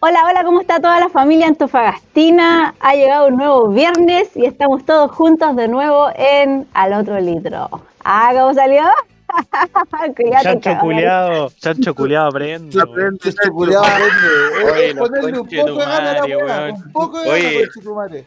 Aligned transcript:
Hola, 0.00 0.20
hola, 0.28 0.44
¿cómo 0.44 0.60
está 0.60 0.78
toda 0.78 1.00
la 1.00 1.08
familia 1.08 1.46
Antofagastina? 1.46 2.74
Ha 2.80 2.94
llegado 2.94 3.28
un 3.28 3.36
nuevo 3.36 3.68
viernes 3.68 4.36
y 4.36 4.44
estamos 4.44 4.84
todos 4.84 5.10
juntos 5.10 5.56
de 5.56 5.68
nuevo 5.68 6.08
en 6.14 6.66
Al 6.74 6.92
Otro 6.92 7.18
Litro. 7.18 7.68
Ah, 8.04 8.30
¿cómo 8.34 8.52
salió? 8.54 8.82
Cuídate, 10.16 10.44
Chancho 10.60 10.78
culiado, 10.80 11.50
chancho 11.58 11.94
culiado, 11.94 12.28
aprende. 12.28 12.80
aprende. 12.80 13.34
Oye, 13.54 14.90
Eh, 14.90 14.94
los 14.94 15.08
Ponerle 15.08 15.40
un 15.40 15.46
poco 15.48 15.66
de 15.66 15.84
gana 15.86 16.10
a 16.10 16.26
la. 16.28 16.72
Un 16.74 16.92
poco 16.92 17.20
de 17.20 17.66
gana, 17.84 17.94
madre. 17.94 18.26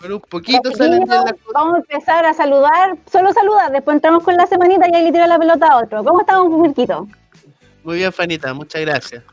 Con 0.00 0.12
un 0.12 0.20
poquito 0.20 0.70
salen 0.72 1.00
las 1.08 1.08
cosas. 1.22 1.34
Vamos 1.54 1.74
a 1.74 1.78
empezar 1.78 2.24
a 2.26 2.34
saludar, 2.34 2.96
solo 3.10 3.32
saludar, 3.32 3.72
después 3.72 3.96
entramos 3.96 4.22
con 4.22 4.36
la 4.36 4.46
semanita 4.46 4.86
y 4.88 4.94
ahí 4.94 5.04
le 5.04 5.12
tiro 5.12 5.26
la 5.26 5.38
pelota 5.38 5.66
a 5.68 5.78
otro. 5.78 6.04
¿Cómo 6.04 6.20
estamos, 6.20 6.48
Pulquito? 6.48 7.08
Muy 7.82 7.96
bien, 7.96 8.12
Fanita, 8.12 8.52
muchas 8.54 8.82
gracias. 8.82 9.24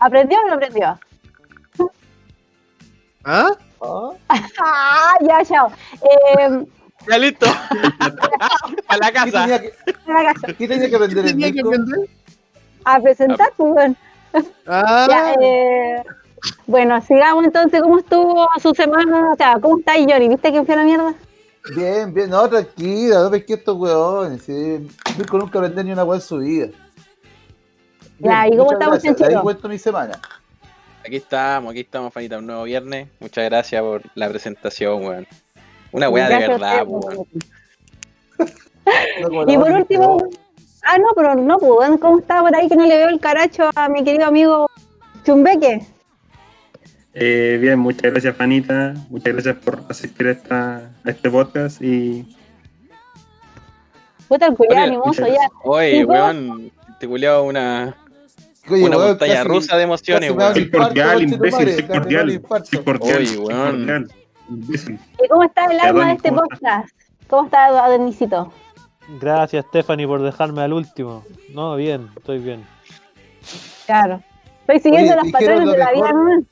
¿Aprendió 0.00 0.36
o 0.44 0.48
no 0.48 0.54
aprendió? 0.54 0.98
¿Ah? 3.24 3.50
Ah, 3.82 4.10
Ah, 4.58 5.14
ya, 5.22 5.44
chao. 5.44 5.72
Eh, 6.02 6.64
Ya 7.08 7.18
listo. 7.18 7.46
A 8.88 8.96
la 8.98 9.06
¿Qué 9.06 9.12
casa. 9.12 9.24
tenía 9.44 9.60
que, 9.60 9.66
en 10.46 10.56
qué 10.56 10.68
tenía 10.68 10.88
que 10.90 10.96
aprender 10.96 11.24
el 11.24 11.30
Tenía 11.30 11.52
que 11.52 11.60
aprender. 11.60 12.08
a 12.84 13.00
presentar, 13.00 13.52
pues, 13.56 13.72
bueno. 13.74 13.96
Ah, 14.66 15.06
Ya, 15.08 15.32
eh, 15.40 16.02
bueno, 16.66 17.00
sigamos 17.02 17.44
entonces. 17.44 17.80
¿Cómo 17.82 17.98
estuvo 17.98 18.48
su 18.62 18.74
semana? 18.74 19.32
O 19.32 19.36
sea, 19.36 19.58
¿cómo 19.60 19.78
está 19.78 19.94
Johnny? 19.94 20.28
¿Viste 20.28 20.52
que 20.52 20.64
fue 20.64 20.76
la 20.76 20.84
mierda? 20.84 21.14
Bien, 21.76 22.12
bien, 22.14 22.30
no, 22.30 22.48
tranquila, 22.48 23.22
no 23.22 23.30
pesqué 23.30 23.54
estos 23.54 23.76
weones. 23.76 24.42
Sí. 24.42 24.86
Mirko 25.18 25.38
nunca 25.38 25.58
aprendió 25.58 25.84
ni 25.84 25.92
una 25.92 26.04
weá 26.04 26.16
en 26.18 26.22
su 26.22 26.38
vida. 26.38 26.68
Ya, 28.18 28.46
¿y 28.46 28.50
cómo 28.56 28.72
estamos, 28.72 28.94
gracias, 28.94 29.16
Chanchito? 29.16 29.38
Ahí 29.38 29.42
cuento 29.42 29.68
mi 29.68 29.78
semana. 29.78 30.20
Aquí 31.10 31.16
estamos, 31.16 31.72
aquí 31.72 31.80
estamos, 31.80 32.12
Fanita, 32.12 32.38
un 32.38 32.46
nuevo 32.46 32.62
viernes. 32.62 33.08
Muchas 33.18 33.44
gracias 33.46 33.82
por 33.82 34.02
la 34.14 34.28
presentación, 34.28 35.04
weón. 35.04 35.26
Una 35.90 36.08
weá 36.08 36.28
de 36.28 36.46
verdad, 36.46 36.84
weón. 36.86 37.26
Y 39.48 39.58
por 39.58 39.72
último, 39.72 40.22
ah, 40.84 40.98
no, 40.98 41.08
pero 41.16 41.34
no, 41.34 41.58
pues, 41.58 41.90
¿cómo 42.00 42.20
está 42.20 42.42
por 42.42 42.54
ahí 42.54 42.68
que 42.68 42.76
no 42.76 42.86
le 42.86 42.96
veo 42.96 43.08
el 43.08 43.18
caracho 43.18 43.70
a 43.74 43.88
mi 43.88 44.04
querido 44.04 44.26
amigo 44.26 44.70
Chumbeque? 45.24 45.84
Eh, 47.14 47.58
bien, 47.60 47.80
muchas 47.80 48.12
gracias, 48.12 48.36
Fanita. 48.36 48.94
Muchas 49.08 49.32
gracias 49.32 49.56
por 49.56 49.82
asistir 49.88 50.28
a, 50.28 50.30
esta, 50.30 50.76
a 51.02 51.10
este 51.10 51.28
podcast. 51.28 51.82
Y 51.82 52.36
Puta 54.28 54.46
el 54.46 54.54
culiado 54.54 54.84
Oye, 54.84 54.94
animoso 54.94 55.26
ya. 55.26 55.48
Oye, 55.64 56.04
weón, 56.04 56.70
te 57.00 57.08
culiado 57.08 57.42
una, 57.42 57.96
Oye, 58.68 58.84
una 58.84 58.96
weón, 58.96 59.08
montaña 59.10 59.34
casi- 59.34 59.48
rusa 59.48 59.76
de 59.76 59.82
emociones, 59.84 60.30
weón. 60.32 60.54
soy 60.54 60.70
cordial, 60.70 61.22
imbécil, 61.22 61.72
soy 61.72 61.82
cordial. 61.84 62.42
Soy 62.64 62.82
cordial. 62.84 63.16
Oye, 63.18 63.26
soy 63.26 63.36
weón. 63.38 63.70
cordial. 63.78 64.12
Imbécil. 64.50 64.98
¿Y 65.24 65.28
cómo 65.28 65.44
está 65.44 65.64
el 65.66 65.80
alma 65.80 66.06
de 66.08 66.12
este 66.14 66.28
¿cómo 66.28 66.42
podcast? 66.42 66.88
¿Cómo 67.28 67.44
está 67.46 67.66
Adonisito? 67.66 68.52
Gracias, 69.20 69.64
Stephanie, 69.68 70.06
por 70.06 70.22
dejarme 70.22 70.62
al 70.62 70.72
último. 70.72 71.24
No, 71.54 71.74
bien, 71.76 72.08
estoy 72.16 72.38
bien. 72.38 72.64
Claro. 73.86 74.22
Estoy 74.60 74.80
siguiendo 74.80 75.12
Oye, 75.14 75.22
los 75.22 75.32
patrones 75.32 75.64
lo 75.64 75.72
de 75.72 75.78
la 75.78 75.92
vida. 75.92 76.12
¿no? 76.12 76.42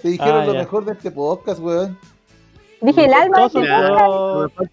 Te 0.00 0.08
dijeron 0.08 0.40
Ah, 0.42 0.46
lo 0.46 0.52
ya. 0.54 0.58
mejor 0.60 0.84
de 0.84 0.92
este 0.92 1.10
podcast, 1.10 1.60
weón. 1.60 1.98
Dije 2.80 3.04
el 3.04 3.14
alma 3.14 3.38
de 3.38 3.46
este 3.46 3.58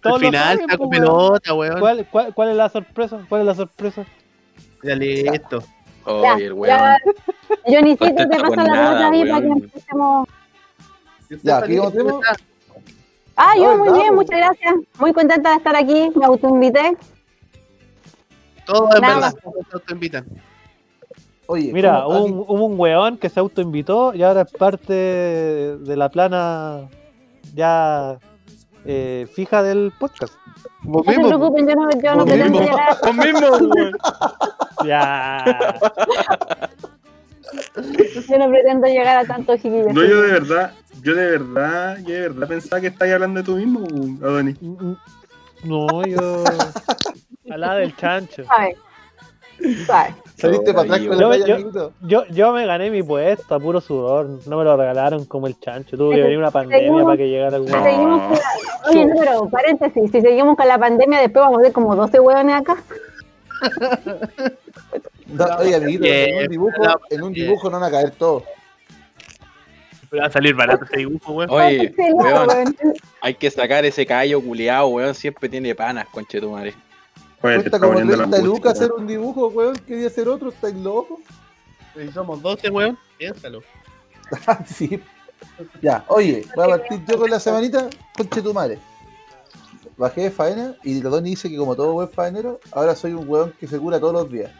Al 0.02 0.18
final, 0.18 0.60
saco 0.68 0.88
pues, 0.88 0.98
pelota, 0.98 1.54
weón. 1.54 1.78
¿Cuál, 1.78 2.06
cuál, 2.10 2.34
cuál 2.34 2.48
es 2.50 2.56
la 2.56 2.68
sorpresa? 2.68 3.20
¿Cuál 3.28 3.42
es 3.42 3.46
la 3.46 3.54
sorpresa? 3.54 4.04
Ya 4.82 4.96
listo. 4.96 5.62
Ya, 6.22 6.34
Oye, 6.34 6.46
el 6.46 6.52
weón. 6.52 6.78
ya. 6.78 6.96
Johnnycito, 7.66 8.04
te 8.06 8.14
Contesta 8.14 8.36
pasa 8.42 8.48
con 8.48 8.56
la 8.56 8.72
pelota 8.72 9.08
ahí 9.10 9.24
para 9.30 9.40
que 9.40 9.46
empecemos. 9.46 10.28
Ya, 11.42 11.62
Ah, 13.36 13.52
yo 13.56 13.76
No, 13.76 13.84
muy 13.84 13.92
bien, 13.98 14.08
po. 14.08 14.14
muchas 14.16 14.38
gracias. 14.38 14.74
Muy 14.98 15.12
contenta 15.14 15.50
de 15.50 15.56
estar 15.56 15.74
aquí, 15.76 16.10
me 16.14 16.24
autoinvité. 16.26 16.96
Todo 18.66 18.88
Nada 18.88 19.00
verdad. 19.00 19.20
más. 19.20 19.36
Todos 19.70 19.84
te 19.86 19.92
invitan. 19.94 20.26
Oye, 21.46 21.72
Mira, 21.72 22.02
¿cómo- 22.04 22.18
hubo 22.18 22.24
un, 22.24 22.32
hubo 22.46 22.66
un 22.66 22.78
weón 22.80 23.16
que 23.18 23.28
se 23.28 23.40
autoinvitó 23.40 24.14
y 24.14 24.22
ahora 24.22 24.42
es 24.42 24.52
parte 24.52 24.92
de 24.92 25.96
la 25.96 26.08
plana 26.10 26.88
ya 27.54 28.18
eh, 28.84 29.26
fija 29.34 29.62
del 29.62 29.92
podcast. 29.98 30.34
Vos 30.82 31.04
No 31.06 31.12
se 31.12 31.18
mismo. 31.18 31.28
preocupen, 31.38 31.68
yo 31.68 31.74
no, 31.74 31.90
yo 32.00 32.14
no 32.14 32.24
pretendo 32.24 32.58
mismo. 32.60 32.66
llegar. 32.76 32.96
Vos 33.02 33.14
mismo, 33.14 33.48
weón. 33.50 33.92
Ya. 34.86 35.44
Yo 38.28 38.38
no 38.38 38.48
pretendo 38.48 38.86
llegar 38.86 39.16
a 39.18 39.24
tanto 39.24 39.56
chiquillos. 39.56 39.92
No, 39.92 40.04
yo 40.04 40.22
de 40.22 40.32
verdad, 40.32 40.72
yo 41.02 41.14
de 41.14 41.26
verdad, 41.38 41.98
yo 41.98 42.14
de 42.14 42.20
verdad 42.28 42.48
pensaba 42.48 42.80
que 42.80 42.86
estabas 42.88 43.14
hablando 43.14 43.40
de 43.40 43.46
tú 43.46 43.56
mismo, 43.56 43.86
Adonis. 44.22 44.56
No, 45.64 46.02
yo. 46.06 46.44
Al 47.50 47.60
lado 47.60 47.78
del 47.78 47.94
chancho. 47.96 48.44
¿Sabes? 48.44 48.76
¿Sabes? 49.86 50.14
Saliste 50.40 50.72
para 50.74 50.82
atrás 50.94 51.06
con 51.06 51.18
Yo- 51.20 51.30
talla, 51.30 51.46
yo-. 51.46 51.90
Yo, 52.02 52.24
yo 52.28 52.52
me 52.52 52.66
gané 52.66 52.90
mi 52.90 53.02
puesto 53.02 53.54
a 53.54 53.60
puro 53.60 53.80
sudor. 53.80 54.28
No 54.46 54.58
me 54.58 54.64
lo 54.64 54.76
regalaron 54.76 55.24
como 55.26 55.46
el 55.46 55.58
chancho. 55.60 55.96
Tuvo 55.96 56.10
que 56.10 56.20
venir 56.22 56.38
una 56.38 56.50
pandemia 56.50 56.78
Seguimos- 56.78 57.04
para 57.04 57.16
que 57.16 57.28
llegara 57.28 57.56
el 57.56 57.66
Si 57.66 57.72
weón. 57.72 57.84
seguimos 57.84 58.20
con 58.22 58.32
la- 58.32 58.90
Oye, 58.90 59.06
no, 59.06 59.14
pero 59.20 59.48
paréntesis, 59.50 60.10
si 60.10 60.20
seguimos 60.20 60.56
con 60.56 60.66
la 60.68 60.78
pandemia, 60.78 61.20
después 61.20 61.44
vamos 61.44 61.58
a 61.58 61.62
ver 61.62 61.72
como 61.72 61.94
12 61.96 62.18
hueones 62.20 62.56
acá. 62.56 62.76
No, 65.26 65.44
oye, 65.58 65.74
amiguito, 65.76 66.04
en 66.06 66.26
Bien, 66.26 66.42
un 66.42 66.48
dibujo, 66.48 66.82
en 67.10 67.22
un 67.22 67.32
bien. 67.32 67.46
dibujo 67.46 67.70
no 67.70 67.78
van 67.78 67.88
a 67.88 67.90
caer 67.92 68.10
todos. 68.12 68.42
Pero 70.10 70.22
va 70.22 70.26
a 70.28 70.32
salir 70.32 70.54
barato 70.56 70.84
ese 70.86 70.96
dibujo, 70.96 71.32
weón. 71.34 71.50
Oye, 71.50 71.94
weón, 72.14 72.76
hay 73.20 73.34
que 73.34 73.50
sacar 73.50 73.84
ese 73.84 74.04
callo 74.06 74.40
culiado, 74.42 74.88
weón. 74.88 75.14
Siempre 75.14 75.48
tiene 75.48 75.74
panas, 75.74 76.06
conchetumare. 76.10 76.74
Te 77.40 77.54
Cuesta 77.54 77.78
como 77.78 77.92
poniendo 77.92 78.16
la 78.16 78.28
30 78.28 78.42
lucas 78.42 78.72
hacer 78.72 78.92
un 78.92 79.06
dibujo, 79.06 79.48
weón. 79.48 79.76
Quería 79.86 80.08
hacer 80.08 80.28
otro, 80.28 80.50
estáis 80.50 80.74
locos. 80.76 81.18
Si 81.96 82.12
somos 82.12 82.42
12, 82.42 82.70
weón, 82.70 82.98
piénsalo. 83.18 83.62
Ah, 84.46 84.62
sí. 84.66 85.02
Ya, 85.80 86.04
oye, 86.08 86.44
voy 86.54 86.64
a 86.64 86.68
partir 86.68 87.04
yo 87.06 87.18
con 87.18 87.30
la 87.30 87.40
semanita, 87.40 87.88
conche 88.16 88.42
tu 88.42 88.52
madre. 88.52 88.78
Bajé 89.96 90.22
de 90.22 90.30
faena 90.30 90.74
y 90.82 91.00
Tony 91.00 91.30
dice 91.30 91.50
que 91.50 91.56
como 91.56 91.74
todo 91.74 91.92
buen 91.94 92.08
faenero, 92.08 92.60
ahora 92.72 92.94
soy 92.94 93.12
un 93.12 93.28
weón 93.28 93.52
que 93.58 93.66
se 93.66 93.78
cura 93.78 93.98
todos 93.98 94.12
los 94.12 94.30
días. 94.30 94.50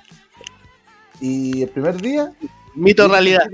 Y 1.20 1.62
el 1.62 1.68
primer 1.68 1.96
día... 2.00 2.32
Mito 2.74 3.08
realidad. 3.08 3.46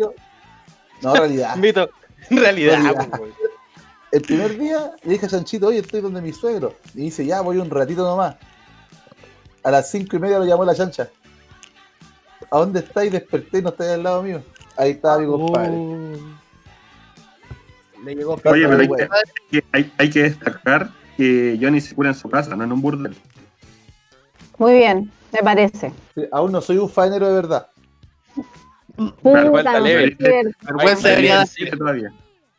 No, 1.02 1.14
realidad. 1.14 1.56
Mito, 1.56 1.88
realidad, 2.30 2.80
Realidad. 2.82 3.08
weón. 3.20 3.32
El 4.12 4.22
primer 4.22 4.58
día 4.58 4.92
le 5.02 5.12
dije 5.12 5.26
a 5.26 5.28
Chanchito, 5.28 5.66
oye, 5.66 5.80
estoy 5.80 6.00
donde 6.00 6.22
mi 6.22 6.32
suegro. 6.32 6.74
Y 6.94 7.02
dice, 7.02 7.26
ya, 7.26 7.40
voy 7.40 7.58
un 7.58 7.70
ratito 7.70 8.04
nomás. 8.04 8.36
A 9.66 9.70
las 9.72 9.90
cinco 9.90 10.14
y 10.14 10.20
media 10.20 10.38
lo 10.38 10.44
llamó 10.44 10.64
la 10.64 10.76
chancha. 10.76 11.08
¿A 12.52 12.58
dónde 12.58 12.78
estáis? 12.78 13.10
Desperté 13.10 13.58
y 13.58 13.62
no 13.62 13.70
estáis 13.70 13.90
al 13.90 14.04
lado 14.04 14.22
mío. 14.22 14.40
Ahí 14.76 14.92
estaba 14.92 15.18
mi 15.18 15.26
compadre. 15.26 15.72
Uh, 15.72 16.16
Le 18.04 18.14
llegó 18.14 18.34
Oye, 18.34 18.42
pero 18.44 18.78
hay 18.78 18.86
Bueno. 18.86 19.08
que, 19.50 19.64
hay, 19.72 19.92
hay 19.98 20.08
que 20.10 20.22
destacar 20.22 20.90
que 21.16 21.58
Johnny 21.60 21.80
se 21.80 21.96
cura 21.96 22.10
en 22.10 22.14
su 22.14 22.30
casa, 22.30 22.54
no 22.54 22.62
en 22.62 22.70
un 22.70 22.80
burdel. 22.80 23.16
Muy 24.56 24.74
bien, 24.74 25.10
me 25.32 25.40
parece. 25.40 25.92
Sí, 26.14 26.28
Aún 26.30 26.52
no 26.52 26.60
soy 26.60 26.78
un 26.78 26.88
faenero 26.88 27.26
de 27.26 27.34
verdad. 27.34 27.66
Puta, 29.20 29.82
sé 29.82 30.16
qué- 30.16 30.42
Vergüenza 30.62 31.08
debería 31.08 31.44
todavía. 31.76 32.12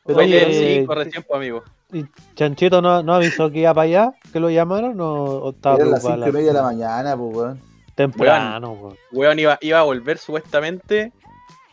Pero 0.06 0.20
Oye, 0.20 0.46
Oye, 0.46 0.80
sí, 0.82 0.86
corrección, 0.86 1.24
pues, 1.26 1.38
amigo. 1.38 1.64
¿Y 1.94 2.06
Chanchito 2.36 2.82
no, 2.82 3.02
no 3.02 3.14
avisó 3.14 3.50
que 3.50 3.60
iba 3.60 3.74
para 3.74 3.86
allá? 3.86 4.14
¿Que 4.34 4.40
lo 4.40 4.50
llamaron 4.50 5.00
o, 5.00 5.24
o 5.24 5.50
estaba 5.52 5.78
Eran 5.78 5.92
las 5.92 6.04
cinco 6.04 6.28
y 6.28 6.32
media 6.32 6.48
de 6.48 6.54
la 6.54 6.64
mañana, 6.64 7.16
pues, 7.18 7.36
weón. 7.36 7.62
Temprano, 7.96 8.72
weón. 8.74 8.98
Weón 9.12 9.40
iba, 9.40 9.58
iba 9.62 9.80
a 9.80 9.84
volver 9.84 10.18
supuestamente 10.18 11.14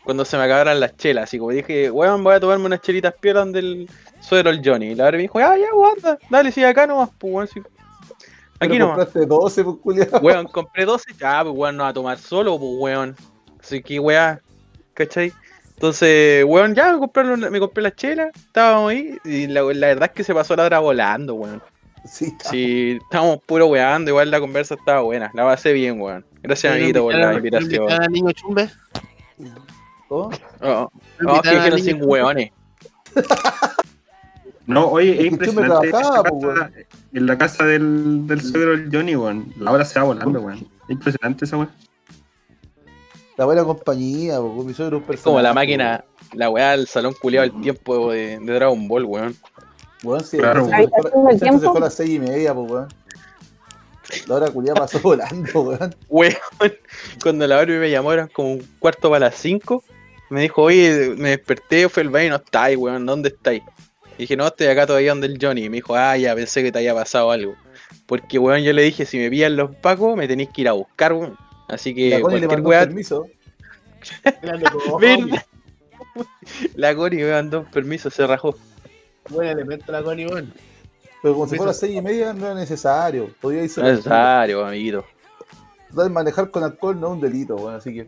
cuando 0.05 0.23
se 0.23 0.37
me 0.37 0.43
acabaran 0.43 0.79
las 0.79 0.95
chelas. 0.95 1.33
Y 1.33 1.39
como 1.39 1.51
dije, 1.51 1.91
weón, 1.91 2.23
voy 2.23 2.35
a 2.35 2.39
tomarme 2.39 2.65
unas 2.65 2.81
chelitas 2.81 3.13
piolas 3.19 3.51
del 3.51 3.89
suero 4.21 4.49
el 4.49 4.61
Johnny. 4.63 4.91
Y 4.91 4.95
la 4.95 5.05
verdad 5.05 5.17
me 5.17 5.23
dijo, 5.23 5.39
ah, 5.39 5.57
ya, 5.57 5.71
guarda, 5.73 6.17
dale, 6.29 6.51
sigue 6.51 6.67
acá 6.67 6.87
nomás, 6.87 7.09
pues, 7.17 7.33
weón. 7.33 7.47
sí. 7.47 7.59
Aquí 8.59 8.69
Pero 8.69 8.87
nomás. 8.87 9.05
compraste 9.05 9.25
12, 9.25 9.63
pues, 9.65 9.77
culiao. 9.83 10.19
Weón, 10.21 10.45
compré 10.47 10.85
12, 10.85 11.13
ya, 11.19 11.43
pues, 11.43 11.55
weón, 11.55 11.75
no 11.75 11.83
va 11.83 11.89
a 11.89 11.93
tomar 11.93 12.17
solo, 12.17 12.57
pues, 12.57 12.71
weón. 12.77 13.15
Así 13.59 13.81
que, 13.83 13.99
weón, 13.99 14.39
¿cachai? 14.93 15.33
Entonces, 15.75 16.43
weón, 16.45 16.73
ya 16.73 16.97
me 16.97 17.49
me 17.49 17.59
compré 17.59 17.83
las 17.83 17.95
chelas, 17.95 18.29
estábamos 18.35 18.91
ahí, 18.91 19.17
y 19.25 19.47
la, 19.47 19.61
la 19.61 19.87
verdad 19.87 20.09
es 20.09 20.15
que 20.15 20.23
se 20.23 20.33
pasó 20.33 20.55
la 20.55 20.63
hora 20.63 20.79
volando, 20.79 21.35
weón. 21.35 21.61
Sí, 22.05 22.25
está. 22.25 22.49
Sí, 22.49 22.97
estábamos 23.01 23.39
puro 23.45 23.67
weando, 23.67 24.09
igual 24.11 24.31
la 24.31 24.39
conversa 24.39 24.75
estaba 24.75 25.01
buena, 25.01 25.31
la 25.33 25.43
pasé 25.43 25.73
bien, 25.73 25.99
weón. 25.99 26.25
Gracias, 26.43 26.73
amiguito, 26.73 27.01
por 27.03 27.13
la 27.13 27.33
invitación. 27.33 27.83
¿Invitar 27.83 28.01
al 28.03 28.11
niño 28.11 28.31
chumbe? 28.31 28.69
¿Cómo? 30.07 30.29
Oh, 30.61 30.67
oh, 30.67 30.91
¿Invitar 31.19 31.41
que 31.43 31.49
dijeron 31.55 31.79
sin 31.81 32.03
weones. 32.03 32.51
No, 34.67 34.87
oye, 34.87 35.19
es 35.19 35.25
impresionante. 35.31 35.91
casa- 35.91 36.71
en 37.13 37.25
la 37.27 37.37
casa 37.37 37.65
del, 37.65 38.25
del 38.25 38.41
suegro 38.41 38.71
del 38.71 38.89
Johnny, 38.91 39.15
weón. 39.15 39.53
La 39.59 39.71
hora 39.71 39.85
se 39.85 39.99
va 39.99 40.05
volando, 40.05 40.41
weón. 40.41 40.57
Es 40.57 40.89
impresionante 40.89 41.45
esa 41.45 41.57
weón. 41.57 41.69
La 43.37 43.45
buena 43.45 43.63
compañía, 43.63 44.37
po, 44.37 44.63
mi 44.63 44.73
suegro 44.73 44.99
es 44.99 45.07
un 45.09 45.13
Es 45.15 45.21
como 45.21 45.41
la 45.41 45.53
máquina, 45.53 46.03
la 46.33 46.49
weá 46.49 46.71
del 46.71 46.87
salón 46.87 47.13
culiado 47.21 47.47
del 47.49 47.61
tiempo 47.61 48.11
de, 48.11 48.39
de 48.39 48.53
Dragon 48.53 48.87
Ball, 48.87 49.03
weón. 49.05 49.35
Weón, 50.03 50.23
sí, 50.23 50.37
Claro, 50.37 50.65
el 50.65 50.69
se 50.71 50.87
fue- 50.87 51.11
¿Habitación 51.11 51.25
del 51.25 51.33
el 51.55 51.59
se 51.59 51.67
fue 51.67 51.77
a 51.77 51.79
las 51.81 51.93
seis 51.93 52.09
y 52.11 52.19
media, 52.19 52.53
pues, 52.53 52.71
weón. 52.71 52.87
La 54.27 54.35
hora 54.35 54.49
culiada 54.51 54.79
pasó 54.79 54.99
volando, 55.03 55.61
weón. 55.61 55.95
Weón, 56.07 56.33
cuando 57.21 57.45
la 57.47 57.57
Barbie 57.57 57.77
me 57.79 57.91
llamó 57.91 58.13
eran 58.13 58.27
como 58.29 58.53
un 58.53 58.67
cuarto 58.79 59.09
para 59.09 59.25
las 59.27 59.35
5. 59.35 59.83
Me 60.29 60.41
dijo, 60.41 60.61
oye, 60.63 61.13
me 61.17 61.29
desperté, 61.29 61.87
fui 61.89 62.01
al 62.01 62.09
baño 62.09 62.25
y 62.27 62.29
no 62.29 62.35
estáis, 62.37 62.77
weón, 62.77 63.05
¿dónde 63.05 63.29
estáis? 63.29 63.61
Y 64.17 64.21
dije, 64.23 64.37
no, 64.37 64.47
estoy 64.47 64.67
acá 64.67 64.87
todavía 64.87 65.11
donde 65.11 65.27
el 65.27 65.37
Johnny. 65.41 65.65
Y 65.65 65.69
me 65.69 65.75
dijo, 65.77 65.93
ah, 65.95 66.15
ya 66.17 66.33
pensé 66.33 66.63
que 66.63 66.71
te 66.71 66.79
había 66.79 66.93
pasado 66.95 67.31
algo. 67.31 67.55
Porque, 68.05 68.39
weón, 68.39 68.61
yo 68.61 68.71
le 68.71 68.81
dije, 68.83 69.05
si 69.05 69.17
me 69.17 69.29
pillan 69.29 69.55
los 69.57 69.75
pacos, 69.75 70.15
me 70.15 70.27
tenéis 70.27 70.49
que 70.53 70.61
ir 70.61 70.69
a 70.69 70.73
buscar, 70.73 71.11
weón. 71.13 71.37
Así 71.67 71.93
Y 71.95 72.09
la 72.09 72.17
que 72.17 72.21
Connie 72.21 72.39
le 72.39 72.47
cualquier 72.47 72.63
mandó 72.63 72.69
weá. 72.69 72.79
un 72.81 72.85
permiso. 72.87 73.27
La 76.75 76.95
Connie 76.95 77.23
me 77.23 77.31
mandó 77.31 77.59
un 77.61 77.65
permiso, 77.65 78.09
se 78.09 78.25
rajó. 78.25 78.55
Buen 79.29 79.47
elemento 79.49 79.91
la 79.91 80.03
Connie, 80.03 80.27
weón. 80.27 80.53
Pero 81.21 81.33
como 81.33 81.47
se 81.47 81.55
fue 81.55 81.65
a 81.65 81.67
las 81.67 81.79
seis 81.79 81.95
y 81.95 82.01
media, 82.01 82.33
no 82.33 82.45
era 82.45 82.55
necesario. 82.55 83.29
Podía 83.41 83.63
irse. 83.63 83.81
No 83.81 83.87
es 83.87 83.97
necesario, 83.97 84.63
amiguito. 84.63 85.03
Total, 85.89 86.11
manejar 86.11 86.51
con 86.51 86.63
alcohol 86.63 86.99
no 86.99 87.07
es 87.07 87.13
un 87.13 87.21
delito, 87.21 87.55
weón. 87.55 87.75
Así 87.75 87.93
que. 87.93 88.07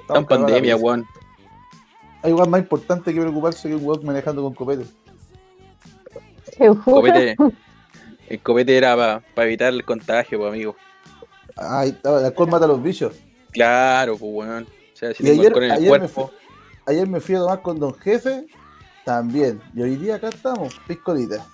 Está 0.00 0.18
en 0.18 0.26
pandemia, 0.26 0.76
weón. 0.76 1.06
Hay 2.22 2.30
igual 2.30 2.50
más 2.50 2.60
importante 2.60 3.14
que 3.14 3.20
preocuparse 3.20 3.68
que 3.68 3.74
un 3.74 3.84
weón 3.84 4.04
manejando 4.04 4.42
con 4.42 4.54
copete. 4.54 4.84
Seguro. 6.56 6.82
Copete. 6.84 7.36
El 8.28 8.40
copete 8.40 8.76
era 8.76 9.22
para 9.34 9.46
evitar 9.46 9.72
el 9.72 9.84
contagio, 9.84 10.38
pues, 10.38 10.52
amigo. 10.52 10.76
Ay, 11.60 11.96
el 12.04 12.24
alcohol 12.26 12.48
mata 12.50 12.64
a 12.64 12.68
los 12.68 12.82
bichos. 12.82 13.14
Claro, 13.52 14.16
pues, 14.16 14.32
weón. 14.32 14.64
O 14.64 14.96
sea, 14.96 15.14
si 15.14 15.24
Y 15.26 15.30
ayer- 15.30 15.56
en 15.56 15.62
el 15.64 15.70
ayer 15.72 15.90
me 15.92 15.98
cuerpo. 15.98 16.30
Ayer 16.86 17.06
me 17.06 17.20
fui 17.20 17.34
a 17.34 17.38
tomar 17.38 17.62
con 17.62 17.78
Don 17.78 17.94
Jefe, 17.94 18.46
también. 19.04 19.60
Y 19.74 19.82
hoy 19.82 19.96
día 19.96 20.16
acá 20.16 20.28
estamos, 20.28 20.74
piscolita. 20.86 21.44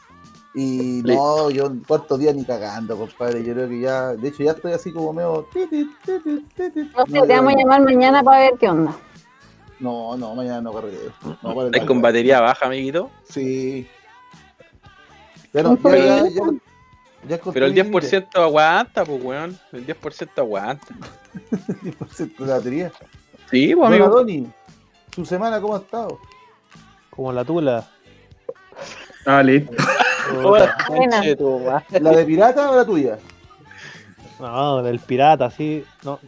Y 0.54 1.02
no, 1.04 1.50
yo 1.50 1.72
cuarto 1.86 2.16
día 2.16 2.32
ni 2.32 2.44
cagando, 2.44 2.96
compadre. 2.96 3.42
Yo 3.42 3.54
creo 3.54 3.68
que 3.68 3.80
ya, 3.80 4.14
de 4.14 4.28
hecho, 4.28 4.44
ya 4.44 4.52
estoy 4.52 4.72
así 4.72 4.92
como 4.92 5.12
medio. 5.12 5.48
No 5.54 7.06
sé, 7.06 7.26
te 7.26 7.34
vamos 7.34 7.54
a 7.54 7.56
llamar 7.56 7.80
mañana 7.82 8.22
para 8.22 8.38
ver 8.38 8.52
qué 8.60 8.68
onda. 8.68 8.96
No, 9.80 10.16
no, 10.16 10.34
mañana 10.36 10.60
no 10.60 10.72
carreteo. 10.72 11.10
No, 11.42 11.66
¿Estáis 11.66 11.84
con 11.84 12.00
batería 12.00 12.40
baja, 12.40 12.66
amiguito? 12.66 13.10
Sí. 13.28 13.88
Ya, 15.52 15.62
ya, 15.62 16.28
ya 16.28 16.42
Pero 17.26 17.66
el 17.66 17.74
construí 17.74 17.74
10% 17.74 18.26
aguanta, 18.34 19.04
pues, 19.04 19.22
weón. 19.22 19.58
El 19.72 19.86
10% 19.86 20.28
aguanta. 20.36 20.86
el 21.50 21.96
10% 21.98 22.36
de 22.38 22.46
la 22.46 22.56
batería. 22.56 22.92
Sí, 23.50 23.74
pues, 23.74 23.76
Don 23.76 23.86
amigo. 23.86 24.06
Adoni, 24.06 24.52
¿su 25.14 25.24
semana 25.24 25.60
cómo 25.60 25.76
ha 25.76 25.78
estado? 25.78 26.18
Como 27.10 27.32
la 27.32 27.44
tula. 27.44 27.88
Ah, 29.26 29.42
listo. 29.42 29.72
Buena. 30.42 31.22
¿La 32.00 32.10
de 32.10 32.24
pirata 32.24 32.70
o 32.70 32.76
la 32.76 32.84
tuya? 32.84 33.18
No, 34.40 34.82
del 34.82 34.98
pirata, 34.98 35.46
así. 35.46 35.84
No. 36.02 36.18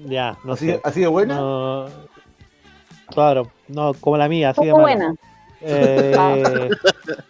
Ya, 0.00 0.38
no 0.44 0.54
¿Así, 0.54 0.66
sé. 0.66 0.80
así 0.84 1.00
de 1.00 1.06
buena? 1.06 1.34
No, 1.34 1.86
claro, 3.08 3.50
no, 3.68 3.92
como 3.94 4.16
la 4.16 4.28
mía, 4.28 4.50
así 4.50 4.64
de 4.64 4.72
mala. 4.72 4.82
buena. 4.82 5.14
Eh, 5.60 6.70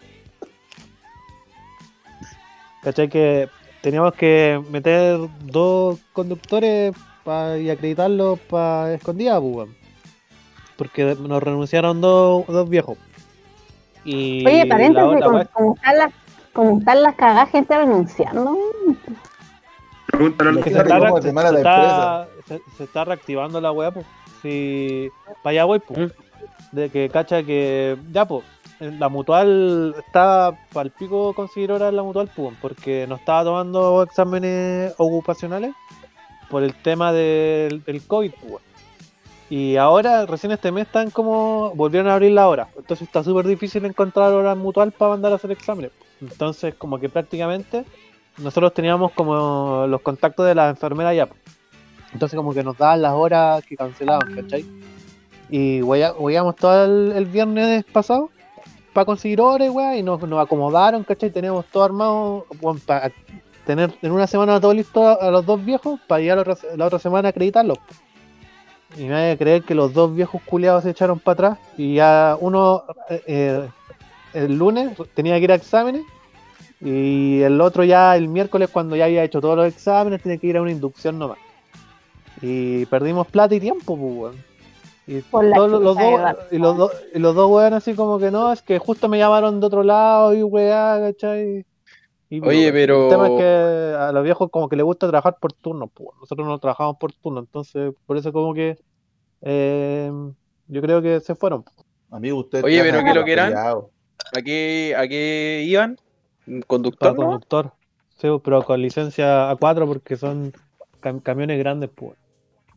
¿Cachai? 2.82 3.08
Que 3.08 3.48
teníamos 3.82 4.14
que 4.14 4.62
meter 4.70 5.18
dos 5.44 5.98
conductores 6.12 6.94
pa- 7.24 7.56
y 7.58 7.70
acreditarlos 7.70 8.38
para 8.40 8.94
escondida, 8.94 9.40
pues. 9.40 9.68
Porque 10.76 11.14
nos 11.20 11.42
renunciaron 11.42 12.00
dos, 12.00 12.46
dos 12.46 12.68
viejos. 12.68 12.96
Y 14.04 14.46
Oye, 14.46 14.64
paréntesis, 14.66 15.08
como, 15.22 15.44
como 15.52 15.74
están 15.74 15.98
las, 15.98 16.12
como 16.54 16.78
están 16.78 17.02
las 17.02 17.14
cagadas, 17.16 17.50
gente 17.50 17.76
renunciando. 17.76 18.56
Pregúntale 20.06 20.62
se 20.62 20.70
se- 20.70 20.70
se 20.70 21.32
la 21.52 21.58
está- 21.58 22.28
se- 22.48 22.60
se 22.76 22.84
está 22.84 23.04
reactivando 23.04 23.60
la 23.60 23.72
weá, 23.72 23.90
pues. 23.90 24.06
Si. 24.42 25.10
Para 25.42 25.50
allá 25.52 25.64
voy, 25.66 25.78
pues. 25.80 26.12
De 26.72 26.88
que 26.88 27.08
cacha 27.10 27.42
que. 27.42 27.96
Ya, 28.10 28.24
pues. 28.24 28.42
La 28.80 29.10
mutual 29.10 29.94
estaba 29.98 30.58
el 30.76 30.90
pico 30.90 31.34
considerada 31.34 31.92
la 31.92 32.02
mutual, 32.02 32.30
pues, 32.34 32.56
porque 32.62 33.04
no 33.06 33.16
estaba 33.16 33.44
tomando 33.44 34.02
exámenes 34.02 34.94
ocupacionales 34.96 35.74
por 36.48 36.62
el 36.62 36.74
tema 36.74 37.12
del, 37.12 37.82
COVID, 38.06 38.32
pues. 38.40 38.64
Y 39.50 39.76
ahora, 39.76 40.24
recién 40.24 40.52
este 40.52 40.72
mes, 40.72 40.86
están 40.86 41.10
como. 41.10 41.72
Volvieron 41.74 42.08
a 42.08 42.14
abrir 42.14 42.32
la 42.32 42.48
hora. 42.48 42.68
Entonces 42.74 43.06
está 43.06 43.22
súper 43.22 43.46
difícil 43.46 43.84
encontrar 43.84 44.32
hora 44.32 44.54
mutual 44.54 44.92
para 44.92 45.10
mandar 45.10 45.32
a 45.32 45.34
hacer 45.34 45.50
exámenes. 45.50 45.90
Entonces, 46.22 46.74
como 46.74 46.98
que 46.98 47.10
prácticamente 47.10 47.84
nosotros 48.38 48.72
teníamos 48.72 49.12
como 49.12 49.86
los 49.88 50.00
contactos 50.00 50.46
de 50.46 50.54
la 50.54 50.70
enfermera 50.70 51.12
ya. 51.12 51.26
po. 51.26 51.34
Entonces 52.14 52.36
como 52.36 52.54
que 52.54 52.64
nos 52.64 52.78
daban 52.78 53.02
las 53.02 53.12
horas 53.12 53.62
que 53.66 53.76
cancelaban, 53.76 54.34
¿cachai? 54.34 54.64
Y 55.50 55.82
hueíamos 55.82 56.56
todo 56.56 57.12
el 57.12 57.26
viernes 57.26 57.84
pasado 57.84 58.30
para 58.92 59.04
conseguir 59.04 59.40
horas, 59.40 59.70
weá, 59.70 59.96
y 59.96 60.02
nos, 60.02 60.20
nos 60.22 60.40
acomodaron, 60.40 61.04
¿cachai? 61.04 61.31
Teníamos 61.31 61.66
todo 61.66 61.84
armado 61.84 62.46
para 62.87 63.12
tener 63.64 63.92
en 64.02 64.12
una 64.12 64.26
semana 64.26 64.60
todo 64.60 64.75
listo 64.75 65.06
a, 65.06 65.14
a 65.14 65.31
los 65.31 65.46
dos 65.46 65.64
viejos 65.64 66.00
para 66.06 66.22
la 66.22 66.40
otra, 66.40 66.56
la 66.76 66.87
otra 66.87 66.98
semana 66.98 67.28
a 67.28 67.31
acreditarlos. 67.31 67.78
Y 68.96 69.04
me 69.04 69.10
voy 69.10 69.31
a 69.31 69.38
creer 69.38 69.62
que 69.62 69.75
los 69.75 69.92
dos 69.92 70.14
viejos 70.14 70.42
culiados 70.44 70.82
se 70.82 70.90
echaron 70.90 71.20
para 71.20 71.32
atrás 71.34 71.58
y 71.76 71.94
ya 71.94 72.37
uno 72.40 72.84
eh, 73.08 73.22
eh, 73.26 73.69
el 74.34 74.58
lunes 74.58 74.96
tenía 75.14 75.37
que 75.38 75.44
ir 75.44 75.52
a 75.52 75.54
exámenes 75.54 76.02
y 76.81 77.40
el 77.42 77.60
otro 77.60 77.84
ya 77.84 78.16
el 78.16 78.28
miércoles 78.28 78.70
cuando 78.72 78.96
ya 78.96 79.04
había 79.04 79.22
hecho 79.22 79.40
todos 79.40 79.56
los 79.56 79.66
exámenes 79.66 80.22
tenía 80.22 80.38
que 80.38 80.46
ir 80.48 80.56
a 80.56 80.62
una 80.62 80.72
inducción 80.72 81.19
nomás. 81.19 81.38
Y 82.42 82.87
perdimos 82.87 83.26
plata 83.26 83.54
y 83.54 83.60
tiempo, 83.60 83.96
pues. 83.96 84.34
Y, 85.12 85.22
todos 85.22 85.70
los, 85.70 85.82
dos, 85.82 85.96
y 86.52 86.58
los 86.58 86.76
dos, 86.76 86.92
y 87.12 87.18
los 87.18 87.34
dos 87.34 87.50
weón 87.50 87.74
así 87.74 87.94
como 87.94 88.18
que 88.20 88.30
no, 88.30 88.52
es 88.52 88.62
que 88.62 88.78
justo 88.78 89.08
me 89.08 89.18
llamaron 89.18 89.58
de 89.58 89.66
otro 89.66 89.82
lado 89.82 90.32
y 90.34 90.42
weá, 90.44 91.00
¿cachai? 91.00 91.66
Y, 92.28 92.40
Oye, 92.46 92.72
pero- 92.72 93.04
El 93.04 93.10
tema 93.10 93.26
es 93.28 93.32
que 93.38 93.96
a 93.98 94.12
los 94.12 94.22
viejos 94.22 94.48
como 94.52 94.68
que 94.68 94.76
les 94.76 94.84
gusta 94.84 95.08
trabajar 95.08 95.36
por 95.40 95.52
turno, 95.52 95.88
pues. 95.88 96.10
Nosotros 96.20 96.46
no 96.46 96.58
trabajamos 96.60 96.96
por 97.00 97.12
turno, 97.12 97.40
entonces 97.40 97.92
por 98.06 98.16
eso 98.18 98.32
como 98.32 98.54
que 98.54 98.78
eh, 99.42 100.12
yo 100.68 100.80
creo 100.80 101.02
que 101.02 101.18
se 101.18 101.34
fueron. 101.34 101.64
Amigo, 102.11 102.38
usted. 102.38 102.62
Oye, 102.62 102.80
pero 102.82 103.02
¿qué 103.04 103.12
lo 103.14 103.25
que 103.25 103.32
eran? 103.32 103.52
¿A 103.56 104.42
qué, 104.44 104.94
¿A 104.96 105.08
qué 105.08 105.64
iban? 105.66 105.96
¿Un 106.46 106.61
Para 106.61 106.66
¿Conductor? 106.68 107.11
no? 107.18 107.23
conductor. 107.25 107.73
Sí, 108.16 108.28
pero 108.44 108.62
con 108.62 108.80
licencia 108.80 109.50
A4 109.50 109.87
porque 109.88 110.16
son 110.16 110.52
cam- 111.02 111.20
camiones 111.23 111.58
grandes, 111.58 111.90
pues. 111.92 112.12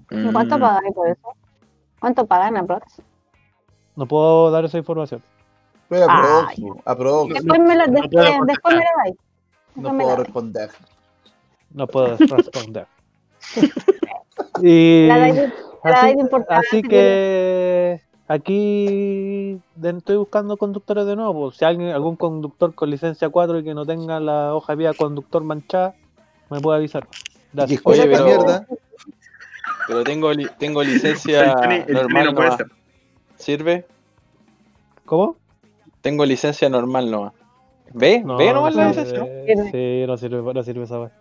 ¿Cuánto 0.09 0.57
Mm. 0.57 0.61
pagan 0.61 0.93
por 0.95 1.07
eso? 1.09 1.27
¿Cuánto 2.03 2.25
pagan 2.25 2.57
aprox? 2.57 3.01
No 3.95 4.05
puedo 4.05 4.51
dar 4.51 4.65
esa 4.65 4.77
información. 4.77 5.23
Pero 5.87 6.03
aprox, 6.03 6.55
aprox. 6.83 7.33
Después 7.33 7.59
me 7.61 7.75
no 7.77 7.85
después, 7.87 8.29
contestar. 8.29 8.73
me 8.73 8.79
lo 8.79 8.89
dais. 9.05 9.15
No 9.75 9.97
puedo 9.97 10.15
responder. 10.17 10.69
No 11.71 11.87
puedo 11.87 12.17
responder. 12.19 12.87
y 14.61 15.07
La 15.07 15.17
dais- 15.17 15.53
la 15.85 15.91
así, 15.91 16.15
así 16.49 16.81
que 16.81 18.01
aquí 18.27 19.61
estoy 19.81 20.17
buscando 20.17 20.57
conductores 20.57 21.05
de 21.05 21.15
nuevo. 21.15 21.51
Si 21.53 21.63
alguien, 21.63 21.91
algún 21.91 22.17
conductor 22.17 22.75
con 22.75 22.89
licencia 22.89 23.29
4 23.29 23.59
y 23.59 23.63
que 23.63 23.73
no 23.73 23.85
tenga 23.85 24.19
la 24.19 24.53
hoja 24.53 24.73
de 24.73 24.77
vida 24.77 24.93
conductor 24.93 25.41
manchada, 25.41 25.95
me 26.49 26.59
puede 26.59 26.79
avisar. 26.79 27.07
Gracias. 27.53 27.79
Oye, 27.85 28.07
pero- 28.07 28.25
mierda. 28.25 28.67
Pero 29.87 30.03
tengo, 30.03 30.31
li- 30.33 30.49
tengo 30.57 30.83
licencia 30.83 31.43
El 31.45 31.51
Johnny- 31.53 31.83
el 31.87 31.93
normal 31.93 32.25
no 32.25 32.35
puede 32.35 32.51
ser. 32.57 32.67
¿Sirve? 33.37 33.85
¿Cómo? 35.05 35.35
Tengo 36.01 36.25
licencia 36.25 36.69
normal 36.69 37.09
nomás. 37.11 37.33
¿Ve? 37.93 38.23
¿Ve 38.25 38.53
nomás 38.53 38.75
la 38.75 38.87
licencia? 38.89 39.23
Sí, 39.71 40.03
no 40.07 40.17
sirve, 40.17 40.53
no 40.53 40.63
sirve 40.63 40.83
esa 40.83 40.99
weá. 40.99 41.11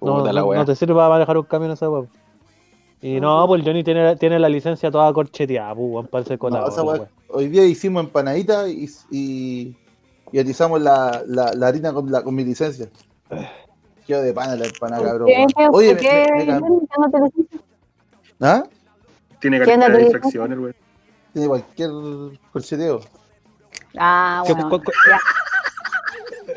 No, 0.00 0.64
te 0.64 0.76
sirve 0.76 0.94
para 0.94 1.08
manejar 1.08 1.36
un 1.38 1.44
camión 1.44 1.70
esa 1.72 1.88
weá. 1.90 2.04
Y 3.00 3.20
no, 3.20 3.46
pues 3.46 3.62
Johnny 3.64 3.82
tiene, 3.84 4.16
tiene 4.16 4.38
la 4.38 4.48
licencia 4.48 4.90
toda 4.90 5.12
corcheteada, 5.12 5.74
pues, 5.74 6.06
la 6.76 6.82
weá- 6.84 6.98
weá. 7.00 7.08
Hoy 7.28 7.48
día 7.48 7.64
hicimos 7.64 8.04
empanadita 8.04 8.68
y, 8.68 8.88
y, 9.10 9.76
y 10.32 10.38
atizamos 10.38 10.80
la, 10.80 11.22
la, 11.26 11.52
la 11.52 11.66
harina 11.66 11.92
con, 11.92 12.10
la, 12.10 12.22
con 12.22 12.34
mi 12.34 12.44
licencia. 12.44 12.88
Quedo 14.06 14.22
de 14.22 14.32
pana 14.32 14.54
la 14.56 14.66
empanada, 14.66 15.02
cabrón. 15.04 15.26
¿Qué? 15.28 15.34
weón. 15.34 15.48
¿Qué? 15.48 15.68
Oye, 15.72 15.88
¿Por 15.88 15.96
me- 15.96 16.00
qué? 16.02 16.26
me- 16.32 16.60
me 16.60 17.63
¿Ah? 18.40 18.64
Tiene 19.40 19.58
¿Qué 19.60 19.64
calidad 19.66 19.90
de 19.90 19.98
tu 19.98 20.04
infracciones, 20.06 20.58
güey. 20.58 20.72
Tiene 21.32 21.48
cualquier 21.48 21.90
corcheteo. 22.52 23.00
Ah, 23.98 24.42
Que- 24.46 24.52
bueno. 24.54 24.70
cu- 24.70 24.82
cu- 24.82 24.92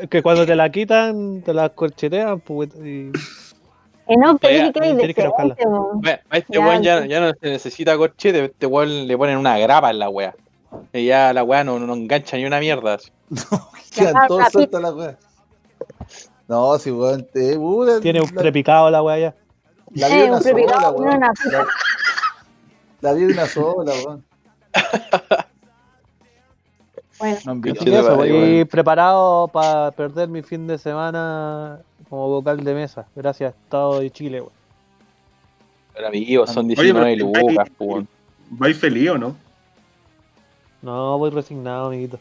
que 0.08 0.22
cuando 0.22 0.46
te 0.46 0.54
la 0.54 0.70
quitan, 0.70 1.42
te 1.42 1.52
la 1.52 1.68
corchetean, 1.70 2.40
pues, 2.40 2.70
y 2.76 3.10
Ya, 4.08 4.36
¿qué 4.40 4.72
crees 4.72 4.96
tienes 4.96 5.14
que 5.14 5.22
A 6.30 6.36
este 6.38 6.54
Ya, 6.54 6.60
weón 6.60 6.82
ya, 6.82 7.04
ya 7.06 7.20
no 7.20 7.32
se 7.40 7.50
necesita 7.50 7.96
corchete, 7.96 8.40
a 8.40 8.44
este 8.46 8.66
weón 8.66 9.06
le 9.06 9.18
ponen 9.18 9.36
una 9.38 9.58
grapa 9.58 9.90
en 9.90 9.98
la 9.98 10.08
wea. 10.08 10.34
Y 10.92 11.06
ya 11.06 11.32
la 11.32 11.42
wea 11.44 11.64
no, 11.64 11.78
no 11.78 11.94
engancha 11.94 12.36
ni 12.36 12.44
una 12.44 12.60
mierda. 12.60 12.94
así. 12.94 13.10
Quedan 13.94 14.14
Ya, 14.14 14.26
todos 14.28 14.82
la 14.82 14.92
weá. 14.94 15.16
No, 16.46 16.78
si 16.78 16.90
weón, 16.90 17.26
te 17.32 17.56
puta, 17.56 18.00
Tiene 18.00 18.20
un 18.20 18.34
la- 18.34 18.40
prepicado 18.42 18.90
la 18.90 19.02
weá 19.02 19.18
ya. 19.18 19.34
La 19.94 20.08
vi 20.08 20.14
Eh, 20.14 20.24
una 20.24 20.36
un 20.36 20.42
prepicado, 20.42 20.80
sola, 20.80 20.90
weón. 20.98 21.16
una- 21.16 21.32
La, 23.00 23.12
vi 23.12 23.24
una 23.24 23.46
sola, 23.46 23.92
weón. 24.04 24.24
Bueno, 27.18 28.24
igual. 28.26 28.66
preparado 28.68 29.48
para 29.48 29.90
perder 29.90 30.28
mi 30.28 30.42
fin 30.42 30.66
de 30.68 30.78
semana 30.78 31.80
como 32.08 32.28
vocal 32.28 32.62
de 32.62 32.74
mesa. 32.74 33.06
Gracias, 33.16 33.54
Estado 33.64 33.98
de 34.00 34.10
Chile, 34.10 34.40
weón. 34.40 34.52
Pero 35.94 36.06
amigos, 36.08 36.50
son 36.52 36.66
Oye, 36.66 36.74
19 36.76 37.16
pero- 37.16 37.26
lucas, 37.48 37.68
weón. 37.78 38.08
¿Vais 38.50 38.76
feliz 38.78 39.10
o 39.10 39.18
no? 39.18 39.36
No, 40.80 41.18
voy 41.18 41.30
resignado, 41.30 41.86
amiguito. 41.88 42.18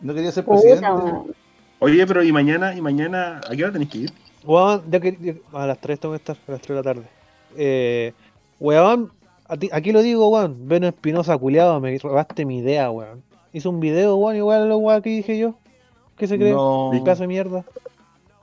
No 0.00 0.14
quería 0.14 0.32
ser 0.32 0.44
presidente. 0.44 0.86
Oye, 1.80 2.06
pero 2.06 2.22
¿y 2.22 2.32
mañana? 2.32 2.74
¿Y 2.74 2.80
mañana? 2.80 3.40
¿A 3.46 3.54
qué 3.54 3.62
hora 3.62 3.72
tenéis 3.72 3.90
que 3.90 3.98
ir? 3.98 4.12
Weón, 4.46 4.82
ya 4.90 5.00
que 5.00 5.40
a 5.52 5.66
las 5.66 5.78
3 5.78 5.98
tengo 6.00 6.12
que 6.12 6.18
estar, 6.18 6.36
a 6.48 6.52
las 6.52 6.60
3 6.60 6.68
de 6.68 6.74
la 6.74 6.82
tarde. 6.82 7.06
Eh, 7.56 8.12
weón, 8.60 9.10
a 9.48 9.56
ti- 9.56 9.70
aquí 9.72 9.92
lo 9.92 10.02
digo, 10.02 10.28
weón. 10.28 10.68
Beno 10.68 10.86
Espinosa, 10.86 11.36
culiado, 11.38 11.80
me 11.80 11.96
robaste 11.98 12.44
mi 12.44 12.58
idea, 12.58 12.90
weón. 12.90 13.22
Hizo 13.52 13.70
un 13.70 13.80
video, 13.80 14.16
weón, 14.16 14.36
igual 14.36 14.62
a 14.62 14.66
lo 14.66 14.78
weón 14.78 15.02
que 15.02 15.10
dije 15.10 15.38
yo. 15.38 15.54
¿Qué 16.16 16.26
se 16.26 16.36
cree? 16.38 16.52
No. 16.52 16.90
Un 16.90 17.02
pedazo 17.04 17.22
de 17.22 17.28
mierda. 17.28 17.64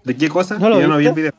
¿De 0.03 0.17
qué 0.17 0.27
cosa? 0.29 0.57
¿No 0.57 0.69
lo 0.69 0.81
yo 0.81 0.87
no 0.87 0.97
vi 0.97 1.07
el 1.07 1.13
video. 1.13 1.31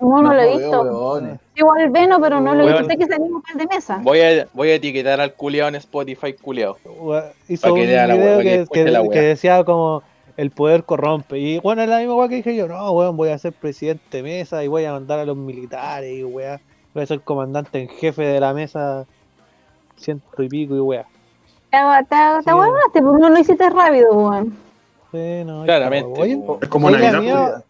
No, 0.00 0.20
no, 0.20 0.34
lo 0.34 0.40
he 0.42 0.56
visto. 0.58 1.22
Igual 1.54 1.90
Veno, 1.90 2.20
pero 2.20 2.40
no 2.40 2.54
lo 2.56 2.64
he 2.68 2.72
visto. 2.72 2.88
Sé 2.88 2.96
que 2.98 3.06
salió 3.06 3.24
un 3.26 3.42
de 3.56 3.66
mesa. 3.66 4.00
Voy 4.02 4.20
a, 4.20 4.48
voy 4.52 4.70
a 4.70 4.74
etiquetar 4.74 5.20
al 5.20 5.34
culiao 5.34 5.68
en 5.68 5.76
Spotify, 5.76 6.32
culiao. 6.32 6.76
Hizo 7.48 7.72
un 7.72 7.80
video 7.80 8.38
que 8.38 8.42
que, 8.42 8.54
escuche 8.62 8.84
que- 8.84 8.90
la 8.90 9.02
que 9.02 9.08
weá. 9.08 9.22
decía 9.22 9.62
como 9.64 10.02
el 10.36 10.50
poder 10.50 10.84
corrompe. 10.84 11.38
Y 11.38 11.58
bueno, 11.60 11.82
es 11.82 11.88
la 11.88 11.98
misma 11.98 12.14
weá 12.14 12.28
que 12.28 12.36
dije 12.36 12.54
yo. 12.56 12.66
No, 12.68 12.90
weón, 12.92 13.16
voy 13.16 13.28
a 13.30 13.38
ser 13.38 13.52
presidente 13.52 14.18
de 14.18 14.22
mesa 14.22 14.62
y 14.64 14.68
voy 14.68 14.84
a 14.84 14.92
mandar 14.92 15.18
a 15.18 15.24
los 15.24 15.36
militares 15.36 16.12
y 16.18 16.24
weá. 16.24 16.60
Voy 16.94 17.02
a 17.02 17.06
ser 17.06 17.20
comandante 17.22 17.80
en 17.80 17.88
jefe 17.88 18.22
de 18.22 18.40
la 18.40 18.52
mesa 18.54 19.06
ciento 19.96 20.42
y 20.42 20.48
pico 20.48 20.76
y 20.76 20.80
weá. 20.80 21.06
Te, 21.70 21.78
te, 21.78 22.04
te 22.08 22.42
Sí. 22.44 22.50
aguardaste, 22.50 23.02
porque 23.02 23.20
no 23.22 23.28
lo 23.30 23.38
hiciste 23.38 23.70
rápido, 23.70 24.12
weón. 24.12 24.56
Sí, 25.12 25.44
no, 25.44 25.64
Claramente, 25.64 26.20
Oye. 26.20 26.40
Es 26.62 26.68
como 26.68 26.90
Navidad. 26.90 27.20
mía- 27.20 27.50
pues. 27.54 27.64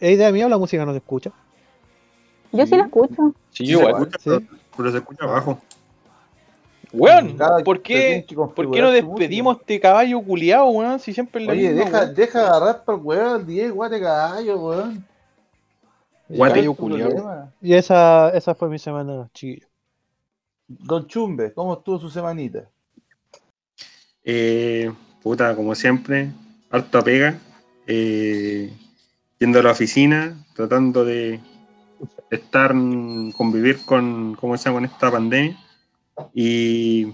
¿es 0.00 0.10
idea 0.16 0.32
mía 0.32 0.46
o 0.46 0.48
la 0.48 0.58
música 0.58 0.84
no 0.84 0.92
se 0.92 0.98
escucha? 0.98 1.30
Yo 2.52 2.66
sí 2.66 2.76
la 2.76 2.84
escucho. 2.84 3.32
Sí, 3.50 3.66
Sí, 3.66 3.72
igual. 3.72 3.94
se 3.94 4.00
escucha, 4.02 4.18
Sí. 4.18 4.30
pero, 4.30 4.60
pero 4.76 4.90
se 4.90 4.98
escucha 4.98 5.24
abajo. 5.24 5.58
Weón, 6.92 7.38
¿por 7.64 7.82
qué, 7.82 8.26
¿por 8.34 8.70
qué 8.70 8.80
no 8.80 8.90
despedimos 8.90 9.58
este 9.60 9.78
caballo 9.78 10.20
culiao, 10.22 10.70
weón? 10.70 10.98
Si 10.98 11.12
siempre 11.14 11.40
lo 11.40 11.52
Oye, 11.52 11.70
mismo, 11.70 11.84
deja, 11.84 11.98
weón. 12.00 12.14
deja 12.14 12.40
agarrar 12.40 12.84
para 12.84 12.98
el 12.98 13.04
weón, 13.04 13.46
10 13.46 13.72
guate 13.72 14.00
caballo, 14.00 14.58
weón. 14.58 15.04
Guate. 16.28 16.72
Problema. 16.74 17.52
Y 17.60 17.74
esa, 17.74 18.30
esa 18.30 18.54
fue 18.54 18.68
mi 18.68 18.78
semana, 18.78 19.28
chiquillo. 19.34 19.66
Don 20.66 21.06
Chumbe, 21.06 21.52
¿cómo 21.52 21.74
estuvo 21.74 21.98
su 21.98 22.08
semanita? 22.08 22.68
Eh, 24.24 24.92
puta, 25.22 25.54
como 25.56 25.74
siempre, 25.74 26.30
harta 26.70 27.02
pega. 27.02 27.38
Eh, 27.86 28.72
yendo 29.38 29.58
a 29.58 29.62
la 29.62 29.72
oficina, 29.72 30.36
tratando 30.54 31.04
de 31.04 31.40
estar, 32.30 32.70
convivir 33.36 33.84
con, 33.84 34.36
¿cómo 34.40 34.56
se 34.56 34.64
llama? 34.64 34.76
con 34.76 34.84
esta 34.84 35.10
pandemia. 35.10 35.58
Y, 36.34 37.12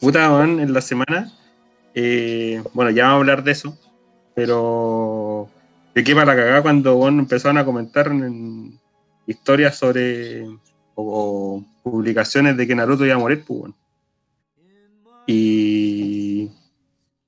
puta, 0.00 0.32
weón, 0.32 0.60
en 0.60 0.72
la 0.72 0.80
semana, 0.80 1.32
eh, 1.94 2.62
bueno, 2.74 2.90
ya 2.90 3.04
vamos 3.04 3.16
a 3.16 3.20
hablar 3.20 3.44
de 3.44 3.52
eso, 3.52 3.78
pero 4.34 5.48
de 5.94 6.04
qué 6.04 6.14
para 6.14 6.36
cagar 6.36 6.62
cuando 6.62 7.08
empezaron 7.08 7.58
a 7.58 7.64
comentar 7.64 8.08
en 8.08 8.78
historias 9.26 9.76
sobre, 9.76 10.46
o, 10.94 11.64
publicaciones 11.82 12.56
de 12.56 12.66
que 12.66 12.74
Naruto 12.74 13.04
iba 13.04 13.14
a 13.14 13.18
morir, 13.18 13.44
pues, 13.46 13.60
weón. 13.60 13.74
Y. 15.26 16.50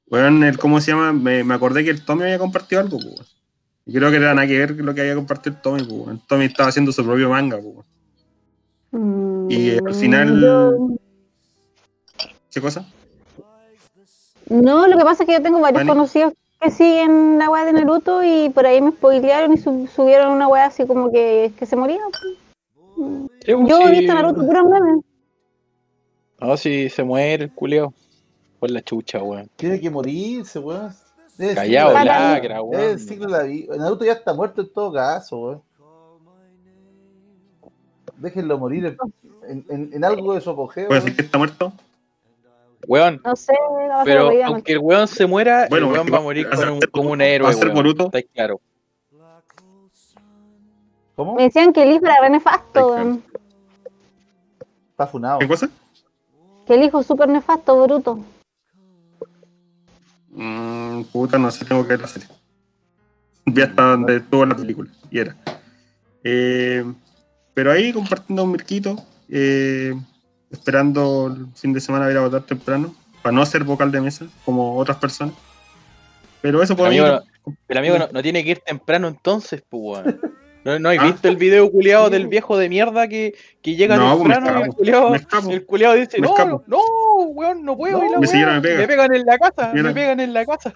Bueno, 0.08 0.46
el, 0.46 0.58
¿cómo 0.58 0.80
se 0.80 0.92
llama? 0.92 1.12
Me, 1.12 1.44
me 1.44 1.54
acordé 1.54 1.84
que 1.84 1.90
el 1.90 2.04
Tommy 2.04 2.22
había 2.22 2.38
compartido 2.38 2.80
algo, 2.80 2.98
pues. 2.98 3.36
creo 3.84 4.10
que 4.10 4.16
era 4.16 4.34
nada 4.34 4.46
que 4.46 4.58
ver 4.58 4.70
lo 4.72 4.94
que 4.94 5.02
había 5.02 5.14
compartido 5.14 5.56
el 5.56 5.62
Tommy, 5.62 5.82
pues. 5.84 6.16
El 6.16 6.26
Tommy 6.26 6.44
estaba 6.46 6.68
haciendo 6.68 6.92
su 6.92 7.04
propio 7.04 7.28
manga, 7.28 7.58
pues. 7.60 7.86
Y, 9.48 9.78
al 9.78 9.94
final- 9.94 10.34
Mm, 10.36 10.40
yo- 10.40 10.88
¿Qué 12.52 12.60
cosa? 12.60 12.86
No, 14.48 14.86
lo 14.88 14.96
que 14.96 15.04
pasa 15.04 15.22
es 15.22 15.26
que 15.26 15.34
yo 15.34 15.42
tengo 15.42 15.60
varios 15.60 15.80
Vale. 15.82 15.88
conocidos 15.88 16.32
que 16.60 16.70
siguen 16.70 17.38
la 17.38 17.50
weá 17.50 17.64
de 17.64 17.72
Naruto 17.74 18.22
y 18.24 18.48
por 18.48 18.66
ahí 18.66 18.80
me 18.80 18.90
spoilearon 18.92 19.52
y 19.52 19.58
sub- 19.58 19.88
subieron 19.88 20.32
una 20.32 20.48
weá 20.48 20.66
así 20.66 20.86
como 20.86 21.12
que, 21.12 21.52
que 21.58 21.66
se 21.66 21.76
moría. 21.76 22.00
Pues, 22.96 23.46
Yo 23.46 23.78
he 23.80 23.86
sí. 23.94 23.98
visto 24.00 24.14
Naruto 24.14 24.44
puros 24.46 24.64
memes. 24.68 25.04
No, 26.40 26.56
si 26.56 26.88
se 26.88 27.04
muere 27.04 27.44
el 27.44 27.52
culiao. 27.52 27.92
Por 28.58 28.70
la 28.72 28.82
chucha, 28.82 29.22
weón. 29.22 29.48
Tiene 29.54 29.78
que 29.80 29.88
morirse, 29.90 30.58
weón. 30.58 30.92
Es 31.38 31.54
Callado, 31.54 31.92
lacra. 31.92 32.56
Es 32.56 32.62
weón. 32.64 32.80
el 32.82 32.98
ciclo 32.98 33.26
de 33.26 33.32
la 33.32 33.42
vida. 33.44 33.76
Naruto 33.76 34.04
ya 34.04 34.12
está 34.14 34.34
muerto 34.34 34.62
en 34.62 34.72
todo 34.72 34.92
caso, 34.92 35.38
weón. 35.38 35.62
Déjenlo 38.16 38.58
morir 38.58 38.96
en, 39.48 39.64
en- 39.68 39.74
en- 39.74 39.90
en 39.94 40.04
algo 40.04 40.34
de 40.34 40.40
su 40.40 40.50
apogeo. 40.50 40.88
¿Puede 40.88 41.00
ser 41.00 41.16
que 41.16 41.22
está 41.22 41.38
muerto? 41.38 41.72
Weón, 42.86 43.20
No 43.24 43.34
sé, 43.34 43.52
no 43.88 44.02
pero 44.04 44.30
aunque 44.46 44.72
el 44.72 44.78
weón 44.78 45.08
se 45.08 45.26
muera, 45.26 45.66
Bueno, 45.68 45.86
el 45.88 45.92
weón 45.92 46.06
va 46.12 46.18
a 46.18 46.20
morir 46.20 46.46
va 46.46 46.50
a 46.50 46.52
con 46.52 46.58
ser 46.60 46.68
un- 46.70 46.74
Boruto, 46.78 46.92
como 46.92 47.10
un 47.10 47.18
va 47.18 47.24
a 47.24 47.26
héroe, 47.26 47.52
ser. 47.52 47.70
Boruto. 47.70 48.04
Está 48.06 48.22
claro. 48.22 48.60
¿Cómo? 51.16 51.34
Me 51.34 51.42
decían 51.44 51.72
que 51.72 51.82
el 51.82 51.90
hijo 51.92 52.06
era 52.06 52.20
re 52.20 52.30
nefasto, 52.30 52.88
weón. 52.92 53.24
Está 54.90 55.06
funado. 55.06 55.38
¿Qué 55.40 55.48
cosa? 55.48 55.68
que 56.66 56.74
el 56.74 56.82
hijo 56.84 57.00
es 57.00 57.06
súper 57.06 57.28
nefasto, 57.30 57.82
bruto. 57.82 58.18
Mm, 60.30 61.02
puta, 61.04 61.38
no 61.38 61.50
sé, 61.50 61.64
tengo 61.64 61.82
que 61.82 61.88
ver 61.88 62.00
la 62.02 62.06
serie. 62.06 62.28
Vi 63.46 63.62
hasta 63.62 63.82
donde 63.82 64.16
estuvo 64.16 64.44
la 64.44 64.54
película, 64.54 64.90
y 65.10 65.18
era. 65.18 65.34
Eh, 66.22 66.84
pero 67.54 67.72
ahí 67.72 67.92
compartiendo 67.92 68.44
un 68.44 68.52
mirquito, 68.52 68.96
eh, 69.30 69.94
esperando 70.50 71.26
el 71.36 71.46
fin 71.54 71.72
de 71.72 71.80
semana 71.80 72.06
a 72.06 72.10
ir 72.10 72.16
a 72.16 72.20
votar 72.22 72.42
temprano, 72.42 72.94
para 73.22 73.34
no 73.34 73.44
ser 73.46 73.64
vocal 73.64 73.90
de 73.92 74.00
mesa, 74.00 74.26
como 74.44 74.76
otras 74.76 74.96
personas. 74.98 75.34
Pero 76.40 76.62
eso 76.62 76.74
Amigo, 76.84 77.06
no- 77.06 77.22
El 77.68 77.78
amigo 77.78 77.98
no, 77.98 78.08
no 78.12 78.22
tiene 78.22 78.44
que 78.44 78.50
ir 78.50 78.58
temprano 78.60 79.08
entonces, 79.08 79.62
pues, 79.68 79.82
weón. 80.04 80.20
¿No, 80.64 80.78
no 80.78 80.90
has 80.90 80.98
Ah. 80.98 81.04
visto 81.06 81.28
el 81.28 81.36
video 81.36 81.70
culiado 81.70 82.10
del 82.10 82.26
viejo 82.26 82.58
de 82.58 82.68
mierda 82.68 83.08
que, 83.08 83.34
que 83.62 83.74
llega 83.76 83.96
No, 83.96 84.16
pues 84.18 84.28
me 84.28 84.34
temprano 84.34 84.60
y 84.60 84.62
el 84.64 84.74
culiado, 84.74 85.10
me 85.10 85.54
el 85.54 85.64
culiao 85.66 85.94
dice, 85.94 86.20
Me 86.20 86.26
no, 86.28 86.62
no, 86.66 86.78
weón, 87.28 87.64
no 87.64 87.76
puedo 87.76 87.98
No, 87.98 88.04
ir 88.06 88.44
a 88.44 88.54
me 88.54 88.60
pega. 88.60 88.86
pegan 88.86 89.14
en 89.14 89.24
la 89.24 89.38
casa, 89.38 89.72
me 89.72 89.94
pegan 89.94 90.20
en 90.20 90.34
la 90.34 90.44
casa. 90.44 90.74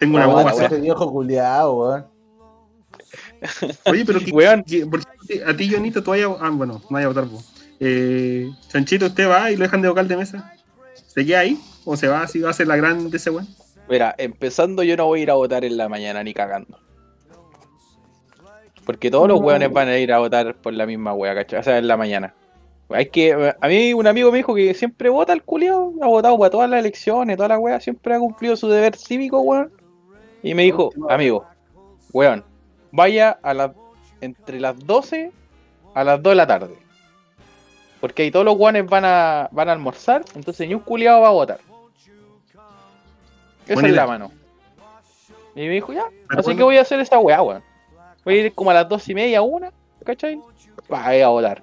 Tengo 0.00 0.16
una 0.16 0.50
así. 0.50 0.64
Ese 0.64 0.80
viejo 0.80 1.10
culiado, 1.12 1.74
weón. 1.74 2.06
Oye, 3.86 4.04
pero 4.04 4.18
¿qué- 4.24 4.32
Weón. 4.32 4.64
qué- 4.64 4.86
por 4.86 5.00
qué 5.26 5.44
a 5.44 5.56
ti, 5.56 5.70
Jonito, 5.70 6.02
tú 6.02 6.10
vayas 6.10 6.30
a. 6.40 6.46
Ah, 6.46 6.50
bueno, 6.50 6.74
no 6.74 6.86
vaya 6.90 7.06
a 7.06 7.08
votar 7.08 7.24
vos. 7.26 7.52
Eh, 7.80 8.50
Chanchito, 8.68 9.06
¿usted 9.06 9.28
va 9.28 9.50
y 9.50 9.56
lo 9.56 9.64
dejan 9.64 9.82
de 9.82 9.88
vocal 9.88 10.08
de 10.08 10.16
mesa? 10.16 10.52
¿Se 10.94 11.24
queda 11.24 11.40
ahí? 11.40 11.58
¿O 11.84 11.96
se 11.96 12.08
va 12.08 12.22
así? 12.22 12.40
¿Va 12.40 12.50
a 12.50 12.54
ser 12.54 12.66
la 12.66 12.76
gran 12.76 13.10
de 13.10 13.16
ese 13.16 13.30
weón? 13.30 13.46
Mira, 13.88 14.14
empezando 14.18 14.82
yo 14.82 14.96
no 14.96 15.06
voy 15.06 15.20
a 15.20 15.22
ir 15.22 15.30
a 15.30 15.34
votar 15.34 15.64
en 15.64 15.76
la 15.76 15.88
mañana 15.88 16.22
ni 16.22 16.34
cagando. 16.34 16.78
Porque 18.84 19.10
todos 19.10 19.28
los 19.28 19.40
weones 19.40 19.72
van 19.72 19.88
a 19.88 19.98
ir 19.98 20.12
a 20.12 20.18
votar 20.18 20.54
por 20.56 20.72
la 20.72 20.86
misma 20.86 21.12
wea, 21.12 21.34
¿cachai? 21.34 21.60
O 21.60 21.62
sea, 21.62 21.78
en 21.78 21.88
la 21.88 21.96
mañana. 21.96 22.34
Hay 22.88 23.06
que, 23.06 23.54
a 23.60 23.68
mí 23.68 23.94
un 23.94 24.06
amigo 24.06 24.30
me 24.30 24.38
dijo 24.38 24.54
que 24.54 24.72
siempre 24.74 25.08
vota 25.08 25.32
el 25.32 25.42
culiao, 25.42 25.92
ha 26.00 26.06
votado 26.06 26.38
para 26.38 26.50
todas 26.50 26.70
las 26.70 26.80
elecciones, 26.80 27.36
todas 27.36 27.48
las 27.50 27.58
weas, 27.58 27.82
siempre 27.82 28.14
ha 28.14 28.18
cumplido 28.18 28.54
su 28.56 28.68
deber 28.68 28.96
cívico, 28.96 29.40
weón. 29.40 29.72
Y 30.42 30.54
me 30.54 30.62
dijo, 30.62 30.90
amigo, 31.08 31.44
weón, 32.12 32.44
vaya 32.92 33.38
a 33.42 33.54
las 33.54 33.72
entre 34.20 34.60
las 34.60 34.78
12 34.78 35.32
a 35.94 36.04
las 36.04 36.22
2 36.22 36.30
de 36.30 36.36
la 36.36 36.46
tarde. 36.46 36.85
Porque 38.06 38.22
ahí 38.22 38.30
todos 38.30 38.44
los 38.44 38.56
weones 38.56 38.86
van 38.86 39.04
a, 39.04 39.48
van 39.50 39.68
a 39.68 39.72
almorzar, 39.72 40.24
entonces 40.36 40.68
ni 40.68 40.74
un 40.74 40.80
culiao 40.80 41.22
va 41.22 41.28
a 41.28 41.32
votar. 41.32 41.58
Esa 43.64 43.74
Buena 43.74 43.88
es 43.88 43.92
idea. 43.94 44.02
la 44.02 44.06
mano. 44.06 44.30
Y 45.56 45.60
me 45.62 45.70
dijo, 45.70 45.92
ya, 45.92 46.04
Pero 46.28 46.38
así 46.40 46.46
bueno. 46.48 46.58
que 46.58 46.62
voy 46.64 46.76
a 46.76 46.82
hacer 46.82 47.00
esa 47.00 47.18
weá, 47.18 47.42
weón. 47.42 47.62
Voy 48.24 48.34
a 48.34 48.42
ir 48.46 48.52
como 48.54 48.70
a 48.70 48.74
las 48.74 48.88
dos 48.88 49.08
y 49.08 49.14
media, 49.14 49.42
una, 49.42 49.72
¿cachai? 50.04 50.38
Para 50.88 51.16
ir 51.16 51.24
a 51.24 51.28
votar. 51.28 51.62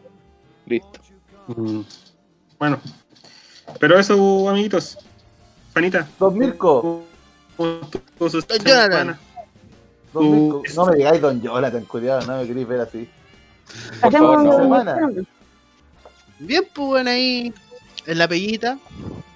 Listo. 0.66 1.00
Mm, 1.48 1.82
Bueno. 2.60 2.80
Pero 3.80 3.98
eso, 4.00 4.50
amiguitos. 4.50 4.98
Panita. 5.74 6.08
Don 6.20 6.38
Mirko. 6.38 7.04
¿cómo 7.56 7.80
estuvo 7.84 8.30
su 8.30 8.42
Don 8.42 8.58
Jonathan. 8.60 8.92
semana? 8.92 9.20
Don 10.12 10.26
Uh, 10.26 10.32
Mirko. 10.62 10.64
No 10.76 10.86
me 10.88 10.96
digáis 10.98 11.22
Don 11.22 11.42
Jonathan, 11.42 11.86
culiado, 11.86 12.22
no 12.26 12.38
me 12.42 12.48
queréis 12.48 12.68
ver 12.68 12.82
así. 12.82 13.10
Por 14.02 14.08
Hacemos 14.10 14.36
favor, 14.44 14.86
no. 14.86 15.24
Bien, 16.40 16.64
pues 16.74 16.88
bueno, 16.88 17.10
ahí 17.10 17.54
en 18.06 18.18
la 18.18 18.28
peguita, 18.28 18.78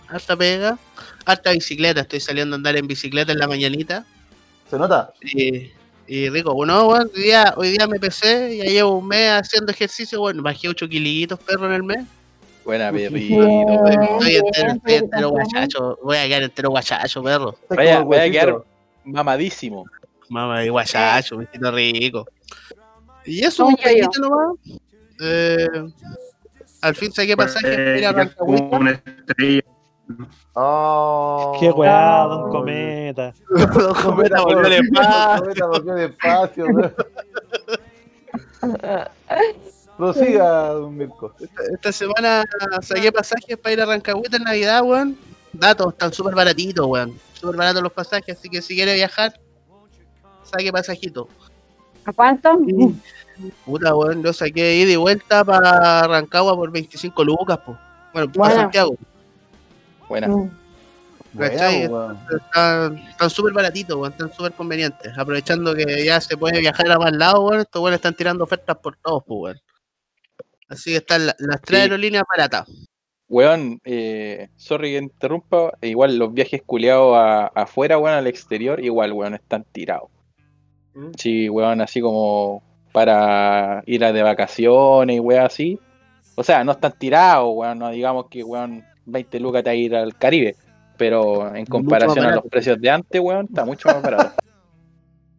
harta 0.10 0.36
pega, 0.36 0.78
harta 1.26 1.52
bicicleta, 1.52 2.02
estoy 2.02 2.20
saliendo 2.20 2.56
a 2.56 2.58
andar 2.58 2.76
en 2.76 2.88
bicicleta 2.88 3.32
en 3.32 3.40
la 3.40 3.48
mañanita. 3.48 4.06
¿Se 4.70 4.78
nota? 4.78 5.14
Y, 5.22 5.72
y 6.08 6.30
rico, 6.30 6.54
bueno, 6.54 6.86
bueno, 6.86 7.10
hoy 7.16 7.22
día, 7.22 7.54
hoy 7.56 7.70
día 7.72 7.88
me 7.88 8.00
pesé, 8.00 8.58
ya 8.58 8.66
llevo 8.66 8.98
un 8.98 9.08
mes 9.08 9.30
haciendo 9.32 9.72
ejercicio, 9.72 10.20
bueno, 10.20 10.42
bajé 10.44 10.68
8 10.70 10.88
kilitos, 10.90 11.40
perro, 11.40 11.68
en 11.68 11.74
el 11.74 11.84
mes. 11.84 12.06
Buena, 12.66 12.92
perrito. 12.92 13.42
Estoy, 13.44 14.36
estoy 14.36 14.64
entero, 14.64 15.06
estoy 15.06 15.24
guachacho, 15.24 16.00
voy 16.04 16.18
a 16.18 16.28
quedar 16.28 16.44
entero 16.44 16.70
guachacho, 16.72 17.24
perro. 17.24 17.58
Vaya- 17.70 18.02
vaya 18.04 18.24
a 18.24 18.30
quedar-. 18.30 18.64
Mamadísimo. 19.06 19.86
Mamá, 20.28 20.66
y 20.66 20.68
guachacho, 20.68 21.38
me 21.38 21.46
siento 21.46 21.72
rico. 21.72 22.28
Y 23.26 23.46
eso, 23.46 23.66
un 23.68 23.76
poquito 23.78 24.10
nomás. 24.20 24.58
Eh, 25.22 25.68
al 26.82 26.96
fin 26.96 27.12
saqué 27.12 27.36
pasaje 27.36 27.74
para 27.76 27.98
ir 27.98 28.06
a 28.06 28.12
Rancagüita. 28.12 28.78
una 28.78 28.92
estrella. 28.92 29.62
Oh. 30.54 31.58
Qué 31.60 31.70
weá, 31.72 32.26
Oh. 32.26 32.30
don 32.30 32.52
Cometa. 32.52 33.34
Cometa 34.04 34.42
volvió 34.42 34.66
al 34.66 34.74
espacio. 34.74 35.44
Cometa 35.44 35.66
volvió 35.68 35.94
al 35.94 36.00
espacio. 36.00 36.66
Prosiga, 39.98 40.70
don 40.74 40.96
Mirko. 40.96 41.34
Esta 41.74 41.92
semana 41.92 42.46
saqué 42.82 43.12
pasajes 43.12 43.58
para 43.58 43.74
ir 43.74 43.82
a 43.82 43.86
Rancagüita 43.86 44.38
en 44.38 44.44
Navidad, 44.44 44.84
weón. 44.84 45.18
Datos, 45.54 45.94
están 45.94 46.14
súper 46.14 46.36
baratitos, 46.36 46.86
weón. 46.86 47.18
Súper 47.34 47.56
baratos 47.56 47.82
los 47.82 47.92
pasajes, 47.92 48.38
así 48.38 48.50
que 48.50 48.62
si 48.62 48.76
quiere 48.76 48.94
viajar, 48.94 49.40
saque 50.44 50.72
pasajito. 50.72 51.28
¿A 52.08 52.14
cuánto? 52.14 52.58
Puta, 53.66 53.94
weón, 53.94 54.24
yo 54.24 54.32
saqué 54.32 54.78
ida 54.78 54.94
y 54.94 54.96
vuelta 54.96 55.44
para 55.44 56.08
Rancagua 56.08 56.56
por 56.56 56.72
25 56.72 57.24
lucas, 57.26 57.58
po. 57.60 57.78
Bueno, 58.14 58.32
para. 58.32 58.56
Santiago. 58.56 58.96
Buena. 60.08 60.50
¿Cachai? 61.38 61.84
Están 61.84 63.30
súper 63.30 63.54
baratitos, 63.54 63.98
weón, 63.98 64.14
están 64.14 64.32
súper 64.34 64.54
convenientes. 64.54 65.16
Aprovechando 65.18 65.76
que 65.76 66.06
ya 66.06 66.22
se 66.22 66.38
puede 66.38 66.60
viajar 66.62 66.90
a 66.90 66.98
más 66.98 67.12
lados, 67.12 67.42
weón, 67.44 67.60
estos 67.60 67.82
weones 67.82 67.98
están 67.98 68.16
tirando 68.16 68.46
ofertas 68.46 68.78
por 68.78 68.96
todos, 68.98 69.24
pues, 69.28 69.38
weón. 69.42 69.60
Así 70.70 70.92
que 70.92 70.98
están 70.98 71.28
la- 71.28 71.36
las 71.40 71.62
tres 71.62 71.80
Sí. 71.80 71.84
aerolíneas 71.84 72.24
baratas. 72.30 72.68
Weón, 73.30 73.82
eh, 73.84 74.48
sorry 74.56 74.92
que 74.94 74.98
interrumpa. 75.00 75.74
Igual 75.82 76.18
los 76.18 76.34
viajes 76.34 76.62
culiados 76.66 77.18
a- 77.18 77.48
afuera, 77.48 77.98
weón, 77.98 78.16
al 78.16 78.28
exterior, 78.28 78.80
igual, 78.84 79.12
weón, 79.12 79.34
están 79.36 79.66
tirados. 79.74 80.10
Mm. 80.98 81.12
Sí, 81.16 81.48
weón, 81.50 81.80
así 81.82 82.02
como 82.02 82.64
para 82.92 83.84
ir 83.86 84.04
a 84.04 84.12
de 84.12 84.24
vacaciones 84.24 85.16
y 85.16 85.20
weón 85.20 85.44
así. 85.46 85.80
O 86.36 86.44
sea, 86.44 86.64
no 86.64 86.72
están 86.72 86.94
tirados, 86.98 87.50
weón, 87.54 87.78
no 87.80 87.90
digamos 87.92 88.28
que, 88.30 88.44
weón, 88.44 88.84
20 89.06 89.40
lucas 89.40 89.64
te 89.64 89.70
va 89.70 89.74
a 89.74 89.76
ir 89.76 89.96
al 89.96 90.18
Caribe. 90.18 90.56
Pero 90.98 91.56
en 91.56 91.66
comparación 91.68 92.26
a 92.26 92.36
los 92.36 92.46
precios 92.46 92.82
de 92.82 92.90
antes, 92.90 93.22
weón, 93.22 93.46
está 93.46 93.64
mucho 93.66 93.88
más 93.90 94.02
barato. 94.02 94.34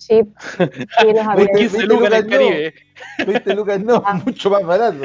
Sí. 0.01 0.21
Sí, 0.57 1.13
los 1.13 1.27
aviones. 1.27 1.57
15 1.59 1.83
lucas 1.87 2.07
en 2.07 2.15
el 2.15 2.25
no. 2.25 2.31
Caribe. 2.31 2.75
20 3.27 3.55
lucas 3.57 3.81
no, 3.81 4.03
Ah. 4.07 4.23
mucho 4.25 4.49
más 4.49 4.63
barato. 4.65 4.97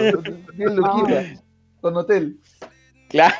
10 0.55 0.71
luquitas. 0.75 1.43
Con 1.81 1.97
hotel. 1.97 2.37
Claro, 3.09 3.33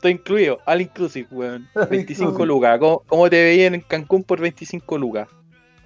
todo 0.00 0.08
incluido, 0.08 0.58
all 0.66 0.80
inclusive, 0.80 1.28
weón. 1.30 1.68
25 1.74 2.22
inclusive. 2.30 2.46
lucas. 2.46 2.78
¿Cómo, 2.78 3.02
cómo 3.06 3.28
te 3.28 3.42
veían 3.44 3.74
en 3.74 3.82
Cancún 3.82 4.24
por 4.24 4.40
25 4.40 4.96
lucas? 4.96 5.28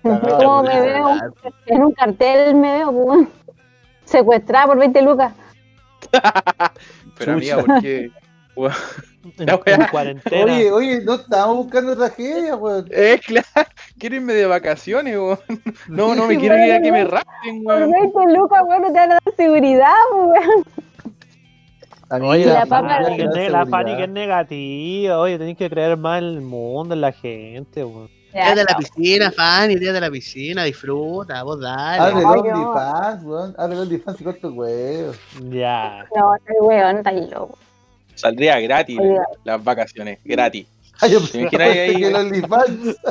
¿Cómo 0.03 0.63
me 0.63 0.81
veo? 0.81 1.11
En 1.67 1.83
un 1.85 1.93
cartel 1.93 2.55
me 2.55 2.79
veo, 2.79 2.93
pues. 2.93 3.29
Secuestrada 4.05 4.67
por 4.67 4.79
20 4.79 5.03
lucas. 5.03 5.33
Pero 7.19 7.33
amiga. 7.33 7.63
¿por 7.65 7.81
qué? 7.83 8.11
Weón, 8.57 8.73
En, 9.39 9.47
La 9.47 9.61
en 9.67 9.81
weá. 9.81 9.91
cuarentena. 9.91 10.45
Oye, 10.45 10.73
oye, 10.73 11.01
no 11.05 11.15
estábamos 11.15 11.57
buscando 11.59 11.97
tragedia, 11.97 12.57
weón. 12.57 12.89
Eh, 12.91 13.21
claro, 13.25 13.71
quiero 13.99 14.17
irme 14.17 14.33
de 14.33 14.47
vacaciones, 14.47 15.17
weón. 15.17 15.39
No, 15.89 16.15
no 16.15 16.27
me 16.27 16.39
quiero 16.39 16.57
ir 16.57 16.73
a 16.73 16.81
que 16.81 16.91
me 16.91 17.05
rapten, 17.05 17.63
Por 17.65 17.75
weón. 17.75 17.91
20 17.91 18.33
lucas, 18.39 18.63
weón, 18.67 18.83
no 18.83 18.89
te 18.89 18.99
van 18.99 19.13
a 19.13 19.15
dar 19.15 19.35
seguridad, 19.37 19.95
pues, 20.11 20.47
weón. 20.47 20.65
Oye, 22.23 22.47
la 22.47 22.65
la, 22.65 22.99
es 23.01 23.51
la 23.51 23.97
que 23.97 24.03
es 24.05 24.09
negativa. 24.09 25.19
Oye, 25.19 25.39
tenéis 25.39 25.59
que 25.59 25.69
creer 25.69 25.99
más 25.99 26.23
en 26.23 26.25
el 26.29 26.41
mundo, 26.41 26.95
en 26.95 27.03
la 27.03 27.13
gente, 27.13 27.85
weón. 27.85 28.18
Tírate 28.45 28.61
a 28.61 28.65
la 28.73 28.77
piscina, 28.79 29.31
Fanny, 29.33 29.77
tírate 29.77 29.99
a 29.99 30.01
la 30.03 30.11
piscina, 30.11 30.65
disfruta, 30.65 31.43
vos 31.43 31.61
dale. 31.61 31.99
Abre 32.03 32.21
el. 32.21 32.27
OnlyFans, 32.27 33.25
weón. 33.25 33.55
Abre 33.59 33.75
el 33.75 33.81
OnlyFans 33.83 34.21
y 34.21 34.25
corta 34.25 34.47
el 34.47 34.53
huevo. 34.53 35.13
Ya. 35.51 36.07
No, 36.17 36.33
weón, 36.61 36.99
está 36.99 37.13
loco. 37.13 37.59
Saldría 38.15 38.59
gratis 38.61 38.99
Oiga. 39.01 39.23
las 39.45 39.63
vacaciones, 39.63 40.19
gratis. 40.25 40.67
Ay, 41.01 41.13
yo 41.13 41.21
¿Te 41.29 41.39
imaginas 41.41 41.69
ahí? 41.71 41.97
que 41.97 42.07
el 42.09 42.17
OnlyFans. 42.17 42.97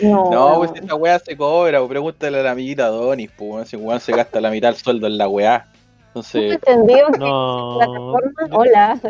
No, 0.00 0.30
No, 0.30 0.54
pues 0.58 0.70
esta 0.74 0.94
weá 0.94 1.18
se 1.18 1.36
cobra, 1.36 1.78
pues, 1.80 1.90
pregúntale 1.90 2.40
a 2.40 2.42
la 2.42 2.50
amiguita 2.52 2.86
Donis, 2.88 3.30
pues 3.36 3.50
weón, 3.50 3.66
si 3.66 3.76
weón 3.76 4.00
se 4.00 4.12
gasta 4.12 4.40
la 4.40 4.50
mitad 4.50 4.68
del 4.68 4.76
sueldo 4.78 5.06
en 5.06 5.18
la 5.18 5.28
weá. 5.28 5.68
Entonces, 6.08 6.52
entendido 6.54 7.08
que 7.12 7.18
No. 7.18 7.76
plataforma, 7.78 8.56
hola, 8.56 9.00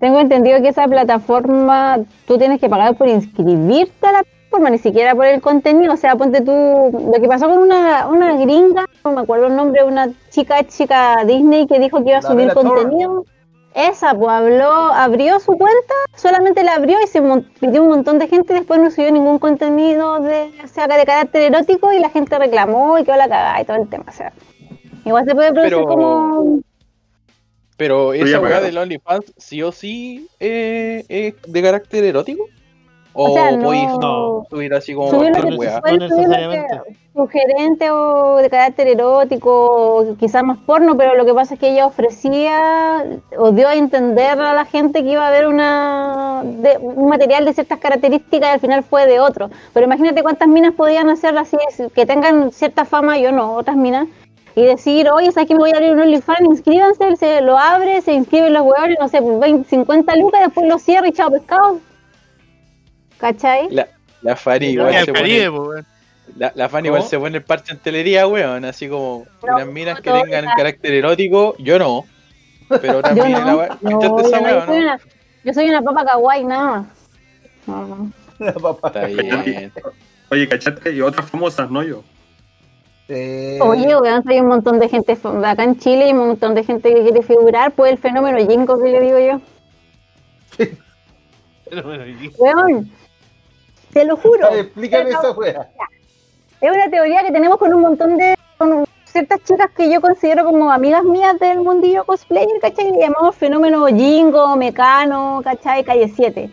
tengo 0.00 0.20
entendido 0.20 0.60
que 0.62 0.68
esa 0.68 0.86
plataforma 0.86 1.98
tú 2.26 2.38
tienes 2.38 2.60
que 2.60 2.68
pagar 2.68 2.94
por 2.96 3.08
inscribirte 3.08 4.06
a 4.06 4.12
la 4.12 4.22
plataforma, 4.22 4.70
ni 4.70 4.78
siquiera 4.78 5.14
por 5.14 5.26
el 5.26 5.40
contenido, 5.40 5.92
o 5.92 5.96
sea, 5.96 6.16
ponte 6.16 6.40
tú, 6.40 6.52
lo 6.52 7.20
que 7.20 7.28
pasó 7.28 7.48
con 7.48 7.58
una, 7.58 8.06
una 8.08 8.34
gringa, 8.36 8.86
no 9.04 9.12
me 9.12 9.20
acuerdo 9.22 9.46
el 9.48 9.56
nombre, 9.56 9.84
una 9.84 10.08
chica 10.30 10.64
chica 10.64 11.24
Disney 11.26 11.66
que 11.66 11.78
dijo 11.78 12.02
que 12.02 12.10
iba 12.10 12.18
a 12.18 12.22
La 12.22 12.28
subir 12.28 12.52
contenido, 12.54 13.24
esa 13.74 14.14
pues 14.14 14.30
habló, 14.30 14.70
abrió 14.72 15.38
su 15.40 15.56
cuenta, 15.58 15.94
solamente 16.16 16.62
la 16.64 16.74
abrió 16.74 16.96
y 17.02 17.06
se 17.06 17.20
pidió 17.60 17.82
un 17.82 17.88
montón 17.88 18.18
de 18.18 18.28
gente 18.28 18.52
y 18.52 18.56
después 18.56 18.80
no 18.80 18.90
subió 18.90 19.12
ningún 19.12 19.38
contenido 19.38 20.20
de, 20.20 20.50
o 20.64 20.68
sea, 20.68 20.86
de 20.86 21.04
carácter 21.04 21.42
erótico 21.42 21.92
y 21.92 21.98
la 21.98 22.08
gente 22.08 22.38
reclamó 22.38 22.98
y 22.98 23.04
quedó 23.04 23.16
la 23.16 23.28
cagada 23.28 23.60
y 23.60 23.64
todo 23.64 23.76
el 23.76 23.88
tema, 23.88 24.04
o 24.08 24.12
sea, 24.12 24.32
igual 25.04 25.24
se 25.24 25.34
puede 25.34 25.52
producir 25.52 25.76
Pero- 25.76 25.86
como... 25.88 26.60
pero 27.78 28.12
esa 28.12 28.40
weá 28.40 28.60
del 28.60 28.76
OnlyFans, 28.76 29.32
sí 29.38 29.62
o 29.62 29.72
sí, 29.72 30.28
eh, 30.40 31.02
es 31.08 31.34
de 31.50 31.62
carácter 31.62 32.04
erótico. 32.04 32.44
O, 33.14 33.30
O 33.30 33.34
sea, 33.34 33.50
no- 33.52 33.64
podéis 33.64 33.88
No. 33.98 34.46
subir 34.50 34.72
así 34.74 34.94
como 34.94 35.10
Subir 35.10 35.30
lo 35.30 35.42
cualquier 35.42 35.52
que 35.54 35.58
weá. 35.58 35.80
No 35.84 35.96
necesariamente. 36.08 36.80
sugerente 37.14 37.90
o 37.90 38.36
de 38.36 38.48
carácter 38.48 38.86
erótico, 38.86 39.50
o 39.50 40.16
quizás 40.16 40.44
más 40.44 40.58
porno, 40.58 40.96
pero 40.96 41.16
lo 41.16 41.24
que 41.24 41.34
pasa 41.34 41.54
es 41.54 41.60
que 41.60 41.70
ella 41.72 41.86
ofrecía 41.86 43.04
o 43.36 43.50
dio 43.50 43.66
a 43.66 43.74
entender 43.74 44.38
a 44.38 44.52
la 44.54 44.64
gente 44.66 45.02
que 45.02 45.10
iba 45.10 45.24
a 45.24 45.28
haber 45.28 45.48
una 45.48 46.42
de- 46.44 46.78
un 46.78 47.08
material 47.08 47.44
de 47.44 47.54
ciertas 47.54 47.78
características 47.80 48.50
y 48.50 48.52
al 48.52 48.60
final 48.60 48.84
fue 48.84 49.06
de 49.06 49.18
otro. 49.18 49.50
Pero 49.74 49.86
imagínate 49.86 50.22
cuántas 50.22 50.46
minas 50.46 50.74
podían 50.74 51.08
hacer 51.08 51.36
así, 51.36 51.56
que 51.94 52.06
tengan 52.06 52.52
cierta 52.52 52.84
fama, 52.84 53.18
yo 53.18 53.32
no, 53.32 53.54
otras 53.54 53.76
minas, 53.76 54.06
y 54.58 54.64
decir, 54.64 55.08
oye, 55.08 55.30
¿sabes 55.30 55.46
que 55.46 55.54
me 55.54 55.60
voy 55.60 55.70
a 55.70 55.74
abrir 55.76 55.92
un 55.92 56.00
OnlyFans? 56.00 56.40
Inscríbanse, 56.40 57.14
se 57.16 57.40
lo 57.42 57.56
abre, 57.56 58.02
se 58.02 58.12
inscriben 58.12 58.52
los 58.52 58.62
huevones, 58.62 58.96
no 59.00 59.06
sé, 59.08 59.22
por 59.22 59.38
20, 59.38 59.68
50 59.68 60.16
lucas, 60.16 60.40
después 60.44 60.66
lo 60.66 60.78
cierra 60.80 61.06
y 61.06 61.12
chao 61.12 61.30
pescado. 61.30 61.80
¿Cachai? 63.18 63.68
La, 63.70 63.86
la 64.22 64.34
Fanny 64.34 64.66
igual 64.70 64.94
al 64.96 65.04
se 65.04 65.12
Caribe, 65.12 65.50
pone, 65.52 65.84
la, 66.36 66.52
la 66.56 66.68
Fanny 66.68 66.88
¿Cómo? 66.88 66.96
igual 66.96 67.08
se 67.08 67.18
pone 67.20 67.36
el 67.38 67.44
parche 67.44 67.72
en 67.72 67.78
telería, 67.78 68.26
weón, 68.26 68.64
así 68.64 68.88
como 68.88 69.26
No, 69.46 69.54
unas 69.54 69.66
minas 69.68 70.00
que 70.00 70.10
tengan 70.10 70.46
carácter 70.56 70.92
erótico, 70.92 71.54
yo 71.58 71.78
no. 71.78 72.04
Pero 72.68 72.94
Yo 72.94 73.02
también 73.02 73.32
no, 73.32 73.38
la 73.38 73.78
no, 73.80 73.98
¿cachaste 74.00 74.08
yo, 74.08 74.18
esa 74.18 74.38
soy 74.38 74.76
no? 74.76 74.82
una, 74.82 75.00
yo 75.44 75.54
soy 75.54 75.68
una 75.68 75.82
papa 75.82 76.04
kawaii, 76.04 76.44
nada 76.44 76.64
más. 76.64 76.86
No, 77.66 77.86
no. 77.86 78.12
La 78.40 78.52
papá. 78.54 78.88
Está 78.88 79.06
bien. 79.06 79.72
Oye, 80.30 80.48
cachate, 80.48 80.92
y 80.92 81.00
otras 81.00 81.30
famosas, 81.30 81.70
¿no? 81.70 81.82
Yo. 81.84 82.02
Eh, 83.08 83.58
Oye, 83.62 83.96
weón, 83.96 84.22
hay 84.26 84.40
un 84.40 84.48
montón 84.48 84.78
de 84.78 84.88
gente 84.88 85.16
acá 85.44 85.64
en 85.64 85.78
Chile 85.78 86.08
y 86.08 86.12
un 86.12 86.28
montón 86.28 86.54
de 86.54 86.62
gente 86.62 86.92
que 86.92 87.02
quiere 87.02 87.22
figurar, 87.22 87.72
pues 87.72 87.92
el 87.92 87.98
fenómeno 87.98 88.38
Jingo 88.38 88.78
que 88.78 88.90
le 88.90 89.00
digo 89.00 89.18
yo. 89.18 89.40
Weón, 92.38 92.90
te 93.92 94.04
lo 94.04 94.16
juro. 94.16 94.48
explícame 94.48 95.10
esa 95.10 95.32
wea. 95.32 95.68
Es 96.60 96.70
una 96.70 96.90
teoría 96.90 97.22
que 97.22 97.32
tenemos 97.32 97.58
con 97.58 97.72
un 97.72 97.80
montón 97.80 98.16
de 98.16 98.34
con 98.56 98.84
ciertas 99.04 99.42
chicas 99.44 99.70
que 99.76 99.90
yo 99.90 100.00
considero 100.00 100.44
como 100.44 100.70
amigas 100.70 101.04
mías 101.04 101.38
del 101.38 101.60
mundillo 101.60 102.04
cosplayer, 102.04 102.60
¿cachai? 102.60 102.90
Le 102.90 102.98
llamamos 102.98 103.36
fenómeno 103.36 103.86
Jingo, 103.86 104.56
Mecano, 104.56 105.40
¿cachai? 105.44 105.84
Calle 105.84 106.08
7. 106.14 106.50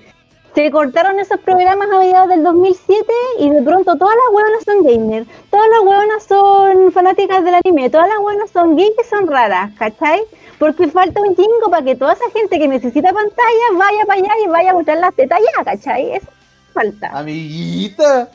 Se 0.56 0.72
cortaron 0.72 1.20
esos 1.20 1.40
programas 1.42 1.90
a 1.92 2.00
mediados 2.00 2.30
del 2.30 2.42
2007 2.42 3.06
y 3.40 3.50
de 3.50 3.62
pronto 3.62 3.98
todas 3.98 4.16
las 4.16 4.34
hueonas 4.34 4.64
son 4.64 4.84
gamers, 4.84 5.28
todas 5.52 5.68
las 5.70 5.80
hueonas 5.82 6.24
son 6.24 6.92
fanáticas 6.94 7.44
del 7.44 7.56
anime, 7.56 7.90
todas 7.90 8.08
las 8.08 8.20
hueonas 8.20 8.50
son 8.52 8.76
gays 8.78 8.94
y 8.98 9.10
son 9.10 9.28
raras, 9.28 9.72
¿cachai? 9.78 10.22
Porque 10.58 10.88
falta 10.88 11.20
un 11.20 11.36
jingo 11.36 11.70
para 11.70 11.84
que 11.84 11.96
toda 11.96 12.14
esa 12.14 12.30
gente 12.32 12.58
que 12.58 12.70
necesita 12.70 13.12
pantalla 13.12 13.66
vaya 13.78 14.06
para 14.08 14.22
allá 14.22 14.32
y 14.46 14.48
vaya 14.48 14.72
a 14.72 14.74
mostrar 14.74 14.98
las 14.98 15.14
tetas 15.14 15.40
allá, 15.40 15.66
¿cachai? 15.66 16.16
Eso 16.16 16.28
falta. 16.74 17.10
Amiguita. 17.10 18.30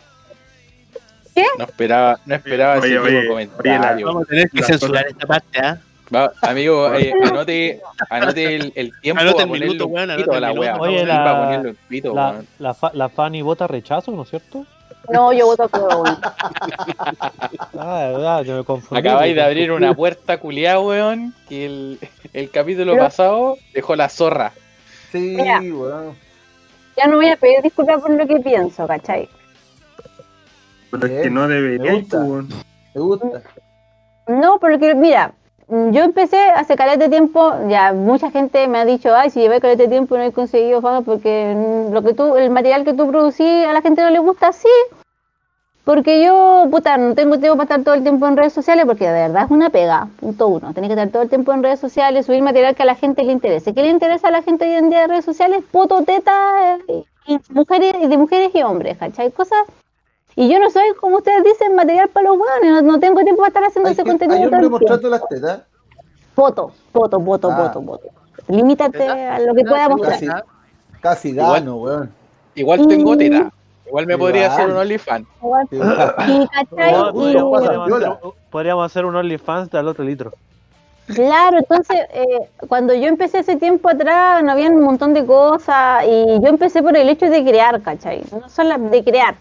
No 1.57 1.65
esperaba, 1.65 2.21
no 2.27 2.35
esperaba 2.35 2.81
Oye, 2.81 2.89
ese 2.89 2.99
oye, 2.99 3.09
tipo 3.09 3.13
de 3.13 3.35
oye, 3.35 3.49
comentario. 3.49 4.07
Vamos 4.07 4.23
a 4.25 4.27
tener 4.27 4.51
que 4.51 4.63
censurar 4.63 5.07
esta 5.07 5.27
parte, 5.27 5.59
¿ah? 5.59 5.79
Va, 6.15 6.33
amigo, 6.43 6.93
eh, 6.95 7.13
anote, 7.25 7.81
anote 8.09 8.57
el, 8.57 8.73
el 8.75 8.93
tiempo 9.01 9.23
Anote 9.23 9.43
el 9.43 9.49
minuto, 9.51 9.87
weón, 9.87 10.11
anote 10.11 10.37
a 10.37 10.41
la 10.41 10.53
wea. 10.53 10.77
Oye, 10.77 11.07
la- 11.07 11.61
un 11.65 11.77
pito, 11.89 12.15
La, 12.15 12.31
weón. 12.31 12.47
la, 12.59 12.75
fa- 12.75 12.91
la 12.95 13.09
Fanny 13.09 13.43
vota 13.43 13.67
rechazo, 13.67 14.11
¿no 14.13 14.23
es 14.23 14.31
cierto? 14.31 14.67
No, 15.09 15.33
yo 15.33 15.47
voto 15.47 15.69
weón. 15.73 16.19
Ah, 17.79 18.01
de 18.03 18.13
verdad, 18.13 18.43
yo 18.43 18.57
me 18.59 18.65
confundí. 18.65 19.01
Acabáis 19.01 19.35
de 19.35 19.41
me 19.41 19.47
abrir 19.47 19.73
una 19.73 19.95
puerta 19.95 20.39
culiada, 20.39 20.81
weón, 20.81 21.35
que 21.49 21.67
el, 21.67 21.99
el 22.33 22.51
capítulo 22.51 22.93
Pero- 22.93 23.05
pasado 23.05 23.57
dejó 23.73 23.95
la 23.97 24.09
zorra. 24.09 24.53
Sí, 25.13 25.19
Mira. 25.37 25.61
weón. 25.61 26.15
Ya 26.97 27.07
no 27.07 27.17
voy 27.17 27.29
a 27.29 27.37
pedir 27.37 27.63
disculpas 27.63 28.01
por 28.03 28.11
lo 28.11 28.27
que 28.27 28.37
pienso, 28.41 28.87
¿cachai? 28.87 29.29
Pero 30.91 31.07
es 31.07 31.23
que 31.23 31.31
no 31.31 31.47
me 31.47 31.55
debería, 31.55 31.93
gusta. 31.95 32.19
pues, 32.19 32.29
weón. 32.31 32.49
Me 32.95 33.01
gusta. 33.01 33.43
No, 34.27 34.59
porque 34.61 34.95
mira, 34.95 35.33
yo 35.71 36.03
empecé 36.03 36.37
hace 36.51 36.75
caleta 36.77 37.05
de 37.05 37.09
tiempo, 37.09 37.53
ya 37.69 37.93
mucha 37.93 38.31
gente 38.31 38.67
me 38.67 38.79
ha 38.79 38.85
dicho, 38.85 39.15
ay, 39.15 39.31
si 39.31 39.41
llevé 39.41 39.61
caleta 39.61 39.85
de 39.85 39.89
tiempo 39.89 40.17
no 40.17 40.25
he 40.25 40.33
conseguido 40.33 40.81
fama 40.81 41.03
porque 41.03 41.55
mm, 41.57 41.93
lo 41.93 42.03
que 42.03 42.15
tú, 42.15 42.37
el 42.37 42.51
material 42.51 42.85
que 42.85 42.93
tú 42.95 43.09
producí 43.09 43.45
a 43.65 43.73
la 43.73 43.81
gente 43.81 44.03
no 44.03 44.11
le 44.11 44.19
gusta, 44.19 44.53
sí. 44.53 44.69
Porque 45.85 46.23
yo, 46.23 46.67
puta, 46.71 46.97
no 46.99 47.15
tengo 47.15 47.39
tiempo 47.39 47.57
para 47.57 47.65
estar 47.65 47.83
todo 47.83 47.95
el 47.95 48.03
tiempo 48.03 48.27
en 48.27 48.37
redes 48.37 48.53
sociales 48.53 48.85
porque 48.85 49.07
de 49.07 49.13
verdad 49.29 49.45
es 49.45 49.51
una 49.51 49.71
pega, 49.71 50.09
punto 50.19 50.49
uno. 50.49 50.75
Tenés 50.75 50.89
que 50.89 50.95
estar 50.95 51.09
todo 51.09 51.23
el 51.23 51.29
tiempo 51.29 51.53
en 51.53 51.63
redes 51.63 51.81
sociales, 51.81 52.27
subir 52.27 52.43
material 52.43 52.75
que 52.75 52.83
a 52.83 52.87
la 52.87 52.95
gente 52.95 53.23
le 53.23 53.33
interese. 53.33 53.73
¿Qué 53.73 53.83
le 53.83 53.91
interesa 53.91 54.29
a 54.29 54.31
la 54.31 54.43
gente 54.43 54.67
hoy 54.67 54.75
en 54.75 54.91
día 54.91 55.01
de 55.01 55.07
redes 55.07 55.25
sociales? 55.25 55.65
Poto, 55.71 56.03
teta, 56.03 56.79
eh, 56.87 57.05
y 57.27 57.39
de 58.09 58.17
mujeres 58.19 58.55
y 58.55 58.63
hombres, 58.63 58.99
¿cachai? 58.99 59.31
Cosas. 59.31 59.61
Y 60.41 60.49
yo 60.49 60.59
no 60.59 60.71
soy, 60.71 60.85
como 60.99 61.19
ustedes 61.19 61.45
dicen, 61.45 61.75
material 61.75 62.09
para 62.09 62.31
los 62.31 62.39
hueones, 62.39 62.83
no, 62.83 62.93
no 62.93 62.99
tengo 62.99 63.21
tiempo 63.21 63.43
para 63.43 63.49
estar 63.49 63.65
haciendo 63.65 63.89
Hay, 63.89 63.93
ese 63.93 64.03
que- 64.05 64.09
contenido. 64.09 64.57
hay 64.57 64.69
mostrando 64.71 65.09
las 65.11 65.29
tetas. 65.29 65.61
Voto, 66.35 66.73
voto, 66.95 67.21
voto, 67.21 67.51
Ah. 67.51 67.57
voto, 67.63 67.81
voto. 67.83 68.09
Limítate 68.49 69.07
a 69.07 69.39
lo 69.41 69.55
que 69.55 69.65
pueda 69.65 69.89
mostrar. 69.91 70.19
Casi, 70.19 70.29
casi 71.03 71.33
gano, 71.35 71.77
weón. 71.77 72.11
Igual 72.55 72.89
tengo 72.89 73.17
teta. 73.19 73.51
Igual 73.87 74.07
me 74.07 74.17
podría 74.17 74.47
hacer 74.55 74.71
un 74.71 74.77
OnlyFans. 74.79 75.27
Podríamos 78.51 78.87
hacer 78.87 79.05
un 79.05 79.17
OnlyFans 79.17 79.71
del 79.71 79.89
otro 79.89 80.05
litro. 80.05 80.33
claro, 81.07 81.59
entonces, 81.59 81.99
eh, 82.15 82.49
cuando 82.69 82.95
yo 82.95 83.09
empecé 83.09 83.39
hace 83.39 83.57
tiempo 83.57 83.89
atrás, 83.89 84.43
no 84.45 84.53
había 84.53 84.71
un 84.71 84.81
montón 84.81 85.13
de 85.13 85.27
cosas, 85.27 86.05
y 86.07 86.41
yo 86.41 86.47
empecé 86.49 86.83
por 86.83 86.97
el 86.97 87.09
hecho 87.09 87.29
de 87.29 87.45
crear, 87.45 87.81
¿cachai? 87.83 88.23
No 88.33 88.49
solo 88.49 88.79
de 88.79 89.05
crear. 89.05 89.35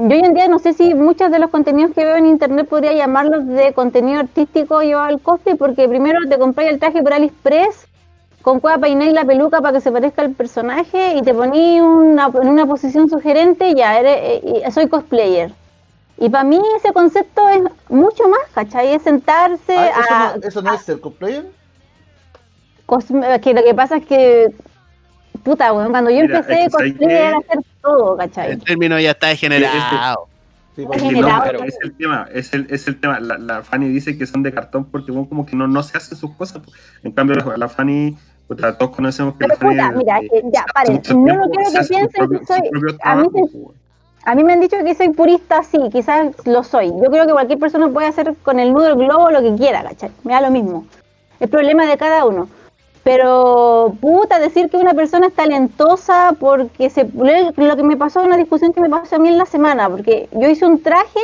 Yo 0.00 0.04
hoy 0.14 0.20
en 0.24 0.32
día 0.32 0.46
no 0.46 0.60
sé 0.60 0.74
si 0.74 0.94
muchos 0.94 1.28
de 1.32 1.40
los 1.40 1.50
contenidos 1.50 1.90
que 1.92 2.04
veo 2.04 2.14
en 2.14 2.26
internet 2.26 2.68
podría 2.68 2.92
llamarlos 2.92 3.44
de 3.48 3.72
contenido 3.72 4.20
artístico 4.20 4.80
yo 4.80 5.00
al 5.00 5.20
cosplay, 5.20 5.56
porque 5.56 5.88
primero 5.88 6.20
te 6.28 6.38
compré 6.38 6.68
el 6.68 6.78
traje 6.78 7.02
por 7.02 7.12
AliExpress, 7.12 7.88
con 8.42 8.60
cueva 8.60 8.78
peiné 8.78 9.06
y 9.06 9.12
la 9.12 9.24
peluca 9.24 9.60
para 9.60 9.72
que 9.76 9.80
se 9.80 9.90
parezca 9.90 10.22
al 10.22 10.30
personaje, 10.30 11.16
y 11.16 11.22
te 11.22 11.34
poní 11.34 11.80
una, 11.80 12.30
en 12.40 12.48
una 12.48 12.64
posición 12.64 13.10
sugerente, 13.10 13.74
ya, 13.74 13.98
eres, 13.98 14.16
eh, 14.20 14.62
y 14.68 14.70
soy 14.70 14.86
cosplayer. 14.86 15.50
Y 16.16 16.28
para 16.28 16.44
mí 16.44 16.60
ese 16.76 16.92
concepto 16.92 17.48
es 17.48 17.62
mucho 17.88 18.28
más, 18.28 18.42
¿cachai? 18.54 18.94
Es 18.94 19.02
sentarse 19.02 19.76
Ah, 19.76 19.90
a... 19.96 20.36
¿eso, 20.36 20.38
no, 20.38 20.48
¿Eso 20.48 20.62
no 20.62 20.74
es 20.74 20.82
ser 20.82 21.00
cosplayer? 21.00 21.46
que 23.42 23.52
lo 23.52 23.64
que 23.64 23.74
pasa 23.74 23.96
es 23.96 24.06
que... 24.06 24.52
Puta, 25.42 25.72
weón, 25.72 25.90
cuando 25.90 26.10
yo 26.10 26.22
Mira, 26.22 26.38
empecé 26.38 26.68
era 27.00 27.38
hacer 27.38 27.58
todo, 27.82 28.16
¿cachai? 28.16 28.52
El 28.52 28.62
término 28.62 28.98
ya 28.98 29.12
está 29.12 29.28
degenerado. 29.28 30.26
Sí, 30.74 30.82
Es 30.82 30.86
porque- 30.86 30.96
Es 30.96 31.02
que 31.02 31.08
generado, 31.16 31.38
no, 31.38 31.44
pero- 31.44 31.64
es 31.64 31.76
el 31.82 31.96
tema, 31.96 32.28
es 32.32 32.54
el, 32.54 32.66
es 32.70 32.86
el 32.88 33.00
tema. 33.00 33.18
La, 33.20 33.38
la 33.38 33.62
Fanny 33.62 33.88
dice 33.88 34.16
que 34.18 34.26
son 34.26 34.42
de 34.42 34.52
cartón 34.52 34.84
porque 34.84 35.10
bueno, 35.10 35.28
como 35.28 35.44
que 35.46 35.56
no, 35.56 35.66
no 35.66 35.82
se 35.82 35.96
hacen 35.96 36.16
sus 36.18 36.32
cosas. 36.34 36.62
En 37.02 37.12
cambio, 37.12 37.36
la, 37.36 37.56
la 37.56 37.68
Fanny, 37.68 38.16
puta, 38.46 38.76
todos 38.78 38.94
conocemos 38.94 39.34
que 39.34 39.38
Pero 39.40 39.54
la 39.54 39.56
Fanny. 39.56 39.74
puta, 39.74 39.90
mira, 39.92 40.18
eh, 40.20 40.28
que 40.30 40.42
ya, 40.52 40.64
paren, 40.72 40.94
no 40.96 41.00
tiempo 41.02 41.50
quiero 41.50 41.70
que 41.72 41.88
piensen 41.88 42.28
que 42.30 42.46
soy- 42.46 42.98
a 43.02 43.16
mí. 43.16 43.28
A 44.24 44.34
mí 44.34 44.44
me 44.44 44.52
han 44.52 44.60
dicho 44.60 44.76
que 44.84 44.94
soy 44.94 45.08
purista, 45.10 45.62
sí, 45.62 45.78
quizás 45.90 46.26
lo 46.44 46.62
soy. 46.62 46.88
Yo 46.88 47.10
creo 47.10 47.26
que 47.26 47.32
cualquier 47.32 47.58
persona 47.58 47.88
puede 47.88 48.08
hacer 48.08 48.34
con 48.42 48.58
el 48.60 48.72
nudo 48.72 48.84
del 48.84 48.96
globo 48.96 49.30
lo 49.30 49.40
que 49.40 49.54
quiera, 49.56 49.82
¿cachai? 49.82 50.10
Me 50.24 50.32
da 50.34 50.42
lo 50.42 50.50
mismo. 50.50 50.86
El 51.40 51.48
problema 51.48 51.86
de 51.86 51.96
cada 51.96 52.26
uno. 52.26 52.48
Pero, 53.08 53.94
puta, 54.02 54.38
decir 54.38 54.68
que 54.68 54.76
una 54.76 54.92
persona 54.92 55.28
es 55.28 55.34
talentosa 55.34 56.34
porque 56.38 56.90
se... 56.90 57.08
Lo 57.56 57.74
que 57.76 57.82
me 57.82 57.96
pasó, 57.96 58.20
una 58.20 58.36
discusión 58.36 58.74
que 58.74 58.82
me 58.82 58.90
pasó 58.90 59.16
a 59.16 59.18
mí 59.18 59.28
en 59.28 59.38
la 59.38 59.46
semana, 59.46 59.88
porque 59.88 60.28
yo 60.30 60.46
hice 60.46 60.66
un 60.66 60.82
traje 60.82 61.18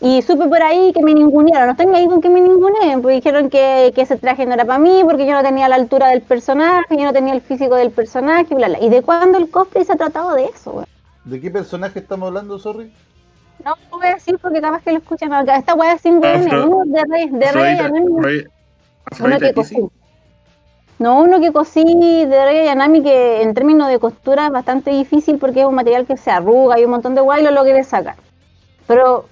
y 0.00 0.20
supe 0.22 0.48
por 0.48 0.60
ahí 0.60 0.92
que 0.92 1.00
me 1.04 1.14
ningunearon. 1.14 1.66
No 1.68 1.72
estoy 1.74 1.94
ahí 1.94 2.08
con 2.08 2.20
que 2.20 2.28
me 2.28 2.40
ninguneen, 2.40 3.02
porque 3.02 3.14
dijeron 3.14 3.48
que, 3.50 3.92
que 3.94 4.02
ese 4.02 4.16
traje 4.16 4.46
no 4.46 4.54
era 4.54 4.64
para 4.64 4.80
mí, 4.80 5.02
porque 5.04 5.26
yo 5.26 5.34
no 5.34 5.44
tenía 5.44 5.68
la 5.68 5.76
altura 5.76 6.08
del 6.08 6.22
personaje, 6.22 6.96
yo 6.96 7.04
no 7.04 7.12
tenía 7.12 7.34
el 7.34 7.40
físico 7.40 7.76
del 7.76 7.92
personaje, 7.92 8.52
bla, 8.56 8.66
bla. 8.66 8.80
¿Y 8.82 8.88
de 8.88 9.02
cuándo 9.02 9.38
el 9.38 9.48
cosplay 9.48 9.84
se 9.84 9.92
ha 9.92 9.96
tratado 9.96 10.34
de 10.34 10.46
eso, 10.46 10.72
güey? 10.72 10.86
¿De 11.24 11.40
qué 11.40 11.52
personaje 11.52 12.00
estamos 12.00 12.26
hablando, 12.26 12.58
sorry? 12.58 12.92
No 13.64 13.76
lo 13.92 13.98
voy 13.98 14.08
a 14.08 14.14
decir 14.14 14.36
porque 14.42 14.60
capaz 14.60 14.82
que 14.82 14.90
lo 14.90 14.98
escuchan. 14.98 15.30
no, 15.30 15.40
Esta 15.40 15.74
weá 15.76 15.92
es 15.92 16.00
sin 16.00 16.14
uno 16.16 16.82
de 16.84 17.02
rey, 17.08 17.28
de 17.30 17.52
rey 17.52 17.76
Afrodita- 17.76 17.82
Yanami, 17.84 18.44
Afrodita- 19.04 19.50
uno 19.78 19.90
No, 20.98 21.20
uno 21.20 21.40
que 21.40 21.52
cosí 21.52 21.84
de 21.84 22.44
rey 22.44 22.64
Yanami 22.64 23.02
que 23.02 23.42
en 23.42 23.52
términos 23.52 23.88
de 23.88 23.98
costura 23.98 24.46
es 24.46 24.52
bastante 24.52 24.90
difícil 24.90 25.38
porque 25.38 25.60
es 25.60 25.66
un 25.66 25.74
material 25.74 26.06
que 26.06 26.16
se 26.16 26.30
arruga 26.30 26.80
y 26.80 26.84
un 26.84 26.90
montón 26.90 27.14
de 27.14 27.20
weá 27.20 27.40
y 27.40 27.44
lo 27.44 27.50
logré 27.50 27.84
sacar. 27.84 28.16
Pero 28.86 29.26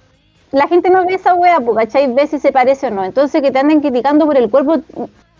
la 0.51 0.67
gente 0.67 0.89
no 0.89 1.05
ve 1.05 1.15
esa 1.15 1.35
pues, 1.35 1.77
¿cachai? 1.77 2.13
Ve 2.13 2.27
si 2.27 2.39
se 2.39 2.51
parece 2.51 2.87
o 2.87 2.91
no. 2.91 3.03
Entonces 3.03 3.41
que 3.41 3.51
te 3.51 3.59
anden 3.59 3.81
criticando 3.81 4.25
por 4.25 4.37
el 4.37 4.49
cuerpo 4.49 4.77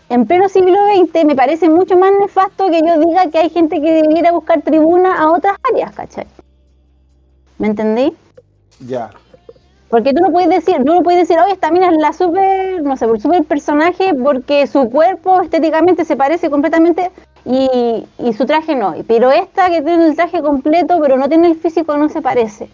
en 0.08 0.26
pleno 0.26 0.48
siglo 0.48 0.78
XX 0.94 1.24
me 1.24 1.34
parece 1.34 1.68
mucho 1.68 1.96
más 1.96 2.10
nefasto 2.20 2.70
que 2.70 2.80
yo 2.80 2.98
diga 2.98 3.28
que 3.30 3.38
hay 3.38 3.50
gente 3.50 3.80
que 3.80 4.02
debiera 4.02 4.32
buscar 4.32 4.62
tribuna 4.62 5.18
a 5.18 5.30
otras 5.32 5.56
áreas, 5.72 5.94
¿cachai? 5.94 6.26
¿Me 7.58 7.68
entendí? 7.68 8.14
Ya. 8.80 9.10
Porque 9.88 10.12
tú 10.12 10.20
no 10.20 10.32
puedes 10.32 10.48
decir, 10.48 10.84
no 10.84 11.02
puedes 11.02 11.28
decir, 11.28 11.38
oye, 11.38 11.52
esta 11.52 11.70
mina 11.70 11.90
es 11.90 11.96
la 11.98 12.12
super, 12.12 12.82
no 12.82 12.96
sé, 12.96 13.04
el 13.04 13.20
super 13.20 13.44
personaje 13.44 14.12
porque 14.14 14.66
su 14.66 14.90
cuerpo 14.90 15.40
estéticamente 15.40 16.04
se 16.04 16.16
parece 16.16 16.50
completamente 16.50 17.12
y, 17.44 18.04
y 18.18 18.32
su 18.32 18.46
traje 18.46 18.74
no. 18.74 18.94
Pero 19.06 19.30
esta 19.30 19.70
que 19.70 19.82
tiene 19.82 20.06
el 20.06 20.16
traje 20.16 20.42
completo 20.42 20.98
pero 21.00 21.16
no 21.16 21.28
tiene 21.28 21.48
el 21.48 21.56
físico 21.56 21.96
no 21.96 22.08
se 22.08 22.20
parece. 22.20 22.68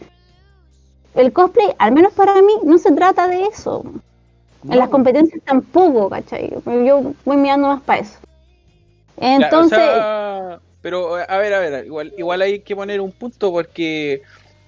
El 1.15 1.33
cosplay, 1.33 1.75
al 1.79 1.93
menos 1.93 2.13
para 2.15 2.35
mí, 2.41 2.55
no 2.65 2.79
se 2.79 2.93
trata 2.93 3.29
de 3.29 3.43
eso. 3.43 3.85
En 4.69 4.79
las 4.79 4.89
competencias 4.89 5.43
tampoco, 5.45 6.09
¿cachai? 6.09 6.51
Yo 6.65 7.13
voy 7.25 7.37
mirando 7.37 7.69
más 7.69 7.83
para 7.83 8.01
eso. 8.01 8.19
Claro, 9.17 9.45
Entonces, 9.45 9.79
o 9.79 9.83
sea, 9.83 10.61
pero 10.81 11.17
a 11.17 11.39
ver, 11.39 11.53
a 11.53 11.59
ver, 11.59 11.87
igual, 11.87 12.13
igual 12.17 12.43
hay 12.43 12.61
que 12.61 12.75
poner 12.75 13.01
un 13.01 13.13
punto 13.13 13.53
porque 13.53 14.23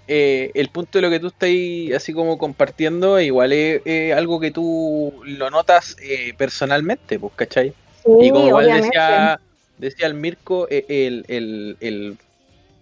eh, 0.06 0.50
el 0.54 0.68
punto 0.68 0.98
de 0.98 1.02
lo 1.02 1.10
que 1.10 1.20
tú 1.20 1.28
estás 1.28 1.48
así 1.96 2.12
como 2.12 2.36
compartiendo, 2.38 3.18
igual 3.20 3.52
es, 3.52 3.82
es 3.84 4.14
algo 4.14 4.38
que 4.40 4.50
tú 4.50 5.12
lo 5.24 5.50
notas 5.50 5.96
eh, 6.02 6.32
personalmente, 6.36 7.18
pues, 7.18 7.32
¿cachai? 7.36 7.70
sí, 8.02 8.10
Y 8.20 8.30
como 8.30 8.48
igual 8.48 8.66
decía, 8.82 9.40
decía 9.78 10.06
el 10.06 10.14
Mirko, 10.14 10.66
eh, 10.70 10.84
el, 10.88 11.24
el, 11.28 11.76
el, 11.80 12.16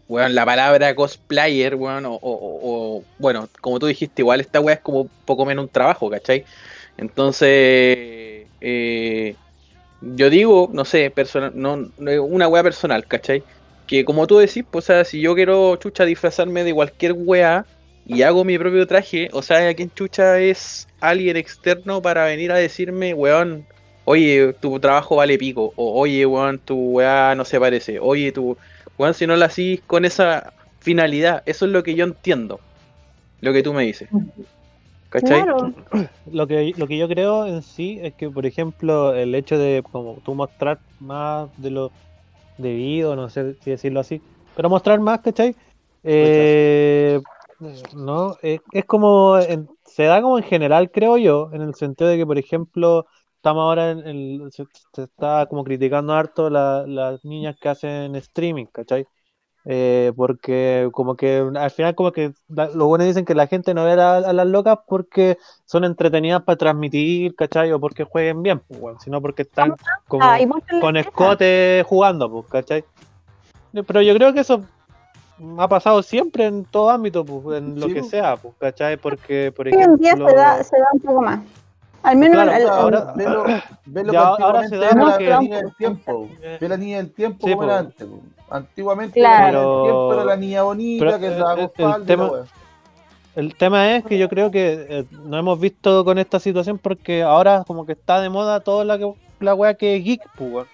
weón, 0.09 0.35
la 0.35 0.45
palabra 0.45 0.95
cosplayer, 0.95 1.75
weón, 1.77 2.05
o, 2.07 2.15
o- 2.15 2.19
o- 2.21 2.97
o, 2.99 3.05
bueno, 3.19 3.49
como 3.61 3.79
tú 3.79 3.87
dijiste, 3.87 4.23
igual 4.23 4.41
esta 4.41 4.61
weá 4.61 4.75
es 4.75 4.81
como 4.81 5.09
poco 5.25 5.45
menos 5.47 5.65
un 5.65 5.71
trabajo, 5.71 6.11
¿cachai? 6.11 6.45
Entonces, 6.99 7.49
eh, 8.61 9.35
yo 10.01 10.31
digo, 10.31 10.69
no 10.73 10.85
sé, 10.85 11.11
personal, 11.11 11.53
no, 11.55 11.89
no- 11.99 12.25
una 12.25 12.49
weá 12.49 12.63
personal, 12.63 13.07
¿cachai? 13.07 13.43
Que 13.93 14.07
como 14.07 14.27
tú 14.27 14.39
decís, 14.39 14.65
pues, 14.71 14.87
o 14.87 14.87
sea, 14.87 15.05
si 15.05 15.21
yo 15.21 15.35
quiero, 15.35 15.77
chucha, 15.77 16.07
disfrazarme 16.07 16.65
de 16.65 16.73
cualquier 16.73 17.13
weá 17.13 17.67
y 18.07 18.23
hago 18.23 18.43
mi 18.43 18.59
propio 18.59 18.87
traje, 18.87 19.29
o 19.35 19.43
sea, 19.43 19.75
¿quién 19.75 19.91
chucha 19.91 20.39
es 20.39 20.89
alguien 21.01 21.37
externo 21.37 22.01
para 22.01 22.25
venir 22.25 22.53
a 22.53 22.57
decirme, 22.57 23.13
weón, 23.13 23.67
oye, 24.07 24.55
tu 24.55 24.81
trabajo 24.81 25.17
vale 25.17 25.37
pico, 25.37 25.75
o 25.77 26.01
oye, 26.01 26.25
weón, 26.25 26.59
tu 26.59 26.75
weá 26.75 27.35
no 27.35 27.45
se 27.45 27.61
parece, 27.61 28.01
oye, 28.01 28.33
tu 28.33 28.57
weón, 28.97 29.13
si 29.13 29.27
no 29.27 29.37
lo 29.37 29.45
hacís 29.45 29.83
con 29.87 30.07
esa 30.07 30.55
finalidad, 30.81 31.43
eso 31.45 31.67
es 31.67 31.73
lo 31.73 31.83
que 31.83 31.95
yo 31.95 32.07
entiendo, 32.07 32.61
lo 33.43 33.53
que 33.53 33.63
tú 33.63 33.75
me 33.75 33.83
dices. 33.83 34.09
¿Cachai? 35.11 35.43
Claro. 35.43 35.75
Lo 36.33 36.47
que, 36.47 36.73
lo 36.79 36.87
que 36.87 36.97
yo 36.97 37.07
creo 37.07 37.47
en 37.47 37.61
sí 37.61 37.99
es 38.03 38.15
que, 38.15 38.31
por 38.31 38.47
ejemplo, 38.47 39.15
el 39.15 39.35
hecho 39.35 39.59
de 39.59 39.83
como 39.83 40.15
tú 40.25 40.35
mostrar 40.35 40.79
más 40.99 41.51
de 41.59 41.71
lo 41.71 41.93
debido, 42.57 43.17
no 43.17 43.29
sé 43.31 43.55
si 43.63 43.71
decirlo 43.71 44.01
así, 44.01 44.23
pero 44.55 44.71
mostrar 44.71 45.01
más, 45.01 45.21
¿cachai? 45.21 45.57
Eh, 46.03 47.21
no, 47.95 48.37
es, 48.43 48.61
como, 48.87 49.39
en- 49.39 49.69
se 49.85 50.05
da 50.05 50.21
como 50.23 50.39
en 50.39 50.45
general, 50.45 50.91
creo 50.91 51.17
yo, 51.19 51.51
en 51.53 51.63
el 51.63 51.75
sentido 51.75 52.11
de 52.11 52.17
que, 52.19 52.27
por 52.27 52.39
ejemplo, 52.39 53.07
estamos 53.37 53.63
ahora 53.63 53.91
en 53.93 53.99
el, 54.07 54.49
se, 54.53 54.65
se 54.93 55.03
está 55.05 55.47
como 55.49 55.65
criticando 55.65 56.13
harto 56.15 56.51
la- 56.51 56.85
las 56.87 57.25
niñas 57.25 57.57
que 57.61 57.69
hacen 57.69 58.15
streaming, 58.17 58.67
¿cachai? 58.67 59.07
Eh, 59.65 60.13
porque 60.17 60.89
como 60.93 61.17
que 61.17 61.39
al 61.55 61.71
final 61.71 61.95
como 61.95 62.13
que 62.13 62.33
la- 62.49 62.67
los 62.69 62.89
buenos 62.89 63.07
dicen 63.07 63.25
que 63.25 63.35
la 63.35 63.47
gente 63.47 63.75
no 63.75 63.85
ve 63.85 63.93
a, 63.93 63.97
la- 63.97 64.17
a 64.19 64.33
las 64.33 64.47
locas 64.47 64.79
porque 64.87 65.39
son 65.65 65.85
entretenidas 65.85 66.43
para 66.43 66.57
transmitir, 66.59 67.35
¿cachai? 67.37 67.73
O 67.73 67.81
porque 67.81 68.05
jueguen 68.05 68.43
bien, 68.43 68.61
pues, 68.67 68.97
sino 69.03 69.21
porque 69.21 69.43
están 69.43 69.75
como 70.09 70.25
Ah, 70.25 70.39
con 70.81 70.97
escote 70.97 71.85
jugando, 71.87 72.31
pues, 72.31 72.47
¿cachai? 72.51 72.85
Pero 73.87 74.03
yo 74.03 74.15
creo 74.15 74.35
que 74.35 74.41
eso 74.41 74.63
ha 75.59 75.69
pasado 75.69 76.03
siempre 76.03 76.47
en 76.47 76.65
todo 76.67 76.91
ámbito, 76.91 77.25
pues, 77.25 77.59
en 77.59 77.81
lo 77.81 77.87
que 77.87 78.01
pues. 78.01 78.11
sea, 78.11 78.37
pues, 78.37 78.55
¿cachai? 78.59 78.97
Porque, 78.97 79.53
por 79.57 79.67
Hoy 79.67 79.75
en 79.75 79.97
día 79.97 80.13
ejemplo... 80.13 80.29
se 80.29 80.37
da, 80.37 80.63
se 80.63 80.77
da 80.79 80.87
un 80.93 81.01
poco 81.01 81.23
más. 81.23 81.41
Al 82.03 82.17
menos 82.17 82.35
Claro, 82.43 82.51
al- 82.51 82.63
al- 82.63 82.69
ahora- 82.71 83.13
Velo, 83.15 83.45
velo 83.87 84.13
Ya, 84.13 84.35
que 84.37 84.43
ahora 84.43 84.69
se 84.69 84.77
da 84.77 84.93
la 84.95 85.39
niña 85.41 85.57
del 85.59 85.75
tiempo. 85.77 86.29
Ve 86.61 86.69
la 86.69 86.77
niña 86.77 86.97
del 86.99 87.13
tiempo 87.13 87.47
Sí, 87.47 87.53
como 87.53 87.65
era 87.65 87.79
antes. 87.79 88.07
po. 88.07 88.21
Antiguamente 88.51 89.21
Claro. 89.21 89.83
tiempo 89.85 90.15
era 90.15 90.25
la 90.25 90.37
niña 90.37 90.63
bonita 90.63 91.05
pero 91.07 91.19
que 91.21 91.27
el- 91.27 91.33
andaba 91.35 91.55
el- 91.55 91.61
el 91.63 92.05
tema-. 92.07 92.31
El 93.35 93.57
es 93.97 94.05
que 94.05 94.19
yo 94.19 94.29
creo 94.29 94.51
que 94.51 94.87
eh, 94.89 95.05
no 95.25 95.39
hemos 95.39 95.59
visto 95.59 96.05
con 96.05 96.19
esta 96.19 96.39
situación 96.39 96.77
porque 96.79 97.23
ahora 97.23 97.65
como 97.67 97.87
que 97.87 97.93
está 97.93 98.21
de 98.21 98.29
moda 98.29 98.61
toda 98.61 98.85
la, 98.85 98.99
que- 98.99 99.15
la 99.41 99.55
wea 99.55 99.75
que 99.75 99.97
es 99.97 100.05
geek, 100.05 100.23
pues, 100.37 100.53
weón. 100.53 100.67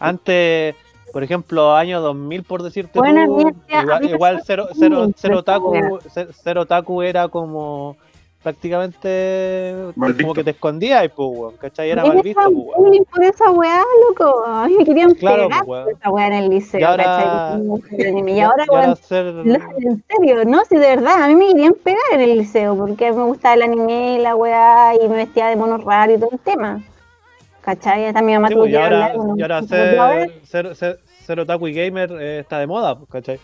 Antes, 0.00 0.74
por 1.12 1.22
ejemplo, 1.22 1.74
año 1.74 2.00
2000, 2.00 2.44
por 2.44 2.62
decirte 2.62 2.98
Bueno, 2.98 3.20
a 3.22 3.26
tú, 3.26 3.52
igual, 3.82 4.04
igual 4.10 4.42
cero, 4.44 4.68
cero, 4.78 5.10
cero, 5.16 5.38
otaku, 5.40 5.98
cero 6.42 6.62
otaku 6.62 7.02
era 7.02 7.28
como 7.28 7.96
prácticamente 8.42 9.74
Mal 9.96 10.12
como 10.12 10.28
visto. 10.28 10.34
que 10.34 10.44
te 10.44 10.50
escondías, 10.50 11.02
pues, 11.14 11.28
weón, 11.32 11.56
¿cachai? 11.56 11.90
Era 11.90 12.04
mal 12.04 12.20
visto, 12.22 12.40
pues, 12.50 13.00
por 13.10 13.22
esa 13.24 13.50
weá, 13.50 13.82
loco. 14.08 14.44
A 14.46 14.66
mí 14.68 14.76
me 14.78 14.84
querían 14.84 15.14
Claro, 15.14 15.48
pegar 15.48 15.64
pues, 15.64 15.84
por 15.84 15.92
esa 15.92 16.10
weá 16.10 16.26
en 16.28 16.32
el 16.34 16.50
liceo, 16.50 16.80
Y 16.80 16.84
ahora- 16.84 17.04
¿cachai? 17.04 17.26
Y 17.98 18.00
ahora, 18.00 18.24
Y 18.28 18.40
ahora 18.40 18.64
weón, 18.70 18.90
en 18.90 18.96
serio, 20.08 20.44
no, 20.44 20.64
si 20.64 20.76
de 20.76 20.86
verdad, 20.96 21.22
a 21.24 21.28
mí 21.28 21.34
me 21.36 21.48
querían 21.48 21.74
pegar 21.74 22.00
en 22.12 22.20
el 22.20 22.38
liceo 22.38 22.76
porque 22.76 23.12
me 23.12 23.24
gustaba 23.24 23.54
el 23.54 23.62
anime 23.62 24.14
y 24.14 24.18
la 24.22 24.34
weá 24.36 24.94
y 24.94 25.08
me 25.08 25.16
vestía 25.16 25.48
de 25.48 25.56
mono 25.56 25.78
raro 25.78 26.12
y 26.14 26.18
todo 26.18 26.30
el 26.32 26.38
tema. 26.38 26.80
¿Cachai? 27.60 28.06
Hasta 28.06 28.22
mi 28.22 28.32
mamá 28.32 28.48
Sí, 28.48 28.54
tuvo 28.54 28.62
pues, 28.62 28.70
y 28.70 28.72
que 28.72 28.78
ahora, 28.82 28.96
hablar. 29.04 29.16
bueno, 29.16 29.34
y 29.36 29.42
ahora 29.42 29.62
ser, 29.62 30.30
ser, 30.46 30.76
ser, 30.76 31.00
ser 31.26 31.40
otaku 31.40 31.68
y 31.68 31.74
gamer 31.74 32.10
eh, 32.12 32.38
está 32.38 32.58
de 32.60 32.66
moda, 32.66 32.96
¿cachai? 33.10 33.38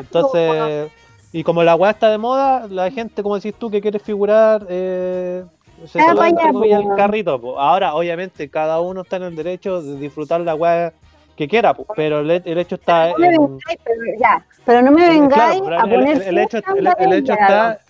Entonces, 0.00 0.90
y 1.34 1.42
como 1.42 1.64
la 1.64 1.74
weá 1.74 1.90
está 1.90 2.10
de 2.10 2.18
moda, 2.18 2.68
la 2.70 2.92
gente, 2.92 3.20
como 3.20 3.34
decís 3.34 3.54
tú, 3.58 3.68
que 3.68 3.80
quiere 3.80 3.98
figurar, 3.98 4.64
eh, 4.68 5.42
se 5.84 5.98
Ah, 5.98 6.14
po. 6.14 6.22
el 6.62 6.86
carrito. 6.96 7.40
po. 7.40 7.58
Ahora, 7.58 7.96
obviamente, 7.96 8.48
cada 8.48 8.80
uno 8.80 9.00
está 9.00 9.16
en 9.16 9.24
el 9.24 9.34
derecho 9.34 9.82
de 9.82 9.98
disfrutar 9.98 10.42
la 10.42 10.54
weá 10.54 10.92
que 11.36 11.48
quiera, 11.48 11.74
po, 11.74 11.86
pero 11.96 12.20
el, 12.20 12.30
el 12.30 12.58
hecho 12.58 12.76
está 12.76 13.08
No 13.08 13.18
me 13.18 13.26
en... 13.26 13.32
vengáis, 13.32 13.78
pero 13.82 14.00
ya, 14.20 14.46
pero 14.64 14.82
no 14.82 14.92
me 14.92 15.08
vengáis 15.08 15.60
Claro, 15.60 15.64
pero 15.64 15.76
a 15.76 15.80
poner 15.80 16.08
el- 16.16 16.22
el 16.22 16.38
hecho, 16.38 16.58
el- 16.76 16.86
está... 17.28 17.80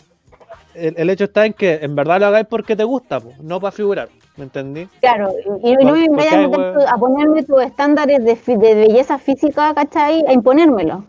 El, 0.75 1.11
hecho 1.11 1.25
está 1.25 1.45
en 1.45 1.53
que 1.53 1.75
en 1.83 1.95
verdad 1.95 2.21
lo 2.21 2.27
hagáis 2.27 2.47
porque 2.47 2.75
te 2.75 2.85
gusta, 2.85 3.21
po, 3.21 3.35
no 3.43 3.61
para 3.61 3.73
figurar, 3.73 4.09
¿me 4.39 4.45
entendí? 4.45 4.89
Claro, 5.01 5.31
y, 5.63 5.75
no 5.75 5.93
me 5.93 6.01
vengáis 6.09 6.49
a, 6.89 6.97
ponerme 6.97 7.43
tus 7.43 7.63
estándares 7.63 8.25
de, 8.25 8.57
de 8.57 8.75
belleza 8.75 9.19
física, 9.19 9.75
¿cachai? 9.75 10.25
A 10.27 10.33
imponérmelo. 10.33 11.05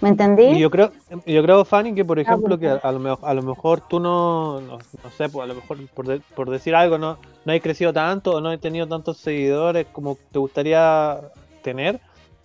¿Me 0.00 0.08
entendí? 0.08 0.44
Y 0.44 0.58
yo 0.60 0.70
creo, 0.70 0.92
yo 1.26 1.42
creo, 1.42 1.64
Fanny, 1.64 1.94
que 1.94 2.04
por 2.04 2.18
ejemplo, 2.18 2.50
¿por 2.50 2.58
que 2.60 2.68
a, 2.68 2.74
a 2.76 2.92
lo, 2.92 2.98
mejor, 2.98 3.28
a 3.28 3.34
lo 3.34 3.42
mejor 3.42 3.80
tú 3.86 4.00
no, 4.00 4.60
no, 4.60 4.78
no 4.78 5.10
sé, 5.16 5.28
pues 5.28 5.44
a 5.44 5.46
lo 5.46 5.54
mejor 5.54 5.76
por, 5.94 6.06
de- 6.06 6.20
por 6.34 6.48
decir 6.48 6.74
algo, 6.74 6.96
no, 6.96 7.18
no 7.44 7.52
has 7.52 7.60
crecido 7.60 7.92
tanto 7.92 8.32
o 8.32 8.40
no 8.40 8.48
has 8.48 8.60
tenido 8.60 8.86
tantos 8.86 9.18
seguidores 9.18 9.86
como 9.92 10.16
te 10.32 10.38
gustaría 10.38 11.20
tener, 11.62 12.00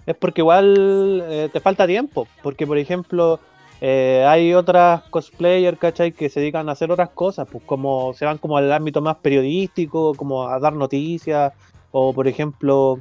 es 0.06 0.16
porque 0.16 0.42
igual 0.42 1.24
eh, 1.30 1.50
te 1.52 1.60
falta 1.62 1.88
tiempo. 1.88 2.28
Porque, 2.44 2.68
por 2.68 2.78
ejemplo, 2.78 3.40
eh, 3.80 4.26
hay 4.28 4.54
otras 4.54 5.04
cosplayers, 5.10 5.80
¿cachai? 5.80 6.12
Que 6.12 6.28
se 6.30 6.42
dedican 6.42 6.68
a 6.68 6.74
hacer 6.74 6.92
otras 6.92 7.10
cosas, 7.12 7.48
pues 7.50 7.64
como 7.66 8.14
se 8.14 8.26
van 8.26 8.38
como 8.38 8.58
al 8.58 8.70
ámbito 8.72 9.02
más 9.02 9.16
periodístico, 9.18 10.14
como 10.16 10.48
a 10.48 10.60
dar 10.60 10.74
noticias, 10.74 11.54
o 11.92 12.12
por 12.14 12.28
ejemplo, 12.28 13.00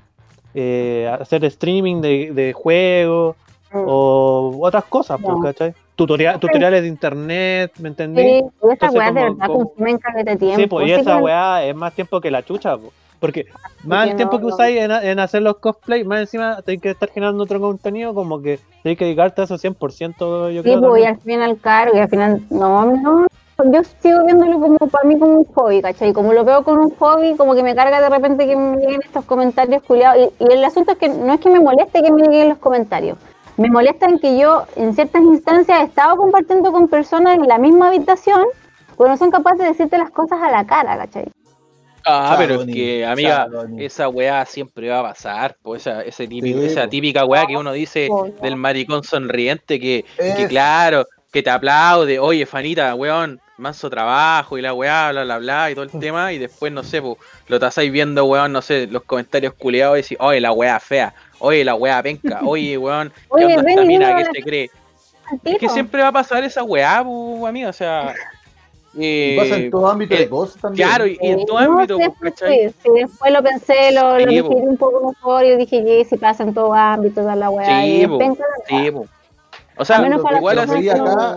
eh, 0.54 1.10
hacer 1.20 1.44
streaming 1.44 2.00
de, 2.00 2.32
de 2.32 2.52
juegos 2.52 3.34
o 3.74 4.58
otras 4.60 4.84
cosas, 4.84 5.18
pues, 5.22 5.36
No. 5.36 5.42
¿cachai? 5.42 5.74
Tutorial, 5.96 6.40
tutoriales 6.40 6.82
de 6.82 6.88
internet, 6.88 7.72
¿me 7.78 7.88
entendí? 7.90 8.20
Sí, 8.22 8.28
y 8.28 8.38
Entonces, 8.70 8.90
weá 8.98 9.12
de 9.12 9.22
verdad 9.22 9.46
como- 9.46 9.64
consumen 9.68 9.98
caleta 9.98 10.30
de 10.32 10.36
tiempo. 10.36 10.60
Sí, 10.60 10.66
pues 10.66 10.86
y 10.88 10.92
esa 10.92 11.18
weá 11.18 11.64
es 11.64 11.74
más 11.74 11.92
tiempo 11.92 12.20
que 12.20 12.30
la 12.30 12.42
chucha, 12.42 12.76
po. 12.76 12.92
porque 13.20 13.46
más 13.84 14.08
el 14.10 14.16
tiempo 14.16 14.34
no, 14.34 14.40
que 14.40 14.46
no. 14.48 14.54
usáis 14.54 14.80
en, 14.80 14.90
en 14.90 15.18
hacer 15.18 15.40
los 15.42 15.56
cosplays, 15.58 16.04
más 16.04 16.20
encima 16.20 16.60
tenéis 16.62 16.82
que 16.82 16.90
estar 16.90 17.08
generando 17.10 17.44
otro 17.44 17.58
contenido, 17.60 18.12
como 18.12 18.42
que 18.42 18.58
tenéis 18.82 18.98
que 18.98 19.04
dedicarte 19.06 19.40
a 19.40 19.44
eso 19.44 19.56
100%, 19.56 20.50
yo 20.50 20.62
Sí, 20.62 20.68
creo. 20.68 20.80
pues, 20.90 21.02
y 21.02 21.06
al 21.06 21.16
final 21.20 21.58
y 21.94 21.98
al 21.98 22.08
final, 22.08 22.42
no, 22.50 22.84
no, 22.84 23.26
yo 23.72 23.80
sigo 24.00 24.24
viéndolo 24.26 24.58
como 24.58 24.76
para 24.88 25.06
mí 25.08 25.18
como 25.18 25.38
un 25.38 25.44
hobby, 25.54 25.80
¿cachai? 25.80 26.12
Como 26.12 26.32
lo 26.32 26.44
veo 26.44 26.64
con 26.64 26.76
un 26.76 26.90
hobby, 26.96 27.36
como 27.36 27.54
que 27.54 27.62
me 27.62 27.74
carga 27.74 28.00
de 28.02 28.08
repente 28.10 28.46
que 28.46 28.56
me 28.56 28.76
lleguen 28.78 29.00
estos 29.02 29.24
comentarios 29.24 29.82
culiados. 29.84 30.28
Y, 30.40 30.44
y 30.44 30.52
el 30.52 30.64
asunto 30.64 30.92
es 30.92 30.98
que 30.98 31.08
no 31.08 31.32
es 31.32 31.40
que 31.40 31.50
me 31.50 31.60
moleste 31.60 32.02
que 32.02 32.12
me 32.12 32.22
lleguen 32.24 32.48
los 32.50 32.58
comentarios, 32.58 33.16
me 33.56 33.70
molesta 33.70 34.06
en 34.06 34.18
que 34.18 34.38
yo 34.38 34.66
en 34.76 34.94
ciertas 34.94 35.22
instancias 35.22 35.80
he 35.80 35.84
estado 35.84 36.16
compartiendo 36.16 36.72
con 36.72 36.88
personas 36.88 37.36
en 37.36 37.46
la 37.46 37.58
misma 37.58 37.88
habitación, 37.88 38.44
pero 38.96 39.10
no 39.10 39.16
son 39.16 39.30
capaces 39.30 39.60
de 39.60 39.66
decirte 39.66 39.98
las 39.98 40.10
cosas 40.10 40.40
a 40.42 40.50
la 40.50 40.66
cara, 40.66 40.96
¿cachai? 40.96 41.26
Ah, 42.06 42.34
pero 42.38 42.60
es 42.62 42.66
que, 42.66 43.06
amiga, 43.06 43.48
esa 43.78 44.08
weá 44.08 44.44
siempre 44.44 44.90
va 44.90 45.00
a 45.00 45.02
pasar, 45.04 45.56
pues 45.62 45.86
esa, 45.86 46.02
ese 46.02 46.28
típico, 46.28 46.60
Sí, 46.60 46.66
esa 46.66 46.82
po. 46.82 46.88
típica 46.90 47.24
weá 47.24 47.46
que 47.46 47.56
uno 47.56 47.72
dice 47.72 48.08
po, 48.08 48.26
no. 48.28 48.42
del 48.42 48.56
maricón 48.56 49.02
sonriente 49.04 49.80
que, 49.80 50.04
claro, 50.48 51.06
que 51.32 51.42
te 51.42 51.48
aplaude, 51.48 52.18
oye, 52.18 52.44
Fanita, 52.44 52.94
weón, 52.94 53.40
manso 53.56 53.88
trabajo 53.88 54.58
y 54.58 54.62
la 54.62 54.74
weá, 54.74 55.12
bla, 55.12 55.24
bla, 55.24 55.38
bla, 55.38 55.70
y 55.70 55.74
todo 55.74 55.84
el 55.84 55.90
tema, 55.98 56.30
y 56.34 56.38
después, 56.38 56.70
no 56.72 56.82
sé, 56.82 57.00
pues, 57.00 57.16
lo 57.48 57.58
tasáis 57.58 57.90
viendo, 57.90 58.26
weón, 58.26 58.52
no 58.52 58.60
sé, 58.60 58.86
los 58.86 59.04
comentarios 59.04 59.54
culiados 59.54 59.98
y 59.98 60.02
decís, 60.02 60.18
oye, 60.20 60.40
la 60.42 60.52
weá 60.52 60.78
fea, 60.80 61.14
oye, 61.44 61.64
la 61.64 61.74
weá 61.74 62.02
penca, 62.02 62.40
oye, 62.44 62.76
weón, 62.78 63.10
¿qué 63.10 63.22
Oye, 63.28 63.44
onda 63.46 63.62
ven 63.62 63.68
esta 63.68 63.84
mina 63.84 64.16
que 64.16 64.24
se 64.24 64.42
cree? 64.42 64.70
Es 65.44 65.58
que 65.58 65.68
siempre 65.68 66.02
va 66.02 66.08
a 66.08 66.12
pasar 66.12 66.44
esa 66.44 66.62
weá, 66.62 67.02
pues, 67.04 67.44
amiga, 67.44 67.68
o 67.70 67.72
sea... 67.72 68.14
Y 68.96 69.36
pasa 69.36 69.56
en 69.56 69.62
eh, 69.64 69.70
todo 69.70 69.88
ámbito 69.88 70.14
eh, 70.14 70.18
de 70.18 70.28
cosas 70.28 70.60
también. 70.62 70.88
Claro, 70.88 71.04
y, 71.04 71.18
y 71.20 71.26
en 71.26 71.44
todo 71.46 71.60
no, 71.60 71.72
ámbito, 71.72 71.96
sí, 71.96 72.04
pues, 72.04 72.10
después, 72.10 72.32
¿cachai? 72.34 72.68
sí, 72.68 72.74
sí, 72.80 72.90
después 72.94 73.32
lo 73.32 73.42
pensé, 73.42 73.90
lo, 73.90 74.18
lo 74.20 74.30
Sí, 74.30 74.42
po. 74.42 74.48
un 74.50 74.76
poco 74.76 75.08
mejor 75.08 75.44
y 75.44 75.56
dije, 75.56 75.82
sí, 75.84 76.10
si 76.10 76.16
pasa 76.16 76.44
en 76.44 76.54
todo 76.54 76.72
ámbito, 76.72 77.22
toda 77.22 77.34
la 77.34 77.50
weá. 77.50 77.66
Sí, 77.66 78.02
y 78.02 78.06
po, 78.06 78.18
penca, 78.18 78.44
sí, 78.68 78.90
po. 78.92 79.06
O 79.76 79.84
sea, 79.84 79.98
menos 80.00 80.18
Los 80.18 80.24
para 80.24 80.38
igual 80.38 80.56
las 80.56 80.66
los 80.68 80.76
así 80.76 80.86
veía 80.86 81.02
acá, 81.02 81.36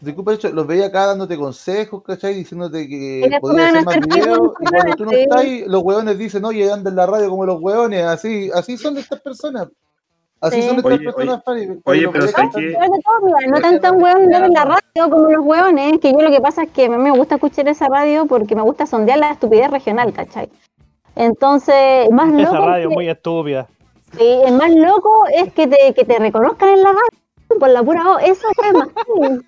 disculpa, 0.00 0.32
los 0.52 0.66
veía 0.66 0.86
acá 0.86 1.06
dándote 1.06 1.36
consejos, 1.38 2.02
¿cachai? 2.02 2.34
Diciéndote 2.34 2.86
que 2.88 3.38
podías 3.40 3.70
hacer 3.74 3.84
más 3.84 3.96
videos, 4.00 4.38
y 4.60 4.64
cuando 4.66 4.96
tú 4.96 5.04
no 5.06 5.10
estás 5.12 5.40
ahí, 5.40 5.64
los 5.66 5.82
hueones 5.82 6.18
dicen, 6.18 6.44
oye, 6.44 6.70
anda 6.70 6.90
en 6.90 6.96
la 6.96 7.06
radio 7.06 7.30
como 7.30 7.46
los 7.46 7.60
hueones, 7.60 8.04
así, 8.04 8.50
así 8.54 8.76
son 8.76 8.98
estas 8.98 9.20
personas. 9.20 9.68
Así 10.38 10.60
Sí. 10.60 10.68
son 10.68 10.76
estas 10.76 10.92
Oye, 10.92 11.04
personas, 11.04 11.42
oye, 11.46 12.08
pero. 12.12 12.30
Pero 12.30 12.60
mira, 12.60 13.46
no 13.48 13.60
tan 13.62 13.80
tan 13.80 14.02
weón 14.02 14.34
en 14.34 14.52
la 14.52 14.64
radio 14.66 15.10
como 15.10 15.30
los 15.30 15.44
weones, 15.46 15.98
que 15.98 16.12
yo 16.12 16.20
lo 16.20 16.30
que 16.30 16.42
pasa 16.42 16.64
es 16.64 16.70
que 16.72 16.84
a 16.84 16.88
mí 16.90 16.96
me 16.98 17.10
gusta 17.10 17.36
escuchar 17.36 17.66
esa 17.68 17.86
radio 17.88 18.26
porque 18.26 18.54
me 18.54 18.60
gusta 18.60 18.84
sondear 18.86 19.18
la 19.18 19.30
estupidez 19.30 19.70
regional, 19.70 20.12
¿cachai? 20.12 20.50
Entonces, 21.14 22.10
más 22.10 22.28
Esa 22.38 22.52
loco, 22.52 22.66
radio 22.66 22.88
que- 22.90 22.94
muy 22.94 23.08
estúpida. 23.08 23.66
sí, 24.18 24.38
el 24.46 24.54
más 24.56 24.70
loco 24.74 25.24
es 25.34 25.52
que 25.54 25.66
te, 25.66 25.94
que 25.94 26.04
te 26.04 26.18
reconozcan 26.18 26.68
en 26.68 26.82
la 26.82 26.90
radio 26.90 27.08
por 27.58 27.68
la 27.68 27.82
pura 27.82 28.04
voz, 28.04 28.22
eso 28.22 28.46
es 28.64 28.72
más. 28.72 28.88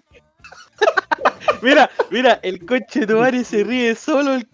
Mira, 1.63 1.91
mira, 2.11 2.39
el 2.43 2.65
coche 2.65 3.01
de 3.01 3.07
tu 3.09 3.17
madre 3.19 3.43
se 3.43 3.65
ríe 3.65 3.95
solo 3.97 4.35
el. 4.35 4.47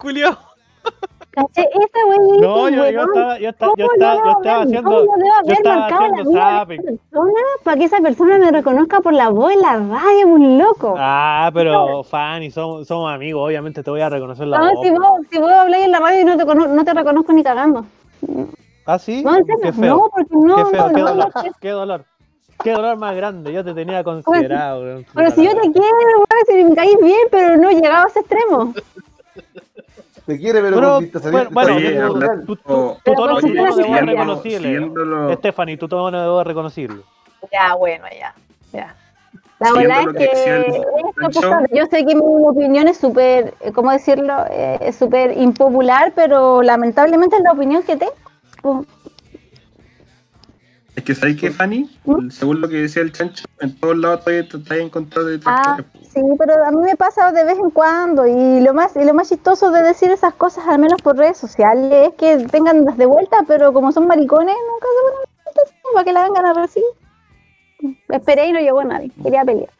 Esa 1.36 2.06
weón 2.08 2.40
No, 2.40 2.68
yo, 2.68 2.90
yo 2.90 3.02
estaba, 3.02 3.38
yo 3.38 3.48
estaba, 3.50 3.72
yo 3.76 3.86
estaba, 3.92 4.24
yo 4.24 4.30
estaba 4.38 4.62
haciendo, 4.62 5.04
yo 5.44 5.52
estaba 5.52 5.86
haciendo 5.86 6.32
zapping. 6.32 6.82
persona 6.82 7.32
para 7.64 7.76
que 7.76 7.84
esa 7.84 7.98
persona 7.98 8.38
me 8.38 8.50
reconozca 8.52 9.00
por 9.00 9.12
la 9.12 9.30
voz 9.30 9.52
en 9.52 9.60
la 9.60 9.76
radio, 9.78 10.28
un 10.28 10.58
loco. 10.58 10.94
Ah, 10.96 11.50
pero 11.52 12.04
Fanny, 12.04 12.50
somos, 12.50 12.86
somos 12.86 13.12
amigos, 13.12 13.44
obviamente 13.44 13.82
te 13.82 13.90
voy 13.90 14.00
a 14.00 14.08
reconocer 14.08 14.46
la 14.46 14.58
no, 14.58 14.72
voz. 14.74 14.86
si 14.86 14.90
vos, 14.90 15.08
si 15.30 15.38
vos 15.38 15.50
habláis 15.50 15.84
en 15.86 15.90
la 15.90 15.98
radio 16.00 16.20
y 16.20 16.24
no 16.24 16.36
te, 16.36 16.44
no 16.44 16.84
te 16.84 16.94
reconozco 16.94 17.32
ni 17.32 17.42
cagando. 17.42 17.84
¿Ah, 18.86 18.98
sí? 18.98 19.22
No, 19.24 19.34
en 19.36 19.44
serio, 19.44 19.60
Qué 19.62 19.72
feo. 19.72 19.96
no, 19.96 20.10
porque 20.10 20.34
no, 20.36 20.56
qué 20.56 20.64
feo, 20.66 20.88
no, 20.88 20.94
qué 20.94 21.00
no, 21.00 21.08
dolor, 21.08 21.32
no, 21.34 21.42
qué 21.60 21.70
dolor. 21.70 22.04
Qué 22.62 22.72
dolor 22.72 22.96
más 22.96 23.14
grande, 23.16 23.52
yo 23.52 23.64
te 23.64 23.74
tenía 23.74 24.02
considerado. 24.04 24.82
weón. 24.82 25.06
Pero 25.14 25.30
si 25.32 25.44
yo 25.44 25.50
te 25.52 25.70
quiero, 25.72 25.96
weón, 26.16 26.26
si 26.46 26.64
me 26.64 26.74
caís 26.74 26.96
bien, 27.02 27.18
pero 27.30 27.56
no 27.56 27.70
llegaba 27.70 28.02
a 28.04 28.08
ese 28.08 28.20
extremo. 28.20 28.72
Te 30.26 30.38
quiere, 30.38 30.62
pero, 30.62 30.76
Pero, 30.76 30.90
con 30.94 31.02
vista 31.04 31.18
bueno, 31.30 31.50
bueno, 31.50 31.74
Oye, 31.74 31.84
salida 31.84 32.06
habla- 32.06 32.26
natural. 32.28 32.46
Tu, 32.46 32.56
tu, 32.56 32.64
tono, 32.64 33.32
por 33.32 33.40
tu 33.42 33.46
si 33.48 33.54
tono 33.54 33.72
fuera 33.72 33.74
de 33.74 33.74
voz 33.74 33.78
es 33.78 33.84
siguiendo- 33.84 34.12
reconocible. 34.12 34.68
siguiéndolo- 34.68 35.34
Stephanie, 35.36 35.76
tu 35.76 35.88
tono 35.88 36.22
de 36.22 36.28
voz 36.28 36.40
es 36.40 36.46
reconocible. 36.46 37.02
Ya, 37.52 37.74
bueno, 37.74 38.04
ya. 38.18 38.34
ya. 38.72 38.94
La 39.60 39.72
verdad 39.72 40.00
es 40.00 40.06
que 40.06 40.30
que, 40.30 40.58
esto, 40.60 41.40
pues, 41.40 41.70
yo 41.72 41.86
sé 41.86 42.04
que 42.06 42.14
mi 42.14 42.22
opinión 42.22 42.88
es 42.88 42.96
súper, 42.96 43.54
¿cómo 43.74 43.90
decirlo? 43.92 44.34
Eh, 44.50 44.78
es 44.80 44.96
súper 44.96 45.36
impopular, 45.36 46.12
pero 46.16 46.62
lamentablemente 46.62 47.36
es 47.36 47.42
la 47.42 47.52
opinión 47.52 47.82
que 47.82 47.96
tengo. 47.96 48.84
Es 50.96 51.02
que 51.02 51.14
sabéis 51.14 51.40
que 51.40 51.50
Fanny, 51.50 51.90
¿Mm? 52.04 52.30
según 52.30 52.60
lo 52.60 52.68
que 52.68 52.76
decía 52.76 53.02
el 53.02 53.10
chancho, 53.12 53.44
en 53.60 53.74
todos 53.76 53.96
lados 53.96 54.24
te 54.24 54.38
estás 54.38 54.78
encontrando 54.78 55.30
de 55.30 55.40
Ah, 55.44 55.78
sí, 55.92 56.20
pero 56.38 56.64
a 56.64 56.70
mí 56.70 56.78
me 56.82 56.94
pasa 56.96 57.32
de 57.32 57.44
vez 57.44 57.58
en 57.58 57.70
cuando 57.70 58.26
y 58.26 58.60
lo 58.60 58.72
más 58.74 58.94
y 58.94 59.04
lo 59.04 59.12
más 59.12 59.28
chistoso 59.28 59.72
de 59.72 59.82
decir 59.82 60.10
esas 60.12 60.34
cosas, 60.34 60.66
al 60.68 60.78
menos 60.78 61.02
por 61.02 61.16
redes 61.16 61.36
sociales, 61.36 62.10
es 62.10 62.14
que 62.14 62.46
vengan 62.52 62.84
las 62.84 62.96
de 62.96 63.06
vuelta, 63.06 63.38
pero 63.46 63.72
como 63.72 63.90
son 63.90 64.06
maricones, 64.06 64.54
nunca 64.54 64.86
se 64.86 65.02
ponen 65.02 65.20
de 65.20 65.42
vuelta, 65.44 65.62
así, 65.64 65.74
para 65.92 66.04
que 66.04 66.12
la 66.12 66.22
vengan 66.22 66.46
a 66.46 66.52
recibir. 66.52 66.88
Esperé 68.08 68.46
y 68.46 68.52
no 68.52 68.60
llegó 68.60 68.84
nadie, 68.84 69.10
quería 69.20 69.44
pelear. 69.44 69.70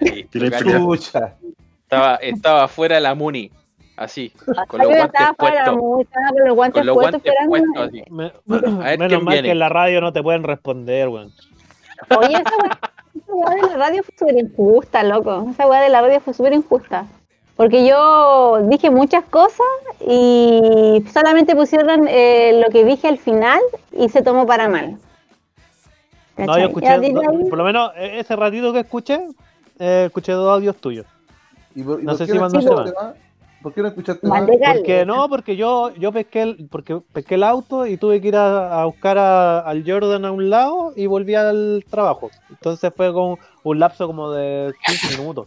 Ahí, 0.00 0.28
estaba, 1.84 2.16
estaba 2.16 2.68
fuera 2.68 2.96
de 2.96 3.00
la 3.02 3.14
Muni, 3.14 3.52
así, 4.00 4.30
con 4.68 4.80
los 4.80 4.88
puestos. 4.88 5.36
con 5.36 6.46
los 6.46 6.54
guantes 6.56 6.80
Con 6.80 6.86
los 6.86 6.94
puestos 6.94 6.94
guantes 6.94 7.14
esperando. 7.24 7.50
puestos, 7.50 7.88
así. 7.88 8.02
Me- 8.10 8.32
A 8.82 8.88
ver 8.88 8.98
menos 8.98 9.08
quién 9.08 9.24
mal 9.24 9.32
viene. 9.34 9.48
que 9.48 9.52
en 9.52 9.58
la 9.58 9.68
radio 9.68 10.00
no 10.00 10.12
te 10.12 10.22
pueden 10.22 10.42
responder, 10.42 11.08
weón. 11.08 11.32
Oye, 12.18 12.32
esa 12.34 12.56
weá, 12.62 12.80
esa 13.14 13.34
weá 13.34 13.54
de 13.54 13.62
la 13.68 13.76
radio 13.76 14.02
fue 14.02 14.14
súper 14.18 14.36
injusta, 14.38 15.02
loco. 15.02 15.46
Esa 15.50 15.66
weá 15.68 15.80
de 15.82 15.88
la 15.90 16.00
radio 16.00 16.20
fue 16.20 16.34
súper 16.34 16.52
injusta. 16.54 17.06
Porque 17.56 17.86
yo 17.86 18.58
dije 18.68 18.90
muchas 18.90 19.22
cosas 19.24 19.66
y 20.00 21.04
solamente 21.12 21.54
pusieron 21.54 22.08
eh, 22.08 22.58
lo 22.64 22.70
que 22.70 22.86
dije 22.86 23.06
al 23.06 23.18
final 23.18 23.60
y 23.92 24.08
se 24.08 24.22
tomó 24.22 24.46
para 24.46 24.66
mal. 24.68 24.96
No, 26.38 26.58
yo 26.58 26.68
escuché, 26.68 27.12
no, 27.12 27.20
por 27.50 27.58
lo 27.58 27.64
menos 27.64 27.92
eh, 27.96 28.20
ese 28.20 28.34
ratito 28.34 28.72
que 28.72 28.80
escuché, 28.80 29.20
eh, 29.78 30.04
escuché 30.06 30.32
dos 30.32 30.50
audios 30.54 30.74
tuyos. 30.76 31.04
¿Y 31.74 31.82
por, 31.82 32.00
y 32.00 32.04
No 32.04 32.12
por 32.12 32.18
sé 32.18 32.24
qué 32.24 32.32
si 32.32 32.38
no 32.38 32.44
mandaste 32.48 32.70
más? 32.94 33.14
¿Por 33.62 33.74
qué 33.74 33.82
no 33.82 33.88
escuchaste? 33.88 34.26
Manteca- 34.26 34.72
Porque 34.74 35.04
no, 35.04 35.28
porque 35.28 35.56
yo, 35.56 35.90
yo 35.96 36.12
pesqué 36.12 36.42
el, 36.42 36.68
porque 36.70 37.00
pesqué 37.12 37.34
el 37.34 37.42
auto 37.42 37.86
y 37.86 37.96
tuve 37.98 38.20
que 38.20 38.28
ir 38.28 38.36
a, 38.36 38.80
a 38.80 38.84
buscar 38.86 39.18
a- 39.18 39.60
al 39.60 39.84
Jordan 39.86 40.24
a 40.24 40.32
un 40.32 40.48
lado 40.48 40.92
y 40.96 41.06
volví 41.06 41.34
al 41.34 41.84
trabajo. 41.90 42.30
Entonces 42.48 42.90
fue 42.96 43.12
con 43.12 43.36
un 43.62 43.78
lapso 43.78 44.06
como 44.06 44.30
de 44.30 44.72
15 44.86 45.18
minutos. 45.18 45.46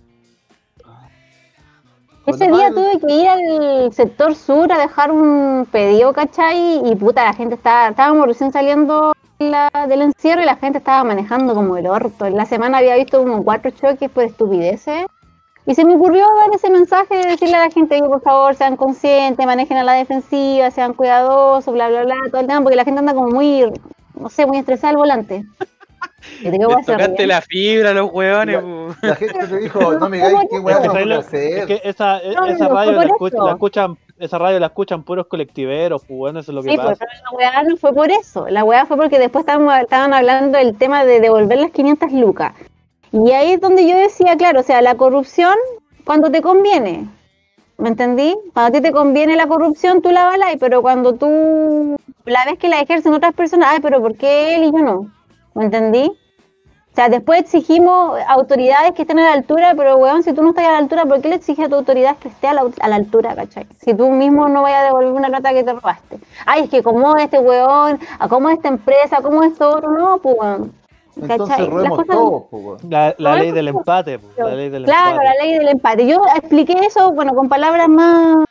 Ese 2.25 2.45
día 2.57 2.69
tuve 2.75 2.99
que 3.05 3.13
ir 3.13 3.27
al 3.27 3.91
sector 3.93 4.33
sur 4.35 4.71
a 4.71 4.77
dejar 4.77 5.11
un 5.11 5.67
pedido, 5.69 6.13
¿cachai? 6.13 6.81
Y 6.89 6.95
puta, 6.95 7.25
la 7.25 7.33
gente 7.33 7.55
estaba, 7.55 7.89
estábamos 7.89 8.27
recién 8.27 8.51
saliendo 8.53 9.11
de 9.39 9.49
la- 9.49 9.87
del 9.89 10.03
encierro 10.03 10.41
y 10.41 10.45
la 10.45 10.55
gente 10.55 10.77
estaba 10.77 11.03
manejando 11.03 11.53
como 11.53 11.75
el 11.75 11.85
orto. 11.87 12.25
En 12.25 12.37
la 12.37 12.45
semana 12.45 12.77
había 12.77 12.95
visto 12.95 13.17
como 13.17 13.43
cuatro 13.43 13.71
choques 13.71 14.09
por 14.09 14.23
estupideces. 14.23 15.05
Y 15.65 15.75
se 15.75 15.85
me 15.85 15.95
ocurrió 15.95 16.25
dar 16.25 16.49
ese 16.53 16.69
mensaje 16.69 17.15
de 17.15 17.23
decirle 17.29 17.55
a 17.55 17.65
la 17.65 17.71
gente 17.71 17.95
que 18.01 18.03
por 18.07 18.21
favor 18.21 18.53
sean 18.55 18.75
conscientes, 18.75 19.45
manejen 19.45 19.77
a 19.77 19.83
la 19.83 19.93
defensiva, 19.93 20.69
sean 20.71 20.93
cuidadosos, 20.93 21.73
bla, 21.73 21.87
bla, 21.89 22.03
bla, 22.03 22.15
todo 22.29 22.41
el 22.41 22.47
tema, 22.47 22.61
porque 22.61 22.75
la 22.75 22.83
gente 22.83 22.99
anda 22.99 23.13
como 23.13 23.29
muy, 23.29 23.71
no 24.19 24.29
sé, 24.29 24.45
muy 24.45 24.57
estresada 24.57 24.91
al 24.91 24.97
volante. 24.97 25.45
Y 26.41 26.43
te 26.43 26.51
digo, 26.51 26.63
Le 26.63 26.65
"Voy 26.67 26.73
a 26.75 26.77
hacer 26.79 26.95
tocaste 26.97 27.13
bien". 27.17 27.29
la 27.29 27.41
fibra 27.41 27.89
a 27.91 27.93
los 27.93 28.11
huevones. 28.11 28.61
po. 28.61 28.95
La 29.01 29.15
gente 29.15 29.47
te 29.47 29.57
dijo, 29.57 29.93
no 29.93 30.09
me 30.09 30.17
digáis 30.17 30.49
qué 30.49 30.59
weá 30.59 30.75
Es 30.75 30.81
que, 30.81 30.87
tengo 30.89 30.93
¿sabes 30.93 31.03
que 31.03 31.05
lo- 31.09 31.19
hacer. 31.19 31.57
es 31.59 31.65
que 31.65 31.81
esa, 31.89 32.19
e- 32.19 32.35
No, 32.35 32.45
esa 32.45 32.67
no, 32.67 32.75
radio 32.75 32.91
la, 32.93 33.05
escuch- 33.07 33.45
la 33.45 33.51
escuchan, 33.51 33.97
esa 34.19 34.37
radio 34.37 34.59
la 34.59 34.65
escuchan 34.67 35.03
puros 35.03 35.27
colectiveros, 35.27 36.03
pues 36.05 36.17
bueno, 36.17 36.39
eso 36.41 36.51
es 36.51 36.55
lo 36.55 36.63
que 36.63 36.71
Sí, 36.71 36.75
pues 36.75 36.87
pasa. 36.87 37.05
pero 37.09 37.23
la 37.31 37.37
weá 37.37 37.63
no 37.63 37.77
fue 37.77 37.93
por 37.93 38.11
eso. 38.11 38.47
La 38.49 38.63
weá 38.65 38.85
fue 38.85 38.97
porque 38.97 39.17
después 39.17 39.43
estaban, 39.43 39.81
estaban 39.81 40.13
hablando 40.13 40.57
del 40.57 40.77
tema 40.77 41.05
de 41.05 41.21
devolver 41.21 41.57
las 41.57 41.71
500 41.71 42.11
lucas. 42.11 42.53
Y 43.13 43.31
ahí 43.31 43.51
es 43.51 43.61
donde 43.61 43.87
yo 43.87 43.95
decía, 43.95 44.35
claro, 44.37 44.61
o 44.61 44.63
sea, 44.63 44.81
la 44.81 44.95
corrupción 44.95 45.53
cuando 46.03 46.31
te 46.31 46.41
conviene. 46.41 47.07
¿Me 47.77 47.89
entendí? 47.89 48.35
Cuando 48.53 48.69
a 48.69 48.71
ti 48.71 48.81
te 48.81 48.91
conviene 48.91 49.35
la 49.35 49.45
corrupción, 49.45 50.01
tú 50.01 50.09
la 50.09 50.25
avalas, 50.25 50.55
pero 50.59 50.81
cuando 50.81 51.13
tú 51.13 51.95
la 52.25 52.45
ves 52.45 52.57
que 52.57 52.69
la 52.69 52.81
ejercen 52.81 53.13
otras 53.13 53.35
personas, 53.35 53.69
ay, 53.71 53.79
pero 53.83 54.01
¿por 54.01 54.15
qué 54.15 54.55
él 54.55 54.63
y 54.63 54.71
yo 54.71 54.79
no? 54.79 55.11
¿Me 55.53 55.65
entendí? 55.65 56.07
O 56.09 56.95
sea, 56.95 57.07
después 57.07 57.41
exigimos 57.41 58.19
autoridades 58.27 58.93
que 58.93 59.03
estén 59.03 59.19
a 59.19 59.29
la 59.29 59.33
altura, 59.33 59.75
pero 59.77 59.97
weón, 59.97 60.23
si 60.23 60.33
tú 60.33 60.41
no 60.41 60.49
estás 60.49 60.65
a 60.65 60.71
la 60.71 60.77
altura, 60.79 61.05
¿por 61.05 61.21
qué 61.21 61.29
le 61.29 61.35
exiges 61.35 61.67
a 61.67 61.69
tu 61.69 61.75
autoridad 61.75 62.17
que 62.17 62.29
esté 62.29 62.47
a 62.47 62.53
la, 62.53 62.63
a 62.81 62.87
la 62.87 62.95
altura, 62.95 63.35
cachai? 63.35 63.67
Si 63.79 63.93
tú 63.93 64.09
mismo 64.09 64.49
no 64.49 64.63
vayas 64.63 64.81
a 64.81 64.85
devolver 64.85 65.11
una 65.11 65.27
plata 65.27 65.53
que 65.53 65.63
te 65.63 65.73
robaste. 65.73 66.17
Ay, 66.47 66.63
es 66.63 66.69
que 66.71 66.81
como 66.81 67.15
este 67.17 67.37
weón, 67.37 67.99
a 68.17 68.27
cómo 68.27 68.49
esta 68.49 68.69
empresa, 68.69 69.21
cómo 69.21 69.43
esto 69.43 69.69
otro, 69.69 69.91
no, 69.91 70.17
pues 70.17 70.35
weón. 70.39 70.82
Entonces 71.21 71.67
weón. 71.69 72.77
La, 72.89 73.13
la 73.17 73.35
ley 73.35 73.51
del 73.51 73.67
empate, 73.67 74.19
la 74.37 74.55
ley 74.55 74.69
del 74.69 74.85
Claro, 74.85 75.11
empate. 75.11 75.25
la 75.27 75.43
ley 75.43 75.53
del 75.57 75.67
empate. 75.69 76.07
Yo 76.07 76.21
expliqué 76.35 76.73
eso, 76.85 77.11
bueno, 77.11 77.33
con 77.35 77.49
palabras 77.49 77.87
más, 77.87 78.45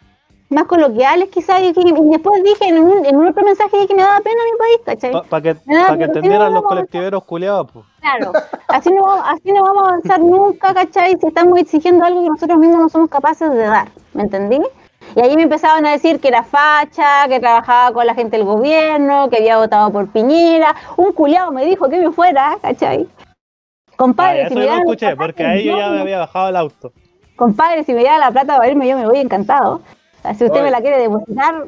más 0.49 0.65
coloquiales 0.67 1.29
quizás, 1.31 1.61
y, 1.63 1.73
que- 1.73 1.81
y 1.81 2.09
después 2.11 2.43
dije 2.45 2.69
en 2.69 2.79
un, 2.79 3.05
en 3.05 3.17
un 3.17 3.27
otro 3.29 3.43
mensaje 3.45 3.71
dije 3.77 3.89
que 3.89 3.95
me 3.95 4.03
daba 4.03 4.21
pena 4.21 4.37
mi 4.53 4.59
país, 4.59 4.81
¿cachai? 4.85 5.29
Para 5.29 5.43
que, 5.43 5.55
pa' 5.55 5.61
que 5.63 5.63
pero 5.65 5.97
sí, 5.97 6.03
entendieran 6.05 6.53
no, 6.53 6.61
los 6.61 6.69
colectiveros 6.69 7.25
culiados, 7.25 7.71
pues. 7.73 7.85
Claro, 8.01 8.33
así 8.69 8.91
no, 8.93 9.03
vamos- 9.03 9.25
así 9.29 9.53
no 9.53 9.63
vamos 9.63 9.83
a 9.85 9.89
avanzar 9.89 10.21
nunca, 10.21 10.75
¿cachai? 10.75 11.17
Si 11.21 11.27
estamos 11.27 11.59
exigiendo 11.59 12.05
algo 12.05 12.23
que 12.23 12.29
nosotros 12.31 12.59
mismos 12.59 12.79
no 12.81 12.89
somos 12.89 13.11
capaces 13.11 13.51
de 13.51 13.65
dar, 13.65 13.89
¿me 14.15 14.23
entendí? 14.23 14.61
Y 15.15 15.21
ahí 15.21 15.37
me 15.37 15.43
empezaban 15.43 15.85
a 15.87 15.93
decir 15.93 16.21
que 16.21 16.29
era 16.29 16.43
facha, 16.43 17.29
que 17.29 17.39
trabajaba 17.41 17.93
con 17.93 18.07
la 18.07 18.15
gente 18.15 18.37
del 18.37 18.47
gobierno, 18.47 19.29
que 19.29 19.37
había 19.39 19.59
votado 19.59 19.91
por 19.93 20.09
Piñera. 20.09 20.75
Un 20.97 21.13
culiado 21.13 21.53
me 21.53 21.65
dijo 21.65 21.89
que 21.89 21.99
me 22.01 22.11
fuera, 22.13 22.57
¿cachai? 22.63 23.07
Compadre, 23.97 24.45
Ah, 24.45 24.49
si 24.49 24.55
me 24.55 24.67
no 24.67 24.77
escuché, 24.79 25.15
porque 25.17 25.45
ahí 25.45 25.65
yo 25.65 25.77
ya 25.77 25.91
me 25.91 26.01
había 26.01 26.19
bajado 26.19 26.49
el 26.49 26.57
auto. 26.57 26.93
Compadre, 27.37 27.85
si 27.85 27.93
me 27.93 28.05
da 28.05 28.19
la 28.19 28.31
plata 28.31 28.57
para 28.57 28.71
irme, 28.71 28.89
yo 28.89 28.97
me 28.97 29.07
voy 29.07 29.19
encantado. 29.19 29.83
Si 30.23 30.45
usted 30.45 30.51
Oye. 30.51 30.63
me 30.63 30.71
la 30.71 30.81
quiere 30.81 30.99
depositar. 30.99 31.67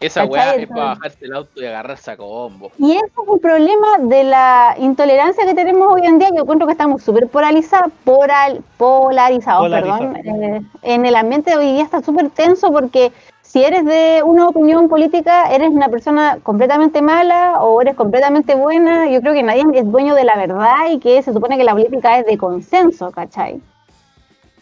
Esa 0.00 0.20
¿Cachai? 0.20 0.32
weá 0.32 0.54
es 0.54 0.68
para 0.68 0.84
bajarse 0.84 1.24
el 1.24 1.34
auto 1.34 1.60
y 1.60 1.66
agarrarse 1.66 2.10
a 2.12 2.16
combo. 2.16 2.70
Y 2.78 2.92
ese 2.92 3.06
es 3.06 3.12
el 3.34 3.40
problema 3.40 3.86
de 3.98 4.22
la 4.24 4.76
intolerancia 4.78 5.44
que 5.44 5.54
tenemos 5.54 5.92
hoy 5.92 6.02
en 6.06 6.18
día. 6.20 6.28
Yo 6.34 6.42
encuentro 6.42 6.66
que 6.68 6.72
estamos 6.72 7.02
súper 7.02 7.26
polarizados, 7.26 7.90
poral- 8.04 8.60
polarizados, 8.76 9.62
Polarizados. 9.62 10.14
perdón. 10.14 10.42
Eh, 10.44 10.62
en 10.82 11.04
el 11.06 11.16
ambiente 11.16 11.50
de 11.50 11.56
hoy 11.56 11.72
día 11.72 11.82
está 11.82 12.00
súper 12.00 12.30
tenso 12.30 12.70
porque 12.70 13.10
si 13.42 13.64
eres 13.64 13.84
de 13.84 14.22
una 14.24 14.46
opinión 14.46 14.88
política, 14.88 15.50
eres 15.52 15.70
una 15.70 15.88
persona 15.88 16.38
completamente 16.44 17.02
mala 17.02 17.60
o 17.62 17.80
eres 17.82 17.96
completamente 17.96 18.54
buena. 18.54 19.08
Yo 19.10 19.20
creo 19.20 19.32
que 19.32 19.42
nadie 19.42 19.64
es 19.74 19.90
dueño 19.90 20.14
de 20.14 20.24
la 20.24 20.36
verdad 20.36 20.90
y 20.92 20.98
que 21.00 21.20
se 21.22 21.32
supone 21.32 21.56
que 21.56 21.64
la 21.64 21.72
política 21.72 22.18
es 22.18 22.26
de 22.26 22.38
consenso, 22.38 23.10
¿cachai? 23.10 23.60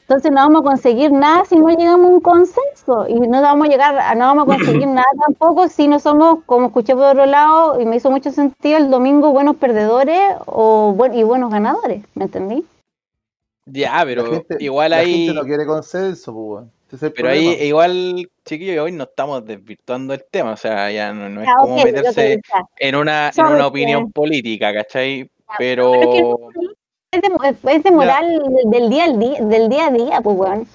Entonces 0.09 0.31
no 0.31 0.37
vamos 0.37 0.61
a 0.61 0.65
conseguir 0.65 1.11
nada 1.11 1.45
si 1.47 1.57
no 1.57 1.69
llegamos 1.69 2.07
a 2.07 2.13
un 2.13 2.21
consenso 2.21 3.09
y 3.09 3.15
no 3.19 3.43
vamos 3.43 3.67
a 3.67 3.71
llegar, 3.73 3.99
a- 3.99 4.15
no 4.15 4.27
vamos 4.27 4.45
a 4.45 4.57
conseguir 4.57 4.87
nada 4.87 5.07
tampoco 5.27 5.69
si 5.69 5.89
no 5.89 5.99
somos, 5.99 6.45
como 6.47 6.69
escuché 6.69 6.95
por 6.95 7.07
otro 7.07 7.27
lado 7.27 7.81
y 7.81 7.87
me 7.87 7.97
hizo 7.97 8.09
mucho 8.11 8.31
sentido 8.31 8.79
el 8.79 8.89
domingo 8.91 9.33
buenos 9.33 9.57
perdedores 9.57 10.21
o 10.47 10.97
y 11.13 11.23
buenos 11.25 11.51
ganadores, 11.51 12.05
¿me 12.15 12.25
entendí? 12.27 12.65
Ya, 13.65 14.01
pero 14.05 14.23
La 14.23 14.31
gente- 14.31 14.57
igual 14.61 14.91
la 14.91 14.99
ahí. 14.99 15.27
gente 15.27 15.41
no 15.41 15.45
quiere 15.45 15.67
consenso, 15.67 16.33
po, 16.33 16.41
weón. 16.41 16.73
Ese 16.87 16.95
es 16.97 17.03
el 17.03 17.13
Pero 17.13 17.29
ahí, 17.31 17.49
igual, 17.63 18.31
chiquillos, 18.45 18.79
hoy 18.85 18.93
no 18.93 19.03
estamos 19.05 19.45
desvirtuando 19.45 20.15
el 20.15 20.25
tema. 20.31 20.53
O 20.53 20.57
sea, 20.57 20.89
ya 20.93 21.13
no, 21.13 21.29
no 21.29 21.43
es 21.43 21.49
Ah, 21.49 21.55
como 21.59 21.83
meterse 21.83 22.41
en 22.79 22.95
una, 22.95 23.33
en 23.37 23.45
una 23.45 23.67
opinión 23.67 24.13
política, 24.13 24.73
¿cachai? 24.73 25.29
Pero 25.59 25.95
es 25.95 26.01
que 26.01 26.07
Pero. 26.23 26.39
Es 27.17 27.63
de, 27.63 27.73
es 27.73 27.83
de 27.83 27.91
moral 27.91 28.27
del- 28.29 28.71
del 28.71 28.91
día 28.91 29.05
al 29.05 29.19
día, 29.19 29.41
del 29.41 29.69
día 29.69 29.87
a 29.87 29.91
día, 29.91 30.21
pues 30.21 30.37
weón. 30.37 30.67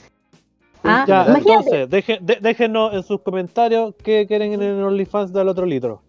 Ah, 0.84 1.06
Ya, 1.08 1.26
imagínate. 1.28 1.52
entonces, 1.84 1.90
deje- 1.90 2.20
de- 2.22 2.40
déjenos 2.42 2.94
en 2.94 3.04
sus 3.04 3.22
comentarios 3.22 3.94
qué 4.04 4.26
quieren 4.28 4.54
en 4.54 4.62
el 4.64 4.84
OnlyFans 4.84 5.32
del 5.32 5.48
otro 5.50 5.66
litro. 5.66 6.02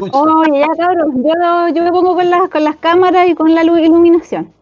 Oye, 0.00 0.60
ya 0.60 0.66
cabrón, 0.76 1.22
yo, 1.22 1.74
yo 1.74 1.84
me 1.84 1.90
pongo 1.92 2.14
con 2.14 2.28
las, 2.28 2.48
con 2.48 2.64
las 2.64 2.76
cámaras 2.76 3.28
y 3.28 3.34
con 3.34 3.54
la 3.54 3.62
lu- 3.62 3.76
iluminación. 3.78 4.52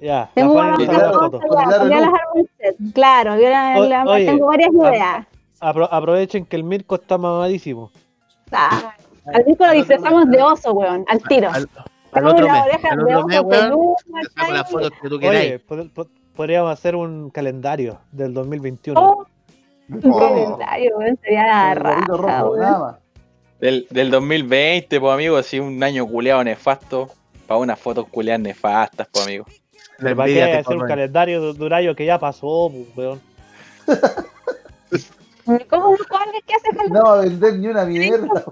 Ya, 0.00 0.30
Tengo 0.34 0.54
varias 0.54 0.88
claro, 0.88 1.12
foto. 1.18 1.40
cosas, 1.40 1.50
ya, 1.50 1.64
Claro, 1.66 1.88
ya 1.88 1.94
no. 1.96 2.00
las 2.00 2.08
armo 2.20 2.32
en 2.36 2.48
set. 2.58 2.76
Claro, 2.94 3.36
yo 3.36 3.48
la- 3.50 3.74
O- 3.78 3.84
la- 3.84 4.04
oye, 4.04 4.26
tengo 4.26 4.46
varias 4.46 4.70
ah, 4.72 4.88
ideas. 4.88 5.26
Apro- 5.60 5.88
aprovechen 5.90 6.46
que 6.46 6.56
el 6.56 6.62
Mirko 6.64 6.94
está 6.94 7.18
mamadísimo. 7.18 7.90
Ah, 8.52 8.94
al 9.26 9.44
disco 9.44 9.66
lo 9.66 9.72
disfrazamos 9.72 10.30
de 10.30 10.42
oso, 10.42 10.72
weón, 10.72 11.04
al 11.08 11.20
tiro. 11.24 11.48
Al, 11.48 11.68
al 11.76 11.84
Tenemos 12.12 12.32
otro 12.34 12.46
mes. 12.48 12.62
Al 12.90 13.00
otro 13.00 13.26
mes, 13.26 13.40
weón. 13.42 13.94
saco 14.34 14.52
las 14.52 14.70
fotos 14.70 14.90
que 15.02 15.08
tú 15.08 15.18
queráis. 15.18 15.46
Oye, 15.52 15.60
pod- 15.66 15.92
pod- 15.92 16.08
podríamos 16.34 16.72
hacer 16.72 16.96
un 16.96 17.30
calendario 17.30 17.98
del 18.12 18.32
2021. 18.34 19.00
Oh, 19.00 19.26
un 19.90 20.00
Oh. 20.12 20.18
calendario, 20.18 20.96
weón, 20.98 21.18
sería 21.22 21.46
la 21.46 21.72
el 21.72 21.78
raja, 21.78 22.04
rojo, 22.08 22.50
weón. 22.52 22.60
nada 22.60 22.78
más. 22.78 22.96
Del, 23.60 23.86
del 23.90 24.10
2020, 24.10 25.00
pues, 25.00 25.12
amigo, 25.12 25.36
así 25.36 25.58
un 25.60 25.82
año 25.82 26.06
culeado 26.06 26.42
nefasto. 26.44 27.08
Para 27.46 27.60
unas 27.60 27.78
fotos 27.80 28.06
culeadas 28.08 28.40
nefastas, 28.42 29.08
pues, 29.10 29.24
amigo. 29.26 29.46
La 29.98 30.14
¿Para 30.14 30.26
qué 30.26 30.30
envidia 30.32 30.44
te 30.46 30.52
hacer 30.58 30.74
un 30.74 30.80
corroe. 30.80 30.88
calendario 30.88 31.52
de, 31.54 31.64
un 31.64 31.72
año 31.72 31.94
que 31.96 32.04
ya 32.04 32.18
pasó, 32.18 32.70
pues, 32.72 32.86
weón? 32.96 33.20
¿Cómo 35.70 35.90
no 35.92 35.96
sabes 35.96 36.42
qué 36.46 36.54
hace 36.54 36.76
falta? 36.76 36.92
No 36.92 37.02
va 37.04 37.14
a 37.14 37.22
vender 37.22 37.54
ni 37.54 37.66
una 37.68 37.84
mierda. 37.86 38.44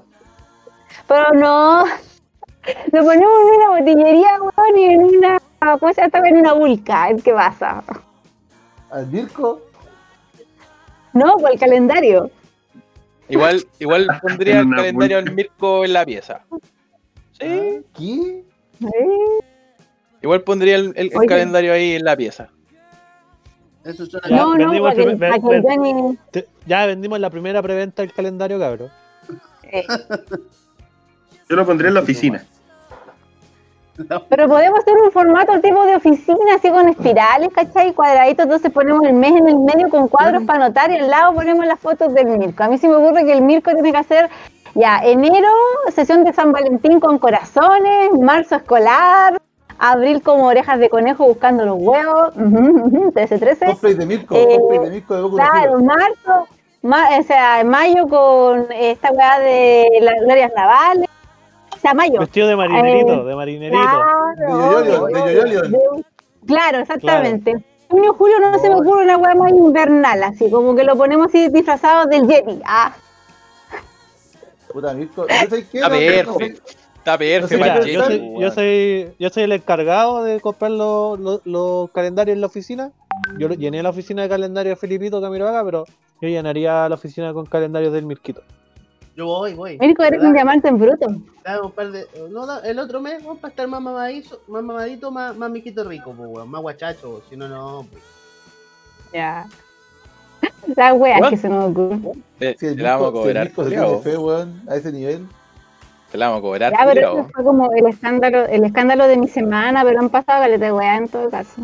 Pero 1.06 1.30
no. 1.34 1.84
Lo 2.92 3.04
ponemos 3.04 3.34
en 3.40 3.56
una 3.60 3.78
botillería, 3.78 4.28
weón, 4.40 4.78
y 4.78 4.84
en 4.84 5.04
una. 5.04 5.38
¿Cómo 5.78 5.92
se 5.92 6.02
llama? 6.08 6.28
En 6.28 6.36
una 6.38 6.52
vulca. 6.52 7.08
¿Qué 7.24 7.32
pasa? 7.32 7.82
Al 8.90 9.06
Mirko, 9.08 9.60
No, 11.12 11.36
por 11.38 11.52
el 11.52 11.58
calendario. 11.58 12.30
Igual, 13.28 13.66
igual 13.78 14.06
pondría 14.22 14.60
el 14.60 14.70
calendario 14.70 15.16
del 15.22 15.32
Mirko 15.34 15.84
en 15.84 15.92
la 15.92 16.04
pieza. 16.04 16.42
Sí. 17.32 17.82
¿Qué? 17.96 18.44
¿Eh? 18.80 19.40
Igual 20.22 20.42
pondría 20.42 20.76
el, 20.76 20.92
el- 20.96 21.10
el 21.12 21.16
Oye. 21.18 21.26
calendario 21.28 21.72
ahí 21.72 21.92
en 21.94 22.04
la 22.04 22.16
pieza. 22.16 22.48
Eso 23.84 24.04
suena 24.06 24.28
Ya, 24.28 24.36
No, 24.36 24.54
no, 24.56 24.72
que, 24.94 25.04
ven- 25.04 26.18
Te- 26.32 26.48
Ya 26.66 26.86
vendimos 26.86 27.20
la 27.20 27.30
primera 27.30 27.62
preventa 27.62 28.02
del 28.02 28.12
calendario, 28.12 28.58
cabrón. 28.58 28.90
eh, 29.64 29.84
Yo 31.48 31.56
lo 31.56 31.64
pondría 31.66 31.88
en 31.88 31.94
la 31.94 32.00
oficina. 32.00 32.44
Pero 34.28 34.48
podemos 34.48 34.80
hacer 34.80 34.94
un 34.94 35.10
formato 35.10 35.58
tipo 35.60 35.82
de 35.84 35.96
oficina, 35.96 36.54
así 36.56 36.68
con 36.70 36.88
espirales, 36.88 37.48
¿cachai? 37.54 37.92
Cuadraditos, 37.92 38.44
entonces 38.44 38.70
ponemos 38.72 39.02
el 39.04 39.14
mes 39.14 39.32
en 39.36 39.48
el 39.48 39.58
medio 39.58 39.88
con 39.88 40.08
cuadros 40.08 40.42
para 40.44 40.64
anotar 40.64 40.90
y 40.90 40.96
al 40.98 41.10
lado 41.10 41.34
ponemos 41.34 41.64
las 41.66 41.78
fotos 41.80 42.12
del 42.14 42.26
Mirko. 42.26 42.64
A 42.64 42.68
mí 42.68 42.78
sí 42.78 42.88
me 42.88 42.96
ocurre 42.96 43.24
que 43.24 43.32
el 43.32 43.42
Mirko 43.42 43.72
tiene 43.72 43.92
que 43.92 43.98
hacer, 43.98 44.28
ya, 44.74 45.00
enero, 45.02 45.48
sesión 45.94 46.24
de 46.24 46.32
San 46.32 46.52
Valentín 46.52 47.00
con 47.00 47.18
corazones, 47.18 48.10
marzo 48.20 48.56
escolar, 48.56 49.40
abril 49.78 50.22
como 50.22 50.46
orejas 50.46 50.78
de 50.78 50.88
conejo 50.90 51.24
buscando 51.26 51.64
los 51.64 51.76
huevos, 51.78 52.32
ujú, 52.36 52.86
ujú, 52.86 53.12
13-13. 53.12 53.66
Cosplay 53.66 53.94
de 53.94 54.06
Mirko, 54.06 54.34
Eh, 54.36 54.56
cosplay 54.58 54.78
de 54.80 54.90
Mirko 54.90 55.14
de 55.14 55.36
Claro, 55.36 55.80
marzo, 55.80 56.48
ma- 56.82 57.08
o 57.18 57.22
sea, 57.22 57.62
mayo 57.64 58.06
con 58.08 58.66
esta 58.72 59.10
weá 59.12 59.38
de 59.38 59.88
las 60.02 60.14
glorias 60.20 60.52
navales. 60.54 61.08
O 61.76 61.80
sea, 61.80 61.94
mayo. 61.94 62.20
Vestido 62.20 62.48
de 62.48 62.56
marinerito, 62.56 63.12
Eh, 63.12 63.24
de 63.24 63.34
marinerito. 63.36 63.88
De 64.36 64.48
Yoyolion, 64.48 65.12
de 65.12 65.20
Yoyolion. 65.34 65.72
de- 65.72 65.78
Claro, 66.46 66.78
exactamente. 66.78 67.56
Junio, 67.88 68.14
julio 68.14 68.40
no 68.40 68.58
se 68.58 68.68
me 68.68 68.74
ocurre 68.76 69.04
una 69.04 69.16
weá 69.16 69.34
más 69.34 69.50
invernal, 69.52 70.22
así 70.24 70.50
como 70.50 70.74
que 70.74 70.82
lo 70.84 70.96
ponemos 70.96 71.26
así 71.28 71.48
disfrazado 71.48 72.06
del 72.06 72.26
Yeti. 72.26 72.60
Ah, 72.64 72.94
Puta, 74.72 74.92
Mirko. 74.94 75.26
¿Yo 75.50 75.56
sé 75.56 75.66
qué? 75.70 75.80
No, 75.80 75.88
perfecto. 75.88 76.38
Está 76.98 77.18
perfecto. 77.18 77.56
Mira, 77.56 77.80
yo, 77.86 78.04
soy, 78.04 78.34
yo, 78.40 78.50
soy, 78.50 79.14
yo 79.18 79.30
soy 79.30 79.42
el 79.44 79.52
encargado 79.52 80.24
de 80.24 80.40
comprar 80.40 80.72
los, 80.72 81.18
los, 81.20 81.40
los 81.46 81.90
calendarios 81.92 82.34
en 82.34 82.40
la 82.40 82.48
oficina. 82.48 82.90
Yo 83.38 83.48
llené 83.48 83.82
la 83.82 83.90
oficina 83.90 84.22
de 84.22 84.28
calendario 84.28 84.70
de 84.70 84.76
Felipito 84.76 85.20
Camiroaga, 85.20 85.64
pero 85.64 85.84
yo 86.20 86.28
llenaría 86.28 86.88
la 86.88 86.94
oficina 86.96 87.32
con 87.32 87.46
calendarios 87.46 87.92
del 87.92 88.06
Mirquito. 88.06 88.42
Yo 89.16 89.24
voy, 89.24 89.54
voy. 89.54 89.78
Mirko, 89.78 90.02
eres 90.02 90.22
un 90.22 90.34
diamante 90.34 90.68
en 90.68 90.78
bruto. 90.78 91.06
Un 91.08 91.72
par 91.72 91.90
de. 91.90 92.06
No, 92.30 92.44
no, 92.46 92.60
el 92.60 92.78
otro 92.78 93.00
mes 93.00 93.22
vamos 93.24 93.38
para 93.38 93.50
estar 93.50 93.66
más 93.66 93.80
mamadito, 93.80 94.42
más 94.46 94.62
mamadito, 94.62 95.10
más, 95.10 95.34
más 95.34 95.50
miquito 95.50 95.84
rico, 95.84 96.12
pues, 96.14 96.28
weón. 96.30 96.50
Más 96.50 96.60
guachacho, 96.60 97.22
si 97.28 97.36
no, 97.36 97.48
no. 97.48 97.86
pues. 97.90 98.02
Ya. 99.14 99.46
La 100.76 100.92
wea 100.92 101.18
What? 101.18 101.30
que 101.30 101.36
se 101.38 101.48
nos 101.48 101.70
ocurre. 101.70 101.98
Si 102.58 102.66
el 102.66 102.76
te 102.76 102.82
la 102.82 102.96
vamos 102.98 103.08
a 103.08 103.26
Mirko, 103.40 103.64
si 103.64 103.74
el 103.74 103.80
cobrar, 103.80 104.02
fe, 104.02 104.18
weón, 104.18 104.62
a 104.68 104.76
ese 104.76 104.92
nivel. 104.92 105.26
Te 106.12 106.18
la 106.18 106.26
vamos 106.28 106.40
a 106.40 106.42
cobrar, 106.42 106.72
Ya, 106.72 106.84
pero 106.84 107.00
eso 107.20 107.30
fue 107.34 107.44
como 107.44 107.72
el 107.72 107.86
escándalo, 107.86 108.44
el 108.46 108.64
escándalo 108.64 109.06
de 109.08 109.16
mi 109.16 109.28
semana, 109.28 109.82
pero 109.82 109.98
han 109.98 110.10
pasado 110.10 110.42
caleta 110.42 110.66
de 110.66 110.72
weá 110.72 110.96
en 110.98 111.08
todo 111.08 111.30
caso. 111.30 111.62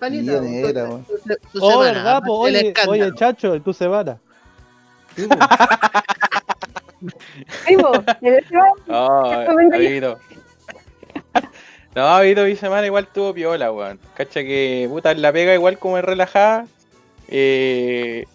Panita, 0.00 0.38
su- 0.38 0.42
weón. 0.44 1.06
su- 1.06 1.18
su 1.52 1.64
Oh, 1.64 1.70
semana, 1.70 1.92
¿verdad? 1.92 2.22
po? 2.26 2.48
el 2.48 2.56
Oye, 2.56 2.74
oye, 2.88 3.14
chacho, 3.14 3.60
tu 3.62 3.72
semana. 3.72 4.18
Sí. 5.16 5.28
Sí, 7.66 7.76
ahí. 9.72 9.92
Vito. 9.94 10.18
No, 11.94 12.20
Vito, 12.20 12.44
mi 12.44 12.56
semana 12.56 12.86
igual 12.86 13.06
tuvo 13.08 13.32
piola, 13.32 13.72
weón. 13.72 13.98
Cacha 14.14 14.42
que, 14.42 14.86
puta, 14.90 15.12
en 15.12 15.22
la 15.22 15.32
pega 15.32 15.54
igual 15.54 15.78
como 15.78 15.96
es 15.98 16.04
relajada. 16.04 16.66
Eh, 17.28 18.26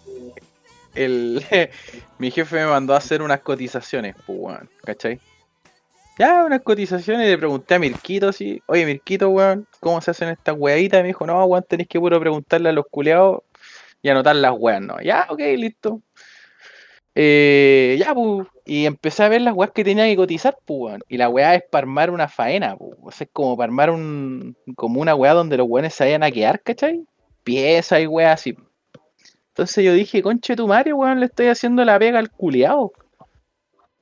el, 0.94 1.44
mi 2.18 2.30
jefe 2.30 2.56
me 2.56 2.66
mandó 2.66 2.94
a 2.94 2.98
hacer 2.98 3.22
unas 3.22 3.40
cotizaciones, 3.40 4.16
pues, 4.26 4.38
weón. 4.40 4.68
¿Cachai? 4.84 5.20
Ya, 6.18 6.44
unas 6.44 6.62
cotizaciones 6.62 7.26
le 7.26 7.38
pregunté 7.38 7.74
a 7.74 7.78
Mirquito 7.78 8.28
así, 8.28 8.62
oye 8.66 8.84
Mirquito, 8.84 9.30
weón, 9.30 9.66
¿cómo 9.80 10.00
se 10.00 10.10
hacen 10.10 10.28
estas 10.28 10.54
weaditas? 10.58 11.00
Y 11.00 11.02
me 11.02 11.08
dijo, 11.08 11.26
no, 11.26 11.44
weón, 11.46 11.64
tenéis 11.66 11.88
que 11.88 11.98
puro 11.98 12.20
preguntarle 12.20 12.68
a 12.68 12.72
los 12.72 12.84
culeados 12.90 13.42
y 14.02 14.08
anotar 14.10 14.36
las 14.36 14.52
weas, 14.58 14.82
¿no? 14.82 15.00
Ya, 15.00 15.26
ok, 15.30 15.38
listo. 15.56 16.02
Eh, 17.14 17.96
ya, 17.98 18.14
pues. 18.14 18.48
Y 18.64 18.86
empecé 18.86 19.24
a 19.24 19.28
ver 19.28 19.42
las 19.42 19.54
weas 19.54 19.72
que 19.72 19.84
tenía 19.84 20.06
que 20.06 20.16
cotizar, 20.16 20.56
pues. 20.64 20.98
Y 21.08 21.16
la 21.16 21.28
weá 21.28 21.54
es 21.54 21.62
para 21.70 21.82
armar 21.84 22.10
una 22.10 22.28
faena, 22.28 22.76
pues. 22.76 22.92
O 23.02 23.10
sea, 23.10 23.24
es 23.26 23.30
como 23.32 23.56
para 23.56 23.66
armar 23.66 23.90
un. 23.90 24.56
como 24.76 25.00
una 25.00 25.14
weá 25.14 25.34
donde 25.34 25.56
los 25.56 25.66
weones 25.68 25.94
se 25.94 26.04
vayan 26.04 26.22
a 26.22 26.30
quedar, 26.30 26.60
¿cachai? 26.62 27.04
Pieza 27.44 28.00
y 28.00 28.06
weá 28.06 28.32
así. 28.32 28.56
Entonces 29.48 29.84
yo 29.84 29.92
dije, 29.92 30.22
conche 30.22 30.56
tu 30.56 30.66
madre, 30.66 30.92
weón, 30.94 31.20
le 31.20 31.26
estoy 31.26 31.48
haciendo 31.48 31.84
la 31.84 31.98
pega 31.98 32.18
al 32.18 32.30
culiao. 32.30 32.92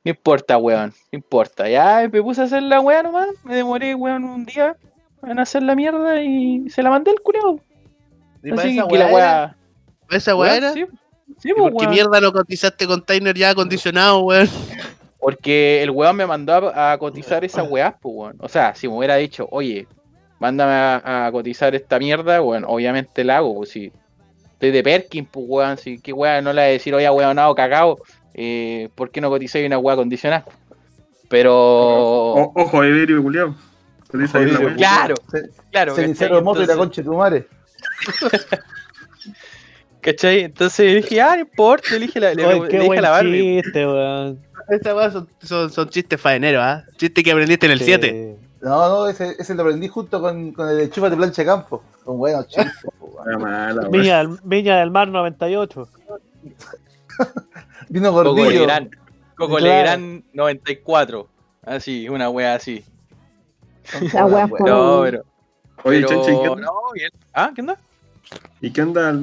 No 0.05 0.11
importa, 0.11 0.57
weón, 0.59 0.95
no 1.13 1.17
importa. 1.17 1.69
Ya 1.69 2.09
me 2.11 2.23
puse 2.23 2.41
a 2.43 2.45
hacer 2.45 2.63
la 2.63 2.81
weá 2.81 3.03
nomás. 3.03 3.29
Me 3.45 3.57
demoré, 3.57 3.95
weón, 3.95 4.25
un 4.25 4.45
día 4.47 4.77
en 5.23 5.39
hacer 5.39 5.63
la 5.63 5.75
mierda 5.75 6.23
y 6.23 6.69
se 6.71 6.83
la 6.83 6.91
mandé 6.91 7.11
al 7.11 7.21
culiao. 7.21 7.61
¿Y 8.43 8.51
para 8.51 8.63
Así 8.63 8.79
esa 8.79 8.89
que 8.89 8.99
la 8.99 9.07
weá 9.07 9.09
era? 9.09 9.15
weá. 9.15 9.57
¿Para 10.07 10.17
esa 10.19 10.37
weá 10.37 10.53
weón, 10.53 10.65
era? 10.65 10.73
sí, 10.73 10.87
sí, 11.41 11.51
¿Y 11.51 11.53
pues, 11.53 11.63
¿Por 11.63 11.71
qué 11.73 11.77
weón. 11.87 11.91
mierda 11.91 12.21
no 12.21 12.33
cotizaste 12.33 12.87
container 12.87 13.37
ya 13.37 13.51
acondicionado, 13.51 14.21
weón? 14.21 14.49
Porque 15.19 15.83
el 15.83 15.91
weón 15.91 16.17
me 16.17 16.27
mandó 16.27 16.71
a, 16.75 16.93
a 16.93 16.99
cotizar 16.99 17.45
esas 17.45 17.69
weás, 17.69 17.95
pues 18.01 18.15
weón. 18.17 18.37
O 18.41 18.49
sea, 18.49 18.75
si 18.75 18.89
me 18.89 18.97
hubiera 18.97 19.17
dicho, 19.17 19.47
oye, 19.51 19.87
mándame 20.39 20.73
a, 20.73 21.27
a 21.27 21.33
cotizar 21.33 21.75
esta 21.75 21.99
mierda, 21.99 22.41
weón, 22.41 22.65
obviamente 22.67 23.23
la 23.25 23.39
hago, 23.39 23.55
pues 23.57 23.71
si 23.71 23.93
estoy 24.53 24.71
de 24.71 24.83
Perkins, 24.83 25.29
pues 25.31 25.45
weón, 25.49 25.77
si 25.77 26.01
qué 26.01 26.13
weá 26.13 26.41
no 26.41 26.53
le 26.53 26.63
voy 26.63 26.69
a 26.69 26.73
decir, 26.73 26.95
oye, 26.95 27.11
weón, 27.11 27.37
no, 27.37 27.55
cagao, 27.55 27.99
eh, 28.35 28.89
¿por 28.95 29.11
qué 29.11 29.21
no 29.21 29.29
cotizáis 29.29 29.67
una 29.67 29.79
weá 29.79 29.95
acondicionada? 29.95 30.45
Pero. 31.29 31.55
O- 31.55 32.53
ojo, 32.55 32.83
Everio, 32.83 33.23
culiao. 33.23 33.55
Claro, 34.77 35.15
claro, 35.71 35.95
Cenicero 35.95 36.43
moto 36.43 36.63
y 36.63 36.67
la 36.67 36.77
concha 36.77 37.01
de 37.03 37.05
tu 37.05 37.15
madre. 37.17 37.47
¿Cachai? 40.01 40.41
Entonces 40.41 41.03
dije, 41.03 41.21
ah, 41.21 41.35
no 41.35 41.41
importa, 41.43 41.91
le 41.93 41.99
dije, 42.01 42.21
la, 42.21 42.35
le, 42.35 42.47
Oye, 42.47 42.61
le 42.63 42.69
qué 42.69 42.77
dije 42.77 42.87
buen 42.87 42.99
a 43.01 43.03
la 43.03 43.11
Barbie. 43.11 43.63
chiste, 43.63 43.87
weón. 43.87 44.41
Weá 44.69 45.11
son, 45.11 45.29
son, 45.43 45.71
son 45.73 45.89
chistes 45.89 46.21
faeneros, 46.21 46.63
¿ah? 46.63 46.85
Chistes 46.97 47.25
que 47.25 47.33
aprendiste 47.33 47.67
en 47.67 47.73
el 47.73 47.79
Sí. 47.81 47.85
7. 47.87 48.37
No, 48.63 48.89
no, 48.89 49.07
ese, 49.09 49.35
ese 49.39 49.55
lo 49.55 49.63
aprendí 49.63 49.89
junto 49.89 50.21
con, 50.21 50.53
con 50.53 50.69
el 50.69 50.77
de 50.79 50.91
Chúpate 50.91 51.17
plancha 51.17 51.43
de 51.43 51.47
campo. 51.47 51.83
Con 52.05 52.19
buenos 52.19 52.47
chistes. 52.49 52.73
Viña, 53.91 54.19
del- 54.19 54.39
Viña 54.45 54.79
del 54.79 54.91
Mar 54.91 55.09
98. 55.09 55.89
Vino 57.89 58.13
Coco 58.13 58.31
gordillo. 58.35 58.51
Legrand, 58.61 58.91
Coco 59.37 59.57
Claro. 59.57 59.65
Legrand 59.75 60.23
94. 60.33 61.29
Así, 61.65 62.09
una 62.09 62.31
wea 62.31 62.55
así. 62.55 62.85
La 64.13 64.27
wea 64.27 64.47
No, 64.47 65.03
pero. 65.03 65.25
Oye, 65.85 66.03
pero- 66.03 66.09
Chancho, 66.09 66.31
¿y 66.31 66.43
qué 66.43 66.49
onda? 66.49 66.67
no, 66.67 66.73
bien. 66.95 67.11
Ah, 67.33 67.51
¿qué 67.55 67.61
onda? 67.63 67.79
¿Y 68.61 68.71
qué 68.71 68.83
onda? 68.83 69.15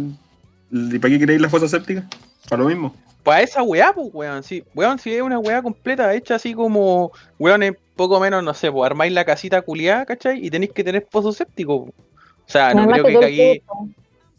¿Y 0.72 1.00
para 1.00 1.14
qué 1.14 1.20
queréis 1.20 1.42
la 1.42 1.50
fosa 1.50 1.68
séptica? 1.68 2.04
Para 2.50 2.64
lo 2.64 2.70
mismo. 2.70 2.94
Para 3.24 3.42
esa 3.42 3.62
weá, 3.62 3.94
pues, 3.94 4.10
weón, 4.14 4.44
sí. 4.44 4.64
Weón, 4.74 5.00
si 5.00 5.14
es 5.14 5.22
una 5.22 5.40
weá 5.40 5.62
completa, 5.62 6.14
hecha 6.14 6.36
así 6.36 6.54
como, 6.54 7.12
weón, 7.40 7.64
es 7.64 7.74
poco 7.96 8.20
menos, 8.20 8.44
no 8.44 8.54
sé, 8.54 8.72
pues 8.72 8.86
armáis 8.86 9.12
la 9.12 9.26
casita 9.26 9.62
culiada, 9.62 10.06
¿cachai? 10.06 10.46
Y 10.46 10.50
tenéis 10.50 10.72
que 10.72 10.84
tener 10.84 11.06
pozo 11.06 11.32
séptico. 11.34 11.86
po. 11.86 11.92
O 11.92 12.50
sea, 12.50 12.74
no 12.74 12.88
creo 12.88 13.04
que 13.06 13.20
cagué, 13.20 13.64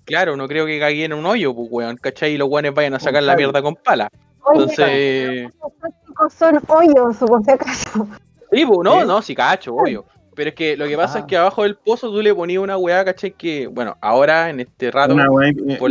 claro, 0.05 0.37
no 0.37 0.49
creo 0.49 0.65
que 0.65 0.79
cagué 0.81 1.05
en 1.05 1.13
un 1.13 1.27
hoyo, 1.27 1.55
pues, 1.55 1.69
weón, 1.71 1.97
¿cachai? 1.97 2.33
Y 2.33 2.39
los 2.39 2.49
weones 2.49 2.73
vayan 2.73 2.95
a 2.95 3.01
sacar 3.01 3.23
la 3.23 3.37
mierda 3.37 3.61
con 3.61 3.75
pala. 3.77 4.11
Oye, 4.43 4.61
Entonces, 4.61 5.51
los 5.63 5.73
plásticos 5.75 6.33
son 6.33 6.61
hoyos, 6.69 7.17
por 7.19 7.45
si 7.45 7.51
acaso. 7.51 8.09
sí, 8.51 8.65
pues, 8.65 8.79
no, 8.83 8.99
¿Qué? 9.01 9.05
no, 9.05 9.21
sí, 9.21 9.35
cacho, 9.35 9.75
obvio. 9.75 10.07
Pero 10.39 10.51
es 10.51 10.55
que 10.55 10.77
lo 10.77 10.87
que 10.87 10.97
pasa 10.97 11.19
Ah. 11.19 11.21
es 11.23 11.27
que 11.27 11.37
abajo 11.37 11.65
del 11.65 11.75
pozo 11.75 12.13
tú 12.13 12.23
le 12.23 12.33
ponías 12.33 12.63
una 12.63 12.77
weá, 12.79 13.05
¿cachai? 13.05 13.33
Que, 13.33 13.67
bueno, 13.67 13.97
ahora 14.01 14.49
en 14.51 14.61
este 14.61 14.89
rato, 14.93 15.13
Una 15.13 15.25
eh, 15.25 15.77
por-. 15.77 15.91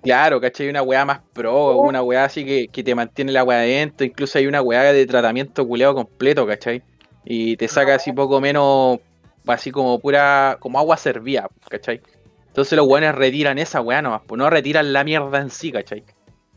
Claro, 0.00 0.40
¿cachai? 0.40 0.68
Una 0.68 0.80
weá 0.82 1.04
más 1.04 1.20
pro, 1.32 1.78
una 1.78 2.04
weá 2.04 2.24
así 2.24 2.44
que, 2.44 2.68
que 2.68 2.84
te 2.84 2.94
mantiene 2.94 3.32
la 3.32 3.42
weá 3.42 3.58
adentro, 3.58 4.06
incluso 4.06 4.38
hay 4.38 4.46
una 4.46 4.62
weá 4.62 4.92
de 4.92 5.04
tratamiento 5.06 5.66
culeado 5.66 5.96
completo, 5.96 6.46
¿cachai? 6.46 6.82
Y 7.24 7.56
te 7.56 7.66
saca 7.66 7.96
así 7.96 8.12
poco 8.12 8.40
menos, 8.40 9.00
así 9.44 9.72
como 9.72 9.98
pura, 9.98 10.56
como 10.60 10.78
agua 10.78 10.96
servía, 10.96 11.48
¿cachai? 11.68 12.00
Entonces 12.46 12.76
los 12.76 12.86
weones 12.86 13.12
retiran 13.16 13.58
esa 13.58 13.80
weá 13.80 14.00
nomás, 14.02 14.20
pues 14.24 14.38
no 14.38 14.48
retiran 14.50 14.92
la 14.92 15.02
mierda 15.02 15.40
en 15.40 15.50
sí, 15.50 15.72
¿cachai? 15.72 16.04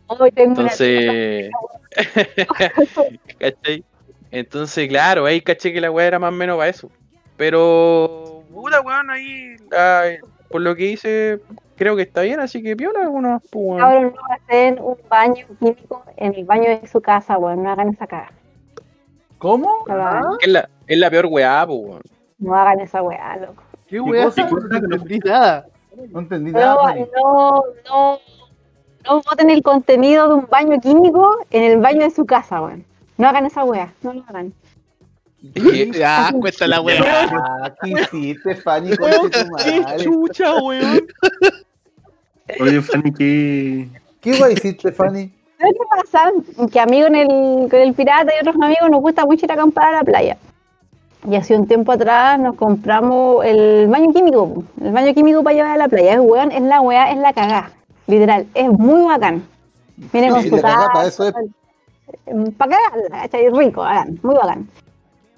Hoy 0.06 0.32
tengo 0.32 0.52
una- 0.62 0.62
Entonces, 0.72 1.50
¿cachai? 3.40 3.84
Entonces, 4.34 4.88
claro, 4.90 5.28
ahí 5.28 5.42
caché 5.42 5.72
que 5.72 5.80
la 5.80 5.92
weá 5.92 6.08
era 6.08 6.18
más 6.18 6.30
o 6.30 6.36
menos 6.36 6.58
para 6.58 6.68
eso. 6.68 6.90
Pero, 7.38 8.42
puta 8.52 8.82
weón, 8.82 9.12
ahí, 9.12 9.56
ah, 9.78 10.06
por 10.50 10.62
lo 10.62 10.76
que 10.76 10.88
hice, 10.88 11.40
creo 11.76 11.96
que 11.96 12.02
está 12.02 12.22
bien, 12.22 12.40
así 12.40 12.64
que 12.64 12.76
piola 12.76 13.02
algunos, 13.02 13.44
pues 13.52 13.64
weón. 13.64 13.80
Cabrón, 13.80 14.16
no 14.16 14.34
hacen 14.34 14.80
un 14.82 14.98
baño 15.08 15.46
químico 15.60 16.04
en 16.18 16.34
el 16.34 16.46
baño 16.46 16.64
de 16.64 16.88
su 16.88 17.00
casa, 17.00 17.38
weón. 17.38 17.62
No 17.62 17.72
hagan 17.72 17.90
esa 17.90 18.08
cagada. 18.08 18.32
¿Cómo? 19.38 19.86
Hagan. 19.88 20.24
Es 20.42 20.48
la, 20.48 20.68
es 20.88 20.98
la 20.98 21.12
peor 21.12 21.28
weá, 21.28 21.68
pues, 21.68 21.80
weón. 21.80 22.02
No 22.40 22.56
hagan 22.56 22.80
esa 22.80 23.04
weá, 23.04 23.38
loco. 23.38 23.62
¿Qué 23.88 24.00
weá? 24.00 24.32
No 24.36 24.78
entendí 24.78 25.20
nada. 25.20 25.68
No 26.10 26.20
entendí 26.22 26.52
nada. 26.52 26.96
No, 26.96 27.06
no, 27.06 27.64
no, 27.88 28.20
no 29.06 29.22
voten 29.22 29.52
el 29.52 29.62
contenido 29.62 30.28
de 30.28 30.34
un 30.34 30.48
baño 30.50 30.82
químico 30.82 31.38
en 31.52 31.64
el 31.66 31.78
baño 31.78 32.02
de 32.02 32.10
su 32.10 32.26
casa, 32.26 32.60
weón. 32.60 32.84
No 33.18 33.28
hagan 33.28 33.46
esa 33.46 33.64
wea, 33.64 33.94
no 34.02 34.14
lo 34.14 34.24
hagan. 34.28 34.54
Ya, 35.94 36.32
cuenta 36.32 36.68
la 36.68 36.82
weá. 36.82 37.02
Ah, 37.04 37.74
¿Qué 37.82 37.90
hiciste, 37.90 38.56
Fanny? 38.56 38.92
¡Qué 39.66 39.82
madre. 39.82 40.04
chucha, 40.04 40.56
weón! 40.62 41.02
Oye, 42.62 42.82
Fanny, 42.82 43.14
¿qué, 43.14 43.90
¿Qué 44.22 44.38
guay 44.38 44.54
hiciste, 44.54 44.92
Fanny? 44.92 45.34
¿Sabes 45.60 45.76
qué 45.78 45.86
pasa? 45.90 46.32
Que 46.72 46.80
amigo 46.80 47.08
en 47.08 47.16
el, 47.16 47.70
con 47.70 47.80
el 47.80 47.94
pirata 47.94 48.32
y 48.34 48.40
otros 48.40 48.56
amigos 48.56 48.90
nos 48.90 49.02
gusta 49.02 49.26
mucho 49.26 49.46
ir 49.46 49.52
a 49.52 49.56
acampar 49.56 49.94
a 49.94 49.98
la 49.98 50.04
playa. 50.04 50.38
Y 51.30 51.36
hace 51.36 51.56
un 51.56 51.68
tiempo 51.68 51.92
atrás 51.92 52.40
nos 52.40 52.56
compramos 52.56 53.46
el 53.46 53.88
baño 53.88 54.12
químico, 54.14 54.64
el 54.82 54.92
baño 54.92 55.14
químico 55.14 55.44
para 55.44 55.56
llevar 55.56 55.72
a 55.72 55.78
la 55.78 55.88
playa. 55.88 56.14
Es, 56.14 56.20
weón, 56.20 56.52
es 56.52 56.62
la 56.62 56.82
weá, 56.82 57.12
es 57.12 57.18
la 57.18 57.34
cagá. 57.34 57.72
Literal, 58.08 58.46
es 58.54 58.70
muy 58.70 59.04
bacán. 59.04 59.44
Viene 60.12 60.30
con 60.30 60.44
su 60.44 60.60
para 60.60 61.06
eso 61.06 61.28
es. 61.28 61.34
Para 62.58 62.72
cagarla, 62.72 63.10
¿cachai? 63.10 63.50
Rico, 63.50 63.82
bacán, 63.82 64.20
muy 64.24 64.36
bacán. 64.36 64.70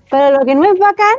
Pero 0.10 0.38
lo 0.40 0.46
que 0.46 0.56
no 0.56 0.64
es 0.66 0.80
bacán 0.80 1.16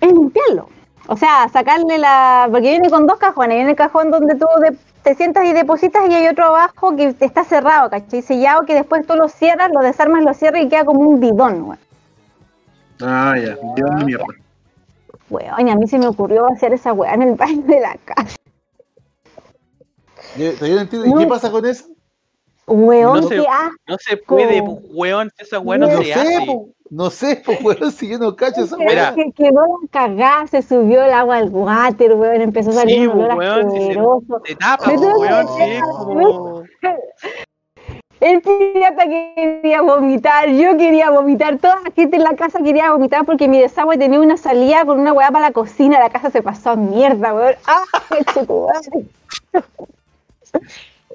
es 0.00 0.12
limpiarlo. 0.12 0.68
O 1.06 1.16
sea, 1.16 1.48
sacarle 1.52 1.98
la. 1.98 2.48
Porque 2.50 2.70
viene 2.70 2.90
con 2.90 3.06
dos 3.06 3.18
cajones. 3.18 3.56
Viene 3.56 3.70
el 3.70 3.76
cajón 3.76 4.10
donde 4.10 4.34
tú 4.36 4.46
de- 4.60 4.76
te 5.02 5.14
sientas 5.14 5.44
y 5.44 5.52
depositas, 5.52 6.08
y 6.08 6.14
hay 6.14 6.26
otro 6.28 6.46
abajo 6.46 6.96
que 6.96 7.14
está 7.20 7.44
cerrado, 7.44 7.90
¿cachai? 7.90 8.22
Sellado 8.22 8.64
que 8.64 8.72
después 8.74 9.06
tú 9.06 9.14
lo 9.14 9.28
cierras, 9.28 9.70
lo 9.74 9.80
desarmas, 9.82 10.24
lo 10.24 10.32
cierras 10.32 10.62
y 10.62 10.68
queda 10.68 10.86
como 10.86 11.00
un 11.00 11.20
bidón, 11.20 11.62
weón. 11.62 11.78
Ah, 13.02 13.34
ya, 13.36 13.56
Dios 13.76 13.90
de 13.98 14.04
mierda. 14.06 14.24
Weón, 15.28 15.68
y 15.68 15.70
a 15.70 15.74
mí 15.76 15.86
se 15.88 15.98
me 15.98 16.06
ocurrió 16.06 16.46
hacer 16.46 16.72
esa 16.72 16.94
weá 16.94 17.12
en 17.14 17.22
el 17.22 17.34
baño 17.34 17.62
de 17.66 17.80
la 17.80 17.96
casa. 18.04 18.36
Yo, 20.36 20.52
yo 20.52 20.74
no 20.74 20.80
entiendo. 20.80 21.06
¿Y 21.06 21.22
qué 21.22 21.26
pasa 21.28 21.50
con 21.50 21.66
eso? 21.66 21.84
Weón, 22.66 23.20
No 23.20 23.28
sé. 23.28 23.36
qué 23.36 23.46
asco. 23.46 23.76
No 23.86 23.96
se 23.98 24.16
puede, 24.16 24.62
pues, 24.62 24.78
weón. 24.90 25.30
Esa 25.38 25.58
weá 25.60 25.78
no, 25.78 25.86
No 25.88 25.98
se 25.98 26.04
sé, 26.04 26.14
hace. 26.14 26.46
po. 26.46 26.68
No 26.90 27.10
sé, 27.10 27.42
pues, 27.44 27.60
weón, 27.62 27.90
si 27.92 28.08
yo 28.08 28.18
no 28.18 28.34
cacho 28.36 28.62
esa 28.64 28.76
Mira. 28.76 28.92
weá. 28.92 29.14
Que 29.14 29.32
quedó 29.32 29.60
la 29.82 29.88
cagada, 29.90 30.46
se 30.46 30.62
subió 30.62 31.02
el 31.02 31.12
agua 31.12 31.36
al 31.38 31.48
water, 31.50 32.14
weón, 32.14 32.40
empezó 32.40 32.70
a 32.70 32.74
salir 32.74 32.96
Sí, 33.00 33.06
un 33.06 33.20
olor 33.22 33.34
weón, 33.36 33.66
asqueroso. 33.66 34.42
Se 34.46 34.54
tapa, 34.56 34.84
pues, 34.84 35.00
weón. 35.00 35.46
Sí, 35.58 35.80
como. 35.90 36.62
El 38.20 38.40
pirata 38.40 39.04
quería 39.06 39.82
vomitar, 39.82 40.48
yo 40.48 40.78
quería 40.78 41.10
vomitar, 41.10 41.58
toda 41.58 41.76
la 41.84 41.90
gente 41.90 42.16
en 42.16 42.22
la 42.22 42.34
casa 42.36 42.60
quería 42.64 42.90
vomitar 42.92 43.26
porque 43.26 43.48
mi 43.48 43.60
desagüe 43.60 43.98
tenía 43.98 44.18
una 44.18 44.38
salida 44.38 44.86
con 44.86 44.98
una 45.00 45.12
weá 45.12 45.30
para 45.30 45.48
la 45.48 45.52
cocina, 45.52 45.98
la 45.98 46.08
casa 46.08 46.30
se 46.30 46.40
pasó 46.40 46.70
a 46.70 46.76
mierda, 46.76 47.34
weón. 47.34 47.54
¡Ah, 47.66 47.82
madre! 48.10 49.04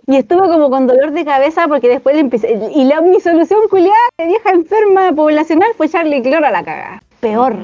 Y 0.09 0.15
estuve 0.17 0.47
como 0.47 0.71
con 0.71 0.87
dolor 0.87 1.11
de 1.11 1.23
cabeza 1.23 1.67
porque 1.67 1.87
después 1.87 2.15
le 2.15 2.21
empecé. 2.21 2.59
Y 2.73 2.85
la, 2.85 2.99
mi 3.01 3.19
solución 3.19 3.59
culiada 3.69 3.93
de 4.17 4.25
vieja 4.25 4.49
enferma 4.49 5.11
poblacional 5.13 5.69
fue 5.77 5.85
echarle 5.85 6.23
cloro 6.23 6.47
a 6.47 6.51
la 6.51 6.63
cagada. 6.63 7.03
Peor. 7.19 7.55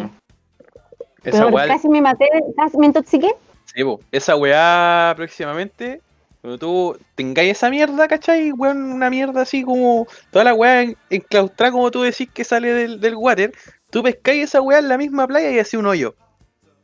Esa 1.23 1.39
peor. 1.39 1.53
weá. 1.53 1.67
Casi 1.67 1.89
me 1.89 2.01
maté, 2.01 2.29
casi 2.55 2.77
me 2.77 2.85
intoxiqué. 2.85 3.29
Sí, 3.73 3.83
po. 3.83 3.99
Esa 4.11 4.35
weá 4.35 5.13
próximamente. 5.15 6.01
Cuando 6.41 6.59
tú 6.59 6.97
tengáis 7.15 7.53
esa 7.53 7.71
mierda, 7.71 8.07
¿cachai? 8.07 8.51
Weón, 8.51 8.91
una 8.91 9.09
mierda 9.09 9.41
así 9.41 9.63
como. 9.63 10.05
Toda 10.29 10.45
la 10.45 10.53
weá 10.53 10.83
en- 10.83 10.95
enclaustrada, 11.09 11.71
como 11.71 11.89
tú 11.89 12.03
decís 12.03 12.29
que 12.31 12.43
sale 12.43 12.71
del, 12.75 13.01
del 13.01 13.15
water. 13.15 13.53
Tú 13.89 14.03
pescáis 14.03 14.43
esa 14.43 14.61
weá 14.61 14.77
en 14.77 14.89
la 14.89 14.99
misma 14.99 15.25
playa 15.25 15.49
y 15.49 15.57
así 15.57 15.77
un 15.77 15.87
hoyo. 15.87 16.13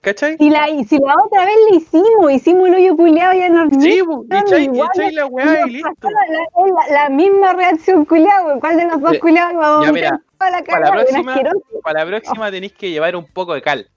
¿Cachai? 0.01 0.35
Y 0.39 0.49
la, 0.49 0.67
y 0.67 0.83
si 0.85 0.97
la 0.97 1.13
otra 1.23 1.45
vez 1.45 1.53
le 1.69 1.77
hicimos, 1.77 2.31
hicimos 2.31 2.67
el 2.69 2.73
hoyo 2.75 2.97
culiado 2.97 3.33
ya 3.33 3.49
normal. 3.49 3.79
Sí. 3.81 4.01
Y 4.01 4.79
echáis, 4.81 5.13
la 5.13 5.25
weá 5.27 5.67
y 5.67 5.69
listo. 5.69 5.91
La, 6.01 6.09
la- 6.09 7.03
la 7.03 7.09
misma 7.09 7.53
reacción 7.53 8.05
culiada, 8.05 8.43
weón. 8.45 8.59
¿Cuál 8.59 8.77
de 8.77 8.87
los 8.87 8.99
dos 8.99 9.17
culiados 9.19 9.53
iba 9.53 9.79
a 9.81 9.85
ya, 9.85 9.91
mira, 9.91 10.21
toda 10.39 10.51
la 10.51 10.63
para 10.63 10.85
la 10.87 10.91
próxima-? 10.91 11.35
Para 11.83 11.99
la 11.99 12.05
próxima 12.07 12.49
tenéis 12.51 12.73
que 12.73 12.89
llevar 12.89 13.15
un 13.15 13.25
poco 13.27 13.53
de 13.53 13.61
cal. 13.61 13.87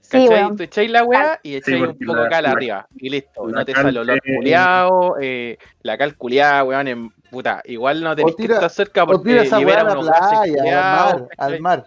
Sí, 0.00 0.26
¿Cachai? 0.28 0.56
Tú 0.56 0.62
echáis 0.64 0.90
la 0.90 1.04
weá 1.04 1.38
y 1.42 1.54
echáis 1.54 1.82
un 1.82 1.98
poco 1.98 2.14
de 2.16 2.22
la- 2.24 2.28
cal 2.28 2.42
la- 2.44 2.50
arriba. 2.50 2.88
Y 2.96 3.10
listo. 3.10 3.46
No 3.46 3.64
te 3.64 3.74
sale 3.74 3.98
olor 4.00 4.20
es- 4.24 4.36
culiao. 4.36 5.16
eh, 5.20 5.56
la 5.82 5.96
cal 5.98 6.16
culiada, 6.16 6.64
weón, 6.64 6.88
en 6.88 7.10
puta. 7.30 7.62
Igual 7.64 8.02
no 8.02 8.16
tenéis 8.16 8.34
tira- 8.36 8.48
que 8.48 8.54
estar 8.54 8.70
cerca 8.70 9.06
porque 9.06 9.44
libera 9.44 9.84
unos 9.84 10.08
playa, 10.08 10.62
al 11.06 11.14
mar, 11.20 11.28
al 11.38 11.60
mar. 11.60 11.86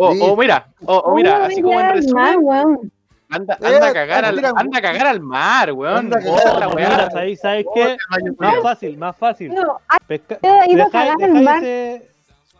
O, 0.00 0.12
Sí. 0.12 0.18
o 0.22 0.36
mira, 0.36 0.68
o, 0.86 0.96
o 0.96 1.14
mira, 1.16 1.32
¿Cómo 1.34 1.44
así 1.46 1.62
como 1.62 1.80
en 1.80 1.90
resumen, 1.90 2.90
anda, 3.30 3.58
Eh, 3.60 3.66
anda 3.66 3.88
a 3.88 3.92
cagar 3.92 4.24
al, 4.24 4.44
anda 4.44 4.78
a 4.78 4.80
cagar 4.80 5.06
al 5.08 5.20
mar, 5.20 5.72
weón. 5.72 5.96
Anda 5.98 6.18
a 6.18 6.22
Bota 6.24 6.42
cagar 6.44 6.58
la 6.60 6.66
al 6.66 6.74
weá. 6.76 6.88
Mira, 6.88 7.10
¿sabéis, 7.10 7.40
¿sabéis 7.40 7.66
qué? 7.74 7.96
Más 8.38 8.54
fácil, 8.62 8.96
más 8.96 9.16
fácil. 9.16 9.52
No, 9.54 9.80
Pesca- 10.06 10.38
dejáis, 10.40 11.14
ese, 11.20 12.08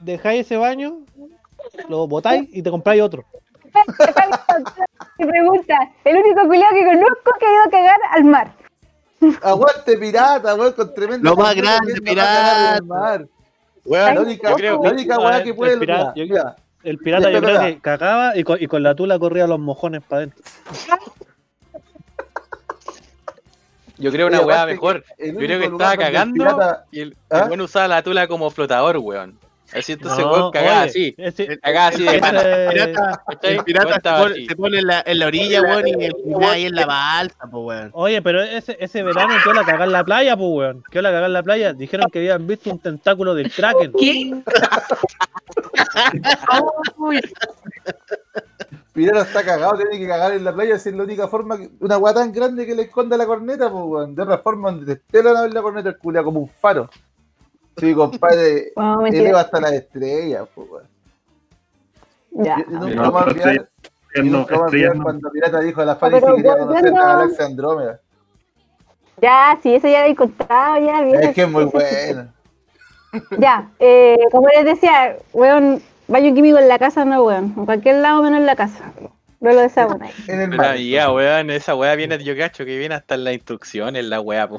dejáis 0.01 0.41
ese 0.47 0.57
baño, 0.57 0.99
lo 1.89 2.07
botáis 2.09 2.49
y 2.53 2.61
te 2.63 2.71
compráis 2.71 3.01
otro. 3.03 3.25
mi 5.19 5.27
pregunta. 5.27 5.77
El 6.05 6.17
único 6.17 6.43
culiado 6.47 6.75
que 6.75 6.85
conozco 6.85 7.33
que 7.39 7.47
ha 7.47 7.53
ido 7.53 7.63
a 7.67 7.71
cagar 7.71 8.01
al 8.11 8.25
mar. 8.25 8.53
Aguante 9.43 9.97
pirata, 9.97 10.55
weón, 10.55 10.73
con 10.73 10.93
tremendo. 10.95 11.31
Lo 11.31 11.37
más 11.37 11.55
grande, 11.55 11.95
pirata. 12.03 12.79
mar. 12.85 13.27
Weón, 13.85 14.15
La 14.15 14.21
única, 14.21 14.55
creo 14.55 14.83
la 14.83 14.91
única 14.91 15.19
weá 15.19 15.39
el- 15.39 15.45
que 15.45 15.55
puede. 15.55 15.79
pirata- 15.79 16.13
El 16.85 16.99
pirata 16.99 17.31
yo 17.31 17.41
creo 17.41 17.61
que 17.61 17.79
cagaba 17.81 18.37
y 18.37 18.45
con, 18.45 18.63
y 18.63 18.67
con 18.67 18.83
la 18.83 18.95
tula 18.95 19.19
corría 19.19 19.47
los 19.47 19.59
mojones 19.59 20.03
para 20.03 20.19
adentro. 20.23 20.43
yo 23.97 24.13
creo 24.13 24.29
una 24.29 24.41
weá 24.43 24.65
mejor. 24.67 25.05
Yo 25.19 25.35
creo 25.37 25.59
que 25.59 25.67
estaba 25.67 25.93
el 25.95 25.99
cagando 25.99 26.35
pirata- 26.45 26.85
y 26.93 27.01
el, 27.01 27.17
¿Ah? 27.31 27.41
el 27.41 27.49
weón 27.49 27.61
usaba 27.63 27.89
la 27.89 28.03
tula 28.03 28.29
como 28.29 28.49
flotador, 28.51 28.97
weón. 28.99 29.39
Así 29.75 29.93
entonces 29.93 30.25
No, 30.25 30.33
weón 30.33 30.51
cagaba 30.51 30.85
oye, 30.85 31.15
así. 31.27 31.47
Cagaba 31.59 31.89
así 31.89 32.03
de. 32.03 32.13
Pirata, 32.71 33.23
el 33.43 33.65
pirata 33.65 33.91
se 33.91 33.97
estaba 33.97 34.19
pone, 34.21 34.33
así. 34.33 34.47
se 34.47 34.57
pone 34.57 34.79
en, 34.79 34.87
la, 34.87 35.03
en 35.05 35.19
la 35.19 35.27
orilla, 35.27 35.61
weón, 35.63 35.89
y 35.89 36.05
el 36.05 36.15
final 36.25 36.51
ahí 36.51 36.65
en 36.67 36.75
la 36.75 36.87
balsa, 36.87 37.39
pues, 37.51 37.65
weón. 37.65 37.91
Oye, 37.93 38.23
pero 38.23 38.43
ese, 38.43 38.79
ese 38.81 39.03
verano 39.03 39.35
quedó 39.43 39.53
la 39.53 39.65
cagar 39.65 39.89
en 39.89 39.93
la 39.93 40.05
playa, 40.05 40.37
pues, 40.37 40.51
weón. 40.51 40.83
Quedó 40.91 41.03
la 41.03 41.11
cagar 41.11 41.27
en 41.27 41.33
la 41.35 41.43
playa. 41.43 41.73
Dijeron 41.75 42.09
que 42.11 42.21
habían 42.21 42.47
visto 42.47 42.71
un 42.71 42.79
tentáculo 42.79 43.35
del 43.35 43.53
Kraken. 43.53 43.93
¿Qué? 43.93 44.43
Pirata 48.95 49.21
está 49.21 49.45
cagado, 49.45 49.77
tiene 49.77 49.99
que 49.99 50.09
cagar 50.09 50.33
en 50.33 50.45
la 50.45 50.53
playa, 50.53 50.79
si 50.79 50.89
es 50.89 50.95
la 50.95 51.05
única 51.05 51.29
forma, 51.29 51.59
que, 51.59 51.71
una 51.81 51.99
weá 51.99 52.15
tan 52.15 52.33
grande 52.33 52.67
que 52.67 52.75
le 52.75 52.83
esconda 52.83 53.17
la 53.17 53.27
corneta, 53.27 53.71
pues 53.71 53.85
weón. 53.85 54.15
De 54.15 54.23
otra 54.23 54.39
forma, 54.39 54.71
donde 54.71 54.87
te 54.87 55.03
estelan 55.03 55.37
a 55.37 55.43
ver 55.43 55.53
la 55.53 55.63
corneta, 55.63 55.91
el 55.91 55.99
culia 55.99 56.23
como 56.23 56.41
un 56.41 56.49
faro. 56.49 56.89
Sí, 57.79 57.95
compadre, 57.95 58.73
mentira. 58.77 59.23
eleva 59.25 59.41
hasta 59.41 59.61
las 59.61 59.73
estrellas, 59.73 60.47
pues 60.55 60.69
weón. 60.71 60.85
Ya. 62.31 62.59
Yo- 62.59 62.65
nunca 62.79 62.95
No, 62.95 64.63
olvidar- 64.67 64.89
no, 64.91 64.95
no. 64.95 65.03
cuando 65.05 65.31
Pirata 65.31 65.61
dijo 65.61 65.81
a 65.81 65.85
la 65.85 65.97
Fanny 65.97 66.15
pero 66.21 66.27
que 66.37 66.43
quería 66.43 66.59
conocer 66.59 66.93
la 66.93 67.07
galaxia 67.07 67.45
Andrómeda. 67.47 68.01
Ya, 69.21 69.59
sí, 69.63 69.75
eso 69.75 69.89
ya 69.89 70.03
lo 70.05 70.13
he 70.13 70.15
contado, 70.15 70.79
ya, 70.85 71.03
viejo. 71.03 71.21
Es 71.21 71.35
que 71.35 71.43
es 71.43 71.51
muy 71.51 71.65
bueno. 71.65 72.29
Ya, 73.39 73.71
eh, 73.79 74.19
como 74.31 74.49
les 74.49 74.67
decía, 74.67 75.17
weón, 75.33 75.81
baño 76.09 76.35
químico 76.35 76.59
en 76.59 76.69
la 76.69 76.79
casa 76.79 77.07
no, 77.07 77.23
weón. 77.25 77.55
En 77.57 77.65
cualquier 77.65 77.97
lado 77.97 78.23
menos 78.23 78.39
en 78.41 78.47
la 78.47 78.55
casa. 78.55 78.93
No 79.41 79.53
lo 79.53 79.61
ahí. 79.61 79.69
En 80.27 80.41
el 80.41 80.51
Pero 80.51 80.63
mar. 80.63 80.77
ya, 80.79 81.13
weón, 81.13 81.51
esa 81.51 81.75
weá 81.77 81.95
viene, 81.95 82.23
yo 82.25 82.37
cacho 82.37 82.65
que 82.65 82.77
viene 82.77 82.97
hasta 82.97 83.15
en 83.15 83.25
la 83.25 83.33
instrucción, 83.33 83.95
en 83.95 84.11
la 84.11 84.21
weá, 84.21 84.49
po. 84.49 84.59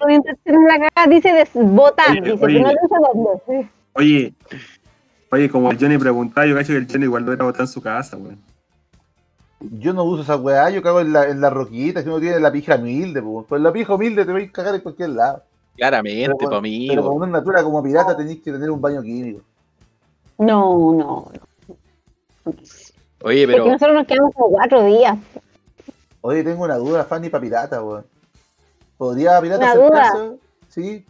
Orientación 0.00 0.56
en 0.56 0.64
la 0.96 1.06
dice 1.06 1.32
desbotar, 1.32 2.10
dice, 2.22 2.32
oye. 2.32 2.38
pero 2.40 2.60
no 2.60 2.68
dice 2.70 3.36
dónde. 3.46 3.68
Oye, 3.92 4.34
oye, 5.30 5.50
como 5.50 5.70
el 5.70 5.78
Johnny 5.78 5.98
preguntaba, 5.98 6.46
yo 6.46 6.54
cacho 6.56 6.68
que 6.72 6.78
el 6.78 6.86
Johnny 6.90 7.04
igual 7.04 7.24
lo 7.24 7.32
era 7.34 7.44
botar 7.44 7.60
en 7.62 7.68
su 7.68 7.82
casa, 7.82 8.16
weón. 8.16 8.38
Yo 9.60 9.92
no 9.92 10.02
uso 10.04 10.22
esa 10.22 10.36
weá, 10.36 10.70
yo 10.70 10.82
cago 10.82 11.00
en 11.00 11.12
la, 11.12 11.28
en 11.28 11.40
la 11.40 11.50
roquita, 11.50 12.02
si 12.02 12.08
uno 12.08 12.18
tiene 12.18 12.40
la 12.40 12.50
pija 12.50 12.76
humilde, 12.76 13.22
pues. 13.22 13.46
Con 13.46 13.62
la 13.62 13.72
pija 13.72 13.94
humilde 13.94 14.24
te 14.24 14.32
vais 14.32 14.48
a 14.48 14.52
cagar 14.52 14.74
en 14.74 14.80
cualquier 14.80 15.10
lado. 15.10 15.42
Claramente, 15.76 16.34
Pero, 16.36 16.50
pa' 16.50 16.56
con- 16.56 16.62
mí, 16.62 16.86
pero 16.88 17.02
con 17.04 17.16
una 17.16 17.26
natura 17.26 17.62
como 17.62 17.82
pirata 17.82 18.16
tenéis 18.16 18.40
que 18.42 18.50
tener 18.52 18.70
un 18.70 18.80
baño 18.80 19.02
químico. 19.02 19.42
No, 20.38 20.94
no. 20.94 21.30
Oye, 23.24 23.46
Porque 23.46 23.58
pero, 23.60 23.72
nosotros 23.72 23.94
nos 23.96 24.06
quedamos 24.06 24.34
como 24.34 24.48
cuatro 24.50 24.84
días. 24.84 25.18
Oye, 26.20 26.44
tengo 26.44 26.64
una 26.64 26.76
duda, 26.76 27.04
Fanny, 27.04 27.28
para 27.28 27.42
pirata, 27.42 27.82
weón. 27.82 28.04
¿Podría 28.96 29.40
pirata 29.40 29.74
Una 29.74 30.02
acercarse? 30.02 30.36
Sí. 30.68 31.04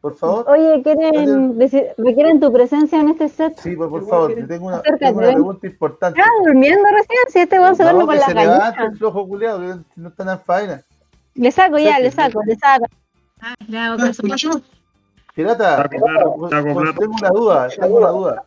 Por 0.00 0.16
favor. 0.16 0.48
Oye, 0.48 0.80
¿quieren 0.82 1.58
decir, 1.58 1.88
requieren 1.98 2.38
tu 2.40 2.52
presencia 2.52 3.00
en 3.00 3.08
este 3.08 3.28
set? 3.28 3.58
Sí, 3.58 3.74
pues, 3.74 3.90
por 3.90 4.08
favor, 4.08 4.34
yo 4.38 4.46
tengo 4.46 4.68
una, 4.68 4.80
tengo 4.80 5.18
pregunta 5.20 5.66
importante. 5.66 6.20
Estaba 6.20 6.36
durmiendo 6.46 6.84
recién, 6.90 7.18
si 7.28 7.38
este 7.40 7.58
weón 7.58 7.74
se 7.76 7.82
duerme 7.82 8.00
No, 8.00 8.06
con 8.06 8.16
la 8.16 8.24
se 8.26 8.34
levante 8.34 8.62
cañita. 8.62 8.84
el 8.84 8.96
flojo 8.96 9.26
culiado, 9.28 9.60
que 9.60 9.74
no 9.96 10.08
están 10.08 10.28
en 10.28 10.40
faena. 10.40 10.82
Le 11.34 11.50
saco 11.52 11.78
ya, 11.78 11.98
le 11.98 12.10
saco, 12.10 12.40
le 12.46 12.56
saco. 12.56 12.86
ah, 13.40 13.54
le 13.66 13.78
hago 13.78 13.96
caso. 13.98 14.22
Pirata, 15.38 15.82
Está 15.84 15.88
comprando, 15.88 16.94
tengo 16.98 17.14
una 17.14 17.28
duda, 17.30 17.68
tengo 17.68 17.96
una 17.98 18.08
duda. 18.08 18.44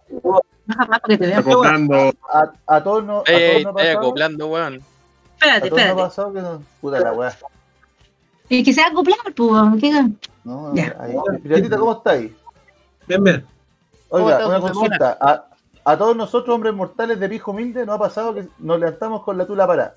Está 1.07 1.41
comprando. 1.41 1.95
A, 2.29 2.51
a 2.67 2.83
todos 2.83 3.05
no, 3.05 3.19
a 3.19 3.31
ey, 3.31 3.63
todos 3.63 3.81
ey, 3.81 3.93
no 3.93 3.99
acoplando, 4.01 4.47
weón. 4.49 4.81
Espérate, 5.39 5.69
todos 5.69 5.71
no 5.71 5.77
ha 5.77 5.79
espérate. 5.79 6.01
pasado 6.01 6.33
que 6.33 6.41
no. 6.41 6.63
Puta 6.81 6.99
la 6.99 7.13
weá. 7.13 7.33
Y 8.49 8.61
que 8.61 8.73
se 8.73 8.81
va 8.81 8.87
a 8.87 8.89
acoplar, 8.89 9.17
pues, 9.33 9.79
¿qué? 9.79 10.05
No, 10.43 10.75
Ya. 10.75 10.93
ahí. 10.99 11.15
Piratita, 11.41 11.77
¿cómo 11.77 11.93
estáis? 11.93 12.33
Bien, 13.07 13.23
bien. 13.23 13.45
Oiga, 14.09 14.39
¿Cómo 14.39 14.47
una 14.49 14.57
estás, 14.57 14.71
consulta. 14.73 15.17
A, 15.21 15.45
a 15.85 15.97
todos 15.97 16.17
nosotros, 16.17 16.53
hombres 16.53 16.73
mortales 16.73 17.17
de 17.21 17.29
pijo 17.29 17.51
humilde, 17.51 17.85
nos 17.85 17.95
ha 17.95 17.99
pasado 17.99 18.33
que 18.33 18.49
nos 18.59 18.77
levantamos 18.77 19.23
con 19.23 19.37
la 19.37 19.45
tula 19.45 19.65
parada. 19.65 19.95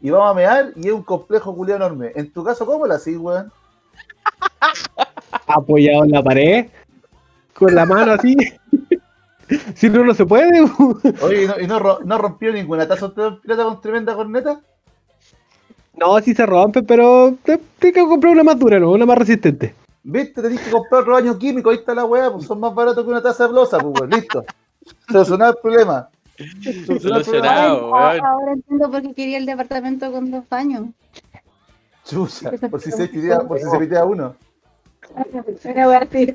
Y 0.00 0.10
vamos 0.10 0.30
a 0.30 0.34
mear 0.34 0.70
y 0.76 0.86
es 0.86 0.92
un 0.92 1.02
complejo 1.02 1.56
culiao 1.56 1.74
enorme. 1.78 2.12
En 2.14 2.32
tu 2.32 2.44
caso, 2.44 2.64
¿cómo 2.64 2.86
la 2.86 2.94
haces, 2.94 3.16
weón? 3.18 3.52
Apoyado 5.46 6.04
en 6.04 6.10
la 6.10 6.22
pared. 6.22 6.66
Con 7.54 7.74
la 7.74 7.86
mano 7.86 8.12
así. 8.12 8.36
si 9.74 9.88
no, 9.88 10.04
no 10.04 10.14
se 10.14 10.26
puede. 10.26 10.60
Oye, 11.22 11.44
¿y 11.44 11.46
no, 11.46 11.60
y 11.60 11.66
no, 11.66 11.78
ro- 11.78 12.00
no 12.04 12.18
rompió 12.18 12.52
ninguna 12.52 12.86
taza 12.86 13.06
usted, 13.06 13.34
pirata, 13.42 13.64
con 13.64 13.80
tremenda 13.80 14.14
corneta? 14.14 14.60
No, 15.98 16.18
sí 16.20 16.34
se 16.34 16.44
rompe, 16.44 16.82
pero 16.82 17.34
te, 17.42 17.58
te 17.78 17.92
que 17.92 18.00
comprar 18.00 18.32
una 18.34 18.44
más 18.44 18.58
dura, 18.58 18.78
¿no? 18.78 18.90
Una 18.92 19.06
más 19.06 19.16
resistente. 19.16 19.74
¿Viste? 20.02 20.42
Tenés 20.42 20.60
que 20.60 20.70
comprar 20.70 21.00
otro 21.02 21.14
baño 21.14 21.38
químico. 21.38 21.70
Ahí 21.70 21.76
está 21.76 21.94
la 21.94 22.04
weá, 22.04 22.30
pues 22.30 22.44
son 22.46 22.60
más 22.60 22.74
baratos 22.74 23.02
que 23.02 23.10
una 23.10 23.22
taza 23.22 23.44
de 23.44 23.50
blosa, 23.52 23.78
pues, 23.78 23.94
weón. 24.00 24.10
Listo. 24.10 24.44
Solucionado 25.10 25.52
el 25.52 25.58
problema. 25.62 26.08
Solucionado 26.36 26.90
el 26.90 27.24
problema. 27.24 27.24
Solucionado, 27.24 27.90
weón. 27.92 28.24
Ahora 28.24 28.52
entiendo 28.52 28.90
por 28.90 29.02
qué 29.02 29.14
quería 29.14 29.38
el 29.38 29.46
departamento 29.46 30.12
con 30.12 30.30
dos 30.30 30.44
baños. 30.48 30.84
Chucha, 32.04 32.50
por 32.70 32.80
si 32.80 32.92
se 32.92 33.08
pitea, 33.08 33.40
por 33.40 33.58
si 33.58 33.64
se 33.68 33.78
pitea 33.78 34.04
uno. 34.04 34.36
Una 35.64 35.88
wea 35.88 35.98
así. 35.98 36.34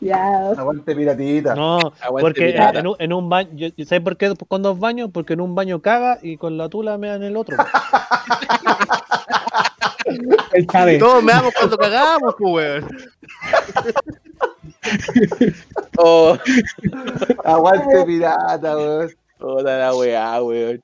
Ya. 0.00 0.50
Aguante 0.50 0.94
piratita. 0.94 1.54
No, 1.54 1.78
Aguante 2.00 2.20
porque 2.20 2.46
pirata. 2.52 2.80
en 2.80 2.86
un, 2.88 2.96
en 2.98 3.12
un 3.14 3.28
baño, 3.30 3.50
yo- 3.52 3.84
¿sabes 3.86 4.04
por 4.04 4.16
qué 4.16 4.34
con 4.48 4.62
dos 4.62 4.78
baños? 4.78 5.10
Porque 5.12 5.32
en 5.32 5.40
un 5.40 5.54
baño 5.54 5.80
caga 5.80 6.18
y 6.22 6.36
con 6.36 6.58
la 6.58 6.68
tula 6.68 6.98
me 6.98 7.12
en 7.14 7.22
el 7.22 7.36
otro. 7.36 7.56
Todos 10.98 11.22
me 11.22 11.32
damos 11.32 11.52
cuando 11.54 11.76
cagamos, 11.78 12.34
pues, 12.38 12.52
weón. 12.84 12.88
Oh, 15.98 16.36
Aguante 17.44 18.04
pirata, 18.04 18.76
weón. 18.76 19.10
toda 19.38 19.78
la 19.78 19.94
weá, 19.94 20.42
weón. 20.42 20.82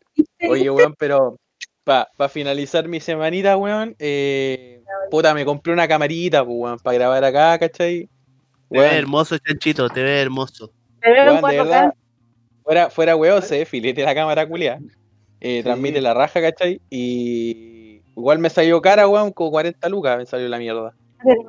Oye, 0.49 0.71
weón, 0.71 0.95
pero 0.99 1.37
para 1.85 2.28
finalizar 2.28 2.89
mi 2.89 3.01
semanita, 3.01 3.57
weón, 3.57 3.97
eh, 3.99 4.83
puta, 5.11 5.35
me 5.35 5.45
compré 5.45 5.72
una 5.72 5.89
camarita, 5.89 6.45
pues, 6.45 6.57
weón, 6.57 6.78
para 6.78 6.95
grabar 6.95 7.24
acá, 7.24 7.59
¿cachai? 7.59 8.09
Te 8.70 8.78
ve 8.78 8.97
hermoso, 8.97 9.37
chanchito, 9.39 9.89
te 9.89 10.03
ve 10.03 10.20
hermoso. 10.20 10.72
Era 11.03 11.33
un 11.33 11.45
weón, 11.45 11.51
de 11.51 11.59
4K. 11.59 11.64
verdad, 11.64 11.95
fuera, 12.62 12.91
fuera 12.91 13.16
weón, 13.16 13.43
se 13.43 13.64
filete 13.64 14.03
la 14.03 14.14
cámara 14.14 14.47
culia. 14.47 14.78
Eh, 15.41 15.62
transmite 15.64 16.01
la 16.01 16.14
raja, 16.14 16.41
¿cachai? 16.41 16.80
Y 16.89 18.03
igual 18.16 18.39
me 18.39 18.49
salió 18.49 18.80
cara, 18.80 19.09
weón, 19.09 19.33
como 19.33 19.51
40 19.51 19.89
lucas 19.89 20.18
me 20.18 20.26
salió 20.26 20.49
la 20.49 20.59
mierda. 20.59 20.95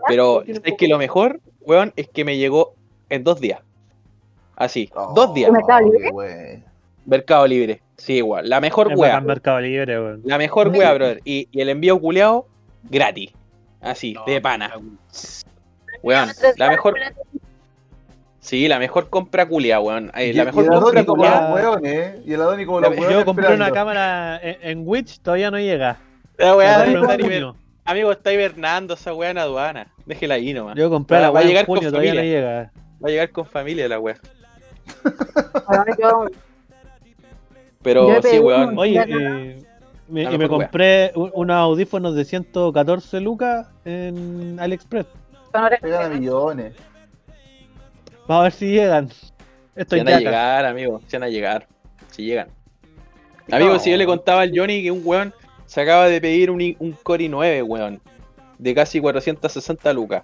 Pero 0.08 0.44
es 0.44 0.62
que 0.78 0.88
lo 0.88 0.98
mejor, 0.98 1.40
weón, 1.62 1.94
es 1.96 2.08
que 2.10 2.26
me 2.26 2.38
llegó 2.38 2.76
en 3.10 3.24
dos 3.24 3.40
días. 3.40 3.62
Así, 4.56 4.90
dos 5.16 5.34
días. 5.34 5.52
Oh, 5.52 6.24
Mercado 7.06 7.48
Libre? 7.48 7.74
weón. 7.74 7.94
Sí, 7.98 8.14
igual. 8.16 8.50
La 8.50 8.60
mejor 8.60 8.92
Es 8.92 8.98
weá. 8.98 9.12
bacán 9.12 9.26
Mercado 9.28 9.60
Libre, 9.62 10.00
weón. 10.00 10.22
La 10.26 10.38
mejor 10.38 10.70
weá, 10.70 10.94
brother. 10.94 11.22
Y, 11.26 11.48
y 11.52 11.62
el 11.62 11.70
envío 11.70 12.00
culeado 12.00 12.48
gratis. 12.90 13.32
Así, 13.82 14.16
de 14.26 14.40
pana. 14.42 14.72
Weón, 16.02 16.30
la 16.58 16.70
mejor. 16.70 16.96
Sí, 18.40 18.68
la 18.68 18.78
mejor 18.78 19.10
compra 19.10 19.46
culia, 19.46 19.80
weón. 19.80 20.12
Eh, 20.16 20.28
Y- 20.28 20.34
la 20.34 20.44
y 20.44 20.46
mejor 20.48 20.64
el 20.66 20.70
compra 20.70 20.90
Adoni 20.90 21.06
como 21.06 21.24
culia. 21.24 21.42
los 21.42 21.54
weones, 21.64 21.94
¿eh? 21.94 22.22
Y 22.26 22.34
el 22.34 22.42
Adoni 22.42 22.66
como 22.66 22.82
La- 22.82 22.90
los 22.90 23.10
yo 23.10 23.24
compré 23.26 23.54
una 23.54 23.72
cámara 23.72 24.38
en, 24.44 24.58
en 24.62 24.84
Witch, 24.88 25.20
todavía 25.22 25.50
no 25.50 25.60
llega. 25.60 25.98
La 26.38 26.56
weá 26.56 26.86
La. 26.86 27.56
Amigo, 27.86 28.12
está 28.12 28.32
hibernando 28.34 28.94
esa 28.96 29.14
weá 29.14 29.30
en 29.32 29.38
aduana. 29.38 29.88
Déjela 30.06 30.36
ahí 30.36 30.54
nomás. 30.54 30.76
Yo 30.76 30.90
compré 30.90 31.18
Va- 31.18 31.22
la 31.24 31.30
va 31.32 31.40
a 31.40 31.42
weá 31.42 31.48
llegar 31.48 31.62
en 31.62 31.66
con 31.68 31.76
junio, 31.78 31.90
todavía 31.92 32.14
no 32.14 32.22
llega. 32.22 32.72
Va 33.04 33.08
a 33.08 33.12
llegar 33.12 33.30
con 33.32 33.46
familia 33.46 33.88
la 33.88 34.00
weá. 34.00 34.16
Pero 37.84 38.22
sí, 38.22 38.40
weón. 38.40 38.70
un- 38.70 38.80
Oye, 38.80 39.04
eh, 39.08 39.64
me, 40.08 40.24
y 40.24 40.38
me 40.38 40.48
compré 40.48 41.12
unos 41.16 41.56
audífonos 41.56 42.16
de 42.16 42.26
114 42.26 43.20
lucas 43.20 43.68
en 43.86 44.58
AliExpress. 44.60 45.06
Pegan 45.82 46.12
a 46.12 46.16
millones. 46.16 46.74
Vamos 48.28 48.42
a 48.42 48.44
ver 48.44 48.52
si 48.54 48.68
llegan. 48.72 49.10
Estoy 49.76 50.00
van 50.00 50.14
a 50.14 50.20
llegar, 50.20 50.66
amigo. 50.66 51.02
Se 51.08 51.18
van 51.18 51.24
a 51.24 51.30
llegar. 51.30 51.68
Si 52.12 52.24
llegan. 52.24 52.48
Amigo, 53.52 53.74
No. 53.74 53.80
si 53.80 53.92
yo 53.92 53.98
le 53.98 54.06
contaba 54.06 54.42
al 54.42 54.52
Johnny 54.56 54.82
que 54.84 54.92
un 54.92 55.02
weón 55.04 55.34
se 55.66 55.82
acaba 55.82 56.08
de 56.08 56.22
pedir 56.22 56.50
un, 56.50 56.62
un 56.80 56.92
Core 57.04 57.26
i9, 57.30 57.64
weón. 57.64 58.00
De 58.58 58.74
casi 58.74 59.02
460 59.02 59.92
lucas. 59.94 60.24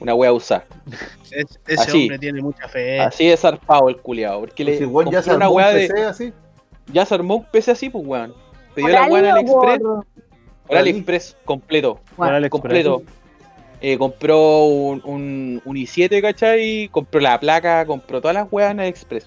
Una 0.00 0.14
wea 0.14 0.32
usada. 0.32 0.64
Es- 1.30 1.58
ese 1.66 1.82
Así. 1.82 2.02
hombre 2.02 2.18
tiene 2.18 2.42
mucha 2.42 2.68
fe. 2.68 3.00
Así 3.00 3.28
de 3.28 3.36
zarpado 3.36 3.88
el 3.88 3.96
culiado. 3.98 4.40
Porque 4.40 4.64
le 4.64 4.76
Si 4.76 4.82
el 4.84 4.88
weón 4.90 5.10
ya 5.10 5.18
compró 5.22 5.36
una 5.36 5.44
armó 5.46 5.56
un 5.56 5.74
de. 5.74 5.88
PC 5.88 6.04
así. 6.04 6.32
Ya 6.92 7.04
se 7.04 7.14
armó 7.14 7.36
un 7.36 7.44
PC 7.44 7.72
así, 7.72 7.90
pues 7.90 8.04
weón. 8.06 8.34
Pidió 8.74 8.88
¿Por 8.88 8.92
la 8.92 9.04
Ali 9.04 9.12
o 9.12 9.16
AliExpress. 9.16 9.80
por- 10.66 10.76
AliExpress, 10.76 11.36
completo. 11.44 12.00
Por 12.16 12.28
AliExpress. 12.28 12.50
completo. 12.50 13.02
Eh, 13.80 13.98
compró 13.98 14.64
un, 14.64 15.02
un, 15.04 15.62
un 15.64 15.76
i7, 15.76 16.20
¿cachai? 16.22 16.88
Compró 16.90 17.20
la 17.20 17.38
placa, 17.38 17.84
compró 17.86 18.20
todas 18.20 18.34
las 18.34 18.46
weas 18.50 18.70
en 18.70 18.80
AliExpress. 18.80 19.26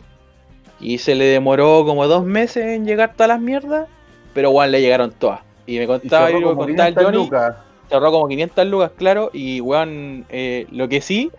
Y 0.80 0.98
se 0.98 1.14
le 1.16 1.26
demoró 1.26 1.84
como 1.86 2.08
dos 2.08 2.26
meses 2.26 2.66
en 2.66 2.86
llegar 2.86 3.14
todas 3.14 3.28
las 3.28 3.42
mierdas, 3.42 3.88
pero 4.34 4.52
weón 4.52 4.72
le 4.72 4.82
llegaron 4.82 5.12
todas. 5.12 5.42
Y 5.68 5.78
me 5.78 5.86
contaba, 5.88 6.32
y 6.32 6.36
me 6.36 6.42
como 6.42 6.56
contaba 6.56 6.88
el 6.88 6.96
500 6.96 7.04
Johnny, 7.06 7.26
lucas. 7.26 7.56
cerró 7.90 8.12
como 8.12 8.28
500 8.28 8.66
lucas, 8.68 8.92
claro, 8.98 9.30
y 9.34 9.62
weón, 9.62 10.26
eh, 10.30 10.66
lo 10.72 10.88
que 10.90 11.02
sí, 11.02 11.32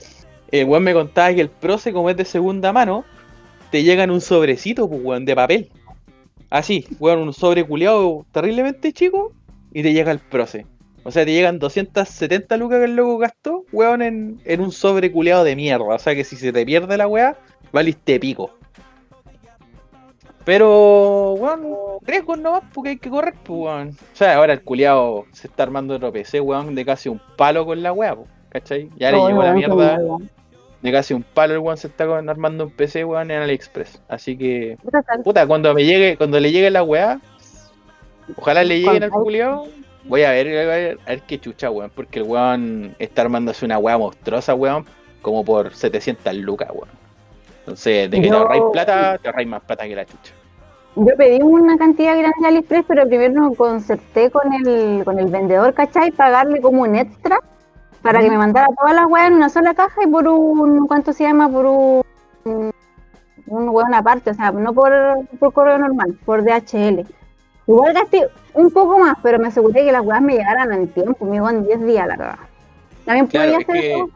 el 0.53 0.67
weón 0.67 0.85
me 0.85 0.93
contaba 0.93 1.33
que 1.35 1.41
el 1.41 1.49
proce, 1.49 1.93
como 1.93 2.11
es 2.11 2.17
de 2.17 2.25
segunda 2.25 2.73
mano, 2.73 3.05
te 3.73 3.83
llega 3.83 4.05
en 4.05 4.11
un 4.11 4.21
sobrecito, 4.21 4.89
pues 4.89 5.01
weón, 5.03 5.25
de 5.25 5.35
papel. 5.35 5.71
Así, 6.51 6.85
weón, 6.99 7.21
un 7.21 7.33
sobre 7.33 7.65
culiado 7.65 8.27
terriblemente 8.33 8.93
chico, 8.93 9.33
y 9.73 9.83
te 9.83 9.93
llega 9.93 10.11
el 10.13 10.19
proce. 10.19 10.67
O 11.05 11.11
sea, 11.11 11.25
te 11.25 11.33
llegan 11.33 11.59
270 11.59 12.57
lucas 12.59 12.79
que 12.81 12.85
el 12.85 12.97
loco 12.97 13.19
gastó, 13.19 13.65
weón, 13.73 14.03
en, 14.03 14.41
en 14.45 14.61
un 14.61 14.73
sobre 14.73 15.11
culiado 15.11 15.45
de 15.45 15.57
mierda. 15.57 15.85
O 15.85 15.99
sea 15.99 16.15
que 16.15 16.25
si 16.25 16.37
se 16.37 16.53
te 16.53 16.67
pierde 16.67 16.97
la 16.97 17.07
weá, 17.09 17.37
valiste 17.73 18.21
pico. 18.21 18.51
Pero, 20.45 21.35
weón, 21.35 21.67
riesgos 22.03 22.39
nomás 22.39 22.63
porque 22.75 22.91
hay 22.91 22.97
que 22.99 23.11
correr, 23.11 23.35
pues, 23.45 23.61
weón. 23.61 23.89
O 23.91 24.17
sea, 24.17 24.37
ahora 24.37 24.55
el 24.55 24.63
culiado 24.63 25.27
se 25.33 25.47
está 25.47 25.63
armando 25.65 25.95
otro 25.95 26.13
PC, 26.13 26.41
weón, 26.41 26.75
de 26.75 26.85
casi 26.85 27.09
un 27.09 27.21
palo 27.37 27.65
con 27.65 27.83
la 27.83 27.93
weá, 27.93 28.17
pues, 28.17 28.29
¿cachai? 28.49 28.89
Ya 28.97 29.11
le 29.11 29.19
Oh, 29.19 29.29
llegó 29.29 29.43
la 29.43 29.53
mierda. 29.53 29.99
De 30.83 30.93
casi 30.93 31.13
un 31.15 31.23
palo, 31.23 31.55
el 31.55 31.59
weón 31.61 31.77
se 31.77 31.89
está 31.89 32.05
armando 32.05 32.65
un 32.65 32.71
PC, 32.71 33.05
weón, 33.05 33.31
en 33.31 33.43
AliExpress. 33.43 34.01
Así 34.09 34.37
que, 34.37 34.79
Puta, 35.25 35.47
cuando 35.47 35.75
me 35.75 35.85
llegue, 35.85 36.17
cuando 36.17 36.41
le 36.41 36.51
llegue 36.53 36.71
la 36.71 36.83
weá, 36.83 37.21
ojalá 38.37 38.65
le 38.65 38.81
lleguen 38.81 39.03
al 39.05 39.11
culiado. 39.11 39.67
Voy 40.05 40.23
a 40.23 40.31
ver, 40.31 40.47
a 40.49 40.65
ver, 40.65 40.99
a 41.07 41.11
ver 41.11 41.23
qué 41.23 41.39
chucha, 41.39 41.71
weón, 41.71 41.91
porque 41.95 42.21
el 42.21 42.25
weón 42.25 42.95
está 42.99 43.23
armándose 43.23 43.65
una 43.67 43.79
weá 43.79 43.99
monstruosa, 43.99 44.55
weón, 44.55 44.87
como 45.23 45.45
por 45.45 45.75
700 45.75 46.35
lucas, 46.37 46.71
weón. 46.73 46.89
Entonces, 47.61 48.11
de 48.11 48.17
que 48.17 48.23
te 48.23 48.29
Yo- 48.31 48.39
ahorráis 48.39 48.63
plata, 48.73 49.19
te 49.19 49.29
ahorráis 49.29 49.49
más 49.49 49.63
plata 49.63 49.87
que 49.87 49.95
la 49.95 50.07
chucha. 50.07 50.33
Yo 50.97 51.15
pedí 51.17 51.41
una 51.43 51.77
cantidad 51.79 52.19
grande 52.19 52.37
de 52.41 52.47
AliExpress, 52.49 52.85
pero 52.89 53.07
primero 53.07 53.53
concerté 53.55 54.31
con 54.31 54.43
el, 54.55 55.05
con 55.05 55.19
el 55.21 55.27
vendedor, 55.27 55.73
¿cachai? 55.75 56.11
Pagarle 56.11 56.61
como 56.61 56.83
un 56.83 56.97
extra 56.97 57.39
para 58.03 58.21
que 58.21 58.31
me 58.31 58.39
mandara 58.39 58.69
todas 58.79 58.95
las 58.95 59.07
weas 59.07 59.29
en 59.29 59.35
una 59.35 59.49
sola 59.49 59.75
caja 59.75 60.03
y 60.05 60.07
por 60.07 60.27
un, 60.29 60.87
¿cuánto 60.87 61.13
se 61.13 61.25
llama? 61.25 61.49
Por 61.49 61.67
un, 61.67 62.03
un 63.47 63.69
weón 63.69 63.95
aparte, 63.95 64.31
o 64.31 64.35
sea, 64.35 64.51
no 64.53 64.73
por, 64.73 64.93
por 65.39 65.53
correo 65.53 65.79
normal, 65.79 66.17
por 66.25 66.43
DHL. 66.43 67.05
Igual 67.67 67.93
gasté 67.95 68.27
un 68.55 68.71
poco 68.71 68.99
más, 68.99 69.17
pero 69.23 69.39
me 69.39 69.49
aseguré 69.49 69.85
que 69.85 69.93
las 69.93 70.03
weas 70.03 70.23
me 70.23 70.35
llegaran 70.35 70.73
en 70.73 70.89
tiempo, 70.89 71.25
me 71.25 71.37
en 71.37 71.65
10 71.67 71.83
días, 71.85 72.07
la 72.09 72.17
verdad. 72.17 72.39
También 73.05 73.27
Claro, 73.27 73.53
podía 73.53 73.65
hacer 73.67 73.81
que- 73.81 73.95
eso. 73.95 74.09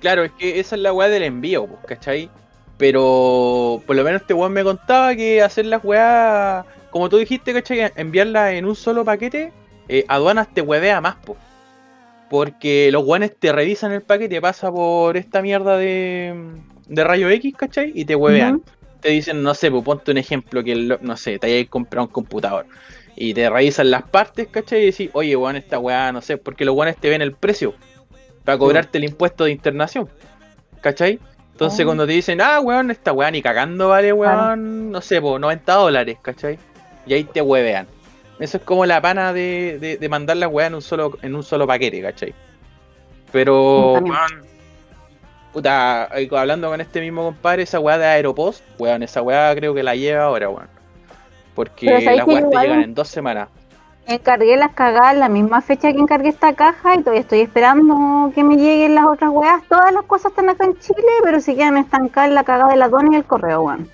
Claro, 0.00 0.24
es 0.24 0.32
que 0.32 0.60
esa 0.60 0.76
es 0.76 0.82
la 0.82 0.92
weá 0.92 1.08
del 1.08 1.22
envío, 1.22 1.66
pues, 1.66 1.80
¿cachai? 1.86 2.30
Pero 2.78 3.80
por 3.86 3.96
lo 3.96 4.04
menos 4.04 4.20
este 4.22 4.34
weón 4.34 4.52
me 4.52 4.62
contaba 4.64 5.14
que 5.14 5.42
hacer 5.42 5.66
las 5.66 5.82
weas, 5.84 6.64
como 6.90 7.08
tú 7.08 7.16
dijiste, 7.16 7.52
¿cachai? 7.52 7.92
Enviarlas 7.96 8.52
en 8.52 8.64
un 8.66 8.74
solo 8.76 9.04
paquete, 9.04 9.52
eh, 9.88 10.04
aduanas 10.08 10.48
te 10.52 10.62
huevea 10.62 11.00
más, 11.00 11.16
pues. 11.24 11.38
Porque 12.28 12.90
los 12.90 13.04
weones 13.04 13.36
te 13.36 13.52
revisan 13.52 13.92
el 13.92 14.02
paquete, 14.02 14.40
pasa 14.40 14.72
por 14.72 15.16
esta 15.16 15.42
mierda 15.42 15.76
de, 15.76 16.34
de 16.88 17.04
rayo 17.04 17.28
X, 17.30 17.54
¿cachai? 17.56 17.92
Y 17.94 18.04
te 18.04 18.14
huevean. 18.16 18.62
Te 19.00 19.10
dicen, 19.10 19.42
no 19.42 19.54
sé, 19.54 19.70
pues 19.70 19.84
ponte 19.84 20.10
un 20.10 20.18
ejemplo, 20.18 20.64
que 20.64 20.74
no 21.00 21.16
sé, 21.16 21.38
te 21.38 21.46
hayas 21.46 21.68
comprado 21.68 22.06
un 22.06 22.12
computador. 22.12 22.66
Y 23.14 23.32
te 23.32 23.48
revisan 23.48 23.90
las 23.90 24.02
partes, 24.02 24.48
¿cachai? 24.48 24.82
Y 24.82 24.86
decís, 24.86 25.10
oye, 25.12 25.36
weón, 25.36 25.56
esta 25.56 25.78
weá, 25.78 26.10
no 26.12 26.20
sé, 26.20 26.36
porque 26.36 26.64
los 26.64 26.74
weones 26.74 26.96
te 26.96 27.08
ven 27.08 27.22
el 27.22 27.32
precio 27.32 27.74
para 28.44 28.58
cobrarte 28.58 28.98
el 28.98 29.04
impuesto 29.04 29.44
de 29.44 29.52
internación. 29.52 30.08
¿Cachai? 30.80 31.18
Entonces 31.52 31.80
Oh. 31.80 31.86
cuando 31.86 32.06
te 32.06 32.12
dicen, 32.12 32.40
ah, 32.40 32.60
weón, 32.60 32.90
esta 32.90 33.12
weá 33.12 33.30
ni 33.30 33.40
cagando 33.42 33.88
vale, 33.88 34.12
weón, 34.12 34.90
no 34.90 35.00
sé, 35.00 35.20
pues 35.20 35.40
90 35.40 35.72
dólares, 35.74 36.18
¿cachai? 36.20 36.58
Y 37.06 37.14
ahí 37.14 37.24
te 37.24 37.40
huevean. 37.40 37.86
Eso 38.38 38.58
es 38.58 38.62
como 38.62 38.84
la 38.84 39.00
pana 39.00 39.32
de, 39.32 39.78
de, 39.80 39.96
de 39.96 40.08
mandar 40.08 40.36
la 40.36 40.48
weá 40.48 40.66
en 40.66 40.74
un 40.74 40.82
solo, 40.82 41.16
en 41.22 41.34
un 41.34 41.42
solo 41.42 41.66
paquete, 41.66 42.02
¿cachai? 42.02 42.34
Pero, 43.32 43.94
weón, 43.94 44.44
puta, 45.52 46.08
eh, 46.14 46.28
hablando 46.32 46.68
con 46.68 46.80
este 46.80 47.00
mismo 47.00 47.24
compadre, 47.24 47.62
esa 47.62 47.80
weá 47.80 47.96
de 47.98 48.06
Aeropost, 48.06 48.62
weón, 48.78 49.02
esa 49.02 49.22
weá 49.22 49.54
creo 49.54 49.74
que 49.74 49.82
la 49.82 49.94
lleva 49.94 50.24
ahora, 50.24 50.50
weón. 50.50 50.68
Porque 51.54 51.86
Pero 51.86 52.00
¿sabes 52.02 52.18
las 52.18 52.26
weas 52.26 52.50
te 52.50 52.58
llegan 52.58 52.82
en 52.82 52.94
dos 52.94 53.08
semanas. 53.08 53.48
Encargué 54.06 54.56
las 54.56 54.72
cagadas 54.72 55.16
la 55.16 55.28
misma 55.28 55.62
fecha 55.62 55.92
que 55.92 55.98
encargué 55.98 56.28
esta 56.28 56.52
caja 56.52 56.94
y 56.94 56.98
todavía 56.98 57.22
estoy 57.22 57.40
esperando 57.40 58.30
que 58.34 58.44
me 58.44 58.56
lleguen 58.56 58.94
las 58.94 59.06
otras 59.06 59.30
weas. 59.32 59.62
Todas 59.68 59.92
las 59.92 60.04
cosas 60.04 60.30
están 60.30 60.48
acá 60.48 60.64
en 60.64 60.78
Chile, 60.78 61.08
pero 61.24 61.40
se 61.40 61.56
quedan 61.56 61.78
estancadas 61.78 62.30
la 62.30 62.44
cagada 62.44 62.70
de 62.70 62.76
la 62.76 62.84
aduana 62.84 63.08
y 63.12 63.16
el 63.16 63.24
correo, 63.24 63.62
weón. 63.62 63.90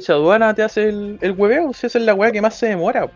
Si 0.00 0.12
aduana 0.12 0.52
te 0.54 0.62
hace 0.62 0.88
el, 0.88 1.18
el 1.22 1.32
hueveo, 1.32 1.72
si 1.72 1.86
esa 1.86 1.98
es 1.98 2.04
la 2.04 2.14
weá 2.14 2.30
que 2.30 2.42
más 2.42 2.56
se 2.56 2.66
demora. 2.66 3.08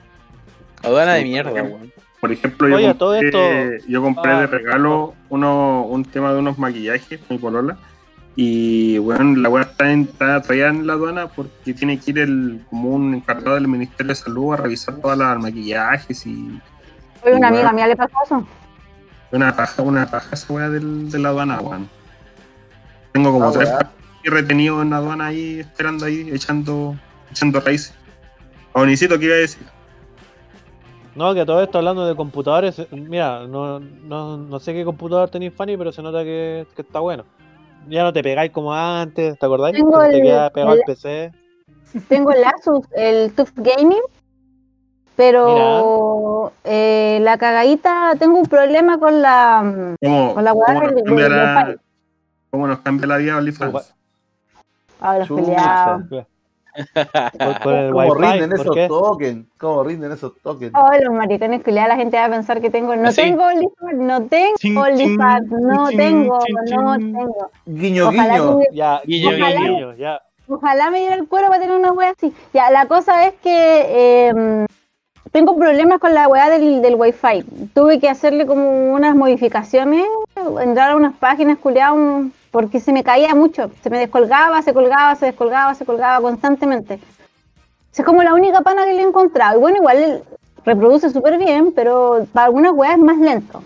Aduana 0.83 1.15
de 1.15 1.25
mierda, 1.25 1.51
por 1.51 1.63
weón. 1.63 1.93
Por 2.21 2.33
ejemplo, 2.33 2.69
yo 2.69 2.77
Oye, 2.77 2.87
compré, 2.89 2.99
todo 2.99 3.15
esto- 3.15 3.87
yo 3.89 4.03
compré 4.03 4.33
Ah, 4.33 4.41
de 4.41 4.47
regalo 4.47 5.15
uno, 5.29 5.83
un 5.83 6.05
tema 6.05 6.33
de 6.33 6.39
unos 6.39 6.59
maquillajes, 6.59 7.21
mi 7.29 7.39
polola. 7.39 7.77
Y 8.35 8.99
bueno, 8.99 9.37
la 9.41 9.49
weá 9.49 9.63
está, 9.65 9.91
en- 9.91 10.03
está 10.03 10.43
todavía 10.43 10.69
en 10.69 10.87
la 10.87 10.95
aduana 10.95 11.29
porque 11.29 11.73
tiene 11.75 11.99
que 11.99 12.11
ir 12.11 12.19
el, 12.19 12.61
como 12.69 12.91
un 12.91 13.15
encargado 13.15 13.55
del 13.55 13.69
Ministerio 13.69 14.09
de 14.11 14.15
Salud 14.15 14.53
a 14.55 14.57
revisar 14.59 14.97
todas 14.97 15.17
las 15.17 15.39
maquillajes 15.39 16.27
y 16.27 16.61
Oye, 17.23 17.35
una 17.35 17.49
amiga 17.49 17.73
mía 17.73 17.87
le 17.87 17.97
pasó 17.97 18.13
eso. 18.25 18.47
una 19.33 19.55
paja, 19.57 19.83
una 19.83 20.07
paja 20.11 20.29
esa 20.35 20.53
weá 20.53 20.69
del, 20.69 21.11
de 21.11 21.19
la 21.19 21.31
aduana, 21.31 21.61
weón. 21.61 21.89
Tengo 23.13 23.33
como 23.33 23.49
Ah, 23.49 23.53
tres 23.53 23.69
weá. 23.71 23.91
y 24.25 24.29
retenido 24.29 24.83
en 24.83 24.91
la 24.91 24.97
aduana 24.99 25.27
ahí, 25.27 25.61
esperando 25.61 26.05
ahí, 26.07 26.29
echando, 26.33 26.95
echando 27.31 27.61
raíces. 27.61 27.95
Onicito, 28.73 29.19
¿qué 29.19 29.25
iba 29.27 29.35
a 29.35 29.39
decir? 29.39 29.63
No, 31.17 31.33
que 31.35 31.47
todo 31.47 31.63
esto 31.63 31.79
hablando 31.79 32.07
de 32.07 32.15
computadores, 32.15 32.87
mira, 32.93 33.47
no, 33.47 33.81
no, 33.81 34.37
no 34.37 34.61
sé 34.61 34.75
qué 34.75 34.85
computador 34.85 35.31
tenéis 35.31 35.55
Fanny, 35.55 35.77
pero 35.79 35.91
se 35.91 36.03
nota 36.03 36.23
que, 36.23 36.67
que 36.77 36.83
está 36.83 37.01
bueno. 37.01 37.25
Ya 37.89 38.03
no 38.03 38.13
te 38.13 38.23
pegáis 38.23 38.51
como 38.53 38.75
antes, 38.75 39.39
¿te 39.39 39.47
acordáis? 39.47 39.75
Tengo 39.77 39.99
Que 40.03 40.09
te 40.11 40.17
el- 40.19 40.23
quedaba 40.23 40.51
pegado 40.51 40.73
al 40.73 40.79
el- 40.79 40.85
PC. 40.85 41.33
Tengo 42.09 42.33
el 42.33 42.45
Asus, 42.45 42.85
el 42.93 43.33
TUF 43.33 43.53
Gaming, 43.57 44.03
pero 45.15 46.53
eh, 46.65 47.19
la 47.23 47.39
cagadita, 47.39 48.13
tengo 48.19 48.39
un 48.39 48.47
problema 48.47 48.99
con 48.99 49.23
la... 49.23 49.95
¿Cómo, 50.03 50.35
Con 50.35 50.45
la 50.45 50.51
cómo 50.51 50.81
nos 50.83 50.93
cómo 52.51 52.67
nos 52.67 52.81
cambia 52.81 53.07
la 53.07 53.17
vida 53.17 53.37
OnlyFans? 53.39 53.95
Ah, 55.01 55.19
los 55.19 55.29
El 57.39 57.59
¿Cómo 57.63 57.99
Wi-Fi, 57.99 58.33
rinden 58.33 58.51
¿por 58.51 58.61
esos 58.61 58.75
qué? 58.75 58.89
tokens? 58.89 59.47
¿Cómo 59.59 59.85
rinden 59.85 60.13
esos 60.13 60.33
tokens? 60.43 60.73
Oh, 60.75 60.91
los 61.03 61.15
maricones 61.15 61.63
culiados, 61.63 61.89
la 61.91 61.97
gente 61.97 62.17
va 62.17 62.25
a 62.27 62.31
pensar 62.31 62.61
que 62.61 62.71
tengo. 62.71 62.95
No 62.97 63.13
tengo 63.13 63.45
OnlyFans, 63.45 63.99
no 63.99 64.23
tengo 64.27 64.81
OnlyFans, 64.83 65.51
no 65.51 65.89
tengo, 65.89 66.39
no 66.71 66.97
tengo. 66.97 67.51
Guiño, 67.67 68.09
Ojalá 68.09 68.35
guiño. 68.39 68.59
que- 68.61 68.77
Ya, 68.77 69.01
Guiño, 69.05 69.31
guiño, 69.31 69.95
ya. 69.95 70.21
Ojalá 70.49 70.91
me 70.91 70.99
diera 71.01 71.15
el 71.17 71.27
cuero 71.27 71.49
para 71.49 71.61
tener 71.61 71.77
una 71.77 71.93
wea 71.93 72.11
así. 72.11 72.33
Ya, 72.55 72.71
la 72.71 72.87
cosa 72.87 73.27
es 73.27 73.35
que 73.43 73.87
eh, 73.89 74.67
tengo 75.33 75.57
problemas 75.57 75.99
con 75.99 76.15
la 76.15 76.29
weá 76.29 76.49
del, 76.51 76.83
del 76.83 76.95
wifi. 76.95 77.43
Tuve 77.75 77.99
que 77.99 78.09
hacerle 78.09 78.47
como 78.47 78.93
unas 78.95 79.17
modificaciones, 79.17 80.07
entrar 80.63 80.91
a 80.91 80.97
unas 80.97 81.15
páginas 81.17 81.59
culiadas 81.59 81.97
porque 82.57 82.81
se 82.81 82.91
me 82.91 83.05
caía 83.05 83.35
mucho. 83.35 83.71
Se 83.83 83.91
me 83.91 83.99
descolgaba, 83.99 84.63
se 84.63 84.73
colgaba, 84.73 85.15
se 85.15 85.27
descolgaba, 85.27 85.75
se 85.75 85.85
colgaba 85.85 86.23
constantemente. 86.23 86.99
Es 87.95 88.03
como 88.03 88.23
la 88.23 88.33
única 88.33 88.63
pana 88.63 88.87
que 88.87 88.95
le 88.95 89.03
he 89.03 89.07
encontrado. 89.07 89.59
Y 89.59 89.61
bueno, 89.61 89.77
igual 89.77 90.23
reproduce 90.65 91.11
súper 91.11 91.37
bien, 91.37 91.73
pero 91.77 92.27
para 92.33 92.47
algunas 92.47 92.73
weas 92.73 92.95
es 92.95 93.03
más 93.05 93.19
lento. 93.19 93.63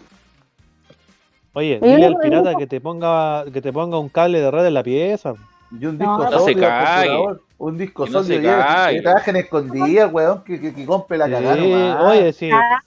Oye, 1.52 1.78
dile 1.80 1.98
le- 1.98 2.06
al 2.06 2.16
pirata 2.16 2.56
que 2.56 2.66
te 2.66 2.80
ponga 2.80 3.44
que 3.52 3.62
te 3.62 3.72
ponga 3.72 3.96
un 3.96 4.08
cable 4.08 4.40
de 4.40 4.50
red 4.50 4.66
en 4.66 4.74
la 4.74 4.82
pieza. 4.82 5.34
Y 5.70 5.86
un 5.86 5.96
No, 5.96 6.16
disco 6.18 6.24
no 6.24 6.30
se 6.32 6.38
sólido, 6.52 6.60
cague. 6.62 7.08
computador, 7.10 7.42
Un 7.58 7.78
disco 7.78 8.04
Que 8.06 8.10
no 8.10 8.22
se 8.24 8.34
sólido. 8.34 8.52
Que 8.90 9.02
trabajen 9.02 9.36
escondidas, 9.36 10.12
weón. 10.12 10.42
Que, 10.42 10.60
que, 10.60 10.74
que 10.74 10.84
compre 10.84 11.16
la 11.16 11.30
cagada. 11.30 11.54
Sí, 11.54 11.72
oye, 12.00 12.32
sí. 12.32 12.50
Ah, 12.52 12.80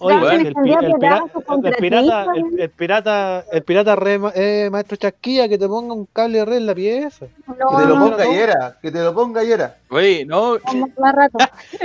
el, 0.00 0.54
pirata, 1.82 2.26
el, 2.34 2.60
el 2.60 2.70
pirata, 2.70 3.44
el 3.52 3.62
pirata 3.62 3.96
re 3.96 4.18
ma- 4.18 4.32
eh, 4.34 4.68
maestro 4.70 4.96
Chasquilla 4.96 5.48
que 5.48 5.58
te 5.58 5.66
ponga 5.68 5.94
un 5.94 6.06
cable 6.06 6.38
de 6.38 6.44
red 6.44 6.56
en 6.58 6.66
la 6.66 6.74
pieza. 6.74 7.26
Que 7.26 7.52
te 7.52 7.86
lo 7.86 7.96
no, 7.96 8.10
ponga 8.10 8.22
ayer. 8.24 8.50
Que 8.82 8.90
te 8.90 9.02
lo 9.02 9.14
ponga 9.14 9.40
ayer. 9.40 9.70
Oye, 9.90 10.24
no, 10.24 10.54
no, 10.58 10.86
más 10.98 11.14
rato. 11.14 11.38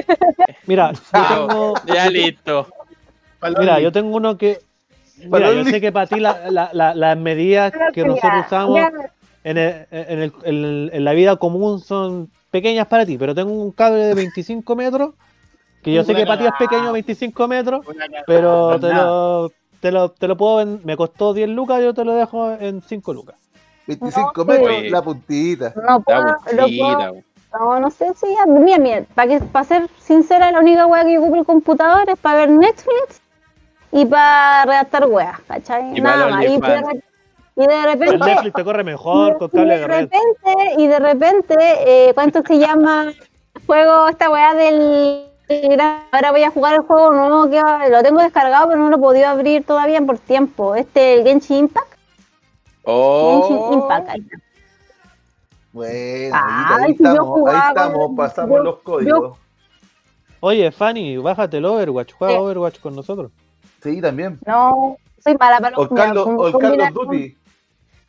Mira, 0.67 0.91
yo 0.93 0.99
Chao. 1.11 1.47
tengo, 1.47 1.73
ya 1.87 2.09
listo. 2.09 2.67
mira, 3.59 3.79
yo 3.79 3.91
tengo 3.91 4.15
uno 4.15 4.37
que, 4.37 4.59
mira, 5.17 5.29
Para 5.29 5.53
yo 5.53 5.63
sé 5.65 5.79
que 5.81 5.91
para 5.91 6.07
ti 6.07 6.19
la- 6.19 6.49
la- 6.49 6.69
la- 6.73 6.95
las 6.95 7.17
medidas 7.17 7.71
que 7.93 8.03
nosotros 8.03 8.45
usamos 8.47 8.79
en, 9.43 9.57
el- 9.57 9.85
en, 9.91 10.19
el- 10.19 10.33
en- 10.43 10.89
en 10.93 11.03
la 11.03 11.13
vida 11.13 11.35
común 11.35 11.79
son 11.79 12.29
pequeñas 12.51 12.87
para 12.87 13.05
ti, 13.05 13.17
pero 13.17 13.35
tengo 13.35 13.51
un 13.51 13.71
cable 13.71 13.99
de 14.05 14.13
25 14.15 14.75
metros, 14.75 15.13
que 15.85 15.93
yo 15.93 16.03
sé 16.03 16.15
que 16.15 16.25
para 16.25 16.39
ti 16.39 16.45
es 16.47 16.53
pequeño 16.57 16.91
25 16.91 17.47
metros, 17.47 17.85
pero 18.25 18.79
te 18.79 18.91
lo, 18.91 19.51
te 19.79 19.91
lo, 19.91 20.09
te 20.09 20.27
lo 20.27 20.35
puedo 20.35 20.61
vend- 20.61 20.81
me 20.83 20.97
costó 20.97 21.33
10 21.33 21.47
lucas, 21.49 21.81
yo 21.83 21.93
te 21.93 22.03
lo 22.03 22.15
dejo 22.15 22.51
en 22.53 22.81
5 22.81 23.13
lucas. 23.13 23.35
25 23.87 24.33
No, 24.35 24.45
metros, 24.45 24.77
sí. 24.79 24.89
la 24.89 25.01
puntita. 25.03 25.73
No 25.87 26.01
puedo, 26.01 26.19
La 26.25 26.37
puedo, 26.39 26.61
bolsita, 26.61 27.11
weón. 27.11 27.23
no, 27.53 27.79
no 27.81 27.91
sé 27.91 28.11
si 28.15 28.25
ya, 28.33 28.45
mira, 28.51 28.77
mira, 28.79 29.03
para 29.13 29.27
que, 29.27 29.39
para 29.45 29.63
ser 29.65 29.87
sincera, 29.99 30.51
la 30.51 30.59
única 30.59 30.87
wea 30.87 31.03
que 31.05 31.13
yo 31.13 31.21
ocupo 31.21 31.35
el 31.35 31.45
computador 31.45 32.09
es 32.09 32.17
para 32.17 32.39
ver 32.39 32.49
Netflix 32.49 33.21
y 33.91 34.05
para 34.05 34.65
redactar 34.65 35.05
weas, 35.05 35.39
¿cachai? 35.47 35.95
Y 35.95 36.01
Nada 36.01 36.29
más. 36.29 36.45
Y 36.45 36.47
de, 36.47 36.55
y 37.57 37.67
repente, 37.85 38.17
Netflix 38.17 38.53
te 38.55 38.63
corre 38.65 38.83
mejor 38.83 39.37
con 39.37 39.49
y 39.53 39.55
cable 39.55 39.73
de 39.75 39.79
de 39.81 39.87
red. 39.87 40.01
repente, 40.11 40.73
y 40.81 40.87
de 40.87 40.99
repente, 40.99 41.55
eh, 41.59 42.11
¿cuánto 42.15 42.41
se 42.41 42.57
llama? 42.57 43.13
Juego 43.67 44.09
esta 44.09 44.29
weá 44.31 44.53
del 44.55 45.25
ahora 46.11 46.31
voy 46.31 46.43
a 46.43 46.49
jugar 46.51 46.73
el 46.75 46.81
juego 46.81 47.11
nuevo 47.11 47.49
que 47.49 47.61
va- 47.61 47.87
lo 47.89 48.01
tengo 48.03 48.19
descargado 48.21 48.67
pero 48.67 48.79
no 48.79 48.89
lo 48.89 48.97
he 48.97 48.99
podido 48.99 49.27
abrir 49.27 49.63
todavía 49.65 50.01
por 50.01 50.17
tiempo. 50.17 50.75
Este 50.75 51.15
el 51.15 51.23
Genshin 51.23 51.57
Impact. 51.57 51.91
Genshin 52.83 53.57
Oh, 53.57 53.69
Impact. 53.73 54.09
ahí 54.09 54.19
está. 54.21 54.37
Bueno, 55.71 56.35
ahí, 56.35 56.95
si 56.95 57.03
estamos, 57.03 57.49
ahí 57.49 57.61
estamos, 57.69 58.11
pasamos 58.15 58.57
yo- 58.57 58.63
los 58.63 58.77
códigos. 58.79 59.37
Oye, 60.39 60.71
Fanny, 60.71 61.17
bájate 61.17 61.57
el 61.57 61.65
Overwatch, 61.65 62.13
juega 62.13 62.33
Sí. 62.35 62.39
Overwatch 62.39 62.79
con 62.79 62.95
nosotros. 62.95 63.31
Sí, 63.83 63.99
también. 63.99 64.39
No, 64.45 64.95
soy 65.23 65.35
mala 65.37 65.59
para 65.59 65.75
los 65.75 65.89
Carlos, 65.89 66.23
con- 66.25 66.39
o 66.55 66.57
Carlos 66.59 66.93
Duty. 66.93 67.37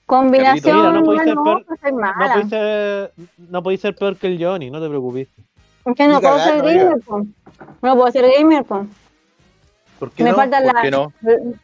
Combinación, 0.06 0.76
Mira, 0.76 0.92
no 0.92 1.02
podéis 1.04 1.22
ser 1.24 1.34
no, 1.34 1.42
peor- 1.44 1.66
soy 1.80 1.92
No 1.92 1.98
mala. 1.98 2.32
podéis 2.34 2.48
ser, 2.50 3.12
no 3.38 3.62
podéis 3.62 3.80
ser 3.80 3.96
peor 3.96 4.16
que 4.16 4.26
el 4.28 4.44
Johnny, 4.44 4.70
no 4.70 4.80
te 4.80 4.88
preocupes. 4.88 5.28
Que 5.94 6.08
no 6.08 6.20
puedo 6.20 6.38
ser 6.40 6.62
gamer, 6.62 7.00
po. 7.04 7.26
No 7.82 7.94
puedo 7.96 8.10
ser 8.10 8.24
gamer, 8.36 8.64
po. 8.64 8.86
¿Por 9.98 10.10
qué 10.10 10.24
Me 10.24 10.30
no? 10.30 10.36
faltan 10.36 10.64
¿por 10.64 10.74
las 10.74 10.82
qué 10.82 10.90
no? 10.90 11.12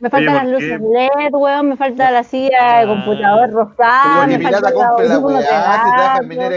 me 0.00 0.08
faltan 0.08 0.20
Oye, 0.20 0.34
las 0.34 0.44
¿por 0.44 0.52
luces? 0.52 0.80
LED, 0.80 1.32
weón, 1.34 1.68
me 1.68 1.76
falta 1.76 2.10
la 2.10 2.24
silla 2.24 2.78
de 2.78 2.82
Ah. 2.82 2.86
computador 2.86 3.50
rosada, 3.50 4.02
Pero 4.14 4.26
me 4.26 4.38
pirata 4.38 4.70
la 4.70 4.86
audífono 4.88 5.26
weá, 5.36 5.42
si 5.42 5.48
trabaja 5.48 5.82
en 5.82 5.92
pegado. 5.92 6.22
minera 6.28 6.46
Oye, 6.48 6.56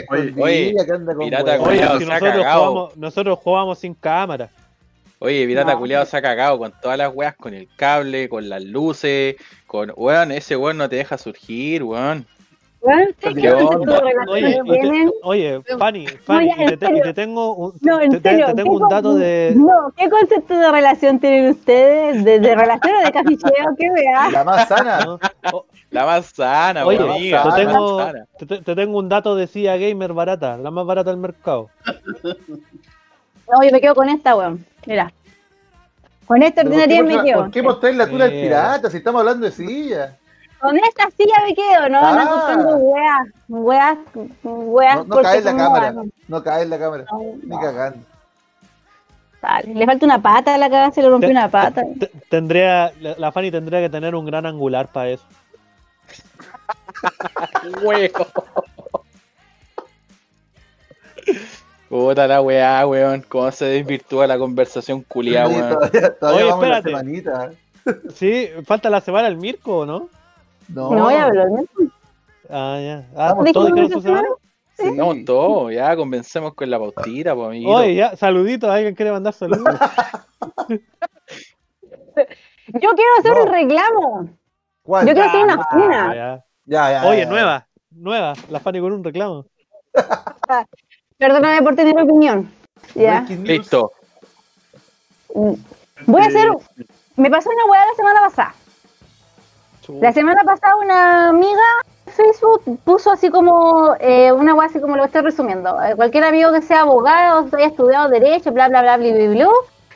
escondida, 0.70 0.86
que 0.86 0.92
anda 0.94 1.14
con 1.16 1.26
pirata 1.26 1.44
weá. 1.52 1.54
Oye, 1.62 1.66
Culeado, 1.80 2.00
si 2.00 2.06
se 2.06 2.12
ha 2.12 2.14
nosotros 2.20 2.44
cagado. 2.44 2.66
jugamos, 2.70 2.98
nosotros 2.98 3.40
jugamos 3.44 3.80
sin 3.80 3.94
cámara. 3.94 4.50
Oye, 5.20 5.46
pirata 5.48 5.74
No. 5.74 5.80
culiado 5.80 6.06
se 6.06 6.16
ha 6.18 6.22
cagado 6.22 6.58
con 6.60 6.72
todas 6.82 6.98
las 6.98 7.12
weas, 7.14 7.36
con 7.36 7.54
el 7.54 7.68
cable, 7.76 8.30
con 8.30 8.48
las 8.48 8.64
luces, 8.64 9.36
con 9.68 9.92
weón, 9.98 10.32
ese 10.32 10.56
weón 10.56 10.78
no 10.78 10.88
te 10.88 10.96
deja 10.98 11.18
surgir, 11.18 11.84
weón. 11.84 12.26
Weón, 12.86 13.08
¿ustedes 13.10 13.36
¿Qué 13.36 13.42
qué 13.42 13.52
onda? 13.52 13.66
concepto 13.66 13.94
de 13.94 14.00
relación 14.02 14.30
Oye, 14.30 14.50
y 14.50 14.80
te- 14.80 15.14
oye, 15.24 15.62
Fanny, 15.80 16.04
y 16.06 16.78
te, 16.78 17.10
y 17.10 17.14
tengo 17.14 17.56
un, 17.56 17.74
No, 17.82 18.00
en 18.00 18.12
te, 18.12 18.20
te- 18.20 18.30
serio, 18.30 18.46
te 18.46 18.54
tengo 18.54 18.78
¿qué 18.78 18.84
un 18.84 18.90
dato 18.90 19.14
de. 19.16 19.54
No, 19.56 19.92
¿qué 19.98 20.10
concepto 20.10 20.58
de 20.58 20.72
relación 20.72 21.20
tienen 21.20 21.50
ustedes? 21.52 22.24
¿De, 22.24 22.40
de 22.40 22.56
relación 22.56 22.96
o 22.96 23.06
de 23.06 23.12
caficheo? 23.12 23.66
¿Qué 23.78 23.90
vea? 23.92 24.30
La 24.32 24.44
más 24.44 24.68
sana. 24.68 25.00
¿no? 25.04 25.20
La 25.90 26.06
más 26.06 26.26
sana, 26.28 26.86
Oye, 26.86 27.00
amiga, 27.00 27.44
te 27.56 27.66
tengo, 27.66 27.98
más 27.98 28.06
sana. 28.08 28.26
te, 28.38 28.46
te 28.62 28.76
tengo 28.76 28.98
un 29.00 29.10
dato 29.10 29.36
de 29.36 29.48
CIA 29.48 29.78
Gamer 29.78 30.14
barata, 30.14 30.58
la 30.58 30.70
más 30.70 30.86
barata 30.86 31.10
del 31.10 31.20
mercado. 31.20 31.70
No, 32.24 33.64
yo 33.64 33.72
me 33.72 33.82
quedo 33.82 33.96
con 33.96 34.10
esta, 34.10 34.36
weón. 34.36 34.66
Mira. 34.86 35.12
Con 36.28 36.42
esta 36.42 36.64
Pero 36.64 36.76
¿Por 36.76 36.78
qué, 36.80 36.84
ordinaria 37.00 37.18
me 37.18 37.24
quedo. 37.30 37.42
¿Por 37.44 37.52
qué 37.52 37.62
mostrar 37.62 37.94
la 37.94 38.08
tula 38.08 38.26
del 38.28 38.42
pirata 38.42 38.90
si 38.90 38.98
estamos 38.98 39.20
hablando 39.20 39.46
de 39.46 39.52
silla? 39.52 40.18
Con 40.66 40.78
esta 40.78 41.10
silla 41.16 41.36
me 41.46 41.54
quedo, 41.54 41.90
no, 41.90 42.00
Ah. 42.02 42.24
no 42.24 42.32
comprando 42.32 42.76
weas, 42.78 43.28
weas, 43.50 43.98
weas 44.44 44.98
No, 45.08 45.16
no 45.16 45.22
cae 45.22 45.38
en 45.38 45.46
la 45.46 45.56
cámara. 45.58 45.94
No 46.28 46.44
cae 46.44 46.64
en 46.64 46.70
la 46.72 46.80
cámara. 46.80 47.06
no, 47.12 47.20
Ni 47.20 47.46
no. 47.48 47.60
cagando. 47.60 48.00
Vale, 49.42 49.74
Le 49.76 49.86
falta 49.86 50.06
una 50.08 50.22
pata 50.22 50.56
a 50.56 50.58
la 50.58 50.70
cagada, 50.70 50.92
se 50.92 51.04
le 51.04 51.10
rompió 51.10 51.30
una 51.30 51.50
pata. 51.50 51.84
Te- 52.00 52.12
Tendría, 52.30 52.92
la, 53.00 53.16
la 53.18 53.32
Fanny 53.32 53.52
tendría 53.52 53.80
que 53.80 53.90
tener 53.92 54.16
un 54.16 54.26
gran 54.26 54.48
angular 54.48 54.88
para 54.88 55.10
eso. 55.10 55.24
Huevo. 57.84 58.26
Puta 61.90 62.28
la 62.28 62.42
weá, 62.42 62.86
weón. 62.88 63.22
Cómo 63.28 63.52
se 63.52 63.66
desvirtúa 63.66 64.26
la 64.28 64.38
conversación 64.38 65.02
culiada, 65.04 65.48
Oye, 65.48 65.62
weón. 65.62 65.70
todavía 65.80 66.16
todavía 66.18 66.42
Oye, 66.42 66.50
la 66.50 66.78
espérate. 66.80 66.90
semanita. 66.90 67.52
Sí, 68.16 68.50
falta 68.66 68.90
la 68.90 69.00
semana 69.02 69.26
del 69.30 69.38
Mirko, 69.38 69.80
¿o 69.80 69.86
¿no? 69.86 70.10
No, 70.70 70.92
No 70.92 71.04
voy 71.06 71.14
a 71.14 71.26
hablar, 71.26 71.48
¿no? 71.50 71.64
Ah, 72.50 72.80
ya. 72.82 73.08
Ah, 73.16 73.28
Estamos 73.30 73.52
todos 73.54 73.74
¿Dijimos 73.74 74.04
semana. 74.04 74.28
Sí. 74.78 74.88
Estamos 74.88 75.18
todos, 75.26 75.74
ya 75.74 75.96
convencemos 75.96 76.54
con 76.54 76.70
la 76.70 76.78
pautita, 76.78 77.34
pues 77.34 77.48
amiguito. 77.48 77.72
Oye, 77.72 77.96
ya, 77.96 78.16
saluditos, 78.18 78.70
alguien 78.70 78.94
quiere 78.94 79.12
mandar 79.12 79.34
saludos. 79.34 79.64
Yo 82.68 82.90
quiero 82.96 83.12
hacer 83.20 83.32
No. 83.34 83.44
un 83.44 83.48
reclamo. 83.52 84.30
¿Cuál? 84.84 85.08
Yo 85.08 85.14
quiero 85.14 85.30
hacer 85.30 85.44
una 85.44 85.58
cuna. 85.66 86.16
ya. 86.16 86.46
Ya, 86.68 86.92
ya, 86.92 87.08
Oye, 87.08 87.20
ya. 87.22 87.30
nueva, 87.30 87.68
nueva. 87.92 88.34
La 88.50 88.60
Fanny 88.60 88.80
con 88.80 88.92
un 88.92 89.04
reclamo. 89.04 89.46
Perdóname 91.18 91.62
por 91.62 91.76
tener 91.76 91.98
opinión. 92.00 92.52
Ya. 92.96 93.22
Listo. 93.22 93.92
Voy 95.34 96.22
a 96.22 96.26
hacer. 96.26 96.50
Me 97.16 97.30
pasó 97.30 97.50
una 97.50 97.66
weá 97.72 97.86
la 97.86 97.94
semana 97.94 98.20
pasada. 98.22 98.56
La 99.88 100.12
semana 100.12 100.44
pasada 100.44 100.76
una 100.78 101.30
amiga 101.30 101.62
de 102.06 102.12
Facebook 102.12 102.80
puso 102.84 103.12
así 103.12 103.30
como 103.30 103.96
eh, 104.00 104.32
una 104.32 104.56
weá 104.56 104.68
así 104.68 104.80
como 104.80 104.96
lo 104.96 105.06
estoy 105.06 105.22
resumiendo. 105.22 105.80
Eh, 105.84 105.96
cualquier 105.96 106.24
amigo 106.24 106.52
que 106.52 106.62
sea 106.62 106.82
abogado, 106.82 107.48
haya 107.56 107.68
estudiado 107.68 108.10
derecho, 108.10 108.52
bla 108.52 108.68
bla 108.68 108.82
bla 108.82 108.98
bla 108.98 109.12
bla, 109.12 109.28
bla, 109.30 109.50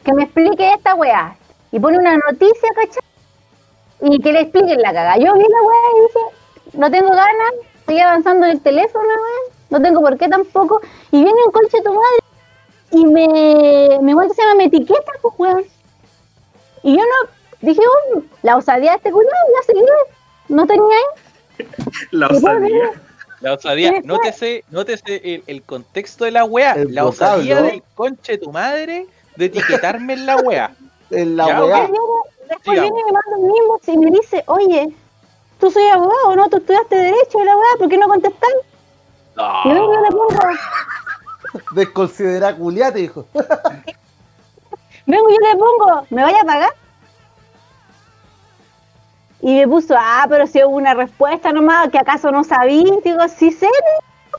que 0.03 0.13
me 0.13 0.23
explique 0.23 0.73
esta 0.73 0.93
weá. 0.93 1.35
Y 1.71 1.79
pone 1.79 1.97
una 1.97 2.15
noticia, 2.17 2.69
¿cachai? 2.75 3.03
Y 4.01 4.19
que 4.19 4.31
le 4.31 4.41
expliquen 4.41 4.79
la 4.79 4.93
caga. 4.93 5.17
Yo 5.17 5.33
vi 5.33 5.41
la 5.41 5.61
weá 5.61 5.79
y 5.97 6.01
dije, 6.01 6.77
no 6.77 6.91
tengo 6.91 7.09
ganas, 7.09 7.53
estoy 7.79 7.99
avanzando 7.99 8.45
en 8.45 8.51
el 8.51 8.61
teléfono, 8.61 9.05
weá, 9.05 9.55
no 9.71 9.81
tengo 9.81 10.01
por 10.01 10.17
qué 10.17 10.27
tampoco. 10.27 10.81
Y 11.11 11.23
viene 11.23 11.39
un 11.45 11.51
conche 11.51 11.81
tu 11.81 11.93
madre 11.93 12.19
y 12.91 13.05
me, 13.05 13.99
me 14.01 14.13
vuelve 14.13 14.33
se 14.35 14.41
llama 14.41 14.55
me 14.55 14.65
etiqueta, 14.65 15.11
pues 15.21 15.33
weón. 15.37 15.63
Y 16.83 16.95
yo 16.95 17.03
no, 17.03 17.29
dije, 17.61 17.81
oh, 18.15 18.21
la 18.43 18.57
osadía 18.57 18.91
de 18.91 18.97
este 18.97 19.11
culo, 19.11 19.27
ya 19.27 19.73
se. 19.73 20.53
No 20.53 20.65
tenía 20.65 20.83
ahí. 20.97 21.67
La 22.11 22.27
Y 22.31 22.35
osadía. 22.35 22.91
La 23.41 23.53
osadía, 23.53 24.01
nótese, 24.03 24.65
nótese 24.69 25.21
el, 25.23 25.43
el 25.47 25.63
contexto 25.63 26.25
de 26.25 26.31
la 26.31 26.43
wea. 26.43 26.73
El 26.73 26.93
La 26.93 27.05
osadía 27.05 27.61
del 27.61 27.81
conche 27.95 28.33
de 28.33 28.37
tu 28.39 28.51
madre 28.51 29.07
de 29.37 29.45
etiquetarme 29.45 30.13
en 30.13 30.25
la 30.25 30.35
wea. 30.37 30.75
En 31.09 31.37
la 31.37 31.47
Ya. 31.47 31.89
Después 32.49 32.79
Sigamos. 32.79 32.91
viene 32.91 32.99
y 32.99 33.03
me 33.05 33.11
manda 33.11 33.37
un 33.37 33.55
inbox 33.55 33.87
y 33.87 33.97
me 33.97 34.11
dice, 34.11 34.43
oye, 34.47 34.89
tú 35.59 35.69
soy 35.69 35.87
abogado, 35.87 36.35
¿no? 36.35 36.49
Tú 36.49 36.57
estudiaste 36.57 36.95
Derecho, 36.95 37.43
la 37.45 37.55
weá, 37.55 37.67
¿por 37.77 37.87
qué 37.89 37.97
no 37.97 38.07
contestas? 38.07 38.49
Y 39.65 39.69
vengo 39.69 39.93
y 39.93 39.95
yo 39.95 40.01
le 40.01 40.09
pongo, 40.09 40.39
Desconsidera 41.71 42.55
culiate, 42.55 42.99
hijo. 43.01 43.25
vengo 45.05 45.29
y 45.29 45.33
yo 45.33 45.39
le 45.47 45.55
pongo, 45.57 46.05
¿me 46.09 46.23
vaya 46.23 46.41
a 46.41 46.45
pagar? 46.45 46.69
Y 49.41 49.55
me 49.55 49.67
puso, 49.67 49.95
ah, 49.97 50.25
pero 50.27 50.47
si 50.47 50.61
hubo 50.63 50.75
una 50.75 50.93
respuesta 50.93 51.53
nomás, 51.53 51.89
que 51.89 51.97
acaso 51.97 52.29
no 52.31 52.43
sabí, 52.43 52.85
digo, 53.03 53.19
sí 53.29 53.51
sé, 53.51 53.69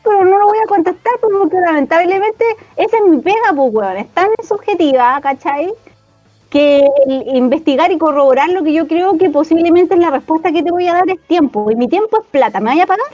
pero 0.03 0.25
no 0.25 0.39
lo 0.39 0.47
voy 0.47 0.59
a 0.63 0.69
contestar 0.69 1.13
pues, 1.21 1.33
porque 1.39 1.57
lamentablemente 1.59 2.45
esa 2.77 2.97
es 2.99 3.05
mi 3.07 3.19
pega, 3.19 3.53
pues, 3.55 3.73
weón, 3.73 3.97
es 3.97 4.09
tan 4.11 4.29
subjetiva, 4.47 5.19
¿cachai? 5.23 5.73
Que 6.51 6.87
investigar 7.07 7.91
y 7.93 7.99
corroborar 7.99 8.51
lo 8.51 8.63
que 8.63 8.73
yo 8.73 8.87
creo 8.87 9.17
que 9.17 9.31
posiblemente 9.31 9.95
es 9.95 10.01
la 10.01 10.11
respuesta 10.11 10.53
que 10.53 10.63
te 10.63 10.71
voy 10.71 10.87
a 10.89 10.95
dar 10.95 11.09
es 11.09 11.21
tiempo, 11.27 11.71
y 11.71 11.77
mi 11.77 11.89
tiempo 11.89 12.21
es 12.21 12.27
plata, 12.27 12.61
¿me 12.61 12.67
vaya 12.67 12.85
a 12.85 12.87
pagar? 12.87 13.07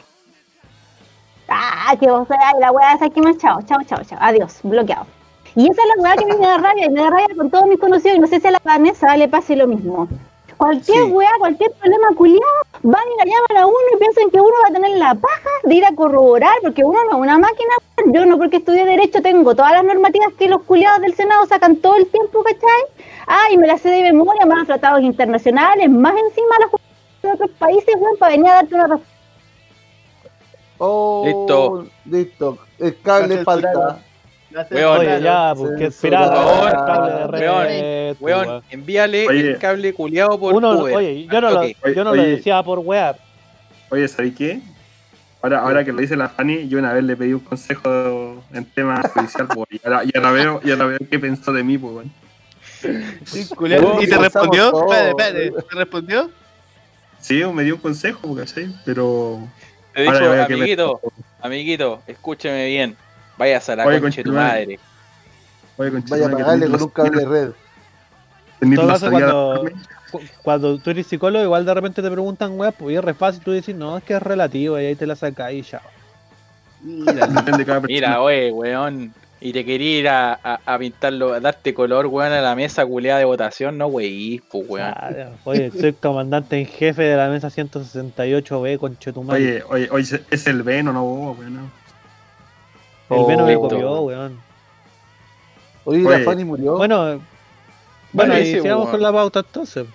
Ah, 1.48 1.94
que 2.00 2.10
vos 2.10 2.26
sea, 2.26 2.58
la 2.58 2.72
weá 2.72 2.94
esa 2.94 3.10
que 3.10 3.20
más, 3.20 3.38
chao, 3.38 3.60
chao, 3.62 3.78
chao, 3.86 4.00
chao, 4.04 4.18
adiós, 4.20 4.58
bloqueado. 4.64 5.06
Y 5.54 5.70
esa 5.70 5.82
es 5.82 5.88
la 5.96 6.02
weá 6.02 6.16
que 6.16 6.26
me 6.26 6.36
da 6.36 6.58
rabia, 6.58 6.86
y 6.86 6.90
me 6.90 7.00
da 7.00 7.10
rabia 7.10 7.36
con 7.36 7.50
todos 7.50 7.66
mis 7.66 7.78
conocidos, 7.78 8.16
y 8.16 8.20
no 8.20 8.26
sé 8.26 8.40
si 8.40 8.48
a 8.48 8.50
la 8.50 8.60
Vanessa 8.64 9.16
le 9.16 9.28
pase 9.28 9.54
lo 9.54 9.68
mismo. 9.68 10.08
Cualquier 10.56 11.04
Sí. 11.04 11.10
weá, 11.10 11.30
cualquier 11.38 11.70
problema 11.72 12.08
culiado, 12.16 12.62
van 12.82 13.02
y 13.02 13.18
la 13.18 13.24
llaman 13.24 13.62
a 13.62 13.66
uno 13.66 13.76
y 13.94 13.98
piensan 13.98 14.30
que 14.30 14.40
uno 14.40 14.54
va 14.62 14.68
a 14.68 14.72
tener 14.72 14.90
la 14.96 15.14
paja 15.14 15.50
de 15.64 15.74
ir 15.74 15.84
a 15.84 15.94
corroborar, 15.94 16.54
porque 16.62 16.82
uno 16.82 16.98
no 17.04 17.10
es 17.10 17.16
una 17.16 17.38
máquina, 17.38 17.74
weón. 17.98 18.14
yo 18.14 18.26
no 18.26 18.38
porque 18.38 18.56
estudié 18.58 18.84
Derecho 18.86 19.20
tengo 19.20 19.54
todas 19.54 19.72
las 19.72 19.84
normativas 19.84 20.32
que 20.38 20.48
los 20.48 20.62
culiados 20.62 21.02
del 21.02 21.14
Senado 21.14 21.44
sacan 21.46 21.76
todo 21.76 21.96
el 21.96 22.06
tiempo, 22.06 22.42
¿cachai? 22.42 23.04
Ah, 23.26 23.46
y 23.52 23.58
me 23.58 23.66
las 23.66 23.80
sé 23.82 23.90
de 23.90 24.02
memoria, 24.02 24.46
más 24.46 24.66
tratados 24.66 25.02
internacionales, 25.02 25.90
más 25.90 26.14
encima 26.16 26.56
los 26.60 26.80
de 27.22 27.32
otros 27.32 27.50
países, 27.58 27.94
weón, 27.98 28.16
para 28.18 28.32
venir 28.32 28.48
a 28.48 28.54
darte 28.54 28.74
una 28.74 28.86
respuesta. 28.86 29.16
Oh, 30.78 31.22
Listo. 31.24 31.86
Listo. 32.04 32.58
El 32.78 33.00
cable 33.00 33.26
Gracias, 33.36 33.44
falta. 33.44 33.98
Weón, 34.70 34.98
Oye, 35.00 35.20
ya, 35.22 35.52
pues 35.56 35.70
que 35.72 35.90
Censura. 35.90 36.24
esperaba 36.24 36.34
Por 36.34 36.44
favor, 36.44 36.68
el 36.68 36.74
cable 36.86 37.12
de 37.12 37.16
weón, 37.48 37.66
red. 37.66 38.16
Weón, 38.20 38.48
weón. 38.48 38.62
envíale 38.70 39.28
Oye. 39.28 39.50
el 39.50 39.58
cable 39.58 39.92
culiado 39.94 40.38
por 40.38 40.54
Uno, 40.54 40.70
Uber. 40.78 40.94
oye, 40.96 41.26
yo 41.26 41.40
no, 41.40 41.50
lo, 41.50 41.66
yo 41.66 42.04
no 42.04 42.14
lo 42.14 42.22
decía 42.22 42.62
por 42.62 42.78
weá. 42.80 43.16
Oye, 43.90 44.08
¿sabéis 44.08 44.34
qué? 44.34 44.60
Ahora, 45.42 45.60
ahora 45.60 45.84
que 45.84 45.92
lo 45.92 46.00
dice 46.00 46.16
la 46.16 46.28
Fanny, 46.28 46.66
yo 46.68 46.78
una 46.78 46.92
vez 46.92 47.04
le 47.04 47.16
pedí 47.16 47.32
un 47.32 47.40
consejo 47.40 48.42
en 48.52 48.64
tema 48.64 49.00
judicial, 49.14 49.46
pues, 49.46 49.68
y, 49.70 49.80
ahora, 49.84 50.02
y 50.04 50.10
ahora 50.16 50.30
veo, 50.32 50.60
y 50.64 50.70
ahora 50.72 50.86
veo 50.86 50.98
qué 51.08 51.18
pensó 51.18 51.52
de 51.52 51.62
mí, 51.62 51.78
pues, 51.78 51.94
weón. 51.94 52.12
Culiao, 53.56 54.02
¿Y 54.02 54.06
te 54.08 54.18
respondió? 54.18 54.68
Espérate, 54.90 55.10
espérate. 55.10 55.50
¿Te 55.68 55.74
respondió? 55.76 56.30
Sí, 57.20 57.42
me 57.44 57.64
dio 57.64 57.74
un 57.74 57.80
consejo, 57.80 58.34
¿cachai? 58.34 58.68
Pero. 58.84 59.40
Te 59.94 60.02
dicho, 60.02 60.32
amiguito, 60.42 61.00
amiguito, 61.40 62.02
escúcheme 62.06 62.66
bien. 62.66 62.96
Vayas 63.36 63.68
a 63.68 63.76
la 63.76 63.86
Oye, 63.86 64.00
concha 64.00 64.16
de 64.18 64.24
tu 64.24 64.32
madre. 64.32 64.78
Oye, 65.76 65.90
Vaya 66.08 66.26
a 66.26 66.30
pagarle 66.30 66.66
con 66.70 66.82
un 66.82 66.88
cable 66.88 67.20
de 67.20 67.26
red. 67.26 67.50
todo 68.74 68.86
caso, 68.88 69.10
cuando, 69.10 69.64
cu- 70.10 70.20
cuando 70.42 70.78
tú 70.78 70.90
eres 70.90 71.06
psicólogo, 71.06 71.44
igual 71.44 71.66
de 71.66 71.74
repente 71.74 72.00
te 72.02 72.10
preguntan 72.10 72.58
weá, 72.58 72.72
pues 72.72 72.94
y 72.94 72.96
es 72.96 73.04
re 73.04 73.12
fácil 73.14 73.42
tú 73.42 73.50
decir, 73.52 73.76
no, 73.76 73.98
es 73.98 74.04
que 74.04 74.14
es 74.14 74.22
relativo, 74.22 74.80
y 74.80 74.86
ahí 74.86 74.94
te 74.94 75.06
la 75.06 75.16
sacas 75.16 75.52
y 75.52 75.62
ya. 75.62 75.82
Mira, 76.82 77.26
Depende 77.26 77.58
de 77.58 77.64
cada 77.66 77.80
persona. 77.80 77.86
Mira, 77.88 78.22
oye, 78.22 78.50
weón. 78.52 79.12
Y 79.38 79.52
te 79.52 79.66
quería 79.66 79.98
ir 79.98 80.08
a, 80.08 80.32
a, 80.42 80.60
a 80.64 80.78
pintarlo, 80.78 81.34
a 81.34 81.40
darte 81.40 81.74
color, 81.74 82.06
weón, 82.06 82.32
a 82.32 82.40
la 82.40 82.54
mesa 82.56 82.86
culeada 82.86 83.18
de 83.18 83.26
votación, 83.26 83.76
no, 83.76 83.86
wey, 83.88 84.40
pues, 84.50 84.64
weón. 84.66 84.94
Ah. 84.96 85.10
Oye, 85.44 85.70
soy 85.78 85.92
comandante 85.92 86.58
en 86.58 86.64
jefe 86.66 87.02
de 87.02 87.16
la 87.18 87.28
mesa 87.28 87.48
168B 87.50 88.78
con 88.78 88.98
Chetumal. 88.98 89.36
Oye, 89.36 89.62
oye, 89.68 89.88
oye, 89.90 90.22
es 90.30 90.46
el 90.46 90.62
Veno, 90.62 90.90
no 90.94 91.04
vos, 91.04 91.38
weón. 91.38 91.70
El 93.10 93.26
Veno 93.26 93.44
me 93.44 93.52
listo. 93.52 93.68
copió, 93.68 94.00
weón. 94.00 94.40
Oye, 95.84 96.06
Oye. 96.06 96.18
la 96.18 96.24
Fanny 96.24 96.44
murió. 96.44 96.76
Bueno, 96.76 97.20
bueno, 98.12 98.32
Vale, 98.34 98.40
y 98.40 98.50
ese, 98.50 98.62
sigamos 98.62 98.88
con 98.88 99.00
la 99.00 99.12
pauta 99.12 99.40
entonces. 99.40 99.86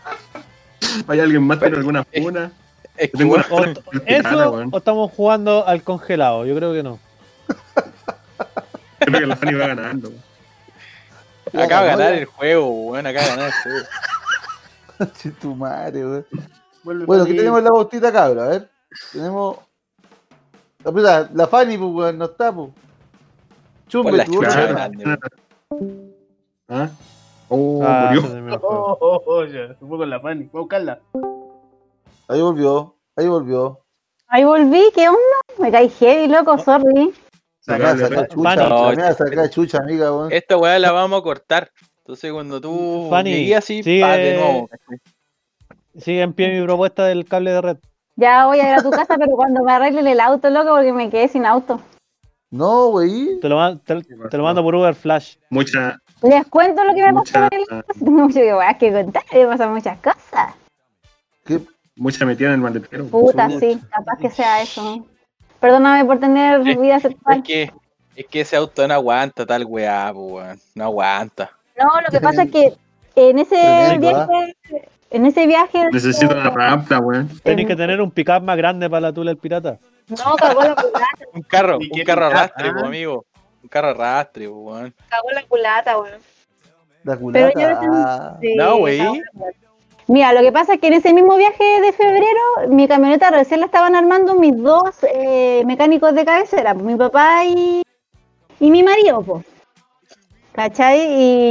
¿Hay 1.08 1.20
alguien 1.20 1.42
más 1.42 1.58
tiene 1.58 1.76
alguna 1.76 2.04
funa? 2.04 2.52
Es 2.96 3.14
una 3.14 3.42
cristiana, 3.42 3.74
¿Eso 4.06 4.52
o 4.70 4.78
estamos 4.78 5.10
jugando 5.12 5.66
al 5.66 5.82
congelado? 5.82 6.44
Yo 6.44 6.54
creo 6.54 6.72
que 6.72 6.82
no. 6.82 6.98
Creo 8.98 9.20
que 9.20 9.26
la 9.26 9.36
Fanny 9.36 9.54
va 9.54 9.68
ganando. 9.68 10.12
acaba 11.54 11.82
de 11.82 11.88
ganar 11.88 12.12
el 12.14 12.24
juego, 12.26 12.68
weón, 12.68 13.06
acaba 13.06 13.24
de 13.24 13.30
ganar 13.30 13.46
el 13.46 13.52
juego. 13.62 13.86
Tu 15.40 15.54
madre, 15.54 16.04
weón. 16.04 16.26
Bueno, 16.82 17.24
aquí 17.24 17.36
tenemos 17.36 17.62
la 17.62 17.70
bautita 17.70 18.12
cabra, 18.12 18.44
a 18.44 18.48
ver. 18.48 18.70
Tenemos. 19.12 19.58
La, 20.84 20.92
puta, 20.92 21.30
la 21.34 21.46
Fanny, 21.46 21.76
pues, 21.76 21.90
weón, 21.92 22.18
no 22.18 22.24
está, 22.26 22.52
pues. 22.52 22.70
Chumbe, 23.88 24.12
la 24.12 24.24
weón. 24.24 24.40
grande, 24.42 25.18
¿Ah? 26.68 26.88
Oh, 27.48 27.82
Ah, 27.84 28.12
murió. 28.14 28.58
Oh, 28.62 28.96
oh, 29.00 29.22
oh, 29.26 29.44
ya, 29.44 29.68
se 29.68 29.74
fue 29.86 29.98
con 29.98 30.08
la 30.08 30.20
Fanny. 30.20 30.44
Voy 30.52 30.60
a 30.60 30.62
buscarla. 30.62 31.00
Ahí 32.28 32.40
volvió, 32.40 32.94
ahí 33.16 33.26
volvió. 33.26 33.80
Ahí 34.28 34.44
volví, 34.44 34.82
¿qué 34.94 35.08
onda? 35.08 35.18
Me 35.58 35.72
caí 35.72 35.88
heavy, 35.88 36.28
loco, 36.28 36.56
sorry. 36.58 37.12
La 37.66 37.74
a 37.76 37.78
Sacale, 37.78 38.02
sacar 38.04 38.28
Fanny. 38.28 38.28
chucha, 38.34 38.94
la 38.94 39.08
a 39.08 39.14
sacar 39.14 39.50
chucha, 39.50 39.78
amiga, 39.78 40.12
weón. 40.12 40.32
Esta 40.32 40.56
weá 40.56 40.78
la 40.78 40.92
vamos 40.92 41.18
a 41.18 41.22
cortar. 41.22 41.70
Entonces 41.98 42.32
cuando 42.32 42.60
tú 42.60 43.08
Fanny, 43.10 43.52
así, 43.52 43.82
sigue- 43.82 44.00
pa, 44.00 44.16
de 44.16 44.34
nuevo. 44.34 44.70
Sigue 45.98 46.22
en 46.22 46.32
pie 46.32 46.58
mi 46.60 46.64
propuesta 46.64 47.04
del 47.06 47.24
cable 47.24 47.50
de 47.50 47.60
red. 47.60 47.76
Ya 48.20 48.46
voy 48.46 48.60
a 48.60 48.68
ir 48.68 48.74
a 48.78 48.82
tu 48.82 48.90
casa, 48.90 49.16
pero 49.16 49.30
cuando 49.34 49.62
me 49.64 49.72
arreglen 49.72 50.06
el 50.06 50.20
auto, 50.20 50.50
loco, 50.50 50.70
porque 50.74 50.92
me 50.92 51.08
quedé 51.08 51.26
sin 51.28 51.46
auto. 51.46 51.80
No, 52.50 52.88
wey. 52.88 53.38
Te 53.40 53.48
lo, 53.48 53.56
man- 53.56 53.78
te, 53.78 54.02
te 54.02 54.36
lo 54.36 54.42
mando 54.42 54.62
por 54.62 54.74
Uber 54.74 54.94
Flash. 54.94 55.36
Mucha, 55.48 55.98
Les 56.22 56.46
cuento 56.48 56.84
lo 56.84 56.92
que 56.94 57.00
me 57.02 57.14
pasó 57.14 57.18
mucha, 57.40 57.48
en 57.50 57.60
el 57.60 57.66
auto. 57.70 57.92
Tengo 57.98 58.10
mucho 58.22 58.40
que, 58.40 58.76
que 58.78 58.92
contar, 58.92 59.22
me 59.32 59.46
pasan 59.46 59.72
muchas 59.72 59.98
cosas. 59.98 60.54
¿Qué? 61.44 61.60
mucha 61.96 62.24
metida 62.26 62.48
en 62.48 62.54
el 62.54 62.60
maletero. 62.60 63.06
Puta, 63.06 63.48
sí, 63.58 63.80
capaz 63.90 64.18
que 64.18 64.30
sea 64.30 64.60
eso. 64.62 64.82
¿no? 64.82 65.06
Perdóname 65.60 66.04
por 66.04 66.18
tener 66.20 66.60
Es- 66.68 66.78
vida 66.80 66.96
Es 66.96 67.02
sexual. 67.02 67.42
que, 67.42 67.72
es 68.16 68.26
que 68.26 68.40
ese 68.42 68.56
auto 68.56 68.86
no 68.86 68.94
aguanta 68.94 69.46
tal 69.46 69.64
weá, 69.64 70.10
pues, 70.12 70.32
weón. 70.32 70.60
No 70.74 70.84
aguanta. 70.84 71.50
No, 71.78 71.88
lo 72.00 72.08
que 72.10 72.20
pasa 72.20 72.42
es 72.42 72.50
que 72.52 72.74
en 73.16 73.38
ese 73.38 73.96
viaje, 73.98 74.54
en 75.10 75.26
ese 75.26 75.46
viaje, 75.46 75.88
Necesito 75.92 76.34
una 76.34 76.50
rampa, 76.50 76.98
weón. 76.98 77.28
Tenés 77.42 77.66
que 77.66 77.76
tener 77.76 78.00
un 78.00 78.10
pickup 78.10 78.42
más 78.42 78.56
grande 78.56 78.88
para 78.88 79.00
la 79.00 79.12
tula 79.12 79.30
del 79.30 79.38
pirata. 79.38 79.78
no, 80.08 80.36
cagó 80.36 80.62
la 80.62 80.74
culata, 80.74 81.06
Un 81.34 81.42
carro, 81.42 81.78
¿Y 81.80 81.84
un 81.86 81.90
qué 81.90 82.04
carro 82.04 82.26
arrastre, 82.26 82.68
Ah. 82.68 82.72
pues, 82.74 82.84
amigo. 82.84 83.24
Un 83.62 83.68
carro 83.68 83.88
arrastre, 83.88 84.48
pues, 84.48 84.58
weón. 84.58 84.94
cagó 85.08 85.30
la 85.32 85.42
culata, 85.44 85.98
weón. 85.98 86.20
La 87.04 87.16
Pero 87.16 87.48
yo 87.48 87.52
culata. 87.54 87.86
no 87.86 88.38
Sí, 88.40 88.54
No, 88.56 88.76
güey. 88.78 88.98
cagó 88.98 89.14
la 89.14 89.20
culata. 89.32 89.56
Mira, 90.06 90.32
lo 90.32 90.40
que 90.40 90.50
pasa 90.50 90.74
es 90.74 90.80
que 90.80 90.88
en 90.88 90.94
ese 90.94 91.14
mismo 91.14 91.36
viaje 91.36 91.80
de 91.80 91.92
febrero, 91.92 92.40
mi 92.68 92.88
camioneta 92.88 93.30
recién 93.30 93.60
la 93.60 93.66
estaban 93.66 93.94
armando 93.94 94.34
mis 94.34 94.56
dos 94.60 94.90
eh, 95.14 95.62
mecánicos 95.66 96.14
de 96.16 96.24
cabecera, 96.24 96.74
mi 96.74 96.96
papá 96.96 97.44
y, 97.44 97.82
y 98.58 98.70
mi 98.72 98.82
marido, 98.82 99.22
pues. 99.22 99.44
¿Cachai? 100.52 101.00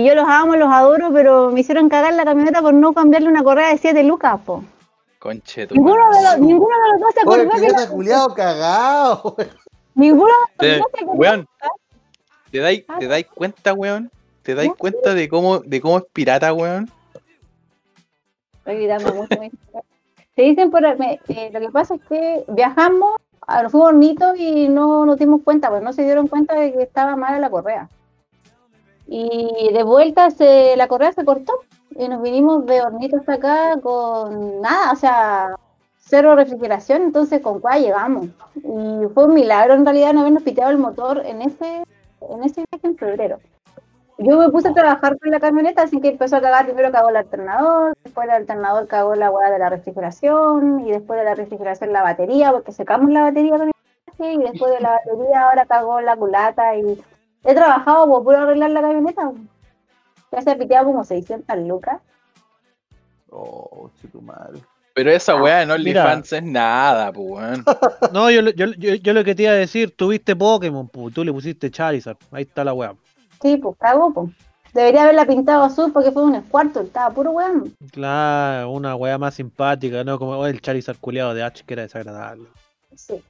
Y 0.01 0.07
yo 0.07 0.13
los 0.15 0.25
amo, 0.27 0.55
los 0.55 0.71
adoro, 0.71 1.09
pero 1.13 1.51
me 1.51 1.61
hicieron 1.61 1.89
cagar 1.89 2.13
la 2.13 2.25
camioneta 2.25 2.61
por 2.61 2.73
no 2.73 2.93
cambiarle 2.93 3.29
una 3.29 3.43
correa 3.43 3.69
de 3.69 3.77
7 3.77 4.03
lucas, 4.03 4.39
po. 4.45 4.63
Conche 5.19 5.67
tu 5.67 5.75
Ninguno 5.75 6.09
de 6.11 6.23
los, 6.23 6.39
ninguno 6.39 6.75
de 6.75 6.91
los 6.93 7.01
dos 7.01 7.13
se 7.13 7.21
acordó 7.21 7.49
que 7.61 7.69
la- 7.69 7.89
culiado 7.89 8.33
cagado, 8.33 9.35
weón. 9.37 9.49
ninguno 9.95 10.33
de 10.57 10.67
Te- 10.67 10.69
los 10.71 10.79
dos 10.79 10.87
se 10.97 11.03
acordó. 11.03 11.19
weón, 11.19 11.47
¿te 12.51 12.57
dais, 12.59 12.85
¿te 12.99 13.07
dais 13.07 13.25
cuenta, 13.27 13.73
weón? 13.73 14.11
¿Te 14.43 14.55
dais 14.55 14.71
cuenta 14.77 15.13
de 15.13 15.27
cómo, 15.29 15.59
de 15.59 15.81
cómo 15.81 15.97
es 15.97 16.03
pirata, 16.13 16.53
weón? 16.53 16.89
Estoy 18.59 18.75
gritando 18.77 19.13
mucho. 19.13 19.39
me- 19.39 19.51
Se 20.35 20.41
dicen 20.43 20.71
por 20.71 20.81
me- 20.97 21.19
eh, 21.27 21.49
lo 21.51 21.59
que 21.59 21.69
pasa 21.69 21.95
es 21.95 22.01
que 22.07 22.43
viajamos, 22.47 23.15
a- 23.45 23.63
nos 23.63 23.71
fuimos 23.71 23.89
hornitos 23.89 24.37
y 24.37 24.69
no 24.69 25.05
nos 25.05 25.17
dimos 25.17 25.41
cuenta, 25.43 25.69
pues 25.69 25.81
no 25.83 25.91
se 25.91 26.03
dieron 26.03 26.27
cuenta 26.27 26.55
de 26.55 26.71
que 26.73 26.81
estaba 26.83 27.15
mala 27.17 27.39
la 27.39 27.49
correa. 27.49 27.89
Y 29.11 29.73
de 29.73 29.81
vuelta 29.81 30.29
se, 30.29 30.75
la 30.77 30.87
correa 30.87 31.11
se 31.11 31.25
cortó 31.25 31.53
y 31.95 32.07
nos 32.07 32.21
vinimos 32.21 32.65
de 32.67 32.81
hornitos 32.81 33.21
hasta 33.21 33.33
acá 33.33 33.81
con 33.81 34.61
nada, 34.61 34.91
o 34.91 34.95
sea, 34.95 35.55
cero 35.97 36.35
refrigeración, 36.35 37.01
entonces 37.01 37.41
con 37.41 37.59
cuál 37.59 37.81
llegamos. 37.81 38.27
Y 38.55 39.07
fue 39.13 39.25
un 39.25 39.33
milagro 39.33 39.73
en 39.73 39.83
realidad 39.83 40.13
no 40.13 40.21
habernos 40.21 40.43
piteado 40.43 40.69
el 40.69 40.77
motor 40.77 41.23
en 41.25 41.41
ese, 41.41 41.83
en 42.21 42.43
ese 42.43 42.63
viaje 42.71 42.87
en 42.87 42.97
febrero. 42.97 43.39
Yo 44.19 44.37
me 44.37 44.49
puse 44.49 44.67
a 44.67 44.73
trabajar 44.73 45.17
con 45.17 45.31
la 45.31 45.39
camioneta, 45.39 45.81
así 45.81 45.99
que 46.01 46.09
empezó 46.09 46.35
a 46.35 46.41
cagar, 46.41 46.65
primero 46.65 46.91
cagó 46.91 47.09
el 47.09 47.15
alternador, 47.15 47.97
después 48.03 48.27
el 48.27 48.33
alternador 48.33 48.85
cagó 48.87 49.15
la 49.15 49.31
hueá 49.31 49.49
de 49.49 49.59
la 49.59 49.69
refrigeración, 49.69 50.85
y 50.85 50.91
después 50.91 51.17
de 51.17 51.25
la 51.25 51.35
refrigeración 51.35 51.93
la 51.93 52.03
batería, 52.03 52.51
porque 52.51 52.73
secamos 52.73 53.09
la 53.09 53.21
batería 53.21 53.51
con 53.51 53.61
el 53.61 53.71
viaje, 54.17 54.33
y 54.33 54.37
después 54.51 54.71
de 54.73 54.81
la 54.81 54.91
batería 54.91 55.43
ahora 55.43 55.65
cagó 55.65 56.01
la 56.01 56.17
culata, 56.17 56.75
y 56.75 57.01
he 57.43 57.53
trabajado 57.55 58.07
por 58.07 58.23
puro 58.23 58.37
arreglar 58.37 58.71
la 58.71 58.81
camioneta. 58.81 59.31
Ya 60.31 60.41
se 60.41 60.51
ha 60.51 60.57
piteado 60.57 60.85
como 60.85 61.03
600 61.03 61.57
lucas. 61.59 62.01
Oh, 63.31 63.89
chico 64.01 64.21
madre. 64.21 64.59
Pero 64.93 65.11
esa 65.11 65.35
weá 65.41 65.61
en 65.61 65.69
Mira. 65.69 65.75
OnlyFans 66.03 66.33
es 66.33 66.43
nada, 66.43 67.11
pues, 67.13 67.27
weón. 67.29 67.65
No, 68.13 68.29
yo, 68.29 68.41
lo- 68.41 68.51
yo, 68.51 68.65
yo, 68.77 68.95
yo 68.95 69.13
lo 69.13 69.23
que 69.23 69.33
te 69.35 69.43
iba 69.43 69.51
a 69.51 69.55
decir, 69.55 69.95
tuviste 69.95 70.35
Pokémon, 70.35 70.87
pu, 70.89 71.09
tú 71.11 71.23
le 71.23 71.31
pusiste 71.31 71.71
Charizard. 71.71 72.17
Ahí 72.31 72.43
está 72.43 72.63
la 72.63 72.73
weá. 72.73 72.93
Sí, 73.41 73.57
pues 73.57 73.77
cagó, 73.79 74.11
pues. 74.13 74.31
Debería 74.73 75.03
haberla 75.03 75.25
pintado 75.25 75.63
azul 75.63 75.91
porque 75.91 76.11
fue 76.11 76.23
un 76.23 76.35
escuarto, 76.35 76.81
estaba 76.81 77.13
puro 77.13 77.31
weón. 77.31 77.73
Claro, 77.91 78.71
una 78.71 78.95
weá 78.95 79.17
más 79.17 79.33
simpática, 79.35 80.03
¿no? 80.03 80.19
Como 80.19 80.45
el 80.45 80.61
Charizard 80.61 80.97
culiado 80.99 81.33
de 81.33 81.43
H 81.43 81.63
que 81.65 81.73
era 81.73 81.83
desagradable. 81.83 82.47
Sí. 82.95 83.23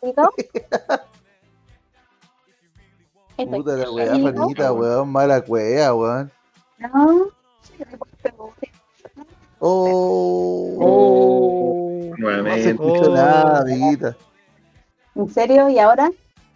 ¿Picado? 0.00 0.30
Puta 3.46 3.76
la 3.76 3.90
weá, 3.90 4.16
¿Y 4.16 4.22
panita, 4.22 4.72
weón. 4.72 5.10
Mala 5.10 5.40
cueva, 5.40 5.94
weón. 5.94 6.32
No. 6.78 7.28
Oh. 9.60 10.74
No 12.18 12.56
se 12.56 12.76
Oh. 12.78 13.14
nada, 13.14 13.60
amiguita. 13.60 14.16
¿En 15.14 15.28
serio? 15.28 15.68
¿Y 15.68 15.78
ahora? 15.78 16.10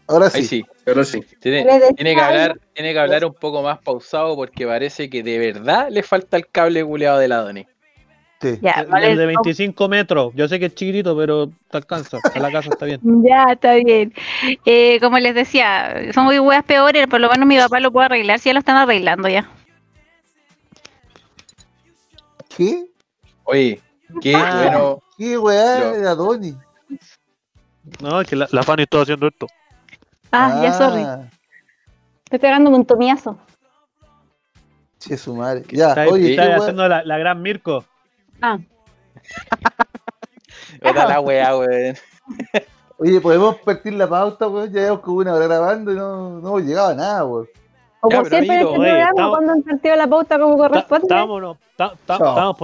Ahora 0.07 0.31
sí. 0.31 0.45
sí. 0.45 0.65
Pero 0.85 1.05
sí. 1.05 1.21
Tiene, 1.41 1.65
tiene 1.95 2.15
que 2.15 2.21
hablar, 2.21 2.59
tiene 2.75 2.93
que 2.93 2.99
hablar 2.99 3.25
un 3.25 3.35
poco 3.35 3.63
más 3.63 3.79
pausado 3.81 4.35
porque 4.35 4.67
parece 4.67 5.09
que 5.09 5.23
de 5.23 5.39
verdad 5.39 5.89
le 5.91 6.03
falta 6.03 6.37
el 6.37 6.49
cable 6.49 6.85
culeado 6.85 7.19
de 7.19 7.29
la 7.29 7.39
Doni. 7.39 7.67
Sí. 8.43 8.59
Ya, 8.61 8.73
El, 8.73 8.87
vale. 8.89 9.13
el 9.13 9.17
de 9.19 9.27
25 9.27 9.89
metros, 9.89 10.33
yo 10.35 10.47
sé 10.49 10.59
que 10.59 10.67
es 10.67 10.75
chiquitito, 10.75 11.17
pero 11.17 11.47
te 11.71 11.77
alcanza. 11.79 12.19
A 12.35 12.39
la 12.39 12.51
casa 12.53 12.69
está 12.71 12.85
bien. 12.87 13.01
Ya, 13.25 13.45
está 13.53 13.75
bien. 13.77 14.13
Eh, 14.67 14.99
como 15.01 15.19
les 15.19 15.35
decía, 15.35 16.13
son 16.13 16.25
muy 16.27 16.39
weas 16.39 16.65
peores, 16.65 17.07
por 17.07 17.21
lo 17.21 17.31
menos 17.31 17.47
mi 17.47 17.57
papá 17.57 17.81
lo 17.81 17.91
puede 17.93 18.07
arreglar, 18.07 18.39
si 18.39 18.49
ya 18.51 18.53
lo 18.53 18.59
están 18.59 18.77
arreglando 18.77 19.29
ya. 19.29 19.49
¿Qué? 22.57 22.85
Oye, 23.45 23.81
qué 24.21 24.35
Ah. 24.37 24.63
bueno. 24.65 24.99
¿Qué 25.17 25.33
Yo- 25.33 25.51
era 25.51 26.15
Donny? 26.15 26.57
No, 28.01 28.21
es 28.21 28.29
que 28.29 28.37
la, 28.37 28.49
la 28.53 28.63
Fanny 28.63 28.83
está 28.85 29.01
haciendo 29.01 29.27
esto. 29.29 29.47
Ah, 30.31 30.61
ya, 30.63 30.73
sorry. 30.73 31.05
Estoy 32.25 32.39
pegándome 32.39 32.77
un 32.77 32.87
tomiazo. 32.87 33.39
Che, 34.99 35.17
su 35.17 35.35
madre. 35.35 35.65
Ya, 35.71 35.89
Está, 35.91 36.07
oye, 36.09 36.31
está 36.31 36.57
haciendo 36.57 36.89
la, 36.89 37.03
la 37.05 37.19
gran 37.19 37.43
Mirko. 37.43 37.85
Ah, 38.43 38.59
Puta 40.83 41.07
la 41.09 41.21
weá, 41.21 41.57
weón. 41.59 41.97
Oye, 42.99 43.21
podemos 43.21 43.57
partir 43.57 43.95
la 43.95 44.09
pauta, 44.09 44.49
weón. 44.49 44.73
Ya 44.73 44.81
llevamos 44.83 45.01
como 45.03 45.19
una 45.19 45.35
hora 45.35 45.47
grabando 45.47 45.93
y 45.93 45.97
no, 45.97 46.41
no 46.41 46.49
hemos 46.49 46.63
llegado 46.63 46.89
a 46.91 46.95
nada, 46.95 47.25
weón. 47.25 47.49
como 48.01 48.13
Ya, 48.17 48.23
pero 48.23 48.37
siempre 48.37 48.57
en 48.57 48.63
este 48.63 48.75
programa, 48.75 49.09
estamos- 49.11 49.31
cuando 49.37 49.53
han 49.53 49.63
partido 49.63 49.97
la 49.97 50.07
pauta 50.07 50.39
como 50.39 50.57
corresponde. 50.57 51.05
Estábamos, 51.07 51.43
no, 51.43 51.59
ta- 51.77 51.95
ta- 52.07 52.19
Chao. 52.19 52.29
estábamos 52.29 52.57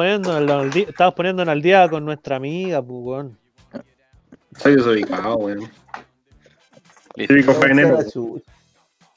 poniéndonos 1.14 1.48
al 1.52 1.62
día 1.62 1.88
con 1.88 2.04
nuestra 2.04 2.36
amiga, 2.36 2.82
pues, 2.82 3.00
weón. 3.02 3.38
Soy 4.56 4.76
desubicado, 4.76 5.36
weón. 5.36 5.60
Listo. 7.16 7.34
Típico. 7.34 7.54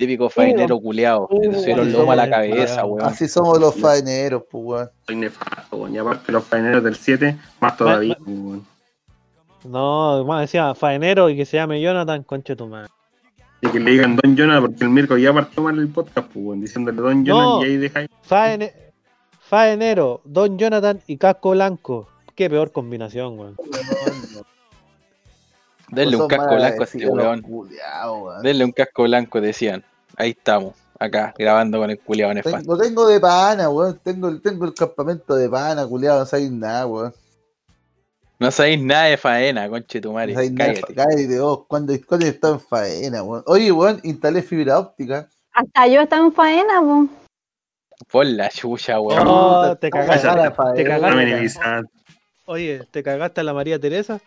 Típico 0.02 0.32
faenero 0.32 0.80
culeado. 0.80 1.30
Le 1.30 1.48
pusieron 1.52 1.94
lomo 1.94 2.12
a 2.12 2.16
la 2.16 2.28
cabeza, 2.28 2.84
weón. 2.86 3.08
Así 3.08 3.28
somos 3.28 3.60
los 3.60 3.76
faeneros, 3.76 4.42
pues, 4.50 4.64
weón. 4.66 4.90
Soy 5.06 5.16
nefasto, 5.16 5.78
weón. 5.78 5.94
Y 5.94 6.00
aparte 6.00 6.32
los 6.32 6.44
faeneros 6.44 6.84
del 6.84 6.96
7, 6.96 7.38
más 7.60 7.78
todavía, 7.78 8.18
weón. 8.26 8.66
No, 9.64 10.26
más 10.26 10.42
decía 10.42 10.74
faenero 10.74 11.30
y 11.30 11.38
que 11.38 11.46
se 11.46 11.58
llame 11.58 11.80
Jonathan, 11.80 12.24
conche 12.24 12.56
tu 12.56 12.66
madre. 12.66 12.90
Y 13.62 13.68
que 13.68 13.80
le 13.80 13.92
digan 13.92 14.16
Don 14.16 14.36
Jonathan, 14.36 14.64
porque 14.64 14.84
el 14.86 14.90
Mirko 14.90 15.18
ya 15.18 15.32
partió 15.32 15.62
mal 15.62 15.78
el 15.78 15.88
podcast, 15.90 16.28
pues, 16.34 16.46
weón. 16.46 16.62
Diciéndole 16.62 17.00
Don 17.00 17.24
No. 17.24 17.26
Jonathan 17.26 17.62
y 17.62 17.66
ahí 17.66 17.78
dejáis. 17.78 18.10
Faene- 18.24 18.74
faenero, 19.40 20.22
Don 20.26 20.58
Jonathan 20.58 21.00
y 21.06 21.18
casco 21.18 21.52
blanco. 21.52 22.08
Qué 22.34 22.50
peor 22.50 22.72
combinación, 22.72 23.38
weón. 23.38 23.56
Denle 25.90 26.16
un 26.18 26.28
casco 26.28 26.56
blanco 26.56 26.82
a 26.82 26.86
este 26.86 27.08
weón. 27.08 27.46
Denle 28.42 28.66
un 28.66 28.72
casco 28.72 29.04
blanco, 29.04 29.40
decían. 29.42 29.84
Ahí 30.22 30.30
estamos, 30.38 30.76
acá, 31.00 31.34
grabando 31.36 31.80
con 31.80 31.90
el 31.90 32.00
culeado 32.00 32.32
Tengo, 32.36 32.50
nefasto. 32.50 32.72
lo 32.76 32.78
tengo 32.80 33.08
de 33.08 33.20
pana, 33.20 33.70
weón. 33.72 34.00
Tengo, 34.04 34.28
el- 34.30 34.40
tengo 34.40 34.66
el 34.66 34.74
campamento 34.76 35.34
de 35.36 35.50
pana, 35.50 35.88
culiado. 35.88 36.20
No 36.20 36.26
sabéis 36.28 36.52
nada, 36.52 36.86
weón. 36.86 37.12
No 38.38 38.52
sabéis 38.52 38.84
nada 38.84 39.06
de 39.06 39.18
faena, 39.18 39.68
conche 39.68 40.00
tu 40.00 40.10
No 40.10 40.14
madre. 40.14 40.36
sabéis 40.36 40.52
nada. 40.52 40.74
Cállate. 40.76 40.94
Cállate 40.94 41.40
vos. 41.40 41.66
Cuando, 41.68 41.94
cuando 42.08 42.28
he 42.28 42.30
estado 42.30 42.54
en 42.54 42.60
faena, 42.60 43.24
weón. 43.24 43.44
Oye, 43.48 43.72
weón, 43.72 44.00
instalé 44.04 44.44
fibra 44.44 44.78
óptica. 44.78 45.28
Hasta 45.54 45.88
yo 45.88 46.02
estaba 46.02 46.24
en 46.24 46.34
faena, 46.34 46.80
po. 46.82 47.08
Por 48.12 48.28
la 48.28 48.50
chucha, 48.50 49.00
weón. 49.00 49.24
Puta, 49.24 49.76
te 49.78 49.90
cagaste. 49.90 50.28
la 50.28 50.52
faena, 50.52 50.74
te 50.76 50.84
cagaste. 50.84 51.26
No 51.26 51.72
weón. 51.72 51.90
Oye, 52.46 52.88
¿te 52.92 53.02
cagaste 53.02 53.42
a 53.42 53.44
la 53.44 53.54
María 53.56 53.80
Teresa? 53.80 54.20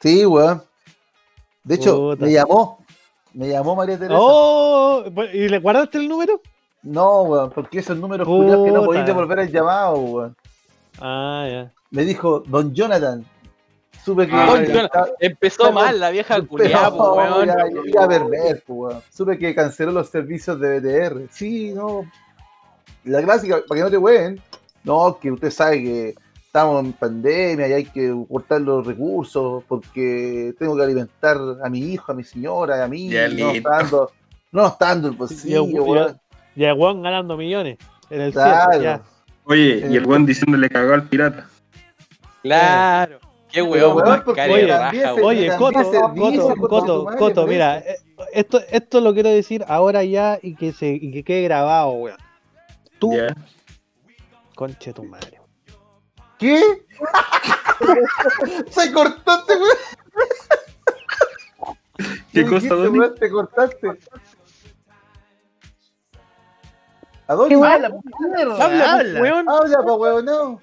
Sí, 0.00 0.24
weón. 0.24 0.62
De 1.64 1.74
hecho, 1.74 1.96
Puta. 1.98 2.24
me 2.24 2.32
llamó. 2.32 2.85
Me 3.36 3.50
llamó 3.50 3.76
María 3.76 3.98
Teresa. 3.98 4.16
Oh, 4.18 5.04
¿y 5.30 5.46
le 5.50 5.58
guardaste 5.58 5.98
el 5.98 6.08
número? 6.08 6.40
No, 6.82 7.22
weón, 7.24 7.50
porque 7.50 7.80
esos 7.80 7.94
números 7.98 8.26
culiados 8.26 8.64
que 8.64 8.72
no 8.72 8.82
podéis 8.82 9.04
devolver 9.04 9.40
el 9.40 9.52
llamado, 9.52 9.98
weón. 9.98 10.36
Ah, 10.98 11.46
ya. 11.46 11.72
Me 11.90 12.06
dijo, 12.06 12.40
Don 12.46 12.72
Jonathan. 12.72 13.26
Supe 14.02 14.26
que. 14.26 14.34
Ah, 14.34 14.46
Don. 14.46 14.64
Jonathan. 14.64 15.04
Empezó 15.20 15.70
mal 15.70 16.00
la 16.00 16.08
vieja 16.08 16.40
po, 16.40 16.56
weón. 16.56 17.46
ya, 17.46 17.56
ya, 17.56 17.82
ya, 17.94 18.08
perder, 18.08 18.64
weón. 18.68 19.02
Supe 19.12 19.38
que 19.38 19.54
canceló 19.54 19.92
los 19.92 20.08
servicios 20.08 20.58
de 20.58 20.80
BTR. 20.80 21.28
Sí, 21.30 21.74
no. 21.74 22.10
La 23.04 23.22
clásica, 23.22 23.60
para 23.68 23.78
que 23.78 23.84
no 23.84 23.90
te 23.90 23.98
hueen. 23.98 24.40
No, 24.82 25.18
que 25.20 25.30
usted 25.30 25.50
sabe 25.50 25.82
que 25.82 26.14
estamos 26.56 26.84
en 26.86 26.92
pandemia 26.94 27.68
y 27.68 27.72
hay 27.74 27.84
que 27.84 28.14
cortar 28.30 28.62
los 28.62 28.86
recursos 28.86 29.62
porque 29.68 30.54
tengo 30.58 30.74
que 30.74 30.84
alimentar 30.84 31.36
a 31.62 31.68
mi 31.68 31.80
hijo, 31.80 32.12
a 32.12 32.14
mi 32.14 32.24
señora, 32.24 32.82
a 32.82 32.88
mí. 32.88 33.10
Ya, 33.10 33.28
no 33.28 33.50
está 33.50 33.70
dando, 33.70 34.10
no 34.52 34.66
está 34.66 34.86
dando 34.86 35.08
el 35.08 35.14
Y 35.14 35.16
bolsillo. 35.18 36.16
Y 36.56 36.64
el 36.64 36.72
weón 36.72 37.02
ganando 37.02 37.36
millones. 37.36 37.76
En 38.08 38.22
el 38.22 38.32
Claro. 38.32 38.70
cielo, 38.72 38.84
ya. 38.84 39.02
Oye, 39.44 39.86
y 39.90 39.96
el 39.96 40.06
weón 40.06 40.24
diciéndole 40.24 40.70
cagó 40.70 40.94
al 40.94 41.06
pirata. 41.06 41.46
Claro. 42.42 43.18
Qué 43.52 43.60
weón, 43.60 43.94
weón, 43.96 44.24
también 44.24 44.68
raja. 44.68 45.14
Oye, 45.22 45.48
Coto, 45.58 45.82
Coto, 45.82 46.56
Coto, 46.68 47.04
madre, 47.04 47.18
Coto, 47.18 47.40
por 47.42 47.48
mira, 47.50 47.78
eh, 47.80 47.96
esto, 48.32 48.60
esto 48.70 49.00
lo 49.02 49.12
quiero 49.12 49.28
decir 49.28 49.62
ahora 49.68 50.04
ya 50.04 50.38
y 50.42 50.54
que 50.54 50.72
se 50.72 50.88
y 50.88 51.12
que 51.12 51.22
quede 51.22 51.42
grabado, 51.42 51.90
weón. 51.90 52.16
Tú, 52.98 53.12
Ya. 53.12 53.36
conche 54.54 54.94
tu 54.94 55.04
madre. 55.04 55.35
¿Qué? 56.38 56.60
Se 58.70 58.92
cortaste, 58.92 59.52
weón. 59.54 59.76
¿Qué 62.32 62.44
¿Qué 62.44 62.46
cosa, 62.46 62.74
Donny? 62.74 63.00
Te 63.18 63.30
cortaste. 63.30 63.88
¿A 67.28 67.34
dónde? 67.34 67.54
Habla, 67.56 67.90
Habla, 68.60 68.92
habla. 68.94 69.20
weón. 69.20 69.48
Habla, 69.48 69.78
pa' 69.84 69.94
weón, 69.94 70.24
no. 70.24 70.60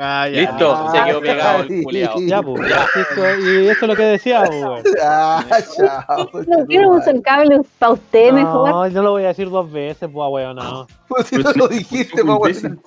Ah, 0.00 0.28
ya. 0.28 0.40
Listo, 0.42 0.72
Ah, 0.76 0.92
se 0.94 1.04
quedó 1.06 1.20
pegado 1.20 1.62
el 1.62 1.82
culiao. 1.82 2.20
Ya, 2.20 2.40
pues. 2.42 2.70
Esto- 2.70 3.38
y 3.40 3.66
esto 3.68 3.84
es 3.84 3.88
lo 3.88 3.96
que 3.96 4.02
decía, 4.04 4.44
pues, 4.44 4.62
weón. 4.62 4.82
Ah, 5.02 5.44
chao. 5.76 6.30
No 6.46 6.66
quiero 6.66 6.90
usar 6.90 7.14
el 7.16 7.22
cable 7.22 7.60
para 7.78 7.92
usted 7.92 8.32
mejor. 8.32 8.68
No, 8.68 8.86
yo 8.88 9.02
lo 9.02 9.10
voy 9.12 9.24
a 9.24 9.28
decir 9.28 9.48
dos 9.50 9.70
veces, 9.72 10.08
pues, 10.12 10.28
weón, 10.30 10.56
no. 10.56 10.86
Pues 11.08 11.26
si 11.28 11.36
no 11.36 11.50
lo 11.52 11.68
dijiste, 11.68 12.22
pa' 12.24 12.36
weón. 12.36 12.80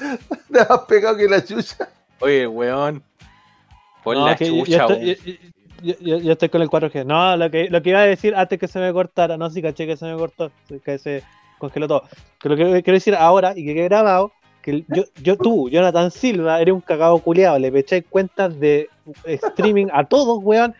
Te 0.52 0.60
has 0.60 0.78
pegado 0.88 1.16
que 1.16 1.28
la 1.28 1.44
chucha. 1.44 1.88
Oye, 2.20 2.46
weón. 2.46 3.02
Por 4.02 4.16
No, 4.16 4.26
la 4.26 4.36
que 4.36 4.46
yo- 4.46 4.54
yo 4.56 4.64
chucha, 4.64 4.86
estoy- 4.86 5.38
yo- 5.82 6.18
yo- 6.18 6.32
estoy 6.32 6.48
con 6.48 6.62
el 6.62 6.68
4G. 6.68 7.04
No, 7.04 7.36
lo 7.36 7.50
que, 7.50 7.68
lo 7.70 7.82
que 7.82 7.90
iba 7.90 8.00
a 8.00 8.06
decir 8.06 8.34
antes 8.34 8.58
que 8.58 8.68
se 8.68 8.78
me 8.78 8.92
cortara, 8.92 9.36
no, 9.36 9.48
sí 9.50 9.60
caché 9.62 9.86
que 9.86 9.96
se 9.96 10.06
me 10.06 10.16
cortó, 10.16 10.50
que 10.84 10.98
se 10.98 11.22
congeló 11.58 11.86
todo. 11.88 12.04
Que 12.40 12.48
lo 12.48 12.56
que 12.56 12.82
quiero 12.82 12.96
decir 12.96 13.14
ahora 13.14 13.52
y 13.56 13.64
que 13.64 13.74
quede 13.74 13.84
grabado, 13.88 14.32
que 14.62 14.84
yo, 14.88 15.04
yo 15.22 15.36
tú, 15.36 15.68
Jonathan 15.70 16.10
Silva, 16.10 16.60
eres 16.60 16.74
un 16.74 16.80
cagado 16.82 17.18
culiado, 17.18 17.58
le 17.58 17.68
echáis 17.78 18.04
cuentas 18.08 18.58
de 18.60 18.88
streaming 19.24 19.86
a 19.92 20.04
todos, 20.04 20.38
weón. 20.42 20.74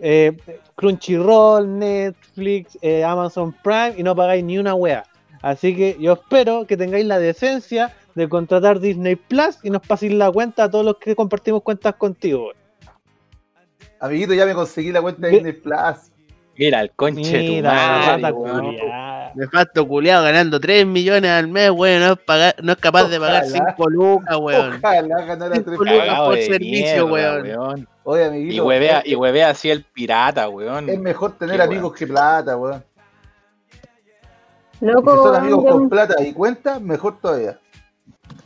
Eh, 0.00 0.36
Crunchyroll, 0.76 1.78
Netflix, 1.78 2.76
eh, 2.82 3.04
Amazon 3.04 3.54
Prime 3.62 3.94
y 3.96 4.02
no 4.02 4.14
pagáis 4.16 4.44
ni 4.44 4.58
una 4.58 4.74
wea. 4.74 5.04
Así 5.42 5.74
que 5.76 5.96
yo 6.00 6.14
espero 6.14 6.66
que 6.66 6.76
tengáis 6.76 7.04
la 7.06 7.18
decencia 7.18 7.92
de 8.14 8.28
contratar 8.28 8.80
Disney 8.80 9.16
Plus 9.16 9.58
y 9.62 9.70
nos 9.70 9.82
paséis 9.86 10.12
la 10.12 10.30
cuenta 10.30 10.64
a 10.64 10.70
todos 10.70 10.84
los 10.84 10.96
que 10.98 11.16
compartimos 11.16 11.62
cuentas 11.62 11.94
contigo. 11.96 12.52
Amiguito, 14.00 14.34
ya 14.34 14.46
me 14.46 14.54
conseguí 14.54 14.92
la 14.92 15.00
cuenta 15.02 15.26
de 15.26 15.32
Disney 15.32 15.52
Plus. 15.52 16.10
Mira, 16.56 16.82
el 16.82 16.90
conche 16.92 17.36
de 17.38 17.46
tu 17.46 17.52
Mira, 17.54 17.72
madre, 17.72 18.32
weón. 18.32 18.76
Nefasto 19.34 19.88
culiado 19.88 20.22
ganando 20.22 20.60
3 20.60 20.86
millones 20.86 21.28
al 21.28 21.48
mes, 21.48 21.70
weón. 21.72 22.00
No 22.00 22.12
es, 22.12 22.18
pagar- 22.20 22.54
no 22.62 22.72
es 22.72 22.78
capaz 22.78 23.08
de 23.08 23.18
pagar 23.18 23.44
Ojalá. 23.44 23.74
5 23.76 23.90
lucas, 23.90 24.36
weón. 24.38 24.76
Ojalá 24.76 25.24
ganara 25.24 25.56
lucas 25.56 26.18
por 26.20 26.36
servicio, 26.38 27.08
mierda, 27.08 27.42
weón. 27.58 27.88
Oye, 28.04 28.24
amiguito. 28.26 28.54
Y 28.54 28.60
huevea, 28.60 29.02
y 29.04 29.14
huevea 29.16 29.50
así 29.50 29.70
el 29.70 29.82
pirata, 29.82 30.48
weón. 30.48 30.88
Es 30.88 30.98
mejor 31.00 31.32
tener 31.36 31.56
Qué 31.56 31.62
amigos 31.62 31.92
que 31.94 32.06
plata, 32.06 32.56
weón. 32.56 32.84
Si 34.78 34.84
Loco, 34.86 35.24
son 35.24 35.36
amigos 35.36 35.64
yo- 35.64 35.70
con 35.70 35.88
plata 35.88 36.22
y 36.22 36.32
cuenta, 36.32 36.78
mejor 36.78 37.18
todavía. 37.20 37.58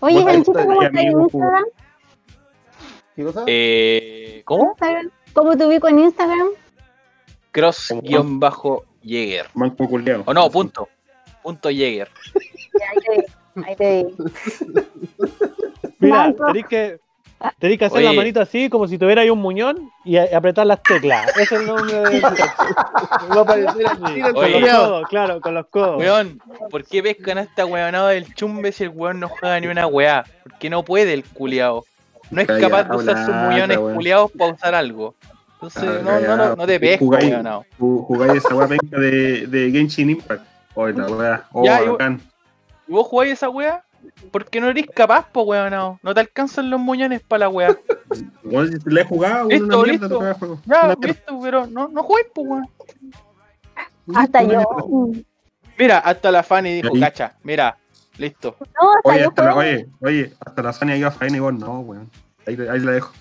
Oye, 0.01 0.19
estoy 0.19 0.55
¿cómo 0.67 0.83
estás 0.83 1.03
en. 1.03 1.21
Instagram? 1.21 1.65
¿Qué 3.17 3.25
cosa? 3.25 3.45
Eh, 3.47 4.43
¿Cómo? 4.45 4.71
Instagram? 4.71 5.11
¿Cómo 5.33 5.57
te 5.57 5.67
ubico 5.67 5.89
en 5.89 5.99
Instagram? 6.01 6.49
Cross-Jäger. 7.53 9.47
Manco 9.55 9.89
culiao. 9.89 10.23
O 10.27 10.35
no, 10.35 10.51
punto. 10.51 10.89
Punto 11.43 11.69
Jäger. 11.71 12.09
Ya, 12.79 12.87
Ahí 12.91 12.97
te 13.05 13.11
vi, 13.17 13.65
ahí 13.65 13.77
te 13.77 14.05
vi. 14.05 14.85
Mira, 15.99 16.33
tenéis 16.33 16.67
que, 16.67 17.01
tenéis 17.59 17.79
que 17.79 17.85
hacer 17.87 17.99
Oye. 17.99 18.07
la 18.07 18.13
manito 18.13 18.41
así, 18.41 18.69
como 18.69 18.87
si 18.89 18.99
tuvierais 18.99 19.31
un 19.31 19.39
muñón 19.41 19.91
y 20.05 20.17
a- 20.17 20.29
apretar 20.37 20.67
las 20.67 20.83
teclas. 20.83 21.27
Ese 21.37 21.43
es 21.43 21.53
el 21.53 21.67
nombre 21.67 21.95
de. 21.95 22.21
Va 23.37 23.41
a 23.41 23.45
parecer 23.45 23.87
así. 23.87 24.21
Con 24.33 24.53
los 24.53 24.71
codos, 24.71 25.09
claro, 25.09 25.41
con 25.41 25.55
los 25.55 25.67
codos. 25.67 25.99
Weón, 25.99 26.41
¿por 26.71 26.85
qué 26.85 27.03
pescan 27.03 27.39
a 27.39 27.43
esta 27.43 27.65
weonada 27.67 28.11
del 28.11 28.33
chumbe 28.35 28.73
si 28.73 28.85
el 28.85 28.91
weón 28.91 29.21
no 29.21 29.29
juega 29.29 29.59
ni 29.61 29.67
una 29.69 29.87
weá? 29.87 30.25
Porque 30.43 30.71
no 30.71 30.83
puede 30.85 31.13
el 31.15 31.25
culiao. 31.25 31.85
No 32.31 32.41
es 32.43 32.47
Calla, 32.47 32.61
capaz 32.69 32.85
de 32.85 32.97
usar 32.97 33.25
sus 33.25 33.35
muñones 33.35 33.79
culiados 33.79 34.31
para 34.37 34.53
usar 34.53 34.75
algo. 34.75 35.15
Entonces, 35.55 35.83
Ah, 35.85 36.01
no, 36.05 36.21
no, 36.21 36.37
no, 36.37 36.57
no 36.57 36.67
te 36.67 36.79
pesco, 36.79 37.07
Jugáis- 37.07 37.65
Jugáis 37.79 38.33
esa 38.45 38.55
weá 38.55 38.69
penca 38.69 38.99
de, 39.01 39.47
de 39.47 39.71
Genshin 39.71 40.11
Impact. 40.11 40.45
Oye, 40.75 40.93
la 40.97 41.07
weá. 41.07 41.45
Oh, 41.53 41.65
bacán. 41.67 42.21
¿Y 42.87 42.93
vos 42.93 43.07
jugáis 43.07 43.33
esa 43.33 43.49
weá? 43.49 43.83
Porque 44.31 44.61
no 44.61 44.69
eres 44.69 44.87
capaz, 44.95 45.27
po 45.31 45.43
weonado. 45.43 45.99
No 46.03 46.13
te 46.15 46.21
alcanzan 46.21 46.71
los 46.71 46.81
muñones 46.81 47.21
para 47.23 47.41
la 47.41 47.49
weá. 47.49 47.77
Bueno, 48.43 48.67
si 48.83 48.91
la 48.91 49.01
he 49.01 49.05
jugado, 49.05 49.49
Listo, 49.49 49.65
una 49.67 49.77
mierda, 49.79 50.09
listo. 50.09 50.35
juego. 50.39 50.61
Ya, 50.67 50.77
Una 50.85 50.87
mierda. 50.97 51.07
listo, 51.07 51.41
pero 51.43 51.67
no, 51.67 51.89
no 51.89 52.03
jugáis, 52.03 52.27
po 52.35 52.43
weón. 52.43 52.69
Hasta 54.15 54.43
yo. 54.43 54.49
mierda. 54.49 55.23
Mira, 55.79 55.99
hasta 55.99 56.31
la 56.33 56.43
Fanny 56.43 56.81
dijo, 56.81 56.95
Ahí. 56.95 57.01
cacha, 57.01 57.37
mira, 57.43 57.77
listo. 58.19 58.57
No, 58.61 58.91
hasta 58.93 59.09
Oye, 59.11 59.21
yo 59.21 59.29
hasta 59.29 59.45
la, 59.45 59.55
oye, 59.55 59.87
oye, 60.01 60.33
hasta 60.45 60.63
la 60.63 60.73
Fania 60.73 60.97
iba 60.97 61.09
a 61.09 61.13
faena 61.13 61.37
y 61.37 61.41
vos 61.41 61.55
no, 61.55 61.81
weón. 61.81 62.11
Ahí, 62.47 62.57
ahí 62.71 62.81
la 62.81 62.93
dejo. 62.93 63.13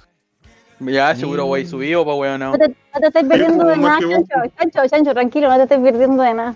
Ya, 0.79 1.15
seguro 1.15 1.45
voy 1.47 1.65
subido, 1.65 2.03
po 2.05 2.15
weonado. 2.15 2.51
No 2.53 2.57
te, 2.59 2.67
no 2.69 2.99
te 2.99 3.07
estés 3.07 3.23
perdiendo 3.25 3.65
de 3.65 3.77
nada. 3.77 3.99
Chancho. 3.99 4.55
Chancho, 4.57 4.87
Chancho, 4.89 5.13
tranquilo, 5.13 5.49
no 5.49 5.55
te 5.57 5.63
estés 5.63 5.79
perdiendo 5.79 6.23
de 6.23 6.33
nada. 6.33 6.55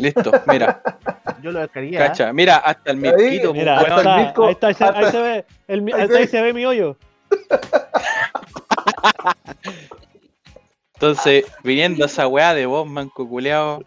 Listo, 0.00 0.32
mira, 0.46 0.82
Yo 1.42 1.52
lo 1.52 1.60
descargué. 1.60 1.96
¿ah? 1.98 2.06
cacha, 2.08 2.32
mira, 2.32 2.56
hasta 2.58 2.90
el 2.90 2.96
mirquito, 2.98 3.52
Mira, 3.54 3.78
hasta 3.80 4.00
el 4.20 4.26
Mirko- 4.26 4.46
ahí, 4.46 4.52
está, 4.52 4.66
ahí 4.68 4.74
se- 4.74 4.84
ahí 4.84 4.90
hasta- 4.94 5.10
se 5.12 5.20
ve, 5.22 5.44
el, 5.68 5.82
mi- 5.82 5.92
ahí 5.92 6.00
ahí 6.02 6.08
se- 6.08 6.16
ahí 6.18 6.26
se 6.26 6.42
ve 6.42 6.52
mi 6.52 6.66
hoyo. 6.66 6.96
Entonces, 10.94 11.44
viniendo 11.64 12.04
esa 12.04 12.26
weá 12.26 12.54
de 12.54 12.66
vos, 12.66 12.86
manco 12.86 13.26
culeado. 13.28 13.82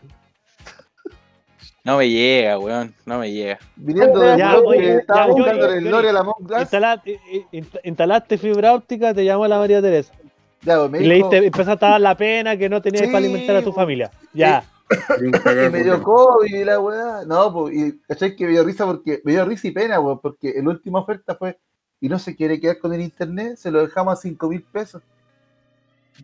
No 1.85 1.97
me 1.97 2.09
llega, 2.09 2.57
weón, 2.57 2.95
no 3.05 3.19
me 3.19 3.31
llega. 3.31 3.59
Viniendo 3.75 4.19
de 4.21 4.37
Ya, 4.37 4.57
un 4.57 4.65
oye, 4.67 4.79
que 4.81 4.95
estaba 4.95 5.27
ya, 5.27 5.33
buscando 5.33 5.67
Yuri, 5.67 5.77
el. 5.85 5.91
Lore 5.91 6.09
a 6.09 6.13
la 6.13 6.25
Glass. 6.39 6.61
Instalaste, 6.61 7.19
inst- 7.51 7.79
instalaste 7.83 8.37
fibra 8.37 8.73
óptica, 8.73 9.13
te 9.13 9.25
llamó 9.25 9.45
la 9.47 9.57
María 9.57 9.81
Teresa. 9.81 10.13
Ya, 10.61 10.77
pues, 10.77 10.89
me 10.91 10.99
Y 11.01 11.05
le 11.07 11.15
dijo, 11.15 11.29
diste, 11.29 11.45
empezaste 11.45 11.85
a 11.85 11.89
dar 11.89 12.01
la 12.01 12.15
pena 12.15 12.55
que 12.55 12.69
no 12.69 12.81
tenías 12.81 13.01
Sí, 13.05 13.07
para 13.11 13.17
alimentar 13.17 13.57
a 13.57 13.61
tu 13.61 13.73
familia. 13.73 14.09
Ya. 14.33 14.63
Y 15.19 15.69
me 15.69 15.83
dio. 15.83 16.01
COVID 16.01 16.53
y 16.53 16.63
la 16.63 16.79
weá. 16.79 17.23
No, 17.25 17.53
pues, 17.53 17.75
y 17.75 17.99
¿cachai? 18.07 18.35
Que 18.35 18.45
me 18.45 18.51
dio 18.51 18.63
risa 18.63 18.85
porque, 18.85 19.21
me 19.23 19.33
dio 19.33 19.45
risa 19.45 19.67
y 19.67 19.71
pena, 19.71 19.99
weón, 19.99 20.19
porque 20.19 20.53
la 20.61 20.69
última 20.69 20.99
oferta 20.99 21.35
fue, 21.35 21.59
y 21.99 22.09
no 22.09 22.19
se 22.19 22.35
quiere 22.35 22.59
quedar 22.59 22.79
con 22.79 22.93
el 22.93 23.01
internet, 23.01 23.57
se 23.57 23.71
lo 23.71 23.81
dejamos 23.81 24.13
a 24.13 24.21
5 24.21 24.49
mil 24.49 24.63
pesos. 24.63 25.01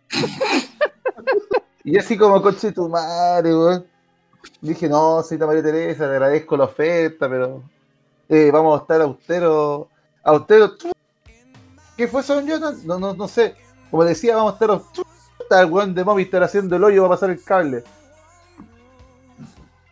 y 1.84 1.98
así 1.98 2.18
como 2.18 2.42
coche 2.42 2.72
tu 2.72 2.90
madre, 2.90 3.56
weón. 3.56 3.86
Dije, 4.62 4.88
no, 4.88 5.22
señorita 5.24 5.48
María 5.48 5.64
Teresa, 5.64 6.08
le 6.08 6.14
agradezco 6.14 6.56
la 6.58 6.66
oferta, 6.66 7.30
pero 7.30 7.64
eh, 8.28 8.50
vamos 8.52 8.80
a 8.80 8.82
estar 8.82 9.02
austeros. 9.02 9.88
Austeros. 10.24 10.78
¿Qué 11.98 12.08
fue 12.08 12.22
eso, 12.22 12.40
Jonathan? 12.42 12.80
No, 12.86 13.00
no, 13.00 13.14
no 13.14 13.28
sé. 13.28 13.56
Como 13.92 14.04
decía, 14.06 14.36
vamos 14.36 14.52
a 14.52 14.56
estar 14.56 14.70
austeros. 14.70 15.08
El 15.50 15.66
weón 15.72 15.96
de 15.96 16.04
Movistar 16.04 16.44
haciendo 16.44 16.76
el 16.76 16.84
hoyo 16.84 17.02
va 17.02 17.08
a 17.08 17.12
pasar 17.12 17.32
el 17.32 17.44
cable. 17.44 17.84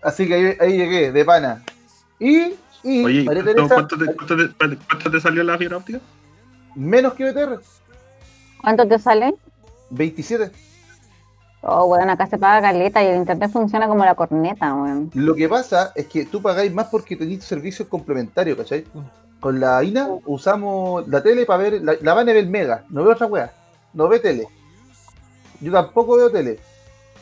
Así 0.08 0.26
que 0.26 0.36
ahí, 0.36 0.58
ahí 0.62 0.78
llegué, 0.78 1.12
de 1.12 1.26
pana. 1.26 1.62
Y, 2.18 2.53
y 2.82 3.03
Oye, 3.03 3.24
María 3.26 3.43
¿cuánto, 3.43 3.43
Teresa, 3.43 3.76
cuánto 3.76 3.97
te, 3.97 4.05
cuánto, 4.16 4.38
te, 4.38 4.78
cuánto 4.88 5.12
te 5.12 5.20
salió 5.20 5.43
la 5.43 5.58
fibra 5.58 5.76
óptica? 5.76 5.99
menos 6.76 7.14
que 7.14 7.30
BTR, 7.30 7.60
¿Cuánto 8.62 8.88
te 8.88 8.99
sale? 8.99 9.36
27. 9.89 10.50
Oh, 11.62 11.88
bueno, 11.88 12.09
acá 12.09 12.25
se 12.28 12.38
paga 12.38 12.62
caleta 12.62 13.04
y 13.04 13.08
el 13.08 13.17
internet 13.17 13.51
funciona 13.51 13.89
como 13.89 14.05
la 14.05 14.16
corneta, 14.16 14.74
weón. 14.74 15.12
Lo 15.13 15.36
que 15.36 15.50
pasa 15.50 15.92
es 15.93 16.08
que 16.08 16.25
tú 16.25 16.42
pagáis 16.42 16.74
más 16.74 16.88
porque 16.88 17.17
tenéis 17.17 17.43
servicios 17.43 17.89
complementarios, 17.89 18.58
¿cachai? 18.58 18.86
Con 19.42 19.59
la 19.59 19.84
INA 19.84 20.08
usamos 20.25 21.05
la 21.09 21.21
tele 21.21 21.46
para 21.46 21.63
ver, 21.63 21.82
la, 21.82 21.97
la 22.00 22.13
van 22.13 22.29
a 22.29 22.34
ver 22.34 22.47
Mega, 22.47 22.86
no 22.89 23.04
veo 23.04 23.12
otra 23.12 23.28
weá, 23.28 23.51
no 23.93 24.08
ve 24.08 24.20
tele. 24.20 24.47
Yo 25.59 25.70
tampoco 25.74 26.16
veo 26.16 26.32
tele. 26.32 26.59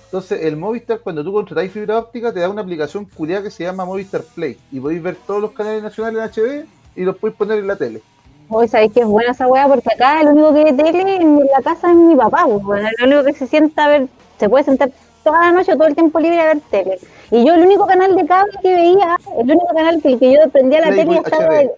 Entonces, 0.06 0.44
el 0.44 0.56
Movistar, 0.56 1.00
cuando 1.00 1.24
tú 1.24 1.34
contratáis 1.34 1.72
fibra 1.72 2.00
óptica, 2.00 2.32
te 2.34 2.40
da 2.40 2.50
una 2.50 2.62
aplicación 2.62 3.06
culiada 3.06 3.44
que 3.44 3.52
se 3.52 3.64
llama 3.64 3.86
Movistar 3.86 4.22
Play. 4.36 4.58
Y 4.72 4.80
podéis 4.80 5.02
ver 5.04 5.18
todos 5.28 5.42
los 5.42 5.52
canales 5.52 5.84
nacionales 5.84 6.38
en 6.38 6.44
HD 6.44 6.66
y 6.96 7.04
los 7.04 7.18
podéis 7.18 7.38
poner 7.38 7.60
en 7.60 7.68
la 7.68 7.76
tele. 7.76 8.02
Hoy 8.48 8.68
sabéis 8.68 8.94
que 8.94 9.00
es 9.02 9.06
buena 9.08 9.32
esa 9.32 9.48
weá 9.48 9.68
porque 9.68 9.90
acá 9.94 10.22
el 10.22 10.28
único 10.28 10.54
que 10.54 10.64
ve 10.66 10.74
tele 10.74 11.16
en 11.16 11.40
la 11.40 11.62
casa 11.64 11.90
es 11.90 11.98
mi 11.98 12.16
papá, 12.16 12.46
weón. 12.46 12.86
El 13.00 13.08
único 13.08 13.24
que 13.26 13.34
se 13.34 13.48
sienta 13.48 13.86
a 13.86 13.88
ver, 13.90 14.08
se 14.40 14.48
puede 14.48 14.64
sentar 14.64 14.92
toda 15.24 15.40
la 15.40 15.52
noche 15.52 15.74
o 15.74 15.78
todo 15.78 15.88
el 15.88 15.96
tiempo 15.96 16.20
libre 16.20 16.40
a 16.40 16.46
ver 16.54 16.60
tele. 16.70 17.00
Y 17.32 17.44
yo 17.46 17.56
el 17.56 17.64
único 17.66 17.88
canal 17.88 18.16
de 18.16 18.26
cable 18.26 18.54
que 18.62 18.74
veía, 18.76 19.18
el 19.40 19.46
único 19.52 19.68
canal 19.74 20.00
que, 20.02 20.20
que 20.20 20.34
yo 20.34 20.50
prendía 20.52 20.80
la 20.82 20.88
Playboy 20.90 21.06
tele 21.16 21.22
estaba 21.26 21.62
el- 21.62 21.72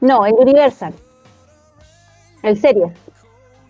No, 0.00 0.24
el 0.24 0.34
Universal. 0.34 0.94
El 2.44 2.58
serie. 2.60 2.84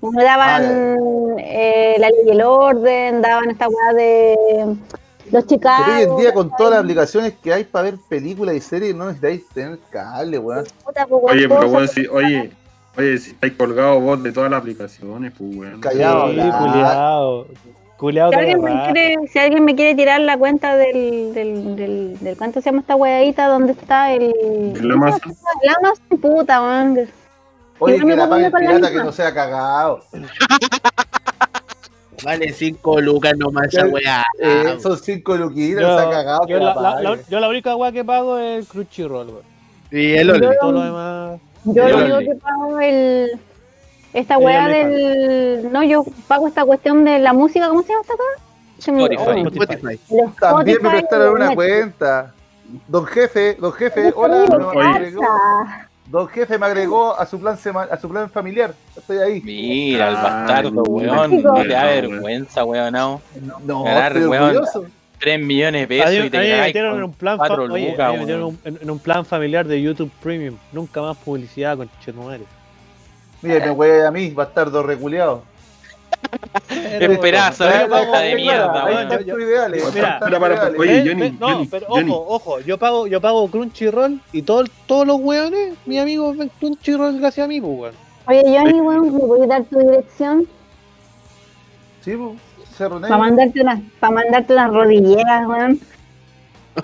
Me 0.03 0.25
daban 0.25 0.63
Ah, 0.65 1.37
eh, 1.39 1.97
la 1.99 2.09
ley 2.09 2.19
y 2.27 2.31
el 2.31 2.43
orden, 2.43 3.21
daban 3.23 3.51
esta 3.51 3.69
weá 3.69 3.93
de 3.95 4.37
los. 5.31 5.45
Pero 5.45 5.97
hoy 5.97 6.03
en 6.03 6.17
día, 6.17 6.33
con 6.33 6.51
todas 6.57 6.73
las 6.73 6.81
aplicaciones 6.81 7.35
que 7.43 7.53
hay 7.53 7.65
para 7.65 7.85
ver 7.85 7.99
películas 8.09 8.55
y 8.55 8.61
series, 8.61 8.95
no 8.95 9.07
necesitáis 9.07 9.49
tener 9.51 9.79
cable, 9.91 10.39
weón. 10.39 10.65
Pues, 10.85 10.97
Oye, 11.11 11.49
pero 11.49 11.69
weón, 11.69 11.89
si, 11.89 12.07
oye, 12.07 12.51
oye, 12.97 13.19
si 13.19 13.31
estáis 13.33 13.53
colgados 13.55 14.03
vos 14.03 14.23
de 14.23 14.33
todas 14.33 14.51
las 14.51 14.61
aplicaciones, 14.61 15.33
pues 15.37 15.57
weón. 15.57 15.81
Callado, 15.81 16.29
Sí, 16.29 16.37
culiao. 16.37 17.47
Culiao 17.99 18.31
Si 18.31 18.39
alguien, 18.39 18.63
me 18.63 18.83
quiere, 18.85 19.29
si 19.29 19.39
alguien 19.39 19.65
me 19.65 19.75
quiere 19.77 19.95
tirar 19.95 20.21
la 20.23 20.39
cuenta 20.39 20.77
del, 20.77 21.35
del, 21.35 21.77
del, 21.77 22.19
del 22.19 22.37
¿cuánto 22.39 22.61
se 22.63 22.71
llama 22.71 22.81
esta 22.81 22.97
weadita? 22.97 23.47
¿Dónde 23.47 23.73
está 23.73 24.13
el, 24.13 24.33
El 24.75 24.91
Amazon. 24.91 25.37
el 25.63 25.69
Amazon? 25.69 26.19
Puta, 26.21 26.63
weón. 26.63 27.09
Oye, 27.81 27.99
que 27.99 28.17
la 28.17 28.29
pague 28.29 28.47
el 28.47 28.53
pirata 28.53 28.91
que 28.91 28.97
no 28.99 29.13
sea 29.13 29.35
cagado. 29.35 30.01
Vale 32.23 32.53
5 32.53 33.01
lucas 33.01 33.37
nomás 33.39 33.69
esa 33.73 33.87
weá. 33.87 34.25
Eh, 34.39 34.77
son 34.81 34.99
5 34.99 35.37
luquitas, 35.37 35.83
no 35.83 35.99
sea 35.99 36.11
cagado. 36.11 36.47
yo 36.47 36.59
que 36.59 36.65
la, 36.65 37.19
yo 37.29 37.41
la 37.41 37.49
única 37.49 37.75
weá 37.77 37.91
que 37.93 38.05
pago 38.05 38.39
es 38.39 38.59
el 38.59 38.67
Crunchyroll, 38.67 39.29
weón. 39.29 39.43
Y 39.91 40.13
el 40.13 40.31
Oli. 40.31 40.47
todo 40.61 40.73
lo 40.73 40.83
demás. 40.83 41.41
Yo 41.65 41.89
lo 41.89 41.97
único 41.99 42.19
que 42.19 42.39
pago 42.41 42.81
el. 42.81 43.41
Esta 44.13 44.39
weá 44.39 44.69
del. 44.69 45.73
No, 45.73 45.83
yo 45.83 46.05
pago 46.29 46.49
esta 46.49 46.65
cuestión 46.65 47.05
de 47.05 47.19
la 47.19 47.33
música, 47.33 47.69
¿cómo 47.69 47.83
se 47.83 47.89
llama 47.89 48.03
esta 48.03 48.15
cosa? 48.15 48.93
Me 48.93 49.05
olvidó. 49.05 49.23
Spotify. 49.23 49.95
Spotify. 49.95 50.35
También 50.41 50.79
me 50.83 50.89
Spotify 50.89 50.89
prestaron 50.91 51.35
una 51.35 51.55
cuenta. 51.55 52.35
Don 52.87 53.05
jefe, 53.07 53.57
don 53.59 53.73
jefe, 53.73 54.13
hola, 54.15 55.01
digo, 55.05 55.23
don 56.11 56.29
jefe 56.29 56.59
me 56.59 56.67
agregó 56.67 57.19
a 57.19 57.25
su 57.27 57.39
plan 57.41 57.57
sema- 57.57 57.89
a 57.91 57.97
su 57.99 58.09
plan 58.09 58.29
familiar. 58.29 58.75
Estoy 58.97 59.19
ahí. 59.19 59.41
Mira, 59.43 60.09
el 60.09 60.17
Ay, 60.17 60.23
bastardo, 60.23 60.71
no, 60.73 60.83
weón. 60.83 61.43
No 61.43 61.55
te 61.63 61.69
da 61.69 61.85
vergüenza, 61.85 62.65
weón. 62.65 62.93
No. 62.93 63.21
No, 63.65 63.85
Ganar, 63.85 64.13
estoy 64.17 64.29
weón. 64.29 64.43
orgulloso. 64.45 64.85
3 65.21 65.39
millones 65.39 65.83
de 65.83 65.87
pesos 65.87 66.07
A 66.07 66.11
mí, 66.11 66.17
y 66.17 66.31
te 66.31 66.39
me 66.39 66.61
metieron 66.63 66.97
en 66.97 67.05
un 67.05 67.13
plan 67.13 67.39
oye, 67.41 67.91
lucas, 67.91 68.13
me 68.13 68.19
metieron 68.21 68.43
weón. 68.45 68.59
en, 68.65 68.79
en 68.81 68.91
un 68.91 68.99
plan 68.99 69.25
familiar 69.27 69.67
de 69.67 69.81
YouTube 69.83 70.11
Premium. 70.23 70.57
Nunca 70.73 71.03
más 71.03 71.17
publicidad 71.19 71.77
con 71.77 71.91
Chetumare. 72.03 72.45
Mira, 73.43 73.67
me 73.67 73.71
voy 73.73 73.91
a 74.07 74.11
mí, 74.11 74.31
bastardo 74.31 74.83
reculeado. 74.83 75.43
Ahí 76.69 77.07
weón, 77.09 77.27
está, 77.27 78.21
de 78.21 78.35
mierda, 78.37 78.85
weón. 78.85 79.13
eh, 79.13 80.77
oye, 80.79 80.99
eh. 80.99 81.05
Johnny, 81.07 81.31
no, 81.39 81.67
pero 81.71 81.87
ojo, 81.89 82.25
ojo, 82.29 82.61
yo 82.61 82.79
pago, 82.79 83.07
yo 83.07 83.21
pago 83.21 83.49
Crunchyroll 83.49 84.21
y 84.33 84.43
todo, 84.43 84.65
todos 84.87 85.07
los 85.07 85.21
weones, 85.21 85.75
mi 85.87 85.99
amigo 85.99 86.33
ven 86.35 86.51
Crunchyroll 86.59 87.19
gracias 87.19 87.45
a 87.45 87.49
mí, 87.49 87.61
pues 87.61 87.79
weón. 87.79 87.95
Oye, 88.27 88.43
Johnny, 88.47 88.81
weón, 88.81 89.15
¿me 89.15 89.21
puedes 89.21 89.49
dar 89.49 89.65
tu 89.65 89.79
dirección? 89.79 90.47
Sí, 92.03 92.17
pues, 92.17 92.39
Cerro 92.77 93.01
Negro. 93.01 93.09
Para 93.09 93.19
mandarte 93.19 93.61
unas, 93.61 93.81
para 93.99 94.13
mandarte 94.13 94.53
unas 94.53 94.71
rodilleras, 94.73 95.47
weón. 95.47 95.81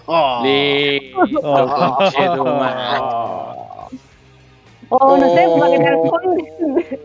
Oh. 0.06 0.40
Listo, 0.42 1.20
Oh. 4.88 5.16
no 5.16 5.34
sé, 5.34 5.48
para 5.58 5.72
que 5.72 5.78
te 5.78 6.98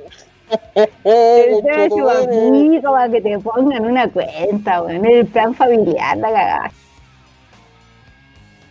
respondan. 0.76 1.64
Te 1.64 1.90
chupapito, 1.90 2.92
para 2.92 3.10
que 3.12 3.22
te 3.22 3.40
pongan 3.40 3.86
una 3.86 4.08
cuenta, 4.10 4.82
weón. 4.82 5.06
El 5.06 5.26
plan 5.28 5.54
familiar, 5.54 6.18
la 6.18 6.30
cagada. 6.30 6.72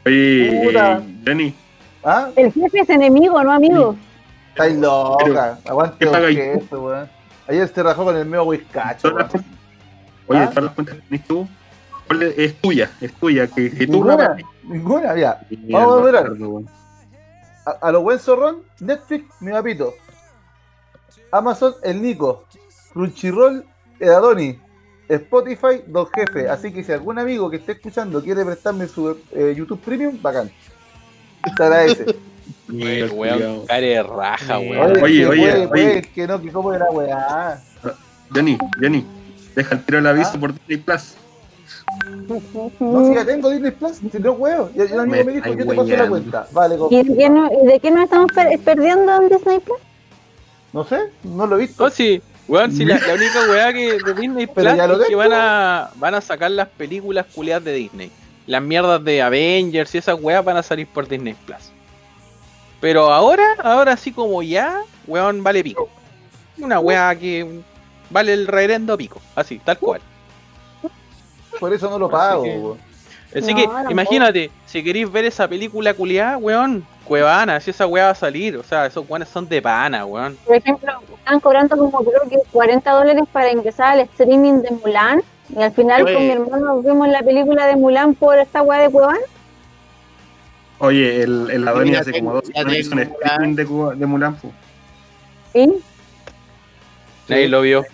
Oye, 0.07 0.71
eh, 0.71 1.01
Johnny, 1.27 1.55
¿Ah? 2.03 2.31
El 2.37 2.53
jefe 2.53 2.81
es 2.81 2.91
enemigo, 2.91 3.43
no 3.43 3.53
amigo. 3.53 3.97
Estáis 4.51 4.77
loca. 4.77 5.59
Aguante 5.67 6.07
jefe, 6.07 6.77
weón. 6.77 7.09
Ayer 7.47 7.69
se 7.69 7.83
rajó 7.83 8.05
con 8.05 8.17
el 8.17 8.27
medio 8.27 8.45
whiskacho, 8.45 9.09
oye, 10.29 10.41
¿Ah? 10.41 10.53
las 10.55 10.73
cuentas 10.73 10.95
que 10.95 11.03
tenés 11.03 11.27
tú, 11.27 11.49
¿cuál 12.07 12.23
es, 12.23 12.55
tuya? 12.61 12.91
Es 13.01 13.13
tuya, 13.15 13.49
que, 13.49 13.71
que 13.73 13.87
tú 13.89 14.05
Ninguna, 14.05 14.37
ninguna, 14.63 15.17
ya. 15.17 15.41
Vamos 15.69 16.01
a 16.01 16.05
ver. 16.05 16.17
A, 17.67 17.89
a 17.89 17.93
lo 17.93 18.03
buen 18.03 18.21
zorrón, 18.21 18.63
Netflix, 18.79 19.25
mi 19.41 19.51
papito. 19.51 19.95
Amazon, 21.33 21.75
el 21.83 22.01
Nico. 22.03 22.45
Crunchyroll, 22.93 23.65
el 23.99 24.11
Adoni. 24.11 24.59
Spotify, 25.09 25.83
Don 25.87 26.07
Jefe. 26.07 26.49
Así 26.49 26.73
que 26.73 26.85
si 26.85 26.93
algún 26.93 27.19
amigo 27.19 27.51
que 27.51 27.57
esté 27.57 27.73
escuchando 27.73 28.23
quiere 28.23 28.45
prestarme 28.45 28.87
su 28.87 29.17
eh, 29.33 29.55
YouTube 29.57 29.81
Premium, 29.81 30.21
bacán. 30.23 30.51
Se 31.57 31.63
agradece. 31.63 32.07
Mira, 32.69 33.07
Weón, 33.07 33.19
weón, 33.19 33.33
culiao. 33.39 33.65
cara 33.67 33.81
de 33.81 34.03
raja, 34.03 34.59
Oye, 34.59 34.71
weón. 34.71 34.91
Oye, 34.93 35.03
Oye, 35.03 35.19
que 35.19 35.27
oye, 35.27 35.41
puede, 35.43 35.53
oye. 35.59 35.69
puede, 35.69 36.03
que 36.03 36.27
no, 36.29 36.41
que 36.41 36.53
cómo 36.53 36.73
era 36.73 36.91
weá. 36.91 37.61
Johnny, 38.33 38.57
Johnny, 38.81 39.05
deja 39.57 39.75
el 39.75 39.85
tiro 39.85 39.99
el 39.99 40.07
aviso 40.07 40.31
¿Ah? 40.35 40.39
por 40.41 40.53
Disney 40.55 40.77
Plus. 40.79 41.15
No, 42.79 43.07
si 43.09 43.15
ya 43.15 43.25
tengo 43.25 43.51
Disney 43.51 43.73
Plus, 43.73 43.97
si 43.97 44.19
no 44.21 44.33
huevo. 44.33 44.71
Ya, 44.77 44.85
ya 44.85 44.95
un 44.95 45.01
amigo 45.01 45.25
me 45.25 45.33
dijo, 45.33 45.49
yo 45.49 45.57
te 45.57 45.65
paso 45.75 45.89
la 45.97 46.09
cuenta. 46.09 46.47
Vale, 46.53 46.77
con- 46.77 46.93
¿Y 46.93 47.03
de 47.03 47.17
qué, 47.17 47.29
no, 47.31 47.51
y 47.53 47.67
de 47.67 47.81
qué 47.81 47.91
nos 47.91 48.05
estamos 48.05 48.31
per- 48.33 48.59
perdiendo 48.61 49.23
en 49.23 49.29
Disney 49.29 49.59
Plus? 49.59 49.79
No 50.73 50.85
sé, 50.85 50.99
no 51.25 51.47
lo 51.47 51.57
he 51.57 51.61
visto. 51.61 51.85
No, 51.85 51.91
sí, 51.91 52.23
weón, 52.49 52.73
sí, 52.73 52.85
la, 52.85 52.99
la 52.99 53.15
única 53.15 53.41
weá 53.51 53.73
que 53.73 53.99
de 53.99 54.15
Disney 54.15 54.47
Plus 54.47 54.65
ya 54.77 54.87
lo 54.87 54.95
es 54.95 55.01
que 55.01 55.07
tengo. 55.07 55.19
van 55.19 55.33
a, 55.33 55.91
van 55.97 56.15
a 56.15 56.21
sacar 56.21 56.51
las 56.51 56.69
películas 56.69 57.27
culiadas 57.35 57.65
de 57.65 57.73
Disney. 57.75 58.11
Las 58.47 58.63
mierdas 58.63 59.03
de 59.05 59.23
Avengers 59.23 59.95
y 59.95 59.99
esas 59.99 60.19
weas 60.21 60.45
van 60.45 60.57
a 60.57 60.63
salir 60.63 60.87
por 60.87 61.07
Disney 61.09 61.35
Plus. 61.47 61.71
Pero 62.81 63.13
ahora, 63.13 63.45
ahora 63.63 63.97
sí 63.97 64.11
como 64.13 64.43
ya, 64.43 64.81
weón, 65.07 65.43
vale 65.43 65.63
pico. 65.63 65.89
Una 66.59 66.81
wea 66.81 67.15
que 67.19 67.61
vale 68.11 68.33
el 68.33 68.47
reverendo 68.47 68.97
pico, 68.97 69.21
así, 69.37 69.59
tal 69.65 69.79
cual. 69.79 70.01
Por 71.59 71.73
eso 71.73 71.91
no 71.91 71.99
lo 71.99 72.09
pago. 72.11 72.43
que-. 72.45 73.39
Así 73.39 73.55
No, 73.55 73.87
que, 73.87 73.93
imagínate, 73.93 74.51
si 74.67 74.83
queréis 74.83 75.11
ver 75.11 75.25
esa 75.27 75.47
película 75.47 75.95
culiada, 75.95 76.37
weón, 76.39 76.85
Cuevana, 77.15 77.59
si 77.59 77.71
esa 77.71 77.89
wea 77.89 78.05
va 78.05 78.11
a 78.11 78.15
salir, 78.15 78.57
o 78.57 78.63
sea, 78.63 78.87
esos 78.87 79.05
weones 79.11 79.29
son 79.29 79.49
de 79.49 79.61
pana, 79.61 80.07
weón. 80.07 80.37
Por 80.47 80.55
ejemplo, 80.55 80.93
están 81.19 81.41
cobrando 81.41 81.77
como 81.77 81.99
creo 82.05 82.23
que 82.31 82.37
40 82.53 82.89
dólares 82.89 83.25
para 83.33 83.51
ingresar 83.51 83.95
al 83.95 84.01
streaming 84.03 84.63
de 84.63 84.71
Mulan. 84.71 85.21
Y 85.49 85.61
al 85.61 85.73
final 85.73 86.05
Oye. 86.05 86.15
con 86.15 86.23
mi 86.23 86.31
hermano 86.31 86.81
vimos 86.83 87.09
la 87.09 87.21
película 87.25 87.67
de 87.67 87.75
Mulan 87.75 88.15
por 88.15 88.39
esta 88.39 88.63
weá 88.63 88.79
de 88.83 88.91
Cuevana. 88.91 89.19
Oye, 90.79 91.25
el, 91.25 91.51
el 91.51 91.67
Adoni 91.67 91.91
Mira, 91.91 92.03
hace 92.03 92.13
como 92.13 92.35
dos 92.35 92.45
años 92.55 92.77
hizo 92.77 92.93
un 92.93 93.01
streaming 93.01 93.57
de, 93.57 93.67
Cuba- 93.67 93.95
de 93.97 94.07
Mulan. 94.07 94.37
po. 94.37 94.53
¿Sí? 95.53 95.69
Nadie 97.27 97.49
lo 97.49 97.61
vio. 97.63 97.85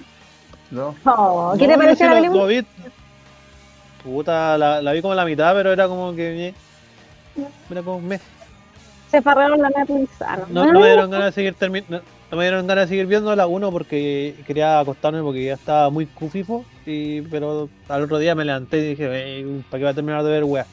¿No? 0.71 0.95
Oh, 1.07 1.55
¿Qué 1.59 1.67
No, 1.67 1.73
te 1.73 1.79
pareció 1.79 2.05
la 2.07 2.13
lo- 2.13 2.19
película? 2.19 2.43
lo 2.43 2.49
vi. 2.49 2.67
Puta, 4.05 4.59
la, 4.59 4.83
la 4.83 4.93
vi 4.93 5.01
como 5.01 5.15
la 5.15 5.25
mitad, 5.25 5.55
pero 5.55 5.73
era 5.73 5.89
como 5.89 6.15
que. 6.15 6.53
Era 7.71 7.83
como 7.83 7.99
me. 8.01 8.21
Se 9.11 9.23
farraron 9.23 9.61
la 9.63 9.71
Netflix. 9.71 10.11
Ah, 10.21 10.39
No, 10.51 10.73
no 10.73 10.81
me 10.81 10.87
dieron 10.87 11.11
ganas 11.11 11.27
de 11.27 11.33
seguir 11.33 11.55
termi- 11.57 11.85
no, 11.89 12.01
no 12.31 12.37
me 12.37 12.45
dieron 12.45 12.67
ganas 12.67 12.85
de 12.85 12.89
seguir 12.89 13.07
viendo 13.07 13.35
la 13.37 13.47
1 13.47 13.71
porque 13.71 14.35
quería 14.47 14.81
acostarme 14.81 15.23
porque 15.23 15.45
ya 15.45 15.55
estaba 15.55 15.91
muy 15.91 16.07
cufifo. 16.07 16.65
Y, 16.85 17.23
pero 17.23 17.69
al 17.89 18.03
otro 18.03 18.19
día 18.19 18.35
me 18.35 18.45
levanté 18.45 18.79
y 18.79 18.89
dije, 18.95 19.45
¿para 19.71 19.79
qué 19.79 19.85
va 19.85 19.91
a 19.91 19.95
terminar 19.95 20.23
de 20.23 20.31
ver 20.31 20.45
weá? 20.45 20.67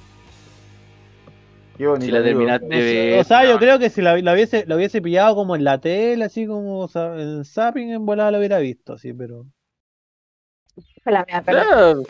Si 2.00 2.12
la 2.12 2.24
terminaste 2.24 2.66
de 2.68 2.82
ver. 3.12 3.20
O 3.20 3.24
sea, 3.24 3.46
yo 3.46 3.58
creo 3.58 3.80
que 3.80 3.90
si 3.90 4.02
la, 4.02 4.16
la 4.18 4.34
hubiese, 4.34 4.64
la 4.68 4.76
hubiese 4.76 5.02
pillado 5.02 5.36
como 5.36 5.56
en 5.56 5.64
la 5.64 5.80
tele, 5.80 6.26
así 6.26 6.46
como 6.46 6.80
o 6.82 6.88
sea, 6.88 7.16
en 7.20 7.44
zapping, 7.46 7.92
en 7.92 8.06
volada 8.06 8.32
lo 8.32 8.38
hubiera 8.38 8.60
visto, 8.60 8.98
sí, 8.98 9.12
pero. 9.14 9.46
Fue 11.04 11.12
la 11.12 11.26
mía, 11.26 11.42
pero- 11.46 12.04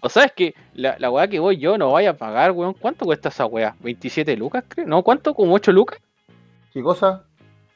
O 0.00 0.08
sea, 0.08 0.24
es 0.24 0.32
que 0.32 0.54
la, 0.74 0.96
la 0.98 1.10
weá 1.10 1.28
que 1.28 1.38
voy 1.38 1.56
yo 1.58 1.76
no 1.78 1.92
vaya 1.92 2.10
a 2.10 2.14
pagar, 2.16 2.52
weón. 2.52 2.74
¿Cuánto 2.74 3.04
cuesta 3.04 3.28
esa 3.28 3.46
weá? 3.46 3.74
¿27 3.82 4.36
lucas, 4.36 4.64
creo? 4.68 4.86
No, 4.86 5.02
¿cuánto? 5.02 5.34
¿Como 5.34 5.54
8 5.54 5.72
lucas? 5.72 5.98
¿Qué 6.72 6.82
cosa? 6.82 7.22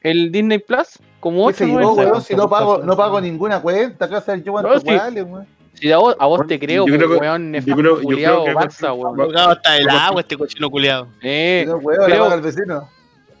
¿El 0.01 0.31
Disney 0.31 0.59
Plus? 0.59 0.99
Como 1.19 1.39
¿Qué 1.47 1.53
8 1.53 1.57
se 1.57 1.65
llevó, 1.67 1.79
nueve. 1.95 2.11
weón? 2.11 2.21
Si 2.21 2.35
no 2.35 2.49
pago, 2.49 2.77
no 2.79 2.95
pago 2.97 3.21
ninguna 3.21 3.61
cuenta, 3.61 4.07
¿qué 4.09 4.15
hacer 4.15 4.43
yo 4.43 4.51
No, 4.53 4.61
cuánto 4.61 4.79
sí. 4.81 4.95
vale, 4.97 5.23
weón? 5.23 5.47
Si 5.73 5.91
a 5.91 5.97
vos, 5.97 6.15
a 6.19 6.27
vos 6.27 6.45
te 6.45 6.59
creo, 6.59 6.85
Yo 6.85 6.95
creo 6.95 7.09
que- 7.09 7.15
weón, 7.15 7.53
yo 7.53 7.75
creo- 7.75 8.01
yo 8.01 8.07
creo 8.09 8.43
que- 8.45 8.53
Barça, 8.53 8.93
weón. 8.95 9.35
Hasta 9.37 9.77
el 9.77 9.89
agua 9.89 10.21
este 10.21 10.37
cochino 10.37 10.69
culiado. 10.69 11.07
Eh, 11.21 11.63
Si 11.65 11.71
no, 11.71 11.77
weón, 11.77 12.01
la 12.01 12.05
creo- 12.07 12.23
paga 12.25 12.35
el 12.35 12.41
vecino. 12.41 12.89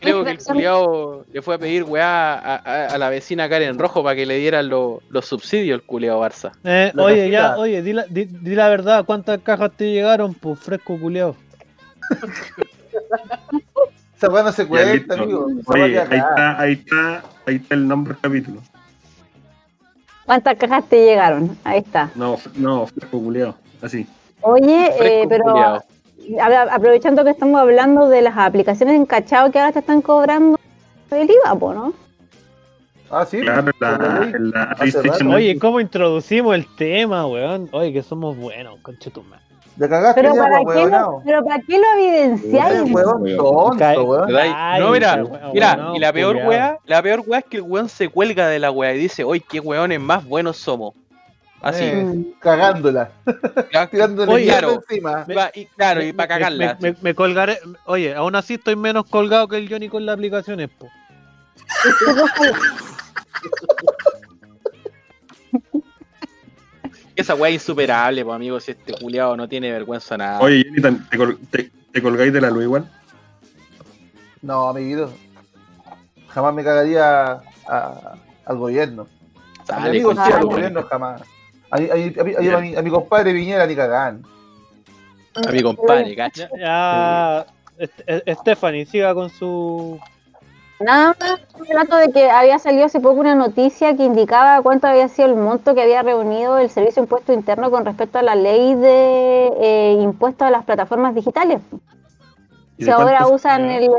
Creo 0.03 0.23
que 0.23 0.31
el 0.31 0.37
culiao 0.43 1.25
le 1.31 1.41
fue 1.41 1.55
a 1.55 1.57
pedir 1.57 1.83
weá 1.83 2.33
a, 2.33 2.55
a- 2.55 2.85
a 2.87 2.97
la 2.97 3.09
vecina 3.09 3.49
Karen 3.49 3.77
Rojo 3.79 4.03
para 4.03 4.15
que 4.15 4.25
le 4.25 4.37
dieran 4.37 4.69
lo- 4.69 5.01
los 5.09 5.25
subsidios 5.25 5.79
el 5.79 5.85
culiao 5.85 6.21
Barça. 6.21 6.51
Eh, 6.63 6.91
oye, 6.97 7.29
ya, 7.29 7.57
oye, 7.57 7.81
di 7.81 7.93
la, 7.93 8.05
di, 8.09 8.25
di 8.25 8.55
la 8.55 8.69
verdad, 8.69 9.05
¿cuántas 9.05 9.39
cajas 9.41 9.71
te 9.75 9.91
llegaron? 9.91 10.33
Pues 10.33 10.59
fresco 10.59 10.99
culiao. 10.99 11.35
Esa 14.17 14.29
weá 14.29 14.43
no 14.43 14.51
se 14.51 14.65
cuenta, 14.67 15.15
amigo. 15.15 15.47
Oye, 15.67 15.99
ahí 15.99 16.17
está, 16.17 16.59
ahí 16.59 16.73
está, 16.73 17.23
ahí 17.45 17.55
está 17.55 17.75
el 17.75 17.87
nombre 17.87 18.13
del 18.13 18.21
capítulo. 18.21 18.61
¿Cuántas 20.25 20.55
cajas 20.57 20.85
te 20.87 21.03
llegaron? 21.05 21.57
Ahí 21.65 21.79
está. 21.79 22.09
No, 22.15 22.37
no, 22.55 22.87
fresco 22.87 23.19
culiao. 23.21 23.55
Así. 23.81 24.07
Oye, 24.41 24.87
eh, 24.87 24.93
Fresco 24.97 25.29
pero 25.29 25.43
culiao. 25.43 25.83
Aprovechando 26.71 27.23
que 27.23 27.31
estamos 27.31 27.59
hablando 27.59 28.09
de 28.09 28.21
las 28.21 28.37
aplicaciones 28.37 28.95
en 28.95 29.05
cachao 29.05 29.51
que 29.51 29.59
ahora 29.59 29.71
te 29.71 29.79
están 29.79 30.01
cobrando 30.01 30.57
el 31.11 31.29
IVA, 31.29 31.55
po, 31.55 31.73
¿no? 31.73 31.93
Ah, 33.09 33.25
sí. 33.25 33.41
Claro, 33.41 33.71
la, 33.79 33.91
la 33.91 34.29
la 34.39 34.75
rato. 34.75 35.29
Oye, 35.29 35.59
¿cómo 35.59 35.79
introducimos 35.79 36.55
el 36.55 36.65
tema, 36.75 37.27
weón? 37.27 37.69
Oye, 37.71 37.93
que 37.93 38.01
somos 38.01 38.35
buenos, 38.35 38.79
conchetumar. 38.81 39.39
Ya 39.77 39.89
cagaste 39.89 40.21
Pero 40.21 40.35
ya, 40.35 40.41
¿para, 40.41 40.61
pues, 40.61 40.77
qué 40.77 40.85
lo, 40.85 41.21
pero 41.25 41.43
¿para 41.43 41.59
qué 41.61 41.79
lo 41.79 41.85
evidenciáis? 41.97 42.91
Weón 42.91 43.37
tonto, 43.37 44.03
weón. 44.03 44.31
No, 44.79 44.91
mira, 44.91 45.23
Mira, 45.53 45.75
weón, 45.75 45.95
y 45.95 45.99
la 45.99 46.13
peor 46.13 46.37
weá, 46.37 46.79
la 46.85 47.01
peor 47.03 47.23
weá 47.25 47.39
es 47.39 47.45
que 47.45 47.57
el 47.57 47.63
weón 47.63 47.89
se 47.89 48.09
cuelga 48.09 48.47
de 48.47 48.59
la 48.59 48.71
weá 48.71 48.93
y 48.93 48.99
dice, 48.99 49.23
oye, 49.23 49.43
qué 49.47 49.59
weones 49.59 49.99
más 49.99 50.25
buenos 50.25 50.57
somos. 50.57 50.93
Así, 51.63 51.83
Eh. 51.85 52.33
Cagándola. 52.41 53.09
Tirándole 53.91 54.31
Oye, 54.33 54.45
claro. 54.47 54.83
encima. 54.87 55.25
va- 55.35 55.49
y 55.55 55.65
claro, 55.65 56.03
y 56.03 56.11
para 56.13 56.27
cagarla. 56.27 56.77
Me, 56.81 56.91
me- 56.91 56.97
me 57.01 57.15
colgaré. 57.15 57.57
Oye, 57.85 58.13
aún 58.13 58.35
así 58.35 58.55
estoy 58.55 58.75
menos 58.75 59.05
colgado 59.09 59.47
que 59.47 59.55
el 59.57 59.69
Johnny 59.69 59.87
con 59.87 60.05
las 60.05 60.13
aplicaciones, 60.15 60.69
po. 60.69 60.89
Esa 67.15 67.35
weá 67.35 67.49
es 67.49 67.55
insuperable, 67.55 68.23
pues 68.25 68.35
amigo, 68.35 68.59
si 68.59 68.71
este 68.71 68.93
culiao 68.93 69.37
no 69.37 69.47
tiene 69.47 69.71
vergüenza 69.71 70.17
nada. 70.17 70.39
Oye, 70.39 70.63
Jonathan, 70.65 71.07
¿te, 71.09 71.17
col- 71.17 71.37
te- 71.51 71.71
te 71.91 72.01
colgáis 72.01 72.33
de 72.33 72.41
la 72.41 72.49
luz 72.49 72.63
igual? 72.63 72.89
No, 74.41 74.69
amiguito. 74.69 75.13
jamás 76.29 76.53
me 76.55 76.63
cagaría 76.63 77.39
a- 77.67 78.15
al 78.45 78.57
gobierno. 78.57 79.03
A 79.03 79.07
mi 79.77 79.77
Sale, 79.83 79.89
amigo 79.89 80.11
sí, 80.13 80.31
al 80.33 80.45
gobierno 80.45 80.83
jamás. 80.83 81.21
A, 81.73 81.77
mi- 81.79 81.89
a 81.89 81.93
a 81.93 82.23
mi- 82.23 82.35
a 82.53 82.57
mi- 82.59 82.75
a 82.75 82.81
mi 82.83 82.89
compadre 82.91 83.33
Viñera 83.33 83.65
ni 83.65 83.75
cagan. 83.75 84.21
A 85.35 85.51
mi 85.51 85.63
compadre, 85.63 86.15
cacha. 86.15 86.47
Ya, 86.59 87.45
eh, 87.79 88.35
Stephanie, 88.35 88.85
siga 88.85 89.15
con 89.15 89.29
su. 89.31 89.99
Nada 90.79 91.15
más 91.19 91.39
un 91.59 91.65
relato 91.65 91.95
de 91.95 92.11
que 92.11 92.29
había 92.29 92.59
salido 92.59 92.85
hace 92.85 92.99
poco 92.99 93.19
una 93.19 93.33
noticia 93.35 93.95
que 93.95 94.03
indicaba 94.03 94.61
cuánto 94.61 94.85
había 94.87 95.07
sido 95.07 95.29
el 95.29 95.35
monto 95.35 95.73
que 95.73 95.81
había 95.81 96.03
reunido 96.03 96.57
el 96.59 96.69
Servicio 96.69 97.01
de 97.01 97.05
Impuesto 97.05 97.33
Interno 97.33 97.71
con 97.71 97.85
respecto 97.85 98.19
a 98.19 98.21
la 98.21 98.35
ley 98.35 98.75
de 98.75 99.51
eh, 99.61 99.97
impuestos 100.01 100.45
a 100.47 100.51
las 100.51 100.65
plataformas 100.65 101.15
digitales. 101.15 101.61
¿Y 102.77 102.83
Si 102.85 102.89
ahora 102.91 103.27
usan 103.27 103.65
el... 103.69 103.89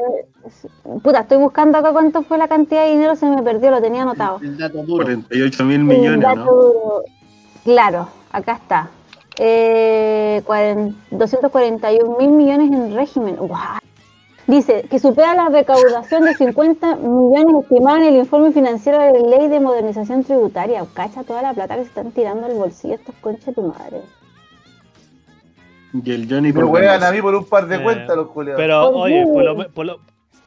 Puta, 1.03 1.21
estoy 1.21 1.39
buscando 1.39 1.79
acá 1.79 1.91
cuánto 1.93 2.23
fue 2.23 2.37
la 2.39 2.49
cantidad 2.49 2.85
de 2.85 2.91
dinero, 2.91 3.17
se 3.17 3.27
me 3.27 3.43
perdió, 3.43 3.71
lo 3.71 3.81
tenía 3.81 4.03
anotado. 4.03 4.39
El 4.43 4.59
dato 4.59 4.83
duro. 4.83 5.05
48 5.05 5.65
mil 5.65 5.75
El 5.77 5.85
millones, 5.85 6.21
dato 6.21 6.37
¿no? 6.37 6.45
duro. 6.45 7.03
Claro, 7.65 8.09
acá 8.32 8.53
está. 8.62 8.91
Eh, 9.39 10.43
cuaren- 10.47 10.95
241 11.11 12.16
mil 12.19 12.31
millones 12.31 12.70
en 12.70 12.95
régimen. 12.95 13.36
Dice 14.47 14.86
que 14.91 14.99
supera 14.99 15.35
la 15.35 15.49
recaudación 15.49 16.24
de 16.24 16.35
50 16.35 16.97
millones 16.97 17.62
estimados 17.62 18.01
en 18.01 18.05
el 18.09 18.16
informe 18.16 18.53
financiero 18.53 18.99
de 19.01 19.12
la 19.19 19.36
ley 19.39 19.49
de 19.49 19.59
modernización 19.59 20.23
tributaria. 20.23 20.85
Cacha 20.93 21.24
toda 21.24 21.41
la 21.43 21.55
plata 21.55 21.77
que 21.77 21.82
se 21.82 21.89
están 21.89 22.12
tirando 22.12 22.47
al 22.47 22.53
bolsillo 22.55 22.95
estos 22.95 23.15
conches 23.23 23.47
de 23.47 23.53
tu 23.55 23.62
madre. 23.62 24.03
Y 25.95 26.11
el 26.12 26.28
Johnny 26.28 26.53
Me 26.53 26.62
venganza. 26.65 27.09
a 27.09 27.12
mí 27.12 27.23
por 27.23 27.35
un 27.35 27.45
par 27.47 27.66
de 27.66 27.77
Eh, 27.77 27.82
cuentas 27.82 28.16
los 28.16 28.28
culeados. 28.28 28.61
Pero, 28.61 28.91
Por 28.93 29.01
oye, 29.03 29.24
por 29.32 29.43
lo, 29.45 29.55
me- 29.57 29.65
por 29.70 29.86
lo- 29.86 29.99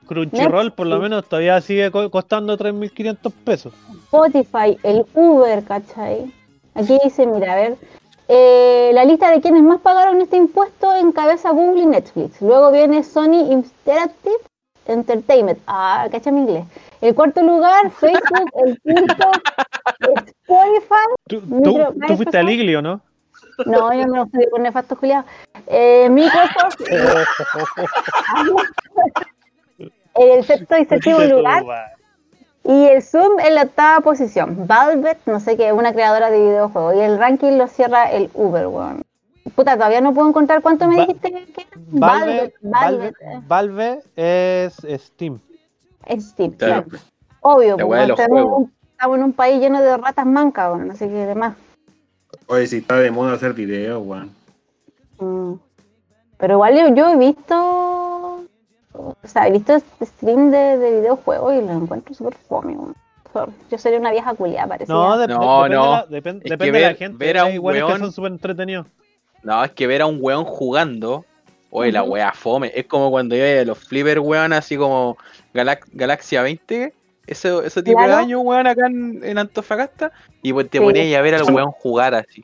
Crunchyroll 0.06 0.72
por 0.72 0.88
lo 0.88 1.00
menos 1.00 1.26
todavía 1.28 1.60
sigue 1.60 1.92
co- 1.92 2.10
costando 2.10 2.56
3.500 2.58 3.34
pesos. 3.44 3.74
Spotify, 4.06 4.78
el 4.84 5.06
Uber, 5.14 5.64
¿cachai? 5.66 6.32
Aquí 6.78 6.98
dice, 7.04 7.26
mira, 7.26 7.54
a 7.54 7.56
ver, 7.56 7.76
eh, 8.30 8.92
la 8.94 9.04
lista 9.06 9.32
de 9.32 9.42
quienes 9.42 9.64
más 9.64 9.80
pagaron 9.82 10.22
este 10.22 10.38
impuesto 10.38 10.94
encabeza 10.96 11.50
Google 11.52 11.82
y 11.84 11.86
Netflix. 11.88 12.42
Luego 12.42 12.72
viene 12.72 13.04
Sony 13.04 13.52
Interactive 13.52 14.36
Entertainment. 14.86 15.60
Ah, 15.68 16.08
¿cachai 16.12 16.32
mi 16.34 16.42
inglés? 16.42 16.66
El 17.02 17.14
cuarto 17.16 17.42
lugar, 17.42 17.90
Facebook, 18.00 18.50
el 18.66 18.80
quinto, 18.82 19.32
Spotify. 20.00 21.08
¿Tú, 21.28 21.42
tú, 21.42 21.48
Micro- 21.48 21.94
tú 22.08 22.16
fuiste 22.16 22.38
al 22.38 22.50
Iglio, 22.50 22.82
¿no? 22.82 23.02
No, 23.66 23.92
yo 23.92 24.06
no 24.06 24.24
estoy 24.26 24.48
con 24.52 24.62
nefasto 24.62 24.96
Julián. 24.96 25.26
Eh, 25.66 26.08
Microsoft, 26.10 26.80
en 29.80 30.32
el 30.38 30.44
sexto 30.46 30.78
y 30.78 30.86
séptimo 30.86 31.20
lugar. 31.22 31.64
Y 32.68 32.86
el 32.86 33.02
Zoom 33.02 33.40
en 33.40 33.56
la 33.56 33.64
octava 33.64 34.02
posición. 34.02 34.68
Valve, 34.68 35.18
no 35.26 35.40
sé 35.40 35.56
qué, 35.56 35.72
una 35.72 35.94
creadora 35.94 36.30
de 36.30 36.40
videojuegos. 36.40 36.96
Y 36.96 37.00
el 37.00 37.18
ranking 37.18 37.54
lo 37.58 37.68
cierra 37.68 38.12
el 38.12 38.30
Uber, 38.34 38.68
weón. 38.68 39.04
Puta, 39.56 39.76
todavía 39.76 40.02
no 40.02 40.14
puedo 40.14 40.28
encontrar 40.28 40.62
cuánto 40.62 40.86
me 40.90 41.00
dijiste 41.02 41.32
que 41.32 41.62
era. 41.62 41.70
Valve, 41.88 42.54
Valve, 42.62 43.14
Valve, 43.22 43.42
Valve 43.48 44.00
es 44.18 44.76
Steam. 45.02 45.40
Es 46.06 46.26
Steam, 46.32 46.52
Claro. 46.52 46.84
claro. 46.84 47.04
Obvio, 47.40 47.78
porque 47.78 48.04
estamos, 48.12 48.40
en 48.42 48.46
un- 48.46 48.74
estamos 48.92 49.18
en 49.18 49.24
un 49.24 49.34
país 49.34 49.60
lleno 49.62 49.82
de 49.82 49.96
ratas 49.96 50.26
mancas, 50.26 50.74
weón. 50.74 50.92
Así 50.92 51.06
que 51.08 51.14
demás. 51.14 51.56
Oye, 52.48 52.68
si 52.68 52.78
está 52.78 52.96
de 52.98 53.12
moda 53.12 53.34
hacer 53.34 53.54
videos, 53.54 54.06
weón. 54.06 54.32
Mm. 55.20 55.54
Pero 56.38 56.54
igual 56.56 56.76
yo, 56.78 56.94
yo 56.94 57.08
he 57.10 57.16
visto. 57.16 58.07
O 58.98 59.16
sea, 59.28 59.48
he 59.48 59.52
visto 59.52 59.76
este 59.76 60.06
stream 60.06 60.52
de, 60.52 60.78
de 60.78 61.00
videojuegos 61.02 61.54
y 61.56 61.62
lo 61.62 61.72
encuentro 61.74 62.14
súper 62.14 62.36
fome, 62.48 62.76
Yo 63.70 63.78
sería 63.78 64.00
una 64.00 64.12
vieja 64.12 64.34
culiada, 64.34 64.68
parecía. 64.68 64.94
No, 64.96 65.18
de- 65.18 65.28
No, 65.28 65.64
depende, 65.64 65.76
no. 65.76 65.84
de 65.84 65.90
la, 65.92 66.08
depen- 66.08 66.38
Es 66.38 66.44
que 66.44 66.50
depende 66.50 66.72
de 66.78 66.82
la 66.82 66.88
ver- 66.90 66.98
gente. 66.98 67.26
ver 67.26 67.38
a 67.38 67.46
un 67.46 67.52
que 67.52 67.60
weón- 67.60 68.00
son 68.00 68.12
súper 68.12 68.32
entretenidos. 68.32 68.88
No, 69.44 69.64
es 69.64 69.72
que 69.72 69.88
ver 69.88 70.02
a 70.02 70.06
un 70.08 70.18
weón 70.22 70.44
jugando, 70.46 71.24
oye, 71.70 71.92
la 71.92 72.04
Ujú. 72.04 72.14
wea 72.14 72.32
fome. 72.34 72.72
Es 72.74 72.86
como 72.88 73.12
cuando 73.12 73.36
iba 73.36 73.62
a 73.62 73.66
los 73.66 73.78
flipper, 73.78 74.20
weón, 74.20 74.54
así 74.54 74.76
como 74.78 75.18
Galax- 75.54 75.88
Galaxia 75.94 76.42
20, 76.42 76.94
ese, 77.28 77.66
ese 77.66 77.84
tipo 77.84 78.02
de 78.02 78.14
año, 78.14 78.40
weón, 78.42 78.66
acá 78.68 78.88
en, 78.88 79.22
en 79.24 79.38
Antofagasta, 79.38 80.12
y 80.42 80.52
pues 80.54 80.70
te 80.70 80.80
Sí. 80.80 80.84
ponías 80.84 81.18
a 81.20 81.22
ver 81.22 81.36
al 81.36 81.44
weón 81.54 81.72
jugar 81.72 82.16
así. 82.16 82.44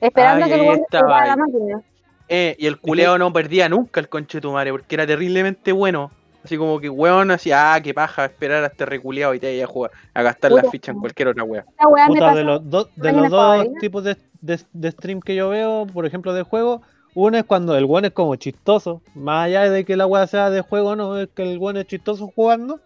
Esperando 0.00 0.44
Ay, 0.44 0.50
que 0.50 0.56
el 0.60 0.68
weón 0.68 0.82
la 0.92 1.36
máquina. 1.36 1.80
Eh, 2.28 2.56
y 2.58 2.66
el 2.66 2.78
culeado 2.78 3.18
no 3.18 3.32
perdía 3.32 3.68
nunca 3.68 4.00
el 4.00 4.08
conche 4.08 4.38
de 4.38 4.42
tu 4.42 4.52
madre, 4.52 4.72
porque 4.72 4.94
era 4.94 5.06
terriblemente 5.06 5.72
bueno. 5.72 6.10
Así 6.44 6.56
como 6.56 6.78
que 6.78 6.88
weón, 6.88 7.32
así, 7.32 7.50
ah, 7.50 7.80
qué 7.82 7.92
paja, 7.92 8.26
esperar 8.26 8.62
a 8.62 8.68
este 8.68 8.86
reculeado 8.86 9.34
y 9.34 9.40
te 9.40 9.48
vaya 9.48 9.64
a 9.64 9.66
jugar, 9.66 9.90
a 10.14 10.22
gastar 10.22 10.52
las 10.52 10.70
fichas 10.70 10.94
en 10.94 11.00
cualquier 11.00 11.28
otra 11.28 11.42
wea. 11.42 11.64
Puta, 12.06 12.34
de 12.36 12.44
los, 12.44 12.70
dos 12.70 12.88
de 12.94 13.12
los 13.12 13.22
dos 13.22 13.30
todavía. 13.30 13.72
tipos 13.80 14.04
de, 14.04 14.16
de, 14.40 14.60
de 14.72 14.90
stream 14.92 15.20
que 15.20 15.34
yo 15.34 15.48
veo, 15.48 15.88
por 15.92 16.06
ejemplo, 16.06 16.32
de 16.32 16.42
juego, 16.42 16.82
uno 17.16 17.36
es 17.36 17.44
cuando 17.44 17.76
el 17.76 17.86
one 17.88 18.08
es 18.08 18.14
como 18.14 18.36
chistoso, 18.36 19.02
más 19.14 19.46
allá 19.46 19.68
de 19.70 19.84
que 19.84 19.96
la 19.96 20.06
weá 20.06 20.26
sea 20.28 20.50
de 20.50 20.60
juego 20.60 20.94
no, 20.94 21.18
es 21.18 21.28
que 21.34 21.50
el 21.50 21.58
one 21.60 21.80
es 21.80 21.86
chistoso 21.88 22.30
jugando, 22.32 22.78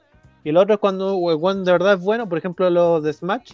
y 0.42 0.50
el 0.50 0.56
otro 0.56 0.74
es 0.74 0.80
cuando 0.80 1.30
el 1.30 1.38
one 1.38 1.64
de 1.64 1.72
verdad 1.72 1.94
es 1.94 2.00
bueno, 2.00 2.28
por 2.28 2.38
ejemplo, 2.38 2.70
los 2.70 3.02
de 3.02 3.12
Smash, 3.12 3.52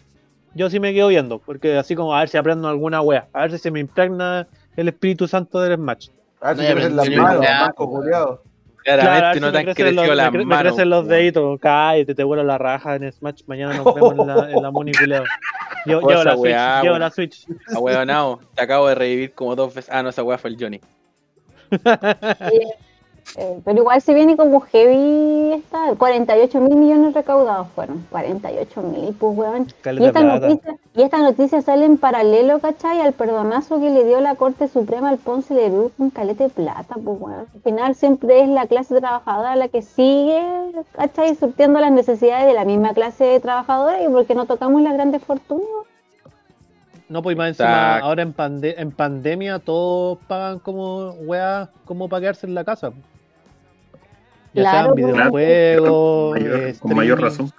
yo 0.55 0.71
sí 0.71 0.79
me 0.79 0.95
quedo 0.95 1.09
viendo, 1.09 1.41
porque 1.41 1.77
así 1.77 1.97
como 1.97 2.15
a 2.15 2.21
ver 2.21 2.29
si 2.29 2.37
aprendo 2.37 2.69
alguna 2.69 3.01
weá, 3.01 3.27
a 3.33 3.41
ver 3.41 3.51
si 3.51 3.59
se 3.59 3.73
me 3.73 3.81
impregna 3.81 4.47
el 4.77 4.89
espíritu 4.89 5.27
santo 5.29 5.61
del 5.61 5.77
Smash. 5.77 6.09
A 6.41 6.53
ver 6.55 6.67
si 6.69 6.75
No, 6.75 6.81
te 6.81 6.91
las 6.91 7.11
manos, 7.11 7.45
manco 7.61 7.91
culiado. 7.91 8.43
Claramente 8.85 9.41
no 9.41 9.51
te 9.51 9.59
han 9.59 9.65
crecido 9.65 10.05
los, 10.07 10.17
las 10.17 10.29
cre- 10.31 10.39
me 10.39 10.45
manos. 10.45 10.73
crecen 10.75 10.91
los 10.91 11.09
deditos, 11.09 11.59
cállate, 11.61 12.15
te 12.15 12.23
vuelo 12.23 12.45
la 12.45 12.57
raja 12.57 12.95
en 12.95 13.11
Smash, 13.11 13.43
mañana 13.49 13.75
nos 13.77 13.93
vemos 13.95 14.13
en 14.13 14.27
la, 14.29 14.51
en 14.53 14.63
la 14.63 14.71
Moni 14.71 14.93
culeo. 14.93 15.25
Llevo, 15.87 16.09
la 16.23 16.33
Switch, 16.37 16.39
weá, 16.45 16.83
llevo 16.83 16.93
weón. 16.93 17.01
la 17.01 17.11
Switch. 17.11 17.47
Ahueonao, 17.75 18.41
te 18.55 18.63
acabo 18.63 18.87
de 18.89 18.95
revivir 18.95 19.33
como 19.33 19.57
dos 19.57 19.75
veces. 19.75 19.93
Ah, 19.93 20.03
no, 20.05 20.11
esa 20.11 20.23
wea 20.23 20.39
fue 20.39 20.51
el 20.51 20.57
Johnny. 20.61 20.81
Eh, 23.39 23.61
pero 23.65 23.79
igual 23.79 24.01
se 24.01 24.15
viene 24.15 24.37
como 24.37 24.61
heavy 24.61 25.53
esta, 25.55 25.95
48 25.99 26.61
mil 26.61 26.77
millones 26.77 27.13
recaudados 27.13 27.67
fueron, 27.75 28.07
48 28.11 28.83
mil, 28.83 29.15
pues 29.19 29.37
weón. 29.37 29.67
Y 29.85 30.05
esta, 30.07 30.23
noticia, 30.23 30.77
y 30.95 31.03
esta 31.03 31.19
noticia 31.19 31.61
sale 31.61 31.85
en 31.85 31.99
paralelo, 31.99 32.61
¿cachai? 32.61 33.01
Al 33.01 33.13
perdonazo 33.13 33.79
que 33.81 33.91
le 33.91 34.05
dio 34.05 34.21
la 34.21 34.37
Corte 34.37 34.69
Suprema 34.69 35.11
al 35.11 35.19
Ponce 35.19 35.53
de 35.55 35.69
Luz 35.69 35.93
con 35.99 36.11
calete 36.11 36.45
de 36.45 36.51
plata, 36.51 36.95
pues 36.95 37.21
weón. 37.21 37.47
Al 37.53 37.61
final 37.63 37.95
siempre 37.95 38.41
es 38.43 38.49
la 38.49 38.67
clase 38.69 38.99
trabajadora 39.01 39.57
la 39.57 39.69
que 39.69 39.83
sigue, 39.83 40.41
¿cachai? 40.93 41.35
Surtiendo 41.35 41.81
las 41.81 41.93
necesidades 41.93 42.47
de 42.47 42.55
la 42.55 42.65
misma 42.65 42.95
clase 42.95 43.39
trabajadora 43.41 44.03
y 44.03 44.09
porque 44.09 44.35
no 44.35 44.47
tocamos 44.47 44.81
las 44.83 44.95
grandes 44.95 45.23
fortunas. 45.23 45.67
No, 47.09 47.23
pues 47.23 47.37
más 47.37 47.49
encima, 47.51 47.69
Exacto. 47.69 48.07
ahora 48.07 48.23
en, 48.23 48.35
pande- 48.35 48.75
en 48.79 48.91
pandemia 48.93 49.59
todos 49.59 50.19
pagan 50.27 50.59
como 50.59 51.11
weá, 51.27 51.69
como 51.85 52.09
para 52.09 52.21
quedarse 52.21 52.47
en 52.47 52.55
la 52.55 52.65
casa. 52.65 52.93
Ya 54.57 54.63
Claro, 54.63 54.95
sean 54.95 54.95
pues. 54.95 55.07
videojuegos, 55.07 56.33
Mayor- 56.41 56.69
eh, 56.69 56.75
con 56.81 56.95
mayor 56.97 57.21
razón. 57.21 57.53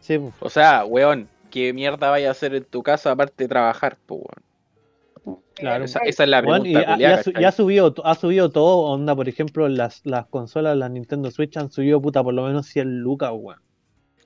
Sí, 0.00 0.18
pues. 0.18 0.34
O 0.40 0.50
sea, 0.50 0.84
weón, 0.84 1.28
¿qué 1.50 1.72
mierda 1.72 2.10
vaya 2.10 2.28
a 2.28 2.30
hacer 2.32 2.54
en 2.54 2.64
tu 2.64 2.82
casa 2.82 3.12
aparte 3.12 3.44
de 3.44 3.48
trabajar, 3.48 3.96
po, 4.06 4.16
weón? 4.16 5.38
Claro. 5.54 5.84
Esa, 5.84 6.00
esa 6.00 6.24
es 6.24 6.28
la 6.28 6.42
Bueno, 6.42 6.62
pregunta. 6.64 6.80
y 6.80 6.84
ha, 6.84 6.90
y 6.90 6.94
culiá, 6.94 7.14
ha 7.14 7.22
su- 7.22 7.30
¿cachai? 7.32 7.42
y 7.42 7.46
ha 7.46 7.52
subido, 7.52 7.94
ha 8.04 8.14
subido 8.14 8.50
todo, 8.50 8.78
onda, 8.90 9.16
por 9.16 9.28
ejemplo, 9.28 9.68
las, 9.68 10.00
las 10.04 10.26
consolas, 10.26 10.76
las 10.76 10.90
Nintendo 10.90 11.30
Switch 11.30 11.56
han 11.56 11.70
subido 11.70 12.00
puta 12.00 12.22
por 12.22 12.34
lo 12.34 12.42
menos 12.44 12.66
100 12.66 13.00
lucas, 13.00 13.30
weón. 13.32 13.58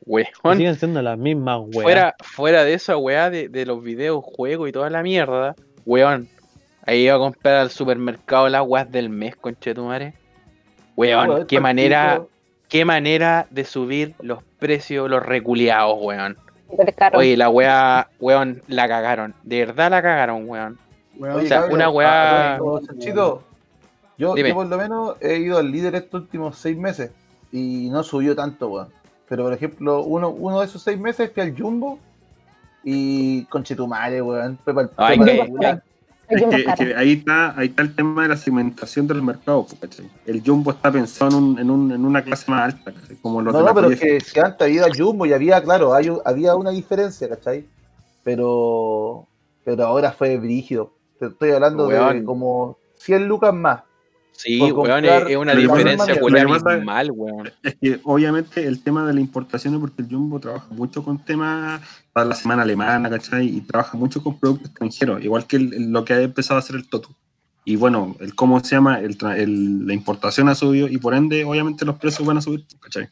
Weón, 0.06 0.26
siguen 0.56 0.74
siendo 0.76 1.02
las 1.02 1.16
mismas, 1.18 1.60
weón. 1.60 1.72
fuera, 1.72 2.14
fuera 2.22 2.64
de 2.64 2.74
esa 2.74 2.96
weá 2.96 3.30
de, 3.30 3.48
de 3.48 3.66
los 3.66 3.82
videojuegos 3.82 4.68
y 4.68 4.72
toda 4.72 4.90
la 4.90 5.02
mierda, 5.02 5.54
weón, 5.86 6.28
ahí 6.84 7.04
iba 7.04 7.14
a 7.14 7.18
comprar 7.18 7.56
al 7.56 7.70
supermercado 7.70 8.48
las 8.48 8.62
weas 8.66 8.90
del 8.90 9.08
mes, 9.10 9.36
conchetumare. 9.36 10.14
Weón, 11.00 11.46
qué 11.46 11.60
manera, 11.60 12.22
qué 12.68 12.84
manera 12.84 13.46
de 13.50 13.64
subir 13.64 14.14
los 14.20 14.42
precios, 14.58 15.08
los 15.08 15.24
reculeados, 15.24 15.96
weón. 15.98 16.36
Oye, 17.14 17.36
la 17.38 17.48
weá, 17.48 18.08
weón, 18.20 18.62
la 18.68 18.86
cagaron. 18.86 19.34
De 19.42 19.64
verdad 19.64 19.90
la 19.90 20.02
cagaron, 20.02 20.46
weón. 20.46 20.78
Oye, 21.18 21.30
o 21.32 21.40
sea, 21.40 21.60
cabrón, 21.60 21.74
una 21.74 21.88
weá- 21.90 22.54
ah, 22.54 22.58
bueno, 22.60 22.86
Chanchito, 22.86 23.42
yo, 24.18 24.36
yo 24.36 24.54
por 24.54 24.66
lo 24.66 24.76
menos 24.76 25.16
he 25.20 25.38
ido 25.38 25.56
al 25.56 25.72
líder 25.72 25.94
estos 25.94 26.20
últimos 26.20 26.58
seis 26.58 26.76
meses 26.76 27.10
y 27.50 27.88
no 27.90 28.02
subió 28.02 28.36
tanto, 28.36 28.68
weón. 28.68 28.88
Pero 29.26 29.44
por 29.44 29.54
ejemplo, 29.54 30.02
uno, 30.02 30.28
uno 30.28 30.60
de 30.60 30.66
esos 30.66 30.82
seis 30.82 30.98
meses 30.98 31.30
fui 31.32 31.42
al 31.42 31.56
Jumbo 31.58 31.98
y 32.84 33.44
con 33.46 33.62
Chetumare, 33.64 34.20
weón. 34.20 34.58
Fue 34.64 34.74
para 34.74 34.90
Ay, 34.98 35.16
fue 35.16 35.26
que-. 35.26 35.40
El 35.40 35.82
Es 36.30 36.42
que, 36.44 36.60
es 36.90 36.96
ahí, 36.96 37.12
está, 37.12 37.58
ahí 37.58 37.66
está 37.68 37.82
el 37.82 37.94
tema 37.94 38.22
de 38.22 38.28
la 38.28 38.36
segmentación 38.36 39.06
del 39.08 39.20
mercado, 39.20 39.66
¿cachai? 39.80 40.08
El 40.26 40.42
Jumbo 40.44 40.70
está 40.70 40.90
pensado 40.92 41.30
en, 41.36 41.44
un- 41.44 41.58
en, 41.58 41.70
un- 41.70 41.92
en 41.92 42.04
una 42.04 42.22
clase 42.22 42.50
más 42.50 42.72
alta, 42.74 42.92
¿cachai? 42.92 43.16
como 43.16 43.42
los 43.42 43.52
No, 43.52 43.58
de 43.60 43.64
no, 43.66 43.74
pero 43.74 43.90
es 43.90 44.00
que 44.00 44.20
si 44.20 44.38
antes 44.38 44.60
había 44.66 44.86
Jumbo 44.96 45.26
y 45.26 45.32
había, 45.32 45.60
claro, 45.62 45.92
hay- 45.92 46.10
había 46.24 46.54
una 46.54 46.70
diferencia, 46.70 47.28
¿cachai? 47.28 47.66
Pero, 48.22 49.26
pero 49.64 49.84
ahora 49.86 50.12
fue 50.12 50.36
brígido. 50.36 50.92
Te 51.18 51.26
estoy 51.26 51.50
hablando 51.50 51.88
de 51.88 52.24
como 52.24 52.78
100 52.94 53.26
lucas 53.26 53.52
más. 53.52 53.82
Sí, 54.42 54.58
weón, 54.72 55.04
es, 55.04 55.36
una 56.24 56.34
diferencia 56.46 56.84
mal, 56.84 57.10
weón. 57.12 57.50
Es 57.62 57.74
que 57.76 58.00
obviamente 58.04 58.66
el 58.66 58.82
tema 58.82 59.06
de 59.06 59.12
las 59.14 59.20
importaciones, 59.20 59.80
porque 59.80 60.02
el 60.02 60.08
Jumbo 60.08 60.40
trabaja 60.40 60.66
mucho 60.70 61.02
con 61.04 61.18
temas 61.24 61.80
para 62.12 62.26
la 62.26 62.34
semana 62.34 62.62
alemana, 62.62 63.10
¿cachai? 63.10 63.46
Y 63.48 63.60
trabaja 63.60 63.96
mucho 63.98 64.22
con 64.22 64.38
productos 64.38 64.68
extranjeros, 64.70 65.22
igual 65.22 65.46
que 65.46 65.56
el- 65.56 65.74
el- 65.74 65.90
lo 65.92 66.04
que 66.04 66.14
ha 66.14 66.20
empezado 66.22 66.56
a 66.56 66.60
hacer 66.60 66.76
el 66.76 66.88
Totu. 66.88 67.10
Y 67.64 67.76
bueno, 67.76 68.16
el 68.20 68.34
cómo 68.34 68.58
se 68.64 68.74
llama, 68.76 69.00
el, 69.00 69.16
el- 69.36 69.86
la 69.86 69.92
importación 69.92 70.48
ha 70.48 70.54
subido 70.54 70.88
y 70.88 70.96
por 70.98 71.14
ende, 71.14 71.44
obviamente, 71.44 71.84
los 71.84 71.96
precios 71.96 72.26
van 72.26 72.38
a 72.38 72.40
subir, 72.40 72.64
¿cachai? 72.80 73.08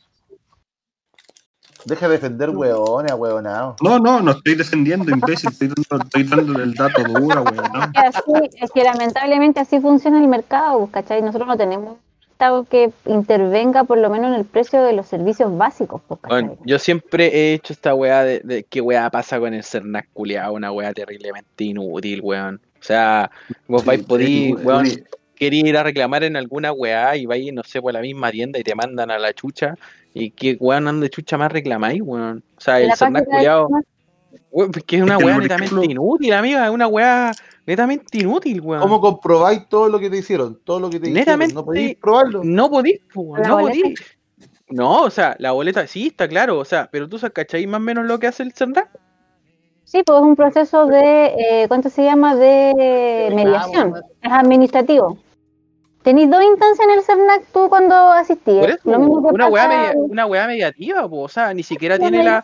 Deja 1.85 2.07
de 2.09 2.13
defender 2.15 2.51
hueones, 2.51 3.13
hueonados. 3.15 3.77
No, 3.83 3.99
no, 3.99 4.21
no 4.21 4.33
estoy 4.33 4.55
defendiendo, 4.57 5.11
imbécil, 5.11 5.51
estoy 5.51 5.69
dando, 5.69 6.05
estoy 6.05 6.25
dando 6.25 6.63
el 6.63 6.75
dato 6.75 7.03
duro, 7.05 7.45
que 7.45 7.99
así- 8.01 8.51
es 8.61 8.71
que 8.73 8.83
lamentablemente 8.85 9.61
así 9.61 9.81
funciona 9.81 10.21
el 10.21 10.29
mercado, 10.29 10.81
pues, 10.81 10.91
¿cachai? 10.91 11.23
Nosotros 11.23 11.47
no 11.49 11.57
tenemos 11.57 11.93
un 11.93 11.99
Estado 12.33 12.65
que 12.65 12.91
intervenga 13.07 13.83
por 13.85 13.99
lo 13.99 14.11
menos 14.11 14.29
en 14.29 14.35
el 14.35 14.45
precio 14.45 14.83
de 14.83 14.93
los 14.93 15.07
servicios 15.09 15.57
básicos, 15.57 16.01
pues, 16.07 16.21
¿cachai? 16.21 16.43
Bueno, 16.43 16.59
yo 16.65 16.79
siempre 16.79 17.27
he 17.35 17.55
hecho 17.55 17.73
esta 17.73 17.95
weá 17.95 18.23
de, 18.23 18.41
de 18.41 18.63
qué 18.65 18.81
weá 18.81 19.09
pasa 19.11 19.39
con 19.41 19.55
el 19.55 19.65
Cernac 19.65 20.09
culiado, 20.13 20.53
una 20.55 20.71
weá 20.73 20.93
terriblemente 20.93 21.65
inútil, 21.65 22.21
weón. 22.23 22.61
O 22.81 22.83
sea, 22.85 23.31
vos 23.67 23.85
vais, 23.85 24.01
Sí, 24.01 24.07
podí, 24.07 24.27
sí, 24.27 24.53
weón, 24.55 24.87
quería 25.35 25.69
ir 25.69 25.77
a 25.77 25.83
reclamar 25.83 26.23
en 26.25 26.37
alguna 26.37 26.73
weá 26.73 27.17
y 27.17 27.27
vais, 27.27 27.53
no 27.53 27.63
sé, 27.65 27.81
por 27.83 27.93
la 27.93 28.01
misma 28.01 28.31
tienda 28.31 28.59
y 28.59 28.63
te 28.65 28.75
mandan 28.77 29.11
a 29.11 29.19
la 29.19 29.33
chucha. 29.33 29.75
¿Y 30.19 30.31
qué 30.31 30.57
weón 30.61 30.89
anda 30.89 31.05
de 31.05 31.11
chucha 31.11 31.39
más 31.39 31.53
reclamáis, 31.53 32.03
weón? 32.03 32.43
O 32.57 32.61
sea, 32.61 32.81
el 32.81 32.89
de- 32.91 33.25
culiado, 33.25 33.69
que 34.87 34.97
es 34.97 35.03
una 35.03 35.15
Es 35.15 35.19
que, 35.19 35.25
weá 35.25 35.39
netamente 35.39 35.85
inútil, 35.87 36.33
amiga, 36.33 36.67
es 36.67 36.71
una 36.73 36.87
weá 36.89 37.33
netamente 37.67 38.19
inútil, 38.19 38.61
weón. 38.61 38.83
¿Cómo 38.83 39.01
comprobáis 39.01 39.69
todo 39.69 39.89
lo 39.89 39.99
que 40.01 40.11
te 40.11 40.19
hicieron? 40.19 40.59
Todo 40.65 40.81
lo 40.81 40.91
que 40.91 40.99
te 40.99 41.11
Netamente- 41.11 41.47
hicieron. 41.53 41.55
¿No 41.55 41.65
podéis 41.65 41.97
probarlo? 41.97 42.41
No 42.45 42.71
podís, 42.71 43.01
po, 43.13 43.21
weón, 43.23 43.43
¿La 43.43 43.49
no 43.49 43.59
podís. 43.61 44.01
No, 44.71 45.03
o 45.03 45.11
sea, 45.11 45.35
la 45.39 45.53
boleta 45.53 45.87
sí 45.87 46.09
está 46.09 46.29
claro, 46.29 46.59
o 46.59 46.65
sea, 46.65 46.89
pero 46.93 47.09
tú 47.09 47.19
cachai 47.33 47.67
más 47.67 47.79
o 47.81 47.85
menos 47.85 48.05
lo 48.07 48.19
que 48.19 48.27
hace 48.27 48.43
el 48.43 48.53
Cernac. 48.53 48.89
Sí, 49.85 50.03
pues 50.05 50.19
es 50.19 50.23
un 50.25 50.37
proceso 50.37 50.87
de, 50.87 51.27
eh, 51.39 51.65
¿cuánto 51.69 51.89
se 51.89 52.05
llama? 52.05 52.35
De 52.37 53.33
mediación. 53.35 53.95
Es 54.21 54.31
administrativo. 54.33 55.17
Tenéis 56.09 56.31
dos 56.31 56.43
instancias 56.43 56.89
en 56.89 56.95
el 56.99 57.03
CERNAC 57.05 57.43
tú 57.53 57.69
cuando 57.69 57.95
asistís. 57.95 58.61
Por 58.61 58.71
eso, 58.71 58.81
Lo 58.85 58.99
mismo 58.99 59.29
que 59.29 59.35
una 59.35 59.49
weá, 59.49 59.67
pasa- 59.67 59.77
media- 59.79 59.93
una 60.09 60.25
weá 60.27 60.47
mediativa, 60.47 61.07
po, 61.07 61.21
o 61.21 61.29
sea, 61.29 61.53
ni 61.53 61.63
siquiera 61.63 61.99
tiene 61.99 62.23
la, 62.25 62.43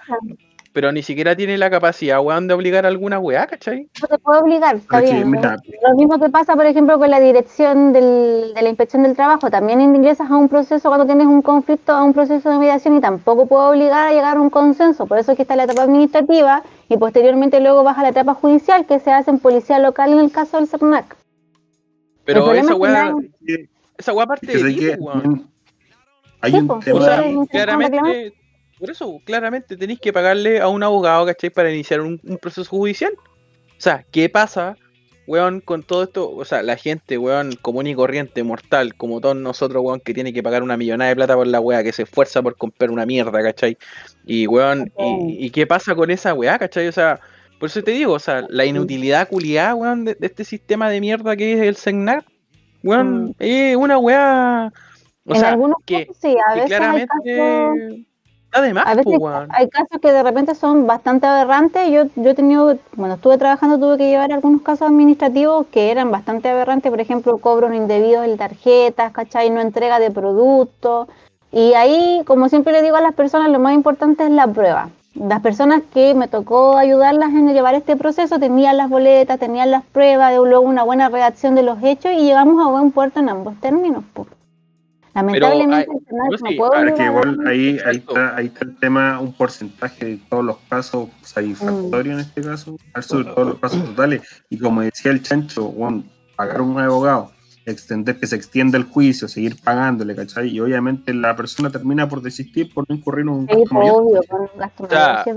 pero 0.75 0.93
ni 0.93 1.03
siquiera 1.03 1.35
tiene 1.35 1.57
la 1.57 1.71
capacidad, 1.71 2.21
weón, 2.21 2.47
de 2.47 2.53
obligar 2.53 2.85
a 2.85 2.89
alguna 2.89 3.19
weá, 3.19 3.47
¿cachai? 3.47 3.89
No 4.03 4.07
te 4.09 4.19
puedo 4.19 4.41
obligar, 4.41 4.77
está 4.77 5.01
bien. 5.01 5.31
mira, 5.31 5.57
Lo 5.89 5.95
mismo 5.97 6.19
que 6.21 6.29
pasa, 6.29 6.55
por 6.57 6.67
ejemplo, 6.67 6.99
con 6.99 7.09
la 7.11 7.21
dirección 7.21 7.95
del- 7.95 8.53
de 8.55 8.61
la 8.61 8.69
inspección 8.69 9.03
del 9.03 9.17
trabajo. 9.17 9.51
También 9.51 9.81
ingresas 9.81 10.31
a 10.31 10.37
un 10.37 10.51
proceso 10.51 10.91
cuando 10.91 11.07
tienes 11.07 11.27
un 11.27 11.41
conflicto, 11.41 11.93
a 11.95 12.05
un 12.05 12.13
proceso 12.13 12.51
de 12.51 12.59
mediación 12.59 12.97
y 12.99 13.01
tampoco 13.01 13.47
puedo 13.47 13.71
obligar 13.71 14.09
a 14.09 14.13
llegar 14.13 14.37
a 14.37 14.41
un 14.43 14.51
consenso. 14.51 15.07
Por 15.07 15.17
eso 15.19 15.33
es 15.33 15.37
que 15.37 15.43
está 15.45 15.57
la 15.57 15.65
etapa 15.65 15.85
administrativa 15.85 16.63
y 16.91 16.99
posteriormente 16.99 17.61
luego 17.61 17.83
vas 17.83 17.97
a 17.97 18.03
la 18.03 18.11
etapa 18.11 18.35
judicial 18.35 18.85
que 18.85 18.99
se 19.01 19.11
hace 19.11 19.31
en 19.31 19.39
policía 19.39 19.79
local 19.79 20.13
en 20.13 20.19
el 20.19 20.31
caso 20.31 20.59
del 20.59 20.67
CERNAC. 20.69 21.17
Pero 22.25 22.53
esa 22.55 22.75
weá, 22.75 23.15
esa 23.99 24.13
weá 24.13 24.27
parte 24.27 24.47
de 24.47 24.73
ti, 24.73 24.89
weón. 24.99 25.23
también 25.23 25.55
hay 26.41 26.55
un 26.55 26.67
pues, 26.67 26.85
tema. 26.85 26.99
O 26.99 27.03
sea, 27.03 27.25
claramente, 27.51 28.35
por 28.79 28.91
eso, 28.91 29.21
claramente 29.25 29.77
tenéis 29.77 30.01
que 30.01 30.13
pagarle 30.13 30.61
a 30.61 30.69
un 30.69 30.83
abogado, 30.83 31.27
¿cachai? 31.27 31.51
Para 31.51 31.73
iniciar 31.73 32.01
un, 32.01 32.21
un 32.23 32.39
proceso 32.39 32.69
judicial. 32.69 33.13
O 33.17 33.81
sea, 33.81 34.05
¿qué 34.11 34.29
pasa, 34.29 34.77
weón, 35.27 35.61
con 35.61 35.83
todo 35.83 36.05
esto? 36.05 36.31
O 36.31 36.45
sea, 36.45 36.63
la 36.63 36.77
gente, 36.77 37.19
weón, 37.19 37.57
común 37.61 37.87
y 37.87 37.95
corriente, 37.95 38.43
mortal, 38.43 38.95
como 38.95 39.21
todos 39.21 39.37
nosotros, 39.37 39.83
weón, 39.83 40.01
que 40.01 40.15
tiene 40.15 40.33
que 40.33 40.43
pagar 40.43 40.63
una 40.63 40.77
millonada 40.77 41.11
de 41.11 41.17
plata 41.17 41.35
por 41.35 41.47
la 41.47 41.61
weá, 41.61 41.83
que 41.83 41.93
se 41.93 42.03
esfuerza 42.03 42.43
por 42.43 42.57
comprar 42.57 42.91
una 42.91 43.07
mierda, 43.07 43.43
¿cachai? 43.43 43.79
Y, 44.27 44.47
weón, 44.47 44.93
y, 44.99 45.47
y 45.47 45.51
qué 45.51 45.67
pasa 45.67 45.95
con 45.95 46.11
esa 46.11 46.35
weá, 46.35 46.59
¿cachai? 46.59 46.89
O 46.89 46.93
sea, 46.93 47.21
por 47.65 47.71
eso 47.71 47.83
te 47.83 47.93
digo, 47.93 48.13
o 48.13 48.19
sea, 48.19 48.45
la 48.51 48.67
inutilidad 48.67 49.27
culiada, 49.27 49.75
weón, 49.75 50.05
de, 50.05 50.15
de 50.17 50.27
este 50.27 50.45
sistema 50.45 50.91
de 50.91 51.01
mierda 51.01 51.35
que 51.35 51.55
es 51.55 51.61
el 51.63 51.77
CENAR, 51.77 52.23
weón, 52.83 53.29
Mm. 53.29 53.35
es 53.39 53.77
una 53.77 53.97
weá... 53.97 54.71
O 55.25 55.33
en 55.33 55.41
sea, 55.41 55.49
algunos 55.53 55.79
que, 55.87 56.05
casos 56.05 56.21
sí, 56.21 56.37
a 56.47 56.53
que 56.53 56.61
veces 56.61 56.73
hay 56.73 57.07
claramente... 57.07 58.07
Además, 58.53 58.85
A 58.87 58.95
veces 58.97 59.15
hay 59.49 59.69
casos 59.71 59.99
que 60.03 60.13
de 60.13 60.23
repente 60.23 60.55
son 60.55 60.87
bastante 60.87 61.27
aberrantes. 61.27 61.91
Yo, 61.91 62.05
yo 62.17 62.31
he 62.33 62.35
tenido, 62.35 62.77
cuando 62.95 63.15
estuve 63.15 63.39
trabajando, 63.39 63.79
tuve 63.79 63.97
que 63.97 64.11
llevar 64.11 64.31
algunos 64.31 64.61
casos 64.61 64.87
administrativos 64.87 65.67
que 65.69 65.91
eran 65.91 66.11
bastante 66.11 66.51
aberrantes. 66.51 66.91
Por 66.91 67.01
ejemplo, 67.01 67.39
cobros 67.39 67.75
indebidos 67.75 68.27
en 68.27 68.37
tarjetas, 68.37 69.11
¿cachai? 69.13 69.49
No 69.49 69.63
entrega 69.63 69.99
de 70.01 70.11
productos. 70.11 71.09
Y 71.51 71.73
ahí, 71.73 72.21
como 72.27 72.51
siempre 72.51 72.75
le 72.75 72.83
digo 72.83 72.97
a 72.97 73.01
las 73.01 73.15
personas, 73.15 73.51
lo 73.51 73.59
más 73.59 73.75
importante 73.75 74.25
es 74.25 74.31
la 74.31 74.47
prueba. 74.47 74.91
Las 75.15 75.41
personas 75.41 75.83
que 75.93 76.13
me 76.15 76.27
tocó 76.27 76.77
ayudarlas 76.77 77.31
en 77.31 77.53
llevar 77.53 77.75
este 77.77 77.97
proceso 77.97 78.41
tenían 78.41 78.77
las 78.77 78.91
boletas, 78.91 79.39
tenían 79.39 79.71
las 79.71 79.85
pruebas, 79.85 80.33
y 80.33 80.37
luego 80.37 80.61
una 80.61 80.83
buena 80.83 81.09
redacción 81.09 81.55
de 81.55 81.63
los 81.63 81.83
hechos 81.83 82.13
y 82.13 82.25
llegamos 82.25 82.65
a 82.65 82.69
buen 82.69 82.91
puerto 82.91 83.21
en 83.21 83.29
ambos 83.29 83.55
términos. 83.61 84.03
po. 84.13 84.27
Lamentablemente, 85.15 85.77
hay- 85.93 85.99
Senado 86.09 86.31
yo 86.33 86.39
no 86.39 86.49
sí, 86.49 86.55
puedo 86.57 86.75
es 86.75 86.95
que 86.95 87.05
igual 87.05 87.39
ahí, 87.47 87.79
ahí, 87.87 87.97
está, 87.99 88.37
ahí 88.37 88.47
está 88.47 88.65
el 88.65 88.77
tema, 88.77 89.21
un 89.21 89.33
porcentaje 89.33 90.05
de 90.05 90.17
todos 90.29 90.45
los 90.45 90.57
casos 90.69 91.09
satisfactorios 91.23 92.15
en 92.15 92.21
este 92.21 92.43
caso, 92.43 92.77
sobre 93.01 93.27
todos 93.33 93.49
los 93.51 93.59
casos 93.61 93.85
totales. 93.85 94.23
Y 94.51 94.59
como 94.59 94.81
decía 94.83 95.13
el 95.13 95.23
chancho, 95.23 95.67
bueno, 95.69 96.03
pagar 96.35 96.61
un 96.61 96.77
abogado, 96.81 97.31
extender 97.67 98.19
que 98.19 98.27
se 98.27 98.37
extienda 98.37 98.77
el 98.79 98.85
juicio, 98.85 99.29
seguir 99.29 99.57
pagándole, 99.63 100.15
¿cachai? 100.15 100.49
Y 100.49 100.61
obviamente 100.61 101.15
la 101.15 101.35
persona 101.35 101.71
termina 101.71 102.09
por 102.09 102.21
desistir 102.21 102.73
por 102.73 102.89
no 102.89 102.95
incurrir 102.95 103.23
en 103.23 103.29
un 103.29 103.49
Sí, 103.49 103.57
gasto 103.57 103.79
obvio, 103.79 104.21
con 104.29 104.89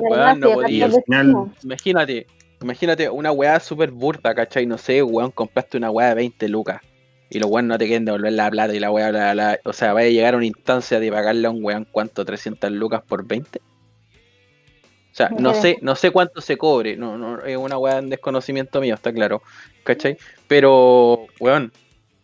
verdad, 0.02 0.36
no 0.36 0.70
Y 0.70 0.82
al 0.82 0.94
final-. 1.04 1.52
Imagínate, 1.64 2.28
imagínate 2.62 3.10
una 3.10 3.32
weá 3.32 3.60
súper 3.60 3.92
burda, 3.92 4.36
¿cachai? 4.36 4.66
No 4.66 4.78
sé, 4.78 5.02
weón, 5.04 5.32
compraste 5.32 5.78
una 5.78 5.90
weá 5.90 6.10
de 6.10 6.16
20 6.16 6.50
lucas 6.50 6.82
y 7.30 7.40
los 7.40 7.50
weón 7.50 7.68
no 7.68 7.78
te 7.78 7.86
quieren 7.88 8.06
devolver 8.06 8.34
la 8.34 8.50
plata 8.50 8.74
y 8.74 8.80
la 8.80 8.92
weá, 8.92 9.10
bla, 9.10 9.34
bla, 9.34 9.34
bla. 9.34 9.60
o 9.64 9.74
sea, 9.74 9.94
vaya 9.94 10.08
a 10.08 10.12
llegar 10.12 10.34
a 10.34 10.38
una 10.38 10.46
instancia 10.46 11.00
de 11.00 11.12
pagarle 11.12 11.48
a 11.48 11.52
un 11.52 11.64
weón 11.64 11.88
cuánto, 11.92 12.24
300 12.26 12.72
lucas 12.72 13.02
por 13.08 13.26
20. 13.26 13.60
O 13.60 15.16
sea, 15.18 15.30
no 15.30 15.56
sé, 15.56 15.80
no 15.82 15.96
sé 15.96 16.12
cuánto 16.12 16.42
se 16.42 16.58
cobre, 16.58 16.96
no, 16.96 17.18
no, 17.18 17.42
es 17.44 17.58
una 17.58 17.78
weá 17.80 17.98
en 17.98 18.10
desconocimiento 18.10 18.80
mío, 18.80 18.94
está 18.94 19.12
claro, 19.12 19.42
¿cachai? 19.84 20.18
Pero, 20.48 21.26
weón, 21.40 21.72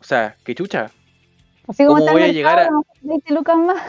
o 0.03 0.05
sea, 0.05 0.35
qué 0.43 0.53
chucha, 0.53 0.91
Así 1.65 1.85
como 1.85 1.99
¿Cómo 1.99 2.11
voy 2.11 2.23
a 2.23 2.27
llegar 2.27 2.57
mercado, 2.57 2.85
20 3.03 3.33
lucas 3.33 3.55
más. 3.57 3.81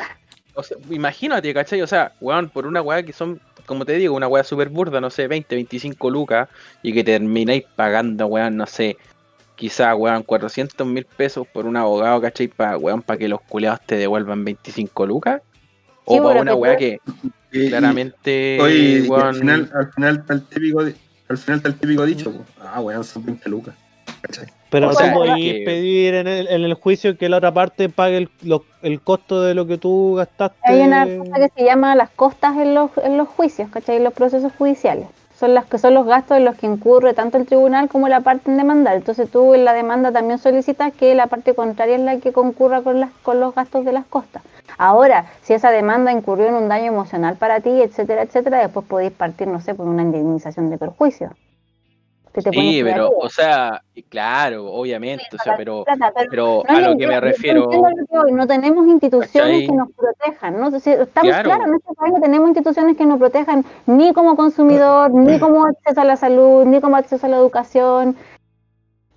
O 0.55 0.63
sea, 0.63 0.77
imagínate, 0.91 1.53
¿cachai? 1.53 1.83
O 1.83 1.89
sea, 1.89 2.13
weón, 2.21 2.49
por 2.49 2.67
una 2.69 2.81
weá 2.81 3.03
que 3.03 3.13
son, 3.13 3.41
como 3.67 3.85
te 3.85 3.95
digo, 3.95 4.15
una 4.15 4.29
weá 4.29 4.45
súper 4.45 4.69
burda, 4.69 5.01
no 5.01 5.11
sé, 5.11 5.27
20, 5.27 5.57
25 5.57 6.09
lucas, 6.09 6.49
y 6.85 6.93
que 6.93 7.03
termináis 7.03 7.65
pagando, 7.75 8.29
weón, 8.29 8.57
no 8.57 8.67
sé, 8.67 8.97
quizá, 9.57 9.93
weón, 9.97 10.23
400 10.23 10.87
mil 10.87 11.05
pesos 11.05 11.49
por 11.53 11.67
un 11.67 11.77
abogado, 11.77 12.21
¿cachai? 12.21 12.47
Para, 12.47 12.79
weón, 12.79 13.03
para 13.03 13.19
que 13.19 13.27
los 13.27 13.41
culeados 13.41 13.81
te 13.85 13.97
devuelvan 13.97 14.45
25 14.45 15.05
lucas. 15.07 15.43
O 16.05 16.15
Sí, 16.15 16.21
para 16.21 16.43
una 16.43 16.55
weá 16.55 16.77
que 16.77 17.01
Y- 17.51 17.59
y- 17.65 17.69
claramente, 17.71 18.59
Oye, 18.61 19.03
weón, 19.09 19.27
al 19.27 19.35
final, 19.35 19.71
al 19.75 19.93
final 19.93 20.17
está 20.19 20.35
el 20.35 20.43
típico, 20.45 20.79
al 20.79 21.39
final 21.39 21.57
está 21.57 21.69
el 21.71 21.75
típico 21.75 22.07
dicho, 22.07 22.31
pues, 22.31 22.47
ah, 22.61 22.81
weón, 22.81 23.03
son 23.03 23.25
20 23.27 23.49
lucas, 23.51 23.75
¿cachai? 24.23 24.47
Pero 24.75 24.89
O 24.89 24.91
tú 24.91 24.97
sea, 24.97 25.15
podís 25.15 25.37
que- 25.37 25.63
pedir 25.65 26.15
en 26.15 26.27
el, 26.27 26.49
en 26.49 26.65
el 26.65 26.75
juicio 26.75 27.17
que 27.17 27.29
la 27.29 27.37
otra 27.37 27.55
parte 27.55 27.89
pague 27.89 28.17
el, 28.17 28.29
lo- 28.43 28.65
el 28.83 29.01
costo 29.01 29.41
de 29.41 29.55
lo 29.55 29.69
que 29.69 29.79
tú 29.79 30.15
gastaste. 30.17 30.59
Hay 30.65 30.81
una 30.81 31.07
cosa 31.07 31.37
que 31.37 31.49
se 31.57 31.65
llama 31.65 31.95
las 31.95 32.11
costas 32.11 32.57
en 32.57 32.75
los, 32.75 32.91
en 33.01 33.17
los 33.17 33.29
juicios, 33.29 33.71
¿cachai? 33.71 33.99
En 33.99 34.03
los 34.05 34.13
procesos 34.13 34.53
judiciales. 34.59 35.07
Son 35.39 35.55
las 35.55 35.67
que 35.67 35.79
son 35.79 35.95
los 35.95 36.07
gastos 36.07 36.39
en 36.39 36.45
los 36.45 36.57
que 36.57 36.67
incurre 36.67 37.15
tanto 37.15 37.39
el 37.39 37.47
tribunal 37.47 37.89
como 37.89 38.09
la 38.09 38.23
parte 38.23 38.51
en 38.51 38.57
demandar. 38.57 38.97
Entonces 38.97 39.31
tú 39.31 39.55
en 39.55 39.65
la 39.65 39.75
demanda 39.75 40.11
también 40.11 40.41
solicitas 40.41 40.93
que 40.93 41.15
la 41.15 41.29
parte 41.29 41.55
contraria 41.55 41.95
es 41.95 42.03
la 42.03 42.17
que 42.19 42.33
concurra 42.33 42.83
con, 42.83 42.99
las, 42.99 43.11
con 43.23 43.39
los 43.39 43.55
gastos 43.55 43.85
de 43.85 43.93
las 43.93 44.07
costas. 44.07 44.43
Ahora, 44.77 45.27
si 45.43 45.53
esa 45.53 45.71
demanda 45.71 46.11
incurrió 46.11 46.49
en 46.49 46.55
un 46.55 46.69
daño 46.69 46.87
emocional 46.87 47.37
para 47.37 47.61
ti, 47.61 47.71
etcétera, 47.81 48.23
etcétera, 48.23 48.59
después 48.59 48.85
podéis 48.87 49.13
partir, 49.13 49.47
no 49.47 49.61
sé, 49.61 49.73
por 49.77 49.87
una 49.87 50.03
indemnización 50.03 50.69
de 50.69 50.79
perjuicio. 50.79 51.31
Que 52.35 52.43
te 52.43 52.51
pones 52.51 52.75
sí, 52.75 52.83
pero, 52.83 53.11
o 53.17 53.29
sea, 53.29 53.81
claro, 54.09 54.67
obviamente, 54.67 55.25
o 55.33 55.39
sea, 55.39 55.57
pero, 55.57 55.85
Plata, 55.85 56.13
pero 56.29 56.63
pero 56.65 56.65
No, 56.69 56.77
a 56.77 56.91
lo 56.91 56.99
que 56.99 57.07
me 57.07 57.21
refiero, 57.21 57.69
que 57.71 58.33
no 58.33 58.47
tenemos 58.49 58.89
instituciones 58.89 59.69
que 59.69 59.77
nos 59.77 59.89
protejan, 59.93 60.61
¿no? 60.61 60.81
Si 60.81 60.91
estamos 60.91 61.31
Claro. 61.31 61.51
claros, 61.51 61.67
en 61.69 61.75
este 61.75 61.95
país 61.95 62.13
no 62.13 62.21
tenemos 62.21 62.49
instituciones 62.49 62.97
que 62.97 63.07
nos 63.07 63.21
protejan 63.21 63.65
ni 63.87 64.13
como 64.13 64.35
consumidor, 64.35 65.13
ni 65.13 65.39
como 65.39 65.65
acceso 65.65 66.01
a 66.01 66.05
la 66.05 66.17
salud, 66.17 66.65
ni 66.65 66.81
como 66.81 66.97
acceso 66.97 67.25
a 67.25 67.29
la 67.29 67.37
educación. 67.37 68.17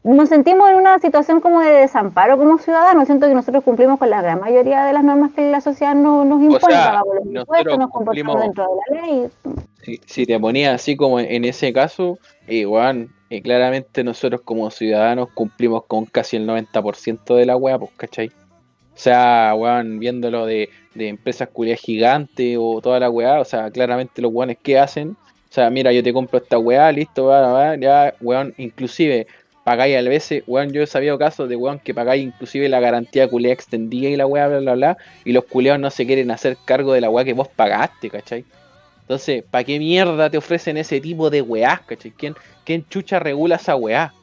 Nos 0.07 0.29
sentimos 0.29 0.69
en 0.69 0.77
una 0.77 0.97
situación 0.99 1.41
como 1.41 1.59
de 1.59 1.69
desamparo 1.71 2.37
como 2.37 2.57
ciudadanos. 2.59 3.05
Siento 3.07 3.27
que 3.27 3.33
nosotros 3.33 3.63
cumplimos 3.63 3.99
con 3.99 4.09
la 4.09 4.21
gran 4.21 4.39
mayoría 4.39 4.85
de 4.85 4.93
las 4.93 5.03
normas 5.03 5.33
que 5.33 5.51
la 5.51 5.59
sociedad 5.59 5.95
no- 5.95 6.23
nos 6.23 6.41
impone. 6.41 6.61
sea, 6.73 6.85
pagamos 6.87 7.15
los 7.15 7.25
impuestos, 7.41 7.77
nos 7.79 7.89
comportamos 7.91 8.35
cumplimos- 8.35 8.41
dentro 8.41 8.63
de 8.63 8.95
la 8.95 9.01
ley. 9.05 9.29
si, 9.83 10.01
si 10.05 10.25
te 10.25 10.39
ponía 10.39 10.73
así 10.73 10.95
como 10.95 11.19
en 11.19 11.43
ese 11.43 11.73
caso, 11.73 12.17
igual, 12.47 13.09
eh, 13.29 13.41
claramente 13.41 14.03
nosotros 14.05 14.41
como 14.45 14.71
ciudadanos 14.71 15.27
cumplimos 15.33 15.83
con 15.85 16.05
casi 16.05 16.37
el 16.37 16.45
90% 16.47 17.35
de 17.35 17.45
la 17.45 17.57
weá, 17.57 17.77
pues, 17.77 17.91
¿cachai? 17.97 18.27
O 18.27 18.99
sea, 18.99 19.53
weón, 19.57 19.99
viéndolo 19.99 20.45
de, 20.45 20.69
de 20.95 21.09
empresas 21.09 21.49
culiadas 21.51 21.81
gigantes 21.81 22.57
o 22.59 22.79
toda 22.81 22.99
la 23.01 23.09
weá, 23.09 23.41
o 23.41 23.45
sea, 23.45 23.69
claramente 23.71 24.21
los 24.21 24.31
weones 24.33 24.57
que 24.63 24.79
hacen, 24.79 25.17
o 25.49 25.53
sea, 25.53 25.69
mira, 25.69 25.91
yo 25.91 26.01
te 26.01 26.13
compro 26.13 26.39
esta 26.39 26.57
weá, 26.57 26.89
listo, 26.93 27.25
va, 27.25 27.41
va, 27.51 27.75
ya, 27.75 28.13
weón, 28.21 28.53
inclusive 28.57 29.27
pagáis 29.67 29.97
a 29.97 30.01
veces, 30.01 30.43
weón, 30.47 30.71
yo 30.71 30.81
he 30.81 30.87
sabido 30.87 31.19
casos 31.19 31.49
de 31.49 31.57
weón 31.57 31.79
que 31.79 31.93
pagáis 31.93 32.23
inclusive 32.23 32.69
la 32.69 32.79
garantía 32.79 33.27
culiada 33.27 33.53
extendida 33.53 34.07
y 34.07 34.15
la 34.15 34.25
weá, 34.25 34.47
bla, 34.47 34.59
bla, 34.59 34.75
bla, 34.75 34.97
y 35.25 35.33
los 35.33 35.43
culiados 35.43 35.81
no 35.81 35.91
se 35.91 36.05
quieren 36.05 36.31
hacer 36.31 36.55
cargo 36.63 36.93
de 36.93 37.01
la 37.01 37.09
weá 37.09 37.25
que 37.25 37.33
vos 37.33 37.49
pagaste, 37.49 38.09
¿cachai? 38.09 38.45
Entonces, 39.01 39.43
¿para 39.43 39.65
qué 39.65 39.77
mierda 39.77 40.29
te 40.29 40.37
ofrecen 40.37 40.77
ese 40.77 41.01
tipo 41.01 41.29
de 41.29 41.41
weás, 41.41 41.81
cachai? 41.81 42.11
¿Quién, 42.11 42.35
quién 42.63 42.87
chucha 42.87 43.19
regula 43.19 43.57
esa 43.57 43.75
weá? 43.75 44.13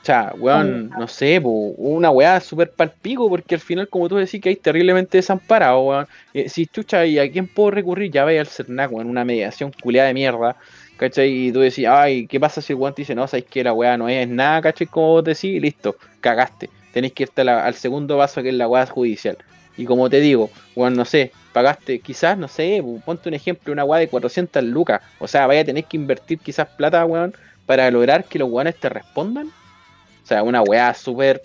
O 0.00 0.04
sea, 0.06 0.32
weón, 0.38 0.88
no 0.98 1.08
sé, 1.08 1.42
po, 1.42 1.50
una 1.50 2.10
weá 2.10 2.40
súper 2.40 2.70
palpico, 2.70 3.28
porque 3.28 3.56
al 3.56 3.60
final, 3.60 3.86
como 3.90 4.08
tú 4.08 4.16
decís, 4.16 4.40
que 4.40 4.48
hay 4.48 4.56
terriblemente 4.56 5.18
desamparado, 5.18 5.80
weón. 5.80 6.06
Eh, 6.32 6.48
si 6.48 6.64
chucha, 6.64 7.04
¿y 7.04 7.18
a 7.18 7.30
quién 7.30 7.48
puedo 7.48 7.72
recurrir? 7.72 8.10
Ya 8.10 8.24
vaya 8.24 8.40
al 8.40 8.46
CERNAC, 8.46 8.92
weón, 8.92 9.10
una 9.10 9.26
mediación 9.26 9.72
culiada 9.82 10.08
de 10.08 10.14
mierda, 10.14 10.56
¿cachai? 10.98 11.48
Y 11.48 11.52
tú 11.52 11.60
decís, 11.60 11.86
ay, 11.88 12.26
¿qué 12.26 12.38
pasa 12.38 12.60
si 12.60 12.72
el 12.74 12.78
weón 12.78 12.94
te 12.94 13.02
dice, 13.02 13.14
no, 13.14 13.26
sabes 13.26 13.46
que 13.46 13.64
la 13.64 13.72
weá 13.72 13.96
no 13.96 14.08
es 14.08 14.28
nada, 14.28 14.60
¿cachai? 14.60 14.86
Como 14.86 15.08
vos 15.12 15.24
decís, 15.24 15.60
listo, 15.62 15.96
cagaste. 16.20 16.68
Tenéis 16.92 17.12
que 17.14 17.22
irte 17.24 17.44
la- 17.44 17.64
al 17.64 17.74
segundo 17.74 18.18
paso, 18.18 18.42
que 18.42 18.48
es 18.50 18.54
la 18.54 18.68
weá 18.68 18.84
judicial. 18.86 19.38
Y 19.76 19.84
como 19.84 20.10
te 20.10 20.20
digo, 20.20 20.50
weón, 20.74 20.94
no 20.94 21.04
sé, 21.04 21.30
pagaste 21.52 22.00
quizás, 22.00 22.36
no 22.36 22.48
sé, 22.48 22.82
ponte 23.04 23.28
un 23.28 23.34
ejemplo, 23.34 23.72
una 23.72 23.84
weá 23.84 24.00
de 24.00 24.08
400 24.08 24.62
lucas. 24.64 25.00
O 25.20 25.28
sea, 25.28 25.46
vaya 25.46 25.60
a 25.60 25.64
tener 25.64 25.84
que 25.84 25.96
invertir 25.96 26.38
quizás 26.40 26.66
plata, 26.76 27.04
weón, 27.06 27.32
para 27.64 27.90
lograr 27.90 28.24
que 28.24 28.38
los 28.38 28.50
weones 28.50 28.76
te 28.76 28.88
respondan. 28.88 29.46
O 29.46 30.26
sea, 30.26 30.42
una 30.42 30.62
weá 30.62 30.92
súper 30.94 31.40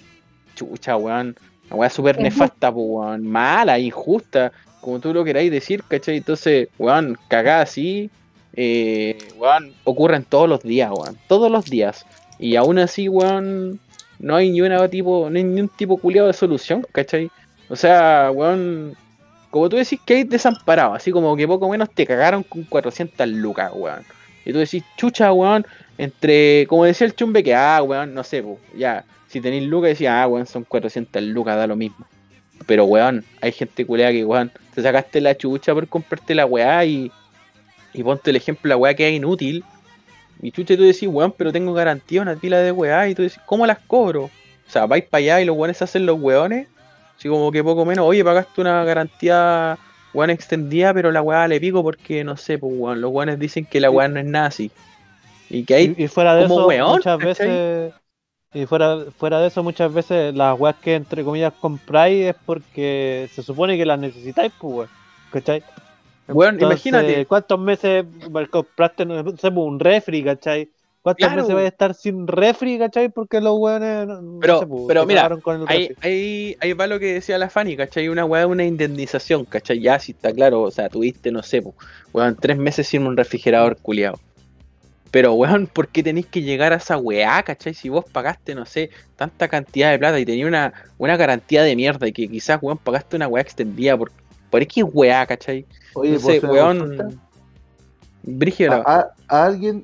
chucha, 0.56 0.98
weón. 0.98 1.36
Una 1.70 1.76
weá 1.76 1.90
súper 1.90 2.20
nefasta, 2.20 2.70
weón. 2.72 3.24
Mala, 3.28 3.78
injusta, 3.78 4.52
como 4.82 5.00
tú 5.00 5.14
lo 5.14 5.24
queráis 5.24 5.52
decir, 5.52 5.84
¿cachai? 5.88 6.18
Entonces, 6.18 6.70
weón, 6.80 7.18
cagada 7.28 7.62
así, 7.62 8.10
eh, 8.56 9.18
ocurren 9.84 10.24
todos 10.24 10.48
los 10.48 10.62
días, 10.62 10.92
weón. 10.92 11.18
Todos 11.28 11.52
los 11.52 11.66
días. 11.66 12.06
Y 12.40 12.56
aún 12.56 12.78
así, 12.80 13.10
weón, 13.10 13.80
no 14.20 14.36
hay 14.36 14.52
ni 14.52 14.62
una 14.62 14.88
tipo, 14.90 15.30
no 15.30 15.38
hay 15.38 15.44
ni 15.44 15.62
un 15.62 15.70
tipo 15.70 15.98
culiado 15.98 16.28
de 16.28 16.34
solución, 16.34 16.86
¿cachai? 16.92 17.30
O 17.70 17.76
sea, 17.76 18.30
weón, 18.34 18.96
como 19.50 19.70
tú 19.70 19.78
decís 19.78 20.00
que 20.06 20.16
hay 20.16 20.24
desamparado, 20.24 20.94
así 20.94 21.12
como 21.12 21.36
que 21.36 21.48
poco 21.48 21.70
menos 21.70 21.90
te 21.90 22.06
cagaron 22.06 22.44
con 22.44 22.64
400 22.64 23.28
lucas, 23.28 23.72
weón. 23.74 24.04
Y 24.46 24.52
tú 24.52 24.60
decís, 24.60 24.84
chucha, 24.98 25.32
weón, 25.32 25.66
entre, 25.98 26.68
como 26.68 26.86
decía 26.86 27.08
el 27.08 27.16
chumbe, 27.16 27.44
que, 27.44 27.56
ah, 27.56 27.82
weón, 27.82 28.14
no 28.14 28.24
sé, 28.24 28.44
po, 28.44 28.60
ya, 28.76 29.06
si 29.28 29.42
tenéis 29.42 29.68
lucas, 29.68 29.90
decía, 29.90 30.22
ah, 30.22 30.28
weón, 30.28 30.46
son 30.46 30.64
400 30.64 31.24
lucas, 31.24 31.56
da 31.56 31.68
lo 31.68 31.76
mismo. 31.76 32.06
Pero, 32.66 32.86
weón, 32.86 33.26
hay 33.42 33.52
gente 33.52 33.86
culea 33.86 34.12
que, 34.12 34.26
weón, 34.26 34.52
te 34.74 34.82
sacaste 34.82 35.22
la 35.22 35.36
chucha 35.36 35.74
por 35.74 35.88
comprarte 35.88 36.36
la 36.36 36.46
weá 36.46 36.86
y, 36.86 37.12
y 37.94 38.03
ponte 38.03 38.30
el 38.32 38.36
ejemplo, 38.36 38.70
la 38.70 38.78
weá 38.78 38.94
que 38.94 39.07
es 39.07 39.14
inútil. 39.14 39.64
Y 40.41 40.52
chucha, 40.52 40.76
tú 40.76 40.84
decís, 40.84 41.07
weón, 41.07 41.34
pero 41.38 41.52
tengo 41.52 41.74
garantía 41.74 42.22
una 42.22 42.36
pila 42.36 42.60
de 42.60 42.72
weá. 42.72 43.07
Y 43.07 43.15
tú 43.15 43.22
decís, 43.22 43.40
¿cómo 43.45 43.65
las 43.65 43.80
cobro? 43.80 44.24
O 44.26 44.70
sea, 44.70 44.86
vais 44.86 45.03
para 45.03 45.20
allá 45.20 45.41
y 45.41 45.45
los 45.45 45.56
weones 45.56 45.82
hacen 45.82 46.06
los 46.06 46.20
weones. 46.20 46.68
Así 47.18 47.30
como 47.30 47.52
que 47.52 47.64
poco 47.64 47.86
menos, 47.86 48.06
oye, 48.06 48.24
pagaste 48.24 48.60
una 48.60 48.84
garantía 48.84 49.78
weón 50.14 50.30
extendida, 50.30 50.94
pero 50.94 51.11
la 51.11 51.22
weá 51.22 51.48
le 51.48 51.60
pico 51.60 51.82
porque 51.84 52.24
no 52.24 52.36
sé, 52.38 52.57
pues 52.57 52.74
weón, 52.76 53.02
los 53.02 53.11
weones 53.11 53.40
dicen 53.40 53.65
que 53.65 53.80
la 53.80 53.90
weá 53.90 54.07
no 54.07 54.20
es 54.20 54.26
nazi. 54.26 54.72
Y 55.49 55.64
que 55.64 55.76
hay 55.76 55.95
Y, 55.98 56.03
y 56.03 56.07
fuera 56.07 56.36
de 56.36 56.48
como 56.48 56.60
eso, 56.60 56.68
weón, 56.68 56.91
muchas 56.91 57.18
veces. 57.20 57.94
Y 58.56 58.65
fuera, 58.65 58.98
fuera 59.18 59.40
de 59.40 59.48
eso, 59.48 59.64
muchas 59.64 59.94
veces 59.94 60.36
las 60.36 60.60
weas 60.60 60.76
que 60.76 60.95
entre 60.95 61.24
comillas 61.24 61.53
compráis 61.60 62.28
es 62.28 62.36
porque 62.45 63.30
se 63.34 63.41
supone 63.41 63.78
que 63.78 63.86
las 63.86 63.99
necesitáis, 63.99 64.52
pues 64.60 64.74
weón. 64.74 64.90
¿Cachai? 65.32 65.64
Entonces, 66.28 66.62
imagínate. 66.62 67.26
¿Cuántos 67.26 67.60
meses 67.60 68.06
compraste 68.50 69.06
no 69.06 69.18
sé, 69.38 69.52
pues, 69.52 69.52
un 69.56 69.80
refri, 69.80 70.24
cachai? 70.24 70.70
¿Cuántos 71.02 71.28
Claro. 71.28 71.41
meses 71.41 71.54
vais 71.56 71.66
a 71.66 71.68
estar 71.68 71.94
sin 71.94 72.28
refri, 72.28 72.78
cachai? 72.80 73.10
Porque 73.10 73.41
los 73.41 73.58
weones. 73.60 74.08
no- 74.08 74.40
Pero- 74.40 74.60
sé, 74.60 74.68
pues, 74.68 74.84
pero 74.88 75.02
se 75.02 75.08
mira, 75.08 75.20
cagaron 75.24 75.41
con 75.41 75.62
el 75.62 75.68
Ahí, 75.68 75.90
ahí, 76.02 76.56
ahí 76.62 76.72
va 76.74 76.88
lo 76.88 76.98
que 76.98 77.16
decía 77.16 77.38
la 77.38 77.50
Fanny, 77.50 77.76
¿cachai? 77.76 78.08
Una 78.08 78.24
weá 78.24 78.48
una 78.48 78.64
indemnización, 78.64 79.44
¿cachai? 79.44 79.82
Ya, 79.82 80.00
si 80.00 80.14
está 80.14 80.32
claro, 80.32 80.62
o 80.62 80.72
sea, 80.72 80.88
tuviste, 80.88 81.30
no 81.32 81.44
sé, 81.44 81.62
pues, 81.62 81.76
weón, 82.14 82.38
tres 82.40 82.58
meses 82.58 82.88
sin 82.88 83.06
un 83.06 83.18
refrigerador 83.18 83.76
culiado. 83.82 84.18
Pero, 85.12 85.34
weón, 85.34 85.68
¿por 85.68 85.90
qué 85.90 86.02
tenéis 86.02 86.26
que 86.26 86.41
llegar 86.41 86.74
a 86.74 86.78
esa 86.78 86.98
weá, 86.98 87.44
cachai? 87.44 87.74
Si 87.74 87.88
vos 87.90 88.06
pagaste, 88.10 88.56
no 88.56 88.66
sé, 88.66 88.90
tanta 89.16 89.48
cantidad 89.50 89.91
de 89.91 90.00
plata 90.00 90.20
y 90.20 90.26
tenías 90.26 90.48
una, 90.48 90.74
una 90.98 91.18
garantía 91.18 91.62
de 91.64 91.76
mierda 91.76 92.08
y 92.08 92.14
que 92.14 92.28
quizás, 92.30 92.58
weón, 92.64 92.78
pagaste 92.80 93.18
una 93.18 93.28
weá 93.28 93.41
extendida 93.44 93.95
por, 93.98 94.12
por 94.54 94.62
X 94.62 94.84
weá, 94.94 95.26
¿cachai? 95.26 95.66
Oye, 95.96 96.14
Entonces, 96.14 96.42
¿puedo 96.42 96.68
hacer 96.68 96.84
una 96.84 96.96
weón, 97.04 97.20
brígido 98.22 98.74
¿A, 98.74 98.78
a- 98.86 99.12
a 99.28 99.46
alguien, 99.46 99.84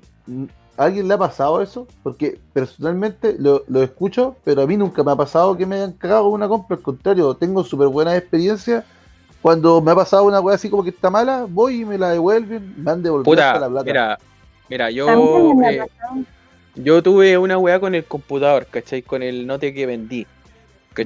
¿A 0.78 0.84
alguien 0.84 1.08
le 1.08 1.16
ha 1.16 1.18
pasado 1.18 1.60
eso? 1.60 1.88
Porque 2.04 2.38
personalmente 2.54 3.36
lo, 3.40 3.64
lo 3.68 3.82
escucho, 3.82 4.36
pero 4.44 4.62
a 4.62 4.68
mí 4.68 4.78
nunca 4.78 5.04
me 5.04 5.12
ha 5.12 5.16
pasado 5.16 5.58
que 5.58 5.66
me 5.66 5.78
hayan 5.78 5.94
cagado 5.94 6.26
con 6.26 6.34
una 6.34 6.48
compra. 6.48 6.78
Al 6.78 6.84
contrario, 6.84 7.34
tengo 7.34 7.64
súper 7.64 7.88
buenas 7.88 8.16
experiencias. 8.16 8.86
Cuando 9.42 9.82
me 9.82 9.90
ha 9.92 9.96
pasado 9.96 10.26
una 10.26 10.40
weá 10.40 10.56
así 10.56 10.70
como 10.70 10.84
que 10.84 10.92
está 10.92 11.10
mala, 11.10 11.48
voy 11.50 11.82
y 11.82 11.86
me 11.86 11.98
la 11.98 12.12
devuelven, 12.12 12.76
me 12.78 12.92
han 12.92 13.02
devolvido 13.02 13.34
hasta 13.34 13.54
Puta, 13.54 13.60
la 13.60 13.70
plata. 13.70 13.86
mira, 13.86 14.20
mira, 14.70 14.92
yo, 14.92 15.08
eh, 15.64 15.88
yo 16.76 17.02
tuve 17.02 17.40
una 17.40 17.58
weá 17.58 17.80
con 17.80 17.96
el 17.96 18.06
computador, 18.06 18.68
¿cachai? 18.68 19.02
Con 19.02 19.24
el 19.24 19.48
note 19.48 19.74
que 19.74 19.86
vendí. 19.88 20.28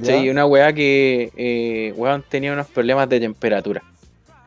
¿Cachai? 0.00 0.24
Ya. 0.26 0.30
Una 0.32 0.46
weá 0.46 0.72
que, 0.72 1.30
eh, 1.36 1.92
weón, 1.96 2.24
tenía 2.28 2.52
unos 2.52 2.66
problemas 2.68 3.08
de 3.08 3.20
temperatura. 3.20 3.82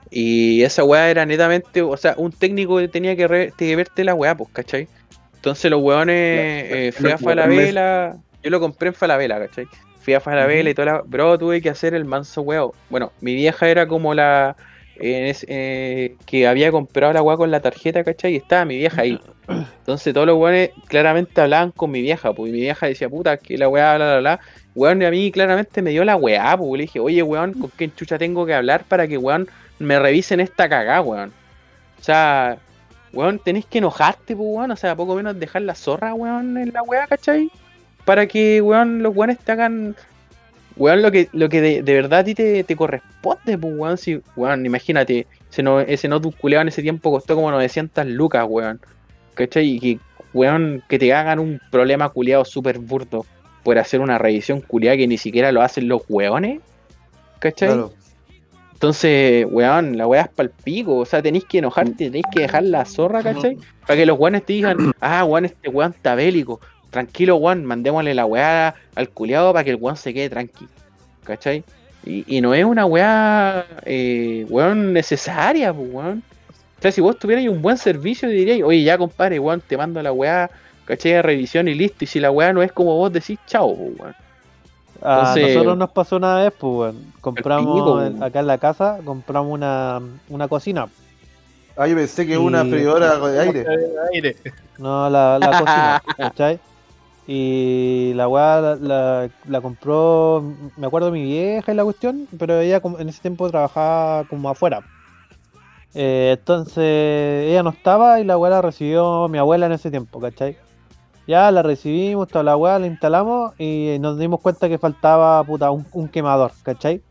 Y 0.10 0.64
esa 0.64 0.84
weá 0.84 1.10
era 1.10 1.26
netamente, 1.26 1.82
o 1.82 1.98
sea, 1.98 2.14
un 2.18 2.32
técnico 2.32 2.78
que 2.78 2.88
tenía 2.88 3.16
que, 3.16 3.28
re- 3.28 3.54
que 3.58 3.76
verte 3.76 4.04
la 4.04 4.14
weá, 4.14 4.36
pues, 4.36 4.50
¿cachai? 4.54 4.88
Entonces 5.36 5.70
los 5.70 5.82
weones, 5.82 6.16
eh, 6.16 6.92
fui 6.96 7.12
a 7.12 7.18
Falabella, 7.18 8.16
yo 8.44 8.50
lo 8.50 8.60
compré 8.60 8.90
en 8.90 8.94
Falabella, 8.94 9.40
¿cachai? 9.40 9.66
Fui 10.00 10.14
a 10.14 10.20
Falabella 10.22 10.70
y 10.70 10.74
toda 10.74 10.86
la... 10.86 11.02
Bro, 11.06 11.38
tuve 11.38 11.62
que 11.62 11.70
hacer 11.70 11.94
el 11.94 12.06
manso 12.06 12.42
weón. 12.42 12.72
Bueno, 12.90 13.12
mi 13.22 13.36
vieja 13.36 13.68
era 13.70 13.86
como 13.88 14.14
la... 14.14 14.56
eh, 15.00 15.36
eh, 15.48 16.16
que 16.26 16.48
había 16.48 16.72
comprado 16.72 17.12
la 17.14 17.22
weá 17.22 17.36
con 17.36 17.52
la 17.52 17.60
tarjeta, 17.60 18.04
¿cachai? 18.06 18.34
Y 18.34 18.38
estaba 18.38 18.64
mi 18.66 18.78
vieja 18.78 19.02
ahí. 19.02 19.20
Entonces 19.80 20.14
todos 20.14 20.26
los 20.26 20.38
weones 20.38 20.72
claramente 20.88 21.40
hablaban 21.42 21.72
con 21.72 21.92
mi 21.92 22.02
vieja, 22.02 22.32
pues 22.34 22.50
y 22.50 22.54
mi 22.54 22.62
vieja 22.62 22.88
decía, 22.88 23.10
puta, 23.10 23.36
que 23.38 23.58
la 23.58 23.68
weá, 23.68 23.96
bla, 23.98 24.06
bla, 24.06 24.20
bla. 24.20 24.40
Weón, 24.78 25.02
a 25.02 25.10
mí 25.10 25.32
claramente 25.32 25.82
me 25.82 25.90
dio 25.90 26.06
la 26.06 26.16
weá, 26.16 26.56
pues 26.56 26.72
le 26.74 26.84
dije, 26.84 27.00
oye, 27.00 27.24
weón, 27.24 27.54
¿con 27.54 27.72
quién 27.76 27.96
chucha 27.96 28.20
tengo 28.20 28.46
que 28.46 28.54
hablar 28.54 28.84
para 28.84 29.08
que, 29.08 29.18
weón, 29.18 29.48
me 29.80 29.98
revisen 29.98 30.40
esta 30.40 30.70
cagá, 30.70 31.02
weón? 31.02 31.34
O 32.00 32.04
sea, 32.04 32.60
weón, 33.12 33.40
tenéis 33.40 33.66
que 33.66 33.80
enojarte, 33.80 34.36
pues, 34.36 34.48
weón, 34.48 34.70
o 34.70 34.76
sea, 34.76 34.96
poco 34.96 35.16
menos 35.16 35.40
dejar 35.40 35.64
la 35.64 35.74
zorra, 35.74 36.14
weón, 36.14 36.60
en 36.60 36.74
la 36.74 36.84
weá, 36.84 37.08
¿cachai? 37.08 37.50
Para 38.06 38.28
que, 38.28 38.62
weón, 38.62 39.02
los 39.02 39.16
weones 39.16 39.40
te 39.40 39.52
hagan, 39.52 39.96
weón, 40.76 41.02
lo 41.02 41.12
que, 41.12 41.28
lo 41.34 41.50
que 41.50 41.60
de, 41.60 41.82
de 41.82 41.94
verdad 41.96 42.20
a 42.20 42.24
ti 42.24 42.36
te, 42.36 42.76
corresponde, 42.76 43.58
pues, 43.58 43.74
weón, 43.76 43.98
si, 43.98 44.22
weón, 44.36 44.64
imagínate, 44.64 45.26
ese, 45.52 45.64
no, 45.64 45.80
ese 45.80 46.08
notebook 46.08 46.38
culeado 46.38 46.62
en 46.62 46.68
ese 46.68 46.84
tiempo 46.84 47.10
costó 47.10 47.34
como 47.34 47.50
900 47.50 48.06
lucas, 48.06 48.46
weón. 48.48 48.80
¿Cachai? 49.34 49.70
Y 49.70 49.80
que, 49.80 50.00
weón, 50.34 50.84
que 50.88 51.00
te 51.00 51.12
hagan 51.16 51.40
un 51.40 51.60
problema 51.72 52.10
culiado 52.10 52.46
súper 52.46 52.78
burdo 52.78 53.26
por 53.68 53.78
hacer 53.80 54.00
una 54.00 54.18
revisión 54.18 54.62
culiada 54.62 54.96
que 54.96 55.08
ni 55.08 55.18
siquiera 55.18 55.52
lo 55.52 55.62
hacen 55.62 55.90
los 55.90 56.02
weones. 56.08 56.62
¿Cachai? 57.40 57.68
Claro. 57.68 57.92
Entonces, 58.72 59.46
weón, 59.50 59.98
la 59.98 60.08
weá 60.08 60.22
es 60.22 60.30
pa'l 60.30 60.52
pico. 60.52 61.00
O 61.00 61.06
sea, 61.06 61.22
tenéis 61.22 61.44
que 61.44 61.58
enojarte, 61.58 62.06
tenéis 62.06 62.24
que 62.32 62.44
dejar 62.44 62.64
la 62.64 62.86
zorra, 62.86 63.22
¿cachai? 63.22 63.58
Para 63.86 63.98
que 63.98 64.06
los 64.06 64.18
weones 64.18 64.46
te 64.46 64.54
digan, 64.54 64.78
ah, 65.02 65.26
weón, 65.26 65.44
este 65.44 65.68
weón 65.68 65.92
está 65.92 66.16
bélico. 66.16 66.62
Tranquilo, 66.92 67.36
weón, 67.36 67.66
mandémosle 67.66 68.14
la 68.14 68.26
weá 68.26 68.74
al 68.96 69.10
culiado 69.10 69.52
para 69.52 69.66
que 69.66 69.72
el 69.72 69.76
weón 69.76 69.98
se 69.98 70.14
quede 70.14 70.30
tranqui. 70.30 70.66
¿Cachai? 71.26 71.66
Y, 72.06 72.38
y 72.38 72.40
no 72.40 72.54
es 72.54 72.64
una 72.64 72.86
weá, 72.86 73.66
eh, 73.84 74.46
weón, 74.48 74.94
necesaria, 74.94 75.74
pues, 75.74 75.90
weón. 75.92 76.24
O 76.80 76.82
sea, 76.82 76.94
si 76.94 77.02
vos 77.02 77.20
tuvierais 77.20 77.50
un 77.50 77.62
buen 77.62 77.78
servicio, 77.78 78.30
diríais, 78.30 78.64
oye, 78.64 78.84
ya 78.84 78.98
compadre, 78.98 79.40
weón, 79.40 79.60
te 79.60 79.76
mando 79.76 80.02
la 80.02 80.14
weá, 80.14 80.50
¿cachai? 80.88 81.12
De 81.14 81.22
revisión 81.22 81.68
y 81.68 81.74
listo. 81.76 82.04
Y 82.04 82.08
si 82.08 82.20
la 82.20 82.32
weá 82.32 82.54
no 82.54 82.64
es 82.64 82.72
como 82.72 82.96
vos 82.96 83.12
decís, 83.14 83.38
chao, 83.46 83.76
pues, 83.76 84.00
weón. 84.00 84.16
A 85.02 85.20
Entonces- 85.20 85.54
nosotros 85.54 85.78
nos 85.78 85.90
pasó 85.92 86.16
una 86.18 86.36
vez, 86.38 86.54
pues, 86.58 86.94
weón. 86.96 87.14
compramos 87.22 87.76
pico, 87.76 88.02
en- 88.02 88.14
weón. 88.14 88.24
acá 88.24 88.40
en 88.40 88.48
la 88.48 88.58
casa, 88.58 88.98
compramos 89.06 89.52
una, 89.54 90.02
una 90.30 90.48
cocina. 90.48 90.88
Ah, 91.76 91.86
yo 91.88 91.96
pensé 91.96 92.26
que 92.26 92.38
una 92.38 92.64
Y- 92.66 92.72
freidora 92.72 93.18
de 93.20 93.40
aire. 93.40 93.66
Aire. 94.14 94.36
No, 94.80 95.08
la, 95.10 95.38
la 95.40 95.48
cocina, 95.52 96.04
¿cachai? 96.18 96.60
Y 97.28 98.14
la 98.16 98.28
weá 98.30 98.62
la, 98.62 98.76
la, 98.78 99.30
la 99.48 99.62
compró, 99.62 100.42
me 100.78 100.88
acuerdo 100.88 101.12
mi 101.12 101.22
vieja 101.24 101.72
y 101.72 101.76
la 101.76 101.84
cuestión, 101.84 102.26
pero 102.40 102.60
ella 102.62 102.82
en 103.00 103.10
ese 103.10 103.22
tiempo 103.22 103.50
trabajaba 103.52 104.24
como 104.30 104.50
afuera. 104.50 104.80
Eh, 105.94 106.36
entonces 106.40 107.50
ella 107.50 107.64
no 107.64 107.72
estaba 107.72 108.20
y 108.20 108.24
la 108.24 108.38
weá 108.38 108.50
la 108.52 108.62
recibió 108.62 109.28
mi 109.28 109.38
abuela 109.38 109.66
en 109.66 109.74
ese 109.74 109.92
tiempo, 109.92 110.20
¿cachai? 110.22 110.58
Ya 111.28 111.52
la 111.52 111.62
recibimos, 111.62 112.30
toda 112.30 112.44
la 112.44 112.56
weá, 112.56 112.80
la 112.80 112.88
instalamos 112.88 113.54
y 113.60 113.98
nos 114.00 114.18
dimos 114.18 114.40
cuenta 114.40 114.70
que 114.70 114.78
faltaba 114.78 115.44
puta 115.44 115.72
un, 115.72 116.08
quemador, 116.08 116.54
¿cachai? 116.64 117.02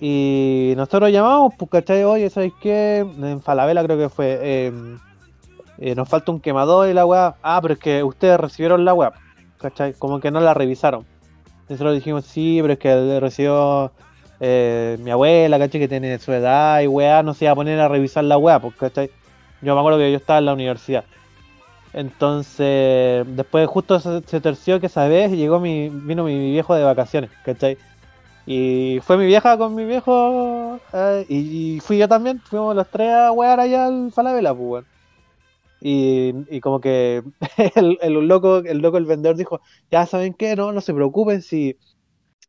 Y 0.00 0.74
nosotros 0.76 1.10
llamamos, 1.10 1.54
pues, 1.58 1.70
¿cachai? 1.70 2.04
Oye, 2.04 2.30
¿sabes 2.30 2.52
qué? 2.60 2.98
En 2.98 3.42
Falabella 3.42 3.82
creo 3.82 3.98
que 3.98 4.08
fue. 4.08 4.38
eh, 4.40 4.72
eh, 5.78 5.94
nos 5.94 6.08
falta 6.08 6.32
un 6.32 6.40
quemador 6.40 6.88
y 6.88 6.94
la 6.94 7.04
weá. 7.04 7.34
Ah, 7.42 7.58
pero 7.60 7.74
es 7.74 7.80
que 7.80 8.02
ustedes 8.02 8.38
recibieron 8.38 8.84
la 8.84 8.94
weá, 8.94 9.12
¿cachai? 9.58 9.94
Como 9.94 10.20
que 10.20 10.30
no 10.30 10.40
la 10.40 10.54
revisaron. 10.54 11.04
Nosotros 11.68 11.94
dijimos, 11.94 12.24
sí, 12.24 12.58
pero 12.60 12.74
es 12.74 12.78
que 12.78 13.20
recibió 13.20 13.92
eh, 14.40 14.96
mi 15.00 15.10
abuela, 15.10 15.58
¿cachai? 15.58 15.80
Que 15.80 15.88
tiene 15.88 16.18
su 16.18 16.32
edad 16.32 16.80
y 16.80 16.86
weá, 16.86 17.22
no 17.22 17.34
se 17.34 17.44
iba 17.44 17.52
a 17.52 17.56
poner 17.56 17.78
a 17.80 17.88
revisar 17.88 18.24
la 18.24 18.38
weá, 18.38 18.58
pues, 18.60 18.74
¿cachai? 18.76 19.10
Yo 19.62 19.74
me 19.74 19.80
acuerdo 19.80 19.98
que 19.98 20.10
yo 20.10 20.16
estaba 20.16 20.38
en 20.38 20.46
la 20.46 20.52
universidad. 20.52 21.04
Entonces, 21.96 23.24
después 23.36 23.66
justo 23.68 23.98
se, 24.00 24.20
se 24.26 24.40
terció 24.42 24.80
que 24.80 24.86
esa 24.86 25.08
vez 25.08 25.32
llegó 25.32 25.60
mi, 25.60 25.88
vino 25.88 26.24
mi 26.24 26.50
viejo 26.52 26.74
de 26.74 26.84
vacaciones, 26.84 27.30
¿cachai? 27.42 27.78
Y 28.46 29.00
fue 29.02 29.16
mi 29.18 29.26
vieja 29.26 29.58
con 29.58 29.74
mi 29.74 29.84
viejo 29.86 30.78
eh, 30.92 31.26
y, 31.28 31.76
y 31.76 31.80
fui 31.80 31.98
yo 31.98 32.08
también, 32.08 32.40
fuimos 32.40 32.76
los 32.76 32.90
tres 32.90 33.10
a 33.12 33.32
wear 33.32 33.60
allá 33.60 33.86
al 33.86 34.12
Falabella, 34.12 34.54
pues, 34.54 34.68
weón. 34.68 34.86
Y, 35.80 36.34
y 36.54 36.60
como 36.60 36.80
que 36.80 37.22
el, 37.76 37.98
el 38.02 38.12
loco, 38.28 38.58
el 38.58 38.78
loco, 38.78 38.98
el 38.98 39.06
vendedor 39.06 39.36
dijo, 39.36 39.62
ya 39.90 40.06
saben 40.06 40.34
qué, 40.34 40.56
no, 40.56 40.72
no 40.72 40.80
se 40.82 40.94
preocupen 40.94 41.42
si, 41.42 41.78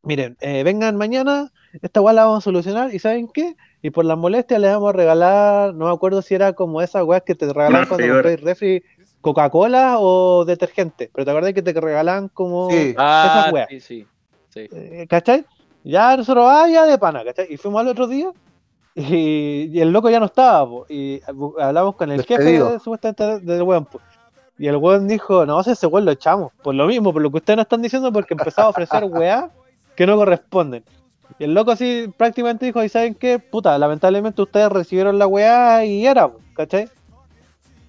miren, 0.03 0.37
eh, 0.41 0.63
vengan 0.63 0.97
mañana, 0.97 1.51
esta 1.81 2.01
weá 2.01 2.13
la 2.13 2.25
vamos 2.25 2.39
a 2.39 2.45
solucionar 2.45 2.93
y 2.93 2.99
saben 2.99 3.29
qué, 3.33 3.55
y 3.81 3.91
por 3.91 4.05
las 4.05 4.17
molestias 4.17 4.59
les 4.61 4.71
vamos 4.71 4.89
a 4.89 4.97
regalar, 4.97 5.73
no 5.73 5.85
me 5.87 5.91
acuerdo 5.93 6.21
si 6.21 6.35
era 6.35 6.53
como 6.53 6.81
esas 6.81 7.03
weas 7.03 7.23
que 7.23 7.35
te 7.35 7.51
regalan 7.53 7.87
cuando 7.87 8.07
compras 8.07 8.41
refri, 8.41 8.83
Coca-Cola 9.21 9.97
o 9.99 10.45
detergente, 10.45 11.09
pero 11.13 11.25
te 11.25 11.31
acuerdas 11.31 11.53
que 11.53 11.61
te 11.61 11.73
regalan 11.79 12.29
como 12.29 12.69
Sí. 12.69 12.93
Ah, 12.97 13.23
esas 13.39 13.53
weas. 13.53 13.67
sí, 13.69 13.79
sí. 13.79 14.07
sí. 14.49 14.67
Eh, 14.71 15.05
¿Cachai? 15.09 15.45
Ya 15.83 16.15
nosotros, 16.17 16.45
ah, 16.49 16.67
ya 16.69 16.85
de 16.85 16.97
pana, 16.97 17.23
¿cachai? 17.23 17.47
Y 17.49 17.57
fuimos 17.57 17.81
al 17.81 17.87
otro 17.89 18.07
día 18.07 18.31
y, 18.95 19.69
y 19.71 19.79
el 19.81 19.91
loco 19.91 20.09
ya 20.09 20.19
no 20.19 20.25
estaba, 20.25 20.67
po, 20.67 20.85
y 20.89 21.21
hablamos 21.59 21.95
con 21.95 22.11
el 22.11 22.21
jefe 22.23 22.35
Despedido. 22.43 22.71
de- 22.71 22.79
supuestamente 22.79 23.23
de- 23.23 23.39
del 23.39 23.61
weón, 23.63 23.85
po. 23.85 23.99
Y 24.57 24.67
el 24.67 24.77
weón 24.77 25.07
dijo, 25.07 25.45
no, 25.45 25.59
ese 25.61 25.85
weón 25.87 26.05
lo 26.05 26.11
echamos, 26.11 26.51
por 26.63 26.73
lo 26.73 26.87
mismo, 26.87 27.13
por 27.13 27.21
lo 27.21 27.29
que 27.29 27.37
ustedes 27.37 27.57
no 27.57 27.61
están 27.61 27.81
diciendo, 27.81 28.11
porque 28.11 28.33
empezaba 28.33 28.67
a 28.67 28.71
ofrecer 28.71 29.03
weá 29.11 29.49
que 29.95 30.07
no 30.07 30.15
corresponden. 30.17 30.83
Y 31.39 31.43
el 31.43 31.53
loco 31.53 31.71
así 31.71 32.11
prácticamente 32.17 32.65
dijo, 32.65 32.83
¿y 32.83 32.89
saben 32.89 33.13
qué? 33.13 33.37
Puta, 33.37 33.77
lamentablemente 33.77 34.41
ustedes 34.41 34.69
recibieron 34.69 35.19
la 35.19 35.27
weá 35.27 35.85
y 35.85 36.07
era, 36.07 36.31
¿cachai? 36.55 36.89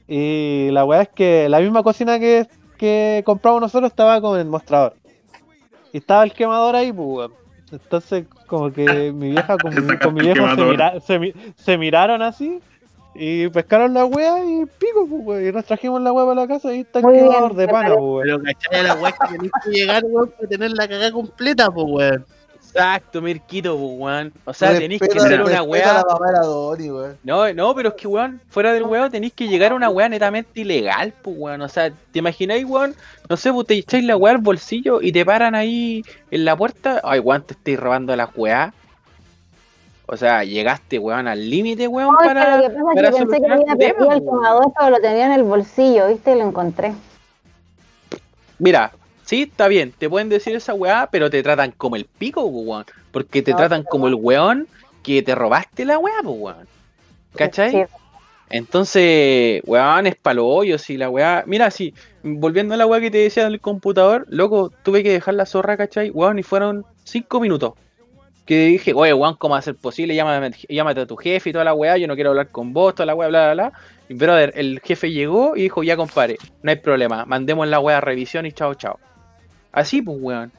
Y 0.09 0.71
la 0.73 0.85
weá 0.87 1.03
es 1.03 1.09
que 1.11 1.49
la 1.49 1.61
misma 1.61 1.83
cocina 1.83 2.19
que, 2.19 2.47
que 2.79 3.23
compramos 3.27 3.61
nosotros 3.61 3.91
estaba 3.91 4.21
con 4.21 4.39
el 4.41 4.47
mostrador. 4.47 4.95
Y 5.93 5.99
estaba 5.99 6.25
el 6.25 6.33
quemador 6.33 6.75
ahí, 6.77 6.93
pues, 6.93 7.07
weón. 7.09 7.33
Entonces, 7.71 8.25
como 8.47 8.73
que 8.73 9.13
mi 9.13 9.31
vieja 9.31 9.59
con, 9.59 9.75
mi- 9.87 9.99
con 9.99 10.15
mi 10.15 10.23
viejo 10.23 10.37
se, 10.37 10.41
quemador. 10.57 10.71
mira- 10.71 11.01
se, 11.01 11.35
se 11.57 11.77
miraron 11.79 12.23
así 12.23 12.61
y 13.15 13.49
pescaron 13.49 13.93
la 13.93 14.07
wea 14.07 14.43
y 14.45 14.65
pico, 14.65 15.07
pues, 15.09 15.23
weón. 15.25 15.47
Y 15.49 15.53
nos 15.53 15.65
trajimos 15.67 16.01
la 16.01 16.13
wea 16.13 16.25
para 16.25 16.41
la 16.43 16.49
casa 16.49 16.73
y 16.75 16.81
está 16.81 17.01
el 17.01 17.05
Muy 17.05 17.13
bien, 17.15 17.27
quemador 17.29 17.55
de 17.55 17.69
pana, 17.69 17.89
pues, 17.95 18.01
weón. 18.01 18.23
Pero 18.23 18.43
cachai 18.43 18.81
a 18.81 18.83
la 18.85 18.95
weá 18.95 19.13
que 19.13 19.37
tenés 19.37 19.51
que 19.65 19.71
llegar, 19.71 20.03
weón, 20.07 20.31
para 20.31 20.49
tener 20.49 20.71
la 20.71 20.89
cagada 20.89 21.13
completa, 21.13 21.71
pues, 21.71 21.87
weón. 21.89 22.27
Exacto, 22.79 23.21
Mirquito, 23.21 23.77
pues, 23.77 23.91
weón. 23.97 24.33
O 24.45 24.55
sea, 24.55 24.79
tenéis 24.79 25.01
que 25.01 25.19
hacer 25.19 25.43
una 25.43 25.63
weá. 25.63 26.05
No, 27.25 27.53
no, 27.53 27.75
pero 27.75 27.89
es 27.89 27.95
que, 27.97 28.07
weón, 28.07 28.41
fuera 28.49 28.73
del 28.73 28.85
weón 28.85 29.11
tenéis 29.11 29.33
que 29.33 29.49
llegar 29.49 29.73
a 29.73 29.75
una 29.75 29.91
weá 29.91 30.09
netamente 30.09 30.61
ilegal, 30.61 31.13
pues, 31.23 31.37
weón. 31.37 31.61
O 31.63 31.69
sea, 31.69 31.91
¿te 31.91 32.21
imagináis, 32.21 32.65
weón? 32.65 32.95
No 33.29 33.37
sé, 33.37 33.53
pues 33.53 33.67
te 33.67 33.75
echáis 33.75 34.05
la 34.05 34.17
weá 34.17 34.33
al 34.33 34.39
bolsillo 34.39 35.03
y 35.03 35.11
te 35.11 35.27
paran 35.27 35.57
ahí 35.57 36.05
en 36.31 36.45
la 36.45 36.57
puerta. 36.57 37.01
Ay, 37.03 37.19
weón, 37.19 37.43
te 37.43 37.55
estáis 37.55 37.81
robando 37.81 38.15
la 38.15 38.31
weá. 38.37 38.73
O 40.07 40.17
sea, 40.17 40.45
llegaste, 40.45 40.99
weón, 40.99 41.27
al 41.27 41.51
límite, 41.51 41.89
weón, 41.89 42.13
No, 42.13 42.19
para. 42.19 42.59
lo 42.59 42.63
que 42.63 42.71
pasa 42.71 43.09
es 43.09 43.15
que 43.15 43.27
pensé 43.27 43.41
que 43.41 43.53
había 43.53 43.77
perdido 43.77 44.13
el 44.13 44.21
quemador, 44.21 44.73
pero 44.79 44.91
lo 44.91 45.01
tenía 45.01 45.27
en 45.27 45.33
el 45.33 45.43
bolsillo, 45.43 46.09
¿viste? 46.09 46.33
Y 46.33 46.39
lo 46.39 46.47
encontré. 46.47 46.95
Mira, 48.59 48.93
sí, 49.29 49.43
está 49.43 49.69
bien, 49.69 49.93
te 49.93 50.09
pueden 50.09 50.31
decir 50.31 50.57
esa 50.57 50.73
weá, 50.73 51.07
pero 51.13 51.29
te 51.29 51.43
tratan 51.43 51.73
como 51.73 51.97
el 51.97 52.07
pico, 52.07 52.45
weón. 52.47 52.87
Porque 53.13 53.43
te 53.43 53.51
No, 53.51 53.59
tratan 53.59 53.83
como 53.83 54.09
el 54.09 54.15
weón 54.15 54.67
que 55.03 55.23
te 55.23 55.35
robaste 55.35 55.85
la 55.85 55.99
weá, 55.99 56.23
weón. 56.23 56.67
¿Cachai? 57.37 57.71
Sí. 57.73 57.83
Entonces, 58.49 59.61
weón, 59.67 60.07
es 60.07 60.17
palo 60.17 60.47
hoyo, 60.47 60.79
si 60.79 60.97
la 60.97 61.11
weá. 61.11 61.45
Mira, 61.47 61.71
si, 61.71 61.93
volviendo 62.23 62.73
a 62.73 62.79
la 62.79 62.87
weá 62.87 63.03
que 63.03 63.11
te 63.11 63.19
decía 63.19 63.45
del 63.45 63.61
computador, 63.61 64.25
loco, 64.31 64.73
tuve 64.83 65.03
que 65.03 65.13
dejar 65.13 65.35
la 65.35 65.45
zorra, 65.45 65.77
¿cachai? 65.77 66.09
Weón, 66.09 66.39
y 66.39 66.43
fueron 66.43 66.87
cinco 67.05 67.39
minutos. 67.39 67.75
Que 68.47 68.65
dije, 68.65 68.95
oye, 68.95 69.13
weón, 69.13 69.35
¿cómo 69.35 69.53
va 69.53 69.59
a 69.59 69.63
ser 69.63 69.75
posible? 69.75 70.15
Llámame, 70.15 70.53
llámate 70.71 71.03
a 71.03 71.07
tu 71.07 71.17
jefe 71.17 71.51
y 71.51 71.53
toda 71.53 71.67
la 71.67 71.75
weá, 71.75 71.99
yo 71.99 72.07
no 72.07 72.15
quiero 72.15 72.31
hablar 72.31 72.49
con 72.49 72.73
vos, 72.73 72.95
toda 72.95 73.05
la 73.05 73.15
weá, 73.15 73.29
bla, 73.29 73.53
bla, 73.53 73.69
bla. 73.69 73.79
Y 74.09 74.15
brother, 74.15 74.55
el 74.57 74.81
jefe 74.83 75.11
llegó 75.11 75.55
y 75.55 75.65
dijo, 75.65 75.83
ya 75.83 75.99
compadre, 75.99 76.39
no 76.63 76.71
hay 76.71 76.79
problema, 76.79 77.27
mandemos 77.27 77.69
la 77.69 77.79
weá 77.79 77.99
a 77.99 78.01
revisión 78.01 78.47
y 78.47 78.53
chao, 78.53 78.73
chao. 78.73 78.99
Así, 79.73 80.03
pues, 80.03 80.19
weón. 80.21 80.53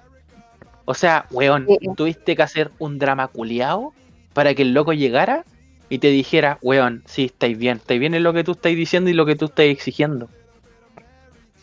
O 0.86 0.94
sea, 0.94 1.26
weón, 1.32 1.68
Sí. 1.68 1.78
tuviste 1.96 2.36
que 2.36 2.42
hacer 2.44 2.72
un 2.80 2.98
drama 3.00 3.28
culiao 3.28 3.94
para 4.34 4.54
que 4.54 4.64
el 4.64 4.74
loco 4.74 4.94
llegara 4.94 5.44
y 5.90 6.00
te 6.00 6.08
dijera, 6.08 6.58
weón, 6.62 7.04
sí, 7.06 7.26
estáis 7.26 7.58
bien, 7.58 7.78
estáis 7.78 8.00
bien 8.00 8.14
en 8.14 8.24
lo 8.24 8.34
que 8.34 8.44
tú 8.44 8.52
estáis 8.54 8.78
diciendo 8.78 9.10
y 9.10 9.14
lo 9.14 9.26
que 9.26 9.36
tú 9.36 9.46
estás 9.46 9.66
exigiendo. 9.66 10.28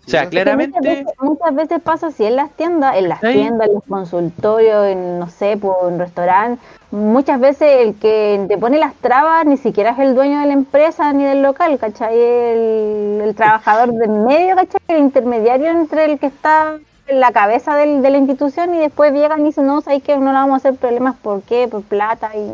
O 0.06 0.08
sea, 0.08 0.24
Sí, 0.24 0.30
claramente, 0.30 0.78
Muchas 0.78 0.94
veces, 0.94 1.14
muchas 1.20 1.54
veces 1.56 1.82
pasa 1.82 2.06
así 2.08 2.24
en 2.24 2.36
las 2.36 2.52
tiendas, 2.52 2.96
en 2.96 3.08
las 3.08 3.18
Sí. 3.20 3.26
tiendas, 3.32 3.66
en 3.66 3.74
los 3.74 3.82
consultorios, 3.84 4.86
en 4.86 5.18
no 5.18 5.28
sé, 5.28 5.56
por 5.56 5.76
un 5.84 5.98
restaurante. 5.98 6.62
Muchas 6.92 7.40
veces 7.40 7.68
el 7.86 7.94
que 7.96 8.44
te 8.48 8.56
pone 8.56 8.78
las 8.78 8.94
trabas 8.94 9.44
ni 9.46 9.56
siquiera 9.56 9.90
es 9.90 9.98
el 9.98 10.14
dueño 10.14 10.38
de 10.38 10.46
la 10.46 10.52
empresa 10.52 11.12
ni 11.12 11.24
del 11.24 11.42
local, 11.42 11.76
¿cachai? 11.78 12.14
El, 12.16 13.20
el 13.24 13.34
trabajador 13.34 13.92
del 13.92 14.10
medio, 14.10 14.54
¿cachai? 14.54 14.80
El 14.86 14.98
intermediario 14.98 15.70
entre 15.70 16.04
el 16.04 16.18
que 16.20 16.26
está 16.26 16.76
en 17.08 17.20
la 17.20 17.32
cabeza 17.32 17.76
del- 17.76 18.02
de 18.02 18.10
la 18.10 18.18
institución 18.18 18.74
y 18.74 18.78
después 18.78 19.12
llegan 19.12 19.40
y 19.40 19.44
dicen, 19.44 19.66
no, 19.66 19.80
sabes 19.80 20.02
que 20.02 20.16
no 20.16 20.26
le 20.26 20.32
vamos 20.38 20.52
a 20.54 20.56
hacer 20.56 20.74
problemas, 20.78 21.16
¿por 21.16 21.42
qué? 21.42 21.68
Por 21.68 21.82
plata 21.82 22.30
y... 22.36 22.52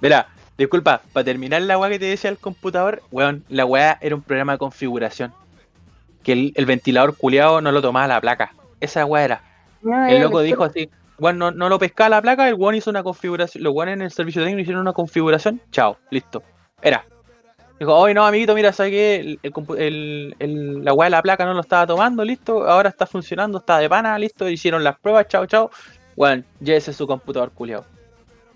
Verá, 0.00 0.26
disculpa, 0.58 1.00
para 1.12 1.24
terminar 1.24 1.62
la 1.62 1.78
weá 1.78 1.90
que 1.90 1.98
te 1.98 2.06
decía 2.06 2.30
el 2.30 2.38
computador, 2.38 3.02
weón, 3.12 3.44
la 3.48 3.64
weá 3.64 3.98
era 4.00 4.14
un 4.14 4.22
programa 4.22 4.52
de 4.52 4.58
configuración. 4.58 5.32
Que 6.22 6.32
el, 6.32 6.52
el 6.56 6.66
ventilador 6.66 7.16
culiado 7.16 7.60
no 7.60 7.70
lo 7.72 7.82
tomaba 7.82 8.06
la 8.08 8.20
placa. 8.20 8.52
Esa 8.80 9.04
weá 9.04 9.24
era. 9.24 9.42
No, 9.82 10.06
El 10.06 10.14
era- 10.16 10.24
loco 10.24 10.40
dijo 10.40 10.64
así, 10.64 10.88
weón, 11.18 11.38
no, 11.38 11.50
no 11.50 11.68
lo 11.68 11.78
pescaba 11.78 12.08
la 12.10 12.22
placa, 12.22 12.48
el 12.48 12.54
weón 12.54 12.74
hizo 12.74 12.90
una 12.90 13.02
configuración, 13.02 13.62
los 13.62 13.72
weones 13.74 13.94
en 13.94 14.02
el 14.02 14.10
servicio 14.10 14.42
técnico 14.42 14.62
hicieron 14.62 14.80
una 14.82 14.92
configuración, 14.92 15.60
chao, 15.70 15.98
listo. 16.10 16.42
Era. 16.82 17.04
Dijo, 17.78 17.92
oye 17.94 18.14
no, 18.14 18.24
amiguito, 18.24 18.54
mira, 18.54 18.72
¿sabes 18.72 18.92
qué? 18.92 19.38
El, 19.78 20.84
la 20.84 20.92
weá 20.92 21.06
de 21.06 21.10
la 21.10 21.22
placa 21.22 21.44
no 21.44 21.54
lo 21.54 21.60
estaba 21.60 21.86
tomando, 21.86 22.24
listo, 22.24 22.68
ahora 22.68 22.88
está 22.88 23.06
funcionando, 23.06 23.58
está 23.58 23.78
de 23.78 23.88
pana, 23.88 24.16
listo, 24.18 24.48
hicieron 24.48 24.84
las 24.84 24.98
pruebas, 24.98 25.26
chao, 25.28 25.46
chao. 25.46 25.70
Weón, 26.16 26.44
llévese 26.60 26.92
su 26.92 27.06
computador 27.06 27.50
culiado. 27.50 27.84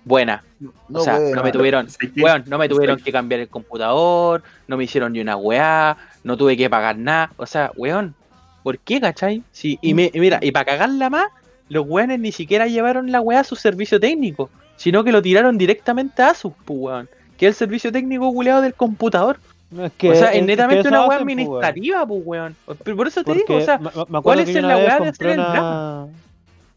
Buena. 0.05 0.45
No, 0.61 1.01
o 1.01 1.01
sea, 1.01 1.17
weón. 1.17 1.33
no 1.33 1.43
me 1.43 1.53
tuvieron, 1.53 1.89
weón, 2.17 2.45
no 2.47 2.59
me 2.59 2.69
tuvieron 2.69 2.97
¿Sabes 2.97 3.05
que 3.05 3.13
cambiar 3.13 3.41
el 3.41 3.49
computador, 3.49 4.43
no 4.69 4.77
me 4.77 4.85
hicieron 4.85 5.13
ni 5.13 5.21
una 5.21 5.37
weá, 5.37 5.97
no 6.23 6.37
tuve 6.37 6.57
que 6.57 6.71
pagar 6.71 6.97
nada. 6.97 7.33
O 7.37 7.47
sea, 7.47 7.73
weón, 7.77 8.15
¿por 8.63 8.79
qué, 8.79 9.01
cachai? 9.01 9.43
Sí, 9.51 9.81
y, 9.83 9.95
me, 9.95 10.13
y 10.15 10.21
mira, 10.21 10.39
y 10.41 10.53
para 10.53 10.65
cagarla 10.65 11.11
más, 11.11 11.27
los 11.69 11.85
weones 11.87 12.21
ni 12.21 12.31
siquiera 12.31 12.69
llevaron 12.69 13.11
la 13.11 13.21
weá 13.21 13.41
a 13.41 13.45
su 13.45 13.57
servicio 13.57 13.99
técnico, 13.99 14.49
sino 14.77 15.03
que 15.03 15.11
lo 15.11 15.21
tiraron 15.21 15.59
directamente 15.59 16.23
a 16.23 16.35
su, 16.35 16.53
pues, 16.53 16.79
weón. 16.79 17.09
Que 17.39 17.47
es 17.47 17.55
el 17.55 17.55
servicio 17.55 17.91
técnico 17.93 18.31
culeado 18.33 18.61
del 18.61 18.75
computador. 18.75 19.39
No, 19.71 19.85
es 19.87 19.93
que- 19.93 20.11
o 20.11 20.15
sea, 20.15 20.33
es- 20.33 20.45
netamente 20.45 20.83
que 20.83 20.89
una 20.89 21.01
weá 21.01 21.09
pues, 21.09 21.21
administrativa, 21.21 22.07
pues, 22.07 22.23
weón. 22.25 22.57
Pero 22.85 22.97
por 22.97 23.07
eso 23.07 23.21
te 23.21 23.25
Porque 23.27 23.45
digo, 23.47 23.59
o 23.59 23.65
sea, 23.65 23.79
me- 23.79 23.85
me 23.85 23.89
acuerdo 23.91 24.23
¿cuál 24.23 24.41
es 24.41 24.55
la 24.55 24.77
weá 24.77 25.01
de 25.01 25.09
hacer 25.09 25.27
el 25.29 25.39
una- 25.39 25.49
drama? 25.51 26.09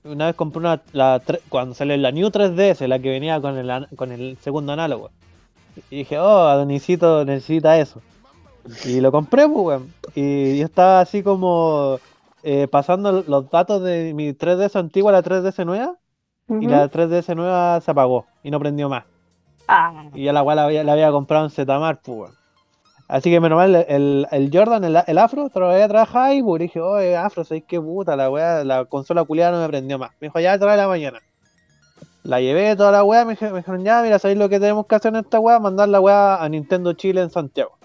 Una 0.04 0.26
vez 0.28 0.36
compré 0.36 0.60
una, 0.60 0.82
la 0.94 1.22
cuando 1.50 1.76
salió 1.76 1.96
la 1.98 2.12
New 2.12 2.30
3DS, 2.32 2.88
la 2.88 2.98
que 3.00 3.10
venía 3.10 3.40
con 3.40 3.58
el, 3.58 3.88
con 3.96 4.12
el 4.12 4.38
segundo 4.42 4.74
análogo. 4.74 5.12
Y 5.90 5.98
dije, 5.98 6.18
oh, 6.20 6.48
Adonisito 6.48 7.24
necesita 7.24 7.78
eso. 7.80 8.02
Y 8.86 9.00
lo 9.00 9.12
compré, 9.12 9.48
pues, 9.48 9.66
weón. 9.66 9.94
Y 10.16 10.58
yo 10.60 10.66
estaba 10.66 11.02
así 11.02 11.24
como 11.24 12.00
eh, 12.44 12.68
pasando 12.68 13.24
los 13.28 13.50
datos 13.52 13.84
de 13.84 14.14
mi 14.16 14.34
3DS 14.34 14.76
antigua 14.76 15.12
a 15.12 15.14
la 15.14 15.22
3DS 15.22 15.64
nueva. 15.66 15.96
Y 16.50 16.66
la 16.68 16.90
3DS 16.90 17.36
nueva 17.36 17.80
se 17.80 17.92
apagó 17.92 18.26
y 18.44 18.52
no 18.52 18.60
prendió 18.60 18.90
más. 18.90 19.04
Ah, 19.68 20.06
Y 20.14 20.26
ya 20.26 20.34
la 20.34 20.44
weá 20.44 20.56
la, 20.56 20.92
había- 20.94 21.12
comprado 21.12 21.46
en 21.46 21.52
Zetamar, 21.52 22.00
pues. 22.02 22.32
Así 23.08 23.30
que 23.30 23.40
menos 23.42 23.58
mal, 23.58 23.76
el, 23.76 24.26
el 24.32 24.50
Jordan, 24.54 24.84
el, 24.86 24.98
el 25.06 25.18
Afro, 25.18 25.50
todavía 25.50 25.88
trabaja 25.88 26.26
ahí, 26.26 26.42
pues. 26.42 26.62
dije, 26.62 26.80
oye, 26.80 27.16
Afro, 27.18 27.44
¿sabes 27.44 27.64
qué 27.68 27.80
puta? 27.80 28.16
La 28.16 28.30
weá, 28.30 28.64
la 28.64 28.86
consola 28.86 29.24
culiada 29.26 29.52
no 29.52 29.62
me 29.62 29.68
prendió 29.68 30.00
más. 30.00 30.12
Me 30.22 30.28
dijo, 30.28 30.40
ya 30.40 30.58
trae 30.58 30.78
la 30.78 30.88
mañana. 30.88 31.20
La 32.24 32.40
llevé 32.40 32.76
toda 32.76 32.92
la 32.92 33.04
weá, 33.04 33.26
me, 33.26 33.36
me 33.40 33.58
dijeron, 33.58 33.84
ya, 33.84 34.02
mira, 34.02 34.20
¿sabéis 34.20 34.38
lo 34.40 34.48
que 34.48 34.60
tenemos 34.60 34.86
que 34.86 34.96
hacer 34.96 35.14
en 35.14 35.22
esta 35.22 35.40
weá? 35.40 35.60
Mandar 35.60 35.90
la 35.90 36.00
weá 36.00 36.42
a 36.42 36.48
Nintendo 36.50 36.94
Chile 36.94 37.22
en 37.22 37.30
Santiago. 37.30 37.78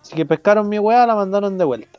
Así 0.00 0.14
que 0.16 0.26
pescaron 0.26 0.68
mi 0.68 0.78
weá, 0.78 1.06
la 1.06 1.14
mandaron 1.14 1.56
de 1.58 1.64
vuelta. 1.64 1.98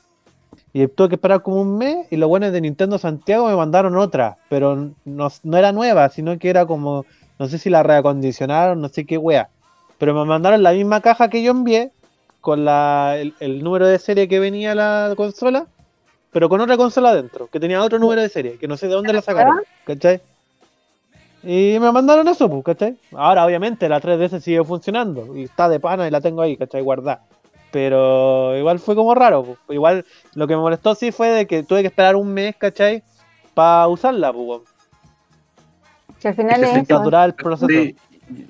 Y 0.73 0.87
tuve 0.87 1.09
que 1.09 1.15
esperar 1.15 1.41
como 1.41 1.61
un 1.61 1.77
mes 1.77 2.07
y 2.11 2.17
los 2.17 2.27
buenos 2.27 2.51
de 2.51 2.59
Nintendo 2.61 2.97
Santiago 2.97 3.47
me 3.47 3.55
mandaron 3.55 3.95
otra, 3.95 4.37
pero 4.49 4.75
no, 5.05 5.27
no 5.43 5.57
era 5.57 5.71
nueva, 5.71 6.09
sino 6.09 6.37
que 6.37 6.49
era 6.49 6.65
como, 6.65 7.05
no 7.39 7.47
sé 7.47 7.57
si 7.57 7.69
la 7.69 7.83
reacondicionaron, 7.83 8.81
no 8.81 8.89
sé 8.89 9.05
qué 9.05 9.17
wea. 9.17 9.49
Pero 9.97 10.13
me 10.13 10.25
mandaron 10.25 10.63
la 10.63 10.73
misma 10.73 11.01
caja 11.01 11.29
que 11.29 11.43
yo 11.43 11.51
envié, 11.51 11.91
con 12.41 12.65
la, 12.65 13.15
el, 13.17 13.33
el 13.39 13.63
número 13.63 13.87
de 13.87 13.97
serie 13.97 14.27
que 14.27 14.39
venía 14.39 14.75
la 14.75 15.13
consola, 15.17 15.67
pero 16.31 16.49
con 16.49 16.61
otra 16.61 16.77
consola 16.77 17.09
adentro, 17.09 17.47
que 17.47 17.59
tenía 17.59 17.81
otro 17.81 17.97
número 17.97 18.21
de 18.21 18.29
serie, 18.29 18.57
que 18.57 18.67
no 18.67 18.77
sé 18.77 18.87
de 18.87 18.93
dónde 18.93 19.13
la 19.13 19.21
sacaron, 19.21 19.61
¿cachai? 19.85 20.21
Y 21.43 21.77
me 21.79 21.91
mandaron 21.91 22.27
eso, 22.27 22.49
pues, 22.49 22.63
¿cachai? 22.63 22.97
Ahora, 23.13 23.45
obviamente, 23.45 23.87
la 23.87 24.01
3DS 24.01 24.41
sigue 24.41 24.63
funcionando 24.63 25.35
y 25.37 25.43
está 25.43 25.69
de 25.69 25.79
pana 25.79 26.07
y 26.07 26.11
la 26.11 26.19
tengo 26.19 26.41
ahí, 26.41 26.57
¿cachai? 26.57 26.81
Guardada. 26.81 27.21
Pero 27.71 28.57
igual 28.57 28.79
fue 28.79 28.95
como 28.95 29.13
raro, 29.13 29.43
pues. 29.43 29.57
Igual 29.69 30.05
lo 30.33 30.47
que 30.47 30.55
me 30.55 30.61
molestó 30.61 30.95
sí 30.95 31.11
fue 31.11 31.29
de 31.29 31.45
que 31.45 31.63
tuve 31.63 31.81
que 31.81 31.87
esperar 31.87 32.15
un 32.15 32.33
mes, 32.33 32.55
¿cachai? 32.57 33.03
Para 33.53 33.87
usarla, 33.87 34.33
pues. 34.33 34.61
Que 36.25 36.29
al 36.29 36.35
final 36.35 36.63
Es 36.63 36.87
que 36.87 36.93
eso. 36.95 37.23
El 37.23 37.33
proceso. 37.35 37.67
Sí, 37.67 37.95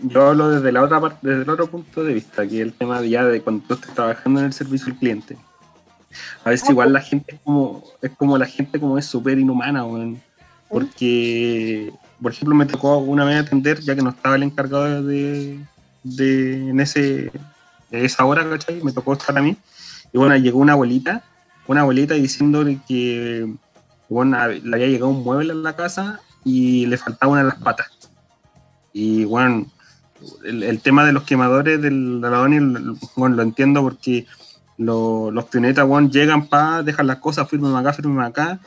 yo 0.04 0.28
hablo 0.28 0.48
desde 0.50 0.72
la 0.72 0.82
otra 0.82 1.02
parte, 1.02 1.28
desde 1.28 1.44
el 1.44 1.50
otro 1.50 1.68
punto 1.68 2.06
de 2.06 2.14
vista, 2.14 2.48
que 2.48 2.56
es 2.56 2.62
el 2.62 2.72
tema 2.72 3.02
de 3.02 3.10
ya 3.10 3.26
de 3.26 3.42
cuando 3.42 3.66
tú 3.68 3.74
estás 3.74 3.94
trabajando 3.94 4.40
en 4.40 4.46
el 4.46 4.54
servicio 4.54 4.94
al 4.94 4.98
cliente. 4.98 5.36
A 6.46 6.52
veces 6.52 6.70
igual 6.70 6.94
la 6.94 7.02
gente 7.02 7.36
es 7.36 7.42
como, 7.44 7.84
es 8.02 8.12
como 8.12 8.38
la 8.38 8.46
gente 8.46 8.80
como 8.80 8.98
es 8.98 9.06
súper 9.06 9.38
inhumana, 9.40 9.84
weón. 9.84 10.22
Porque, 10.70 11.92
por 12.22 12.32
ejemplo, 12.32 12.56
me 12.56 12.66
tocó 12.66 12.98
una 13.00 13.26
vez 13.26 13.42
atender, 13.42 13.82
ya 13.82 13.94
que 13.94 14.02
no 14.02 14.12
estaba 14.12 14.38
el 14.38 14.44
encargado 14.44 15.04
de, 15.04 15.60
de 16.04 16.70
en 16.70 16.80
ese, 16.80 17.30
de 17.92 18.06
esa 18.06 18.24
hora, 18.24 18.50
¿cachai? 18.50 18.82
Me 18.84 18.94
tocó 18.94 19.12
estar 19.12 19.38
a 19.38 19.42
mí. 19.42 19.58
Y 20.14 20.18
bueno, 20.18 20.34
llegó 20.38 20.60
una 20.60 20.72
abuelita, 20.72 21.24
una 21.68 21.82
abuelita 21.82 22.14
diciéndole 22.14 22.80
que 22.88 23.54
bueno, 24.08 24.48
le 24.48 24.76
había 24.76 24.88
llegado 24.88 25.10
un 25.10 25.26
mueble 25.26 25.52
en 25.52 25.62
la 25.62 25.76
casa 25.76 26.22
y 26.46 26.86
le 26.86 26.98
faltaba 26.98 27.34
una 27.34 27.42
de 27.42 27.50
las 27.50 27.58
patas. 27.58 27.88
Y 28.94 29.26
bueno, 29.26 29.66
el, 30.46 30.64
el 30.64 30.80
tema 30.80 31.04
de 31.06 31.12
los 31.12 31.24
quemadores 31.24 31.82
del 31.82 32.22
de 32.22 32.30
la 32.30 32.38
Doni, 32.38 32.60
bueno, 33.18 33.36
lo 33.36 33.42
entiendo 33.42 33.82
porque 33.82 34.26
lo- 34.78 35.32
los 35.32 35.46
pionetas, 35.46 35.86
bueno, 35.86 36.10
llegan 36.10 36.48
para 36.48 36.84
dejar 36.84 37.06
las 37.06 37.18
cosas, 37.18 37.50
firmen 37.50 37.76
acá, 37.76 37.92
firmen 37.92 38.24
acá, 38.24 38.60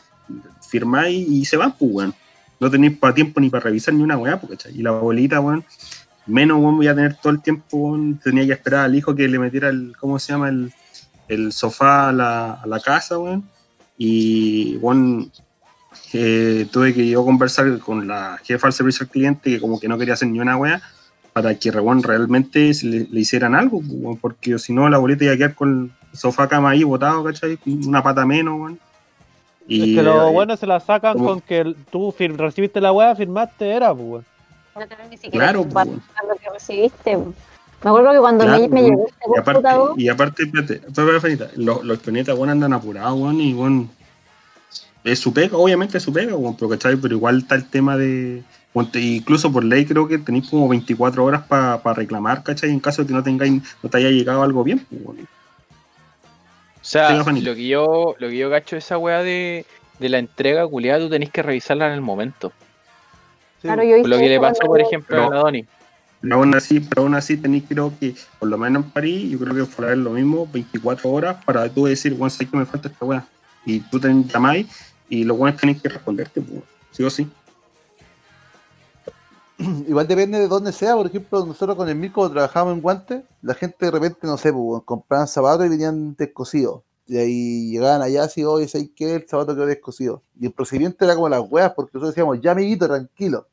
firmáis 0.69 1.27
y 1.27 1.45
se 1.47 1.57
van, 1.57 1.73
pues, 1.73 1.91
weón. 1.93 2.15
No 2.61 2.69
tenéis 2.69 2.99
para 2.99 3.15
tiempo 3.15 3.41
ni 3.41 3.49
para 3.51 3.65
revisar 3.65 3.95
ni 3.95 4.03
una 4.03 4.19
weá, 4.19 4.39
pues. 4.41 4.59
Y 4.75 4.83
la 4.83 4.91
abuelita, 4.91 5.41
weón, 5.41 5.65
menos, 6.27 6.59
weón, 6.61 6.77
voy 6.77 6.89
a 6.89 6.95
tener 6.95 7.15
todo 7.15 7.33
el 7.33 7.41
tiempo, 7.41 7.77
weón, 7.77 8.19
tenía 8.23 8.45
que 8.45 8.53
esperar 8.53 8.85
al 8.87 8.95
hijo 8.97 9.15
que 9.15 9.29
le 9.29 9.39
metiera 9.39 9.69
el, 9.69 9.97
¿cómo 9.99 10.19
se 10.19 10.33
llama? 10.33 10.49
El, 10.49 10.73
el 11.29 11.53
sofá 11.53 12.09
a 12.09 12.13
la, 12.13 12.55
a 12.55 12.67
la 12.67 12.81
casa, 12.81 13.19
weón. 13.19 13.49
Y, 13.97 14.77
bueno, 14.79 15.29
eh, 16.13 16.67
tuve 16.71 16.95
que 16.95 17.07
yo 17.09 17.25
conversar 17.25 17.79
con 17.79 18.07
la 18.09 18.39
jefa 18.45 18.67
del 18.69 18.73
servicio 18.73 19.05
al 19.05 19.11
cliente 19.11 19.51
que 19.51 19.61
como 19.61 19.79
que 19.79 19.89
no 19.89 19.99
quería 19.99 20.15
hacer 20.15 20.29
ni 20.29 20.41
una 20.41 20.57
wea 20.57 20.81
para 21.33 21.55
que 21.55 21.71
weón, 21.71 22.03
realmente 22.03 22.73
le, 22.83 23.07
le 23.11 23.21
hicieran 23.21 23.55
algo, 23.55 23.81
porque 24.21 24.59
si 24.59 24.73
no 24.73 24.89
la 24.89 24.97
abuelita 24.97 25.25
iba 25.25 25.35
a 25.35 25.37
quedar 25.37 25.55
con 25.55 25.93
el 26.13 26.19
sofá 26.19 26.49
cama 26.49 26.71
ahí 26.71 26.83
botado, 26.83 27.23
¿cachai? 27.23 27.57
Con 27.59 27.87
Una 27.87 28.03
pata 28.03 28.27
menos, 28.27 28.59
weón. 28.59 28.79
es 29.69 29.85
que 29.85 30.03
lo 30.03 30.29
eh, 30.29 30.33
bueno 30.33 30.57
se 30.57 30.67
la 30.67 30.81
sacan 30.81 31.13
como- 31.15 31.29
con 31.29 31.41
que 31.43 31.75
tú 31.93 32.13
fir- 32.19 32.35
recibiste 32.37 32.81
la 32.81 32.91
weá, 32.93 33.15
firmaste, 33.15 33.69
era, 33.71 33.95
pues. 33.95 34.07
weón. 34.09 34.25
No 34.75 34.87
tenés 34.89 35.11
ni 35.11 35.17
siquiera 35.19 35.53
Claro, 35.53 35.65
lo 36.29 36.37
que 36.37 36.51
recibiste. 36.53 37.17
Me 37.17 37.91
acuerdo 37.91 38.13
que 38.13 38.19
cuando 38.19 38.45
Claro, 38.45 38.63
me, 38.63 38.69
me 38.69 38.81
weón. 38.83 38.91
llegó 38.91 39.07
este 39.07 39.25
y 39.35 39.39
aparte, 39.39 39.69
y 39.97 40.09
aparte, 40.09 40.43
espérate, 40.45 40.75
espérate, 40.89 41.17
espérate, 41.29 41.57
los, 41.57 41.85
los 41.85 41.99
pionetas, 41.99 42.37
weón, 42.37 42.51
andan 42.51 42.73
apurados, 42.73 43.17
weón, 43.21 43.41
y 43.41 43.55
weón, 43.55 43.91
es 45.05 45.19
su 45.19 45.33
pega, 45.33 45.57
obviamente 45.57 45.99
es 45.99 46.03
su 46.03 46.13
pega, 46.13 46.35
weón, 46.37 46.57
pero, 46.57 46.69
¿cachai? 46.71 46.97
Pero 46.97 47.15
igual 47.15 47.39
está 47.39 47.55
el 47.55 47.69
tema 47.69 47.97
de, 47.97 48.43
incluso 48.95 49.53
por 49.53 49.65
ley 49.65 49.87
creo 49.87 50.07
que 50.09 50.19
tenéis 50.19 50.49
como 50.49 50.69
24 50.69 51.25
horas 51.25 51.43
para 51.43 51.95
reclamar, 51.95 52.43
¿cachai? 52.43 52.71
En 52.71 52.81
caso 52.81 53.03
de 53.03 53.09
que 53.09 53.15
no 53.15 53.23
tengáis, 53.23 53.63
no 53.83 53.89
te 53.89 53.99
haya 53.99 54.11
llegado 54.11 54.43
algo 54.43 54.65
bien, 54.65 54.85
pues. 54.89 55.27
O 56.81 56.91
sea, 56.91 57.23
lo 57.23 57.55
que 57.55 57.67
yo, 57.67 58.15
lo 58.19 58.29
que 58.29 58.39
yo 58.39 58.51
cacho 58.51 58.77
esa 58.77 58.97
weá 58.97 59.23
de, 59.23 59.67
de 59.99 60.09
la 60.09 60.19
entrega 60.19 60.67
culiada, 60.67 61.01
tú 61.01 61.11
tenés 61.11 61.31
que 61.31 61.43
revisarla 61.43 61.89
en 61.89 61.93
el 61.93 62.01
momento. 62.01 62.53
claro, 63.61 63.83
yo 63.83 63.97
hice 63.97 64.09
Lo 64.09 64.17
que 64.17 64.29
le 64.29 64.41
pasó, 64.41 64.65
por 64.65 64.81
ejemplo, 64.81 65.33
a 65.33 65.37
Doni. 65.39 65.67
Pero 66.21 66.35
aún 66.35 66.55
así, 66.55 66.81
pero 66.81 67.03
aún 67.03 67.15
así 67.15 67.37
tenéis 67.37 67.65
creo 67.69 67.93
que, 67.99 68.15
por 68.39 68.49
lo 68.49 68.59
menos 68.59 68.85
en 68.85 68.91
París, 68.91 69.31
yo 69.31 69.39
creo 69.39 69.55
que 69.55 69.65
fuera 69.67 69.95
lo 69.95 70.11
mismo, 70.11 70.49
24 70.53 71.11
horas 71.11 71.45
para 71.45 71.69
tú 71.69 71.87
decir, 71.87 72.15
bueno, 72.15 72.31
sé 72.31 72.47
que 72.47 72.57
me 72.57 72.67
falta 72.67 72.89
esta 72.89 73.05
weá. 73.05 73.27
Y 73.65 73.81
tú 73.81 74.01
te 74.01 74.09
llamáis 74.09 74.67
y 75.09 75.25
los 75.25 75.37
buenos 75.37 75.61
tenéis 75.61 75.83
que 75.83 75.89
responderte, 75.89 76.41
pues, 76.41 76.63
sí 76.91 77.03
o 77.03 77.11
sí. 77.11 77.31
Igual 79.59 80.07
depende 80.07 80.39
de 80.39 80.49
dónde 80.49 80.73
sea, 80.73 80.95
por 80.95 81.07
ejemplo, 81.07 81.45
nosotros 81.45 81.77
con 81.77 81.89
el 81.89 81.97
Mirko 81.97 82.31
trabajábamos 82.31 82.75
en 82.75 82.83
guantes, 82.83 83.25
la 83.43 83.55
gente 83.55 83.87
de 83.87 83.91
repente, 83.91 84.21
no 84.23 84.37
sé, 84.37 84.53
pues, 84.53 84.83
compraban 84.85 85.27
zapatos 85.27 85.67
y 85.67 85.69
venían 85.69 86.15
descosidos. 86.17 86.83
Y 87.07 87.17
ahí 87.17 87.71
llegaban 87.71 88.03
allá 88.03 88.25
así, 88.25 88.45
oye, 88.45 88.69
¿sabes 88.69 88.91
qué? 88.95 89.15
El 89.15 89.27
zapato 89.27 89.55
quedó 89.55 89.67
descosido. 89.67 90.23
Y 90.39 90.47
el 90.47 90.53
procedimiento 90.53 91.05
era 91.05 91.15
como 91.15 91.29
las 91.31 91.41
weas, 91.51 91.73
porque 91.75 91.93
nosotros 91.95 92.15
decíamos, 92.15 92.41
ya 92.41 92.53
amiguito, 92.53 92.87
tranquilo. 92.87 93.49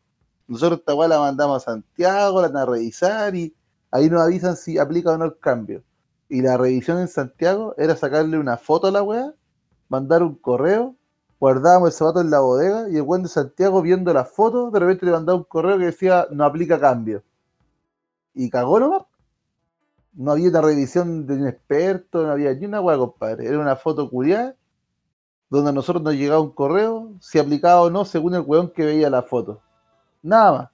Nosotros 0.47 0.79
esta 0.79 0.93
wea 0.93 1.07
la 1.07 1.19
mandamos 1.19 1.63
a 1.63 1.71
Santiago, 1.71 2.41
la 2.41 2.49
van 2.49 2.57
a 2.57 2.65
revisar 2.65 3.33
y 3.33 3.55
ahí 3.91 4.09
nos 4.09 4.21
avisan 4.21 4.57
si 4.57 4.77
aplica 4.77 5.11
o 5.11 5.17
no 5.17 5.25
el 5.25 5.39
cambio. 5.39 5.83
Y 6.29 6.41
la 6.41 6.57
revisión 6.57 6.99
en 6.99 7.07
Santiago 7.07 7.73
era 7.77 7.95
sacarle 7.95 8.37
una 8.37 8.57
foto 8.57 8.87
a 8.87 8.91
la 8.91 9.01
wea, 9.01 9.33
mandar 9.89 10.23
un 10.23 10.35
correo, 10.35 10.95
guardábamos 11.39 11.89
el 11.89 11.93
zapato 11.93 12.21
en 12.21 12.29
la 12.29 12.39
bodega 12.39 12.89
y 12.89 12.95
el 12.97 13.03
buen 13.03 13.23
de 13.23 13.29
Santiago 13.29 13.81
viendo 13.81 14.13
la 14.13 14.25
foto, 14.25 14.71
de 14.71 14.79
repente 14.79 15.05
le 15.05 15.11
mandaba 15.11 15.37
un 15.37 15.43
correo 15.43 15.77
que 15.77 15.85
decía 15.85 16.27
no 16.31 16.43
aplica 16.45 16.79
cambio. 16.79 17.23
Y 18.33 18.49
cagó 18.49 18.79
nomás. 18.79 19.03
No 20.13 20.31
había 20.31 20.49
una 20.49 20.61
revisión 20.61 21.27
de 21.27 21.35
un 21.35 21.47
experto, 21.47 22.25
no 22.25 22.31
había 22.31 22.53
ni 22.53 22.65
una 22.65 22.81
hueá, 22.81 22.97
compadre. 22.97 23.47
Era 23.47 23.59
una 23.59 23.75
foto 23.75 24.09
culiada 24.09 24.55
donde 25.49 25.69
a 25.69 25.73
nosotros 25.73 26.03
nos 26.03 26.15
llegaba 26.15 26.41
un 26.41 26.51
correo 26.51 27.11
si 27.19 27.39
aplicaba 27.39 27.81
o 27.81 27.89
no 27.89 28.05
según 28.05 28.35
el 28.35 28.41
weón 28.41 28.71
que 28.71 28.85
veía 28.85 29.09
la 29.09 29.23
foto. 29.23 29.61
Nada 30.21 30.51
más. 30.51 30.69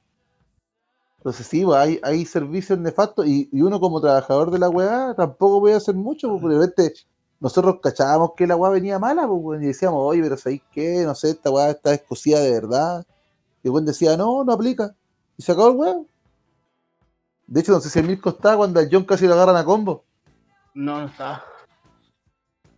Entonces 1.18 1.46
sí, 1.46 1.64
pues, 1.64 1.78
hay, 1.78 2.00
hay 2.04 2.26
servicios 2.26 2.80
nefastos 2.80 3.28
y, 3.28 3.48
y 3.52 3.62
uno 3.62 3.80
como 3.80 4.02
trabajador 4.02 4.50
de 4.50 4.60
la 4.60 4.70
weá 4.70 5.14
tampoco 5.16 5.60
puede 5.60 5.76
hacer 5.76 5.94
mucho, 5.96 6.30
pues, 6.30 6.42
porque 6.42 6.56
de 6.56 6.66
repente 6.66 7.02
nosotros 7.42 7.80
cachábamos 7.82 8.32
que 8.38 8.48
la 8.48 8.56
weá 8.56 8.72
venía 8.72 9.00
mala, 9.00 9.28
pues, 9.28 9.62
y 9.62 9.66
decíamos, 9.66 10.00
oye, 10.02 10.22
pero 10.22 10.38
¿sabéis 10.38 10.62
qué? 10.72 11.04
No 11.04 11.14
sé, 11.16 11.32
esta 11.32 11.50
weá 11.52 11.72
está 11.72 11.90
descosida 11.90 12.40
de 12.40 12.52
verdad. 12.52 13.06
Y 13.64 13.68
el 13.68 13.74
weón 13.74 13.86
decía, 13.86 14.16
no, 14.16 14.44
no 14.46 14.54
aplica. 14.54 14.96
Y 15.38 15.42
se 15.44 15.52
acabó 15.52 15.70
el 15.72 15.76
weón. 15.76 16.08
De 17.48 17.60
hecho, 17.60 17.74
no 17.74 17.82
sé 17.82 17.90
si 17.90 18.00
el 18.00 18.08
Mirko 18.08 18.30
estaba 18.30 18.56
cuando 18.58 18.80
al 18.80 18.88
John 18.90 19.04
casi 19.04 19.28
lo 19.28 19.34
agarran 19.34 19.58
a 19.58 19.66
combo. 19.66 20.06
No, 20.74 21.02
no 21.02 21.08
está. 21.08 21.44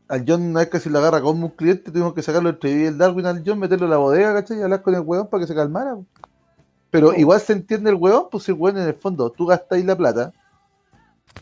Al 0.08 0.26
John 0.28 0.42
una 0.42 0.62
vez 0.62 0.70
casi 0.70 0.90
lo 0.90 0.98
agarra 1.00 1.18
a 1.18 1.22
combo 1.22 1.46
un 1.48 1.52
cliente, 1.52 1.92
tuvimos 1.92 2.14
que 2.14 2.24
sacarlo 2.24 2.58
y 2.64 2.68
el 2.86 2.98
Darwin 2.98 3.26
al 3.26 3.44
John, 3.46 3.60
meterlo 3.60 3.86
en 3.86 3.92
la 3.92 3.98
bodega, 3.98 4.34
¿cachai? 4.34 4.58
Y 4.60 4.62
hablar 4.64 4.82
con 4.82 4.96
el 4.96 5.02
weón 5.02 5.28
para 5.28 5.42
que 5.42 5.48
se 5.48 5.54
calmara. 5.56 5.96
po. 5.96 6.06
Pero 6.90 7.14
igual 7.14 7.40
se 7.42 7.54
entiende 7.54 7.90
el 7.90 7.96
weón, 7.98 8.28
pues 8.32 8.46
si 8.46 8.52
el 8.52 8.58
weón 8.58 8.78
en 8.78 8.88
el 8.88 8.94
fondo, 8.96 9.30
tú 9.32 9.46
gastáis 9.46 9.84
la 9.86 9.96
plata. 9.96 10.32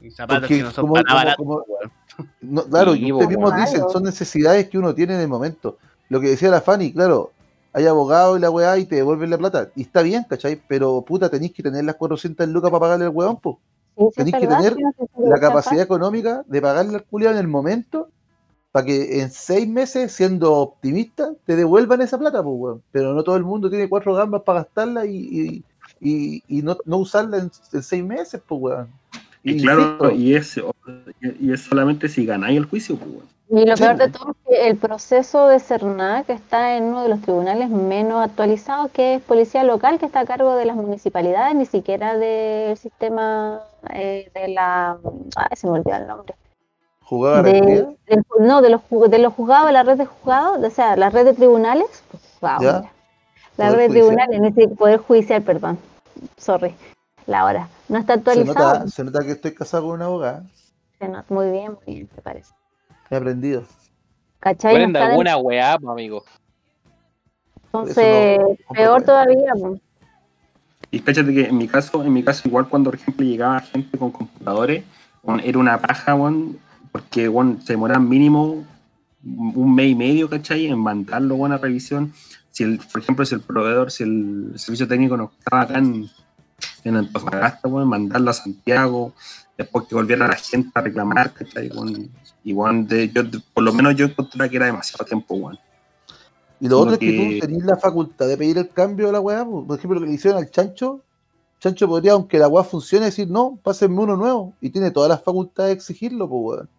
Y 0.01 0.09
zapatos 0.11 0.47
que 0.47 0.63
no 0.63 0.71
son 0.71 0.87
como- 0.87 1.03
para 1.03 1.35
como- 1.35 1.63
como- 1.63 1.91
No, 2.41 2.63
claro, 2.63 2.95
y 2.95 3.01
mismos 3.11 3.51
claro. 3.51 3.55
dicen, 3.55 3.89
son 3.89 4.03
necesidades 4.03 4.69
que 4.69 4.77
uno 4.77 4.93
tiene 4.95 5.15
en 5.15 5.21
el 5.21 5.27
momento. 5.27 5.77
Lo 6.09 6.19
que 6.19 6.29
decía 6.29 6.49
la 6.49 6.61
Fanny, 6.61 6.91
claro, 6.93 7.31
hay 7.73 7.85
abogado 7.87 8.35
y 8.37 8.39
la 8.41 8.49
weá 8.49 8.77
y 8.77 8.85
te 8.85 8.97
devuelven 8.97 9.29
la 9.29 9.37
plata. 9.37 9.69
Y 9.75 9.83
está 9.83 10.01
bien, 10.01 10.25
¿cachai? 10.29 10.61
Pero 10.67 11.01
puta, 11.03 11.29
tenéis 11.29 11.53
que 11.53 11.63
tener 11.63 11.83
las 11.85 11.95
400 11.95 12.47
lucas 12.49 12.69
para 12.71 12.81
pagarle 12.81 13.05
al 13.05 13.11
weón, 13.11 13.37
pues. 13.37 13.57
Sí, 13.97 14.05
tenéis 14.15 14.35
que 14.37 14.47
tener 14.47 14.75
no 14.81 15.29
La 15.29 15.39
capacidad 15.39 15.83
económica 15.83 16.43
de 16.47 16.61
pagarle 16.61 16.95
al 16.95 17.03
culiao 17.03 17.31
en 17.33 17.37
el 17.37 17.47
momento 17.47 18.09
para 18.71 18.85
que 18.85 19.21
en 19.21 19.29
seis 19.31 19.67
meses, 19.67 20.13
siendo 20.13 20.53
optimista, 20.53 21.33
te 21.45 21.55
devuelvan 21.57 22.01
esa 22.01 22.17
plata, 22.17 22.41
pues, 22.41 22.55
weón. 22.57 22.81
Pero 22.91 23.13
no 23.13 23.23
todo 23.23 23.35
el 23.35 23.43
mundo 23.43 23.69
tiene 23.69 23.89
cuatro 23.89 24.13
gambas 24.15 24.43
para 24.43 24.59
gastarla 24.63 25.05
y, 25.05 25.15
y, 25.17 25.63
y- 25.99 26.43
y 26.47 26.61
no, 26.61 26.77
no 26.85 26.97
usarla 26.97 27.37
en, 27.37 27.51
en 27.73 27.83
seis 27.83 28.03
meses, 28.03 28.41
pues, 28.47 28.61
weón. 28.61 28.87
Y 29.43 29.53
Y 29.53 29.61
claro, 29.61 29.81
insisto, 29.81 30.11
y 30.11 30.35
es, 30.35 30.59
y 31.39 31.51
es 31.51 31.61
solamente 31.61 32.07
si 32.07 32.25
ganáis 32.25 32.57
el 32.57 32.65
juicio, 32.65 32.97
pues. 32.97 33.31
Y 33.53 33.65
lo 33.65 33.75
Sí, 33.75 33.83
peor 33.83 33.97
de 33.97 34.07
todo 34.07 34.31
es 34.31 34.37
que 34.47 34.67
el 34.69 34.77
proceso 34.77 35.47
de 35.49 35.59
CERNAC 35.59 36.29
está 36.29 36.77
en 36.77 36.85
uno 36.85 37.03
de 37.03 37.09
los 37.09 37.21
tribunales 37.21 37.69
menos 37.69 38.23
actualizados, 38.23 38.89
que 38.91 39.15
es 39.15 39.21
policía 39.21 39.65
local, 39.65 39.99
que 39.99 40.05
está 40.05 40.21
a 40.21 40.25
cargo 40.25 40.55
de 40.55 40.63
las 40.63 40.77
municipalidades, 40.77 41.53
ni 41.55 41.65
siquiera 41.65 42.17
del 42.17 42.77
sistema 42.77 43.59
eh, 43.93 44.31
de 44.33 44.47
la... 44.47 44.97
Ay, 45.35 45.57
se 45.57 45.67
me 45.67 45.73
olvidó 45.73 45.97
el 45.97 46.07
nombre. 46.07 46.33
jugaba 47.01 47.43
De, 47.43 47.85
no, 48.39 48.61
de 48.61 48.69
los, 48.69 48.81
de 49.09 49.19
los 49.19 49.33
juzgados, 49.33 49.67
de 49.67 49.73
la 49.73 49.83
red 49.83 49.97
de 49.97 50.05
juzgados, 50.05 50.63
o 50.63 50.69
sea, 50.69 50.95
la 50.95 51.09
red 51.09 51.25
de 51.25 51.33
tribunales. 51.33 52.03
pues, 52.09 52.23
wow. 52.39 52.83
La 53.57 53.69
red 53.69 53.89
de 53.89 53.89
tribunales, 53.89 54.37
en 54.37 54.45
este 54.45 54.69
poder 54.69 54.99
judicial, 54.99 55.41
perdón. 55.41 55.77
Sorry. 56.37 56.73
La 57.27 57.45
hora. 57.45 57.67
No 57.87 57.97
está 57.97 58.13
se 58.13 58.19
actualizado. 58.19 58.73
nota, 58.79 58.87
se 58.87 59.03
nota 59.03 59.19
que 59.23 59.31
estoy 59.31 59.53
casado 59.53 59.83
con 59.83 59.93
una 59.95 60.05
abogada. 60.05 60.43
Se 60.99 61.07
nota 61.07 61.25
muy 61.33 61.49
bien, 61.51 61.77
muy 61.85 61.95
bien, 61.95 62.07
te 62.07 62.21
parece. 62.21 62.53
He 63.09 63.15
aprendido. 63.15 63.63
¿Cachai? 64.39 64.87
No 64.87 64.99
alguna 64.99 65.37
weá, 65.37 65.77
pues, 65.77 65.91
amigo. 65.91 66.23
Entonces, 67.65 68.39
no- 68.39 68.75
peor 68.75 69.01
todavía. 69.03 69.53
pues. 69.59 69.81
Y 70.91 70.99
fíjate 70.99 71.33
que 71.33 71.45
en 71.45 71.57
mi 71.57 71.67
caso, 71.67 72.03
en 72.03 72.11
mi 72.11 72.21
caso, 72.23 72.47
igual 72.47 72.67
cuando 72.67 72.89
por 72.91 72.99
ejemplo 72.99 73.25
llegaba 73.25 73.59
gente 73.61 73.97
con 73.97 74.11
computadores, 74.11 74.83
era 75.43 75.57
una 75.57 75.79
paja, 75.79 76.15
weón, 76.15 76.57
porque 76.91 77.29
weón, 77.29 77.61
se 77.61 77.73
demoraban 77.73 78.09
mínimo 78.09 78.65
un 79.23 79.75
mes 79.75 79.91
y 79.91 79.95
medio, 79.95 80.29
¿cachai? 80.29 80.65
En 80.65 80.79
mandarlo, 80.79 81.35
weón, 81.35 81.53
a 81.53 81.57
revisión. 81.57 82.11
Si 82.49 82.63
el, 82.63 82.79
por 82.91 83.01
ejemplo, 83.01 83.25
si 83.25 83.35
el 83.35 83.41
proveedor, 83.41 83.91
si 83.91 84.03
el 84.03 84.53
servicio 84.57 84.85
técnico 84.87 85.15
no 85.15 85.31
estaba 85.39 85.61
acá 85.61 85.77
en, 85.77 86.09
en 86.89 86.97
Antofagasta, 86.97 87.67
weón, 87.67 87.87
mandarlo 87.87 88.31
a 88.31 88.33
Santiago, 88.33 89.13
después 89.57 89.87
que 89.87 89.95
volviera 89.95 90.27
la 90.27 90.35
gente 90.35 90.71
a 90.73 90.81
reclamar, 90.81 91.33
¿cachai? 91.33 91.69
Weón, 91.69 92.09
y 92.43 92.53
weón, 92.53 92.87
de, 92.87 93.09
yo, 93.09 93.23
por 93.53 93.63
lo 93.63 93.73
menos 93.73 93.95
yo 93.95 94.05
encontraba 94.05 94.49
que 94.49 94.57
era 94.57 94.65
demasiado 94.65 95.05
tiempo, 95.05 95.35
weón. 95.35 95.59
Y 96.59 96.67
lo 96.67 96.77
Como 96.77 96.91
otro 96.91 96.93
es 96.93 96.99
que 96.99 97.39
tú 97.41 97.47
tenés 97.47 97.65
la 97.65 97.77
facultad 97.77 98.27
de 98.27 98.37
pedir 98.37 98.57
el 98.59 98.69
cambio 98.69 99.07
de 99.07 99.13
la 99.13 99.19
weá. 99.19 99.43
po. 99.43 99.65
Por 99.65 99.77
ejemplo, 99.77 99.99
lo 99.99 100.05
que 100.05 100.11
le 100.11 100.15
hicieron 100.15 100.39
al 100.39 100.51
chancho. 100.51 101.01
Chancho 101.59 101.87
podría, 101.87 102.13
aunque 102.13 102.37
la 102.37 102.47
weá 102.47 102.63
funcione, 102.63 103.05
decir 103.05 103.29
no, 103.29 103.57
pásenme 103.63 103.99
uno 103.99 104.15
nuevo. 104.15 104.53
Y 104.61 104.69
tiene 104.69 104.91
todas 104.91 105.09
las 105.09 105.23
facultades 105.23 105.69
de 105.69 105.73
exigirlo, 105.73 106.29
pues 106.29 106.41
weón. 106.43 106.69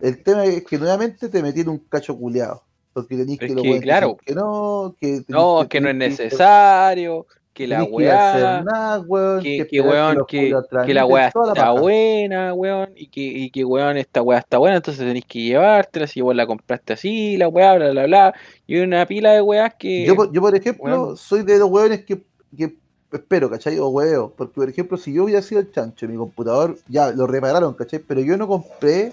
El 0.00 0.22
tema 0.22 0.46
es 0.46 0.64
que 0.64 0.78
nuevamente 0.78 1.28
te 1.28 1.42
metieron 1.42 1.74
un 1.74 1.78
cacho 1.80 2.16
culeado. 2.16 2.62
Porque 2.94 3.16
tenés 3.16 3.38
Es 3.40 3.48
que, 3.48 3.54
lo 3.54 3.62
que, 3.62 3.80
claro. 3.80 4.16
que 4.16 4.34
no, 4.34 4.96
que 4.98 5.24
No, 5.28 5.62
es 5.62 5.68
que 5.68 5.80
no 5.80 5.90
es 5.90 5.96
necesario, 5.96 7.26
que 7.52 7.66
la 7.66 7.78
tenés 7.78 7.92
weá, 7.92 9.04
que, 9.42 9.66
que, 9.66 9.80
weón, 9.80 10.24
que, 10.26 10.54
que 10.86 10.94
la 10.94 11.04
weá 11.04 11.30
la 11.34 11.52
está 11.52 11.70
buena, 11.72 12.54
weón, 12.54 12.90
y 12.94 13.08
que, 13.08 13.20
y 13.20 13.50
que 13.50 13.64
weón, 13.64 13.96
esta 13.96 14.22
weá 14.22 14.38
está 14.38 14.58
buena, 14.58 14.76
entonces 14.76 15.04
tenéis 15.04 15.24
que 15.26 15.42
llevártela, 15.42 16.06
si 16.06 16.20
vos 16.20 16.34
la 16.34 16.46
compraste 16.46 16.92
así, 16.92 17.36
la 17.36 17.48
weá, 17.48 17.74
bla, 17.74 17.90
bla, 17.90 18.06
bla, 18.06 18.34
y 18.66 18.78
una 18.78 19.04
pila 19.06 19.32
de 19.32 19.42
weás 19.42 19.74
que... 19.74 20.06
Yo, 20.06 20.32
yo, 20.32 20.40
por 20.40 20.54
ejemplo, 20.54 20.84
weón. 20.84 21.16
soy 21.16 21.42
de 21.42 21.58
los 21.58 21.68
hueones 21.68 22.04
que, 22.04 22.22
que 22.56 22.74
espero, 23.12 23.50
¿cachai? 23.50 23.78
O 23.78 23.88
hueveo. 23.88 24.32
Porque, 24.36 24.54
por 24.54 24.68
ejemplo, 24.68 24.96
si 24.96 25.12
yo 25.12 25.24
hubiera 25.24 25.42
sido 25.42 25.60
el 25.60 25.72
chancho, 25.72 26.06
mi 26.08 26.16
computador 26.16 26.76
ya 26.88 27.10
lo 27.10 27.26
repararon, 27.26 27.74
¿cachai? 27.74 27.98
Pero 28.00 28.20
yo 28.20 28.36
no 28.36 28.46
compré. 28.46 29.12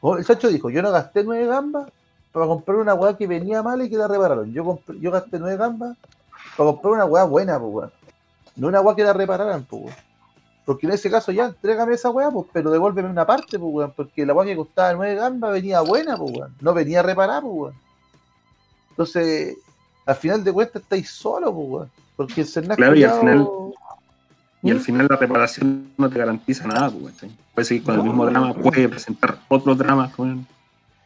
o 0.00 0.16
El 0.16 0.24
chancho 0.24 0.48
dijo: 0.48 0.70
Yo 0.70 0.82
no 0.82 0.90
gasté 0.90 1.22
nueve 1.24 1.46
gambas 1.46 1.88
para 2.32 2.46
comprar 2.46 2.78
una 2.78 2.94
weá 2.94 3.16
que 3.16 3.26
venía 3.26 3.62
mal 3.62 3.82
y 3.82 3.90
que 3.90 3.96
la 3.96 4.08
repararon. 4.08 4.52
Yo, 4.52 4.64
compré- 4.64 4.98
yo 5.00 5.10
gasté 5.10 5.38
nueve 5.38 5.56
gambas 5.56 5.96
para 6.56 6.70
comprar 6.70 6.92
una 6.94 7.04
weá 7.04 7.24
buena, 7.24 7.58
pues, 7.58 7.72
weón. 7.72 7.92
No 8.56 8.68
una 8.68 8.80
weá 8.80 8.96
que 8.96 9.04
la 9.04 9.12
repararan, 9.12 9.64
pues, 9.64 9.82
weón. 9.84 9.96
Porque 10.64 10.86
en 10.86 10.92
ese 10.94 11.10
caso 11.10 11.30
ya, 11.30 11.46
entrégame 11.46 11.94
esa 11.94 12.10
weá, 12.10 12.30
pues, 12.30 12.46
pero 12.52 12.70
devuélveme 12.70 13.08
una 13.08 13.26
parte, 13.26 13.58
pues, 13.58 13.72
weón. 13.74 13.92
Porque 13.96 14.26
la 14.26 14.34
weá 14.34 14.46
que 14.46 14.56
costaba 14.56 14.92
nueve 14.94 15.14
gambas 15.14 15.52
venía 15.52 15.80
buena, 15.80 16.16
pues, 16.16 16.32
weón. 16.32 16.54
No 16.60 16.74
venía 16.74 17.02
reparada, 17.02 17.40
pues, 17.42 17.54
weón. 17.54 17.74
Entonces, 18.90 19.56
al 20.06 20.16
final 20.16 20.42
de 20.44 20.52
cuentas 20.52 20.82
estáis 20.82 21.10
solo, 21.10 21.52
pues, 21.54 21.68
weón. 21.68 21.90
Porque 22.16 22.40
el 22.40 22.46
Cernac 22.46 22.76
Claro, 22.78 22.94
y 22.96 23.04
al 23.04 23.20
culiao- 23.20 23.74
Y 24.62 24.70
al 24.70 24.80
final 24.80 25.06
la 25.08 25.16
reparación 25.16 25.92
no 25.96 26.08
te 26.08 26.18
garantiza 26.18 26.66
nada, 26.66 26.90
pues, 26.90 27.14
¿cachai? 27.14 27.30
Puedes 27.54 27.68
seguir 27.68 27.84
con 27.84 27.94
el 27.94 28.02
mismo 28.02 28.26
drama, 28.26 28.52
puede 28.54 28.88
presentar 28.88 29.38
otro 29.48 29.74
drama, 29.74 30.10
weón. 30.16 30.46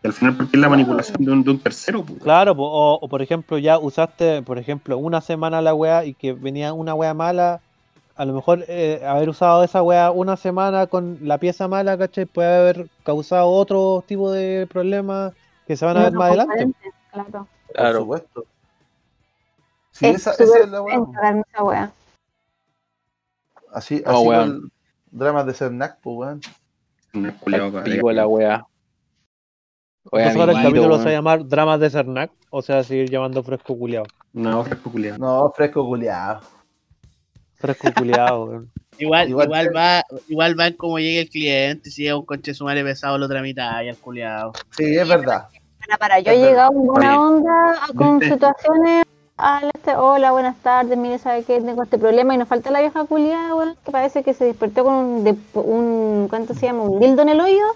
Y 0.02 0.06
al 0.06 0.12
final, 0.14 0.36
porque 0.36 0.56
es 0.56 0.60
la 0.60 0.68
manipulación 0.68 1.22
de 1.24 1.30
un, 1.30 1.44
de 1.44 1.50
un 1.50 1.58
tercero, 1.58 2.02
pues. 2.02 2.22
Claro, 2.22 2.56
po, 2.56 2.64
o, 2.64 2.94
o 3.00 3.08
por 3.08 3.20
ejemplo, 3.20 3.58
ya 3.58 3.78
usaste, 3.78 4.42
por 4.42 4.58
ejemplo, 4.58 4.96
una 4.96 5.20
semana 5.20 5.60
la 5.60 5.74
weá 5.74 6.04
y 6.06 6.14
que 6.14 6.32
venía 6.32 6.72
una 6.72 6.94
weá 6.94 7.12
mala. 7.14 7.60
A 8.16 8.24
lo 8.24 8.32
mejor 8.34 8.64
eh, 8.68 9.02
haber 9.06 9.28
usado 9.30 9.62
esa 9.64 9.82
weá 9.82 10.10
una 10.10 10.36
semana 10.36 10.86
con 10.86 11.18
la 11.22 11.38
pieza 11.38 11.68
mala, 11.68 11.96
¿cachai? 11.98 12.24
Puede 12.26 12.54
haber 12.54 12.86
causado 13.02 13.48
otro 13.48 14.02
tipo 14.06 14.30
de 14.30 14.66
problemas 14.70 15.32
que 15.66 15.76
se 15.76 15.84
van 15.84 15.96
a 15.98 16.02
ver 16.04 16.12
más 16.12 16.28
adelante. 16.28 16.70
Claro. 17.12 17.30
Por 17.66 17.74
Claro. 17.76 17.98
supuesto. 18.00 18.44
Sí, 19.92 20.06
Es 20.06 20.26
esa, 20.26 20.32
es 20.32 20.70
la 20.70 20.82
weá. 20.82 21.92
Así, 23.72 24.02
Oh, 24.06 24.10
así 24.10 24.24
con 24.50 24.72
dramas 25.10 25.46
de 25.46 25.54
Cernac, 25.54 25.98
pues, 26.00 26.16
weón. 26.16 26.40
Pico 27.84 28.12
la 28.12 28.26
weá. 28.26 28.66
Oye, 30.10 30.22
Entonces 30.24 30.40
ahora 30.40 30.52
el 30.52 30.66
capítulo 30.68 30.96
se 30.96 30.98
va 30.98 31.02
a 31.02 31.04
weón. 31.04 31.14
llamar 31.14 31.48
Dramas 31.48 31.80
de 31.80 31.90
Cernac, 31.90 32.30
o 32.50 32.62
sea, 32.62 32.82
seguir 32.82 33.10
llamando 33.10 33.42
fresco 33.42 33.76
culiao. 33.76 34.04
No, 34.32 34.64
fresco 34.64 34.90
culiao. 34.90 35.18
No, 35.18 35.50
fresco 35.50 35.84
culiado. 35.86 36.40
Fresco 37.58 37.88
weón. 37.96 38.70
Igual, 38.98 39.28
Igual 39.30 39.46
igual, 39.46 39.70
va, 39.76 40.04
igual 40.28 40.58
va 40.60 40.66
en 40.66 40.74
cómo 40.74 40.98
llegue 40.98 41.20
el 41.22 41.28
cliente, 41.30 41.90
si 41.90 42.02
llega 42.02 42.16
un 42.16 42.26
conche 42.26 42.52
sumare 42.52 42.82
pesado 42.84 43.16
la 43.18 43.26
otra 43.26 43.40
mitad 43.40 43.82
y 43.82 43.88
el 43.88 43.96
culiado. 43.96 44.52
Sí, 44.76 44.96
es 44.96 45.08
verdad. 45.08 45.48
Para, 45.78 45.96
para, 45.98 46.20
yo 46.20 46.32
he 46.32 46.34
Es 46.34 46.40
verdad. 46.40 46.50
llegado 46.50 46.72
en 46.72 46.86
buena 46.86 47.20
onda 47.20 47.80
con 47.96 48.18
¿viste? 48.18 48.34
situaciones 48.34 49.04
al 49.38 49.70
este, 49.74 49.96
hola, 49.96 50.32
buenas 50.32 50.56
tardes, 50.58 50.98
mire, 50.98 51.18
sabe 51.18 51.44
qué, 51.44 51.60
tengo 51.62 51.82
este 51.82 51.96
problema 51.96 52.34
y 52.34 52.38
nos 52.38 52.46
falta 52.48 52.70
la 52.70 52.80
vieja 52.80 53.04
culiada, 53.06 53.54
weón, 53.54 53.74
que 53.84 53.90
parece 53.90 54.22
que 54.22 54.34
se 54.34 54.44
despertó 54.44 54.84
con 54.84 54.92
un, 54.94 55.24
de- 55.24 55.36
un 55.54 56.26
¿cuánto 56.28 56.52
se 56.52 56.66
llama? 56.66 56.82
Un 56.82 57.00
dildo 57.00 57.22
en 57.22 57.30
el 57.30 57.40
oído 57.40 57.66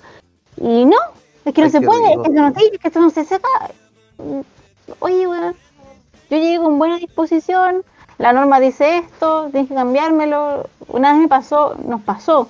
y 0.58 0.84
no, 0.84 0.96
es 1.44 1.54
que 1.54 1.60
no 1.60 1.66
Ay, 1.66 1.70
se 1.70 1.80
puede, 1.82 2.08
rico. 2.08 2.22
es 2.22 2.28
que 2.28 2.34
no 2.34 2.48
es 2.48 2.54
que 2.54 2.88
esto 2.88 3.00
no 3.00 3.10
se 3.10 3.24
seca. 3.24 3.48
Oye, 5.00 5.26
weón, 5.26 5.54
yo 6.30 6.36
llegué 6.36 6.58
con 6.58 6.78
buena 6.78 6.98
disposición, 6.98 7.82
la 8.18 8.32
norma 8.32 8.60
dice 8.60 8.98
esto, 8.98 9.48
tienes 9.50 9.68
que 9.68 9.74
cambiármelo. 9.74 10.68
Una 10.88 11.12
vez 11.12 11.22
me 11.22 11.28
pasó, 11.28 11.74
nos 11.86 12.02
pasó, 12.02 12.48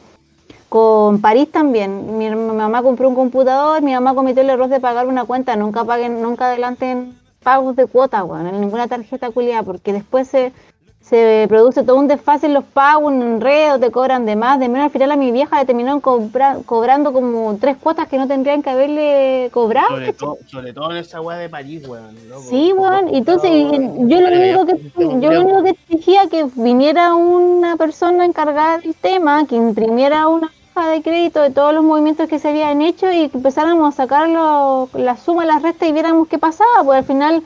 con 0.68 1.20
París 1.20 1.50
también. 1.50 2.18
Mi, 2.18 2.28
mi 2.30 2.36
mamá 2.36 2.82
compró 2.82 3.08
un 3.08 3.14
computador, 3.14 3.82
mi 3.82 3.94
mamá 3.94 4.14
cometió 4.14 4.42
el 4.42 4.50
error 4.50 4.68
de 4.68 4.80
pagar 4.80 5.06
una 5.06 5.24
cuenta. 5.24 5.56
Nunca 5.56 5.84
paguen, 5.84 6.22
nunca 6.22 6.46
adelanten 6.46 7.18
pagos 7.42 7.76
de 7.76 7.86
cuota, 7.86 8.24
weón, 8.24 8.46
en 8.46 8.60
ninguna 8.60 8.88
tarjeta 8.88 9.30
culiada, 9.30 9.62
porque 9.62 9.92
después 9.92 10.28
se, 10.28 10.52
se 11.04 11.44
produce 11.50 11.82
todo 11.82 11.96
un 11.96 12.08
desfase 12.08 12.46
en 12.46 12.54
los 12.54 12.64
pagos, 12.64 13.04
un 13.12 13.20
enredo, 13.20 13.78
te 13.78 13.90
cobran 13.90 14.24
de 14.24 14.36
más, 14.36 14.58
de 14.58 14.68
menos. 14.70 14.86
Al 14.86 14.90
final 14.90 15.12
a 15.12 15.16
mi 15.16 15.32
vieja 15.32 15.58
le 15.60 15.66
terminaron 15.66 16.00
cobra- 16.00 16.56
cobrando 16.64 17.12
como 17.12 17.56
tres 17.60 17.76
cuotas 17.76 18.08
que 18.08 18.16
no 18.16 18.26
tendrían 18.26 18.62
que 18.62 18.70
haberle 18.70 19.50
cobrado. 19.52 19.88
Sobre, 19.90 20.12
todo, 20.14 20.38
sobre 20.46 20.72
todo 20.72 20.90
en 20.92 20.96
esa 20.96 21.20
weá 21.20 21.36
de 21.36 21.50
París, 21.50 21.86
weón. 21.86 22.16
loco. 22.28 22.42
Sí, 22.48 22.72
weón. 22.72 23.08
Entonces, 23.14 23.50
yo 23.52 24.20
lo 24.20 24.28
único 24.28 24.66
que 24.66 24.90
yo 25.20 25.32
lo 25.32 25.40
único 25.42 25.62
que 25.62 25.70
exigía 25.70 26.26
que 26.30 26.46
viniera 26.54 27.14
una 27.14 27.76
persona 27.76 28.24
encargada 28.24 28.78
del 28.78 28.94
tema, 28.94 29.46
que 29.46 29.56
imprimiera 29.56 30.26
una 30.28 30.50
hoja 30.74 30.88
de 30.88 31.02
crédito 31.02 31.42
de 31.42 31.50
todos 31.50 31.74
los 31.74 31.84
movimientos 31.84 32.28
que 32.28 32.38
se 32.38 32.48
habían 32.48 32.80
hecho 32.80 33.12
y 33.12 33.28
que 33.28 33.36
empezáramos 33.36 33.92
a 33.92 33.96
sacar 33.96 34.28
lo- 34.30 34.88
la 34.94 35.16
suma, 35.18 35.44
la 35.44 35.58
resta 35.58 35.86
y 35.86 35.92
viéramos 35.92 36.28
qué 36.28 36.38
pasaba, 36.38 36.82
pues 36.82 36.98
al 36.98 37.04
final 37.04 37.42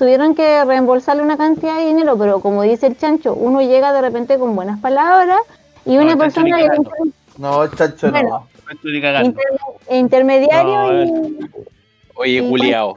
tuvieron 0.00 0.34
que 0.34 0.64
reembolsarle 0.64 1.22
una 1.22 1.36
cantidad 1.36 1.76
de 1.76 1.84
dinero, 1.84 2.16
pero 2.16 2.40
como 2.40 2.62
dice 2.62 2.86
el 2.86 2.96
chancho, 2.96 3.34
uno 3.34 3.60
llega 3.60 3.92
de 3.92 4.00
repente 4.00 4.38
con 4.38 4.56
buenas 4.56 4.80
palabras 4.80 5.38
y 5.84 5.94
No, 5.94 6.02
una 6.02 6.16
chancho 6.16 6.40
persona 6.40 6.58
cagando. 6.58 6.90
No, 7.36 7.66
chacho, 7.68 8.10
Bueno. 8.10 8.48
no. 8.72 9.20
Inter- 9.22 9.44
intermediario 9.90 10.92
No, 10.92 11.02
y, 11.04 11.38
Oye, 12.14 12.32
y- 12.42 12.48
culiao. 12.48 12.94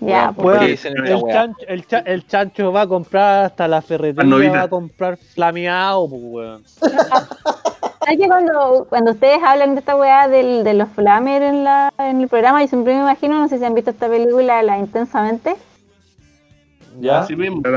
Ya, 0.00 0.32
pues. 0.34 0.44
¿por 0.44 0.52
qué 0.52 0.58
Weón, 0.58 0.66
dicen 0.70 0.94
esa 1.04 1.14
el, 1.14 1.22
chancho, 1.32 1.66
el, 1.68 1.86
cha- 1.86 1.98
el 2.06 2.26
chancho 2.28 2.72
va 2.72 2.82
a 2.82 2.86
comprar 2.86 3.44
hasta 3.46 3.66
la 3.66 3.82
ferretería, 3.82 4.50
va 4.52 4.62
a 4.62 4.68
comprar 4.68 5.16
flameado, 5.16 6.08
pues, 6.08 6.22
weón. 6.24 6.64
¿Sabes 8.06 8.20
que 8.20 8.28
cuando, 8.28 8.86
cuando 8.88 9.10
ustedes 9.10 9.42
hablan 9.42 9.74
de 9.74 9.80
esta 9.80 9.96
weá 9.96 10.28
del, 10.28 10.62
de 10.62 10.74
los 10.74 10.88
flamers 10.90 11.44
en, 11.44 11.64
la, 11.64 11.92
en 11.98 12.20
el 12.20 12.28
programa, 12.28 12.62
yo 12.62 12.68
siempre 12.68 12.94
me 12.94 13.00
imagino, 13.00 13.40
no 13.40 13.48
sé 13.48 13.58
si 13.58 13.64
han 13.64 13.74
visto 13.74 13.90
esta 13.90 14.08
película, 14.08 14.62
La 14.62 14.78
Intensamente. 14.78 15.56
¿Ya? 17.00 17.18
Así 17.20 17.34
mismo. 17.34 17.60
Sí, 17.64 17.68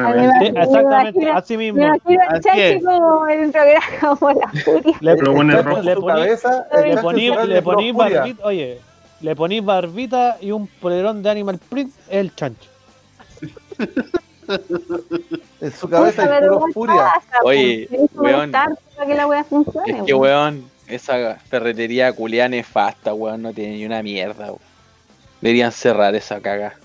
me 0.52 0.62
exactamente, 0.62 1.20
imagino- 1.20 1.34
así 1.38 1.58
Me 1.58 1.64
mismo. 1.72 1.84
imagino 1.84 2.22
al 2.30 2.38
Así 2.38 2.50
es. 2.62 2.84
como 2.86 3.28
en 3.28 3.40
un 3.46 3.52
programa 3.52 3.86
como 4.20 4.32
La 4.32 4.48
Furia. 4.64 4.98
Le, 5.02 5.12
El 5.12 5.18
es 5.18 5.24
chancho 5.24 5.62
rojo. 5.64 5.82
Le 5.82 5.96
poní- 5.98 6.08
cabeza, 6.14 6.68
el 6.74 6.90
le 6.96 7.02
poní, 7.02 7.30
le 7.48 7.62
poní 7.64 7.92
barbita, 7.92 8.46
oye, 8.46 8.80
le 9.22 9.36
poní 9.36 9.60
barbita 9.62 10.38
y 10.40 10.52
un 10.52 10.68
polerón 10.68 11.24
de 11.24 11.30
Animal 11.32 11.58
Print, 11.70 11.92
el 12.10 12.36
chancho. 12.36 12.70
En 15.62 15.72
su 15.74 15.90
cabeza 15.90 16.24
hay 16.24 16.42
puro 16.48 16.66
¿qué 16.66 16.74
furia. 16.74 16.96
pasa, 16.96 17.38
Oye, 17.44 17.88
pues? 17.90 18.10
Que 18.12 18.18
weón. 18.18 18.52
que 18.52 19.16
la 19.16 19.44
funcione. 19.44 20.00
Es 20.00 20.04
que, 20.06 20.14
weón. 20.14 20.56
weón, 20.56 20.72
esa 20.88 21.36
ferretería 21.50 22.14
culiá 22.14 22.48
nefasta, 22.50 23.14
weón, 23.14 23.42
no 23.42 23.54
tiene 23.54 23.78
ni 23.78 23.86
una 23.86 24.02
mierda, 24.02 24.48
weón. 24.48 24.60
Deberían 25.42 25.72
cerrar 25.72 26.16
esa 26.16 26.40
caga. 26.42 26.76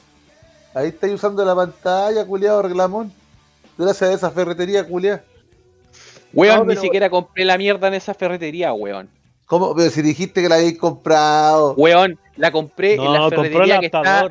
Ahí 0.74 0.88
estáis 0.88 1.14
usando 1.14 1.44
la 1.44 1.54
pantalla, 1.54 2.24
culiado 2.24 2.62
reclamón. 2.62 3.12
Gracias 3.78 4.10
a 4.10 4.12
esa 4.12 4.30
ferretería, 4.30 4.86
culiada. 4.86 5.22
Weón, 6.32 6.58
No, 6.58 6.62
ni 6.64 6.68
pero- 6.70 6.80
siquiera 6.80 7.10
compré 7.10 7.44
la 7.44 7.56
mierda 7.56 7.88
en 7.88 7.94
esa 7.94 8.12
ferretería, 8.14 8.72
weón. 8.72 9.08
¿Cómo? 9.46 9.74
Pero 9.74 9.90
si 9.90 10.02
dijiste 10.02 10.42
que 10.42 10.48
la 10.48 10.56
habéis 10.56 10.78
comprado. 10.78 11.74
Weón, 11.74 12.18
la 12.36 12.50
compré 12.50 12.94
en 12.94 13.12
la 13.12 13.20
compró 13.20 13.42
el 13.42 13.50
ferretería 13.52 13.78
que 13.80 13.86
está. 13.86 14.28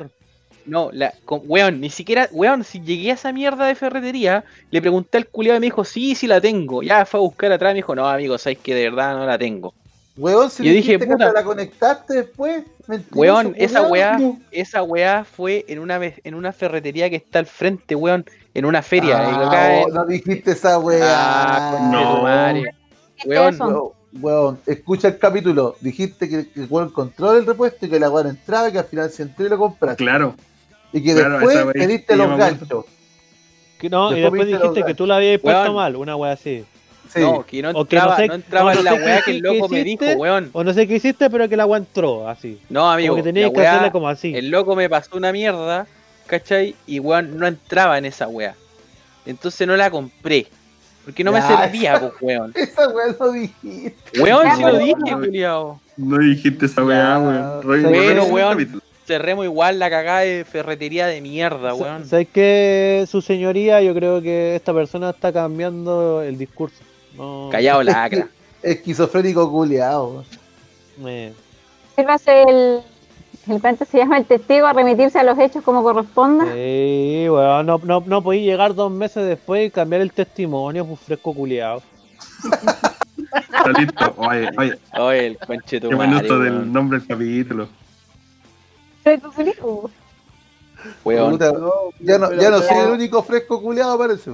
No, 0.66 0.90
la, 0.92 1.12
con- 1.24 1.42
weón, 1.44 1.80
ni 1.80 1.90
siquiera, 1.90 2.28
weón, 2.32 2.64
si 2.64 2.80
llegué 2.80 3.10
a 3.10 3.14
esa 3.14 3.32
mierda 3.32 3.66
de 3.66 3.74
ferretería, 3.74 4.44
le 4.70 4.80
pregunté 4.80 5.18
al 5.18 5.26
culiado 5.26 5.58
y 5.58 5.60
me 5.60 5.66
dijo, 5.66 5.84
sí, 5.84 6.14
sí 6.14 6.26
la 6.26 6.40
tengo. 6.40 6.82
Ya 6.82 7.04
fue 7.04 7.20
a 7.20 7.22
buscar 7.22 7.52
atrás 7.52 7.70
y 7.70 7.74
me 7.74 7.78
dijo, 7.78 7.94
no, 7.94 8.08
amigo, 8.08 8.38
sabes 8.38 8.58
que 8.58 8.74
de 8.74 8.84
verdad 8.90 9.16
no 9.16 9.26
la 9.26 9.36
tengo. 9.38 9.74
Weón, 10.16 10.48
si 10.48 10.62
Yo 10.62 10.70
dije, 10.70 10.92
dijiste 10.92 11.06
que 11.08 11.12
puta. 11.12 11.32
la 11.32 11.42
conectaste 11.44 12.14
después. 12.14 12.62
Mentiroso, 12.86 13.18
Weón, 13.18 13.54
esa 13.56 13.82
weá, 13.88 14.18
esa 14.50 14.82
weá 14.82 15.24
fue 15.24 15.64
en 15.68 15.78
una 15.80 15.98
vez, 15.98 16.20
en 16.22 16.34
una 16.34 16.52
ferretería 16.52 17.08
que 17.10 17.16
está 17.16 17.38
al 17.40 17.46
frente, 17.46 17.94
weón, 17.94 18.24
en 18.52 18.64
una 18.64 18.82
feria. 18.82 19.18
Ah, 19.18 19.48
acá 19.48 19.68
oh, 19.82 19.88
en- 19.88 19.94
no 19.94 20.04
dijiste 20.06 20.52
esa 20.52 20.78
weá. 20.78 21.00
Ah, 21.04 21.88
No. 21.90 22.22
madre. 22.22 22.74
¿Qué 23.22 23.28
Weón? 23.28 23.58
Weón, 23.60 23.90
weón, 24.20 24.60
escucha 24.66 25.08
el 25.08 25.18
capítulo. 25.18 25.76
Dijiste 25.80 26.28
que, 26.28 26.48
que 26.48 26.60
el 26.60 26.66
weón 26.70 26.88
encontró 26.88 27.32
el 27.36 27.44
repuesto 27.46 27.86
y 27.86 27.90
que 27.90 27.98
la 27.98 28.08
weá 28.10 28.24
no 28.24 28.30
entraba 28.30 28.68
y 28.68 28.72
que 28.72 28.78
al 28.78 28.84
final 28.84 29.10
se 29.10 29.22
entró 29.24 29.46
y 29.46 29.48
lo 29.48 29.58
compraste. 29.58 29.96
Claro. 30.04 30.34
Y 30.94 31.02
que 31.02 31.12
Claro, 31.12 31.34
después 31.38 31.64
weá 31.64 31.72
te 31.74 31.86
diste 31.86 32.16
los 32.16 32.38
ganchos. 32.38 32.84
Que 33.78 33.90
no, 33.90 34.16
y 34.16 34.20
Después 34.20 34.46
dijiste 34.46 34.82
que 34.84 34.94
tú 34.94 35.06
la 35.06 35.16
habías 35.16 35.40
puesto 35.40 35.60
Weón. 35.62 35.74
mal, 35.74 35.96
una 35.96 36.16
wea 36.16 36.32
así. 36.32 36.64
Sí. 37.12 37.20
No, 37.20 37.44
que 37.44 37.60
no 37.62 37.70
O 37.70 37.84
que 37.84 37.96
no 37.96 38.02
entraba, 38.02 38.16
sé- 38.16 38.26
no 38.28 38.34
entraba 38.34 38.72
no 38.72 38.78
en 38.78 38.84
la 38.86 38.94
weá 38.94 39.20
que 39.22 39.30
el 39.32 39.38
loco 39.40 39.68
me 39.68 39.80
hiciste. 39.80 40.06
dijo, 40.06 40.20
weón. 40.20 40.50
O 40.52 40.64
no 40.64 40.72
sé 40.72 40.88
qué 40.88 40.94
hiciste, 40.96 41.28
pero 41.28 41.48
que 41.48 41.56
la 41.56 41.66
wea 41.66 41.78
entró 41.78 42.26
así. 42.28 42.58
No, 42.70 42.90
amigo, 42.90 43.10
Como 43.14 43.22
que 43.22 43.28
tenías 43.32 43.50
que 43.50 43.56
weá- 43.60 43.70
hacerle 43.72 43.90
como 43.92 44.08
así. 44.08 44.34
el 44.34 44.48
loco 44.50 44.74
me 44.74 44.88
pasó 44.88 45.16
una 45.16 45.30
mierda, 45.32 45.86
¿cachai? 46.26 46.74
Y 46.86 46.98
weón, 47.00 47.36
no 47.38 47.46
entraba 47.46 47.98
en 47.98 48.06
esa 48.06 48.26
weá. 48.28 48.54
Entonces 49.26 49.66
no 49.66 49.76
la 49.76 49.90
compré. 49.90 50.46
Porque 51.04 51.22
no 51.22 51.32
me 51.32 51.42
servía, 51.42 52.00
pues, 52.00 52.12
weón. 52.22 52.52
Esa 52.56 52.88
weá 52.88 53.14
lo 53.20 53.32
dijiste. 53.32 54.20
Weón, 54.20 54.56
si 54.56 54.62
lo 54.62 54.78
dije, 54.78 54.94
culiao. 55.12 55.80
No 55.98 56.18
dijiste 56.18 56.66
esa 56.66 56.82
weá, 56.82 57.18
weón. 57.18 57.60
Bueno, 57.90 58.24
weón. 58.24 58.82
Cerremos 59.06 59.44
igual 59.44 59.78
la 59.78 59.90
cagada 59.90 60.20
de 60.20 60.44
ferretería 60.44 61.06
de 61.06 61.20
mierda, 61.20 61.74
weón. 61.74 62.06
¿Sabes 62.06 62.28
qué, 62.32 63.04
su 63.08 63.20
señoría? 63.20 63.82
Yo 63.82 63.94
creo 63.94 64.22
que 64.22 64.56
esta 64.56 64.72
persona 64.72 65.10
está 65.10 65.30
cambiando 65.32 66.22
el 66.22 66.38
discurso. 66.38 66.82
No, 67.16 67.48
Callado 67.52 67.82
lacra. 67.84 68.28
Esquizofrénico 68.62 69.50
culiao. 69.50 70.24
eh, 71.06 71.32
Sírvase 71.94 72.42
el, 72.44 72.80
el 73.48 73.60
cuento 73.60 73.84
se 73.84 73.98
llama 73.98 74.16
el 74.16 74.24
testigo 74.24 74.66
a 74.66 74.72
remitirse 74.72 75.18
a 75.18 75.22
los 75.22 75.38
hechos 75.38 75.62
como 75.62 75.82
corresponda. 75.82 76.46
Sí, 76.46 77.26
weón, 77.28 77.66
no, 77.66 77.78
no, 77.84 78.02
no 78.06 78.22
podí 78.22 78.40
llegar 78.42 78.74
dos 78.74 78.90
meses 78.90 79.26
después 79.26 79.66
y 79.66 79.70
cambiar 79.70 80.00
el 80.00 80.12
testimonio, 80.12 80.86
pues 80.86 81.00
fresco 81.00 81.34
culiado. 81.34 81.82
Está 82.42 83.70
listo. 83.78 84.14
Oye, 84.16 84.48
oye, 84.56 84.78
Oye, 84.98 85.26
el 85.26 85.38
conche 85.38 85.78
tu 85.80 85.90
qué 85.90 85.96
madre, 85.96 86.26
del 86.38 86.72
nombre 86.72 86.98
del 86.98 87.06
capítulo. 87.08 87.68
Weón. 91.04 91.32
Puta, 91.32 91.52
ya 92.00 92.18
no, 92.18 92.32
ya 92.34 92.50
no 92.50 92.60
soy 92.60 92.78
el 92.78 92.90
único 92.90 93.22
fresco 93.22 93.60
culiado, 93.60 93.98
parece. 93.98 94.32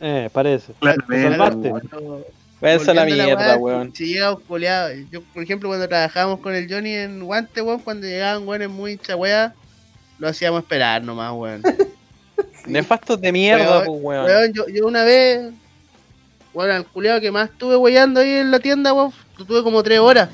Eh, 0.00 0.28
parece. 0.32 0.72
Claramente, 0.80 1.30
salvaste. 1.30 1.68
weón. 1.70 2.24
Váyanse 2.60 2.90
a 2.90 2.94
la 2.94 3.04
mierda, 3.04 3.56
weón. 3.56 3.94
Si 3.94 4.06
llega 4.06 4.34
un 4.34 4.40
culiao, 4.40 4.88
yo 5.10 5.22
por 5.22 5.42
ejemplo 5.42 5.68
cuando 5.68 5.88
trabajábamos 5.88 6.40
con 6.40 6.54
el 6.54 6.72
Johnny 6.72 6.94
en 6.94 7.24
Guante, 7.24 7.60
weón, 7.60 7.80
cuando 7.80 8.06
llegaban 8.06 8.48
weones 8.48 8.70
muy 8.70 8.92
hincha 8.92 9.14
weá, 9.14 9.54
lo 10.18 10.28
hacíamos 10.28 10.62
esperar 10.62 11.02
nomás, 11.02 11.32
weón. 11.34 11.62
Nefastos 12.66 13.20
de 13.20 13.30
mierda, 13.32 13.80
Weón, 13.80 13.84
pues, 13.86 14.00
weón. 14.02 14.24
Weón, 14.24 14.52
yo, 14.52 14.68
yo 14.68 14.86
una 14.86 15.04
vez, 15.04 15.52
bueno, 16.54 16.74
el 16.74 16.86
culiao 16.86 17.20
que 17.20 17.30
más 17.30 17.50
estuve 17.50 17.76
weyando 17.76 18.20
ahí 18.20 18.30
en 18.30 18.50
la 18.50 18.58
tienda, 18.58 18.92
weón, 18.92 19.12
lo 19.38 19.44
tuve 19.44 19.62
como 19.62 19.82
tres 19.82 20.00
horas. 20.00 20.30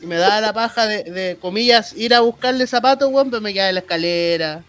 Y 0.00 0.06
me 0.06 0.16
daba 0.16 0.40
la 0.40 0.52
paja 0.52 0.86
de, 0.86 1.04
de, 1.04 1.36
comillas, 1.36 1.92
ir 1.96 2.14
a 2.14 2.20
buscarle 2.20 2.66
zapatos, 2.66 3.08
weón, 3.10 3.30
pero 3.30 3.40
me 3.40 3.52
quedaba 3.52 3.68
en 3.70 3.74
la 3.76 3.80
escalera. 3.80 4.62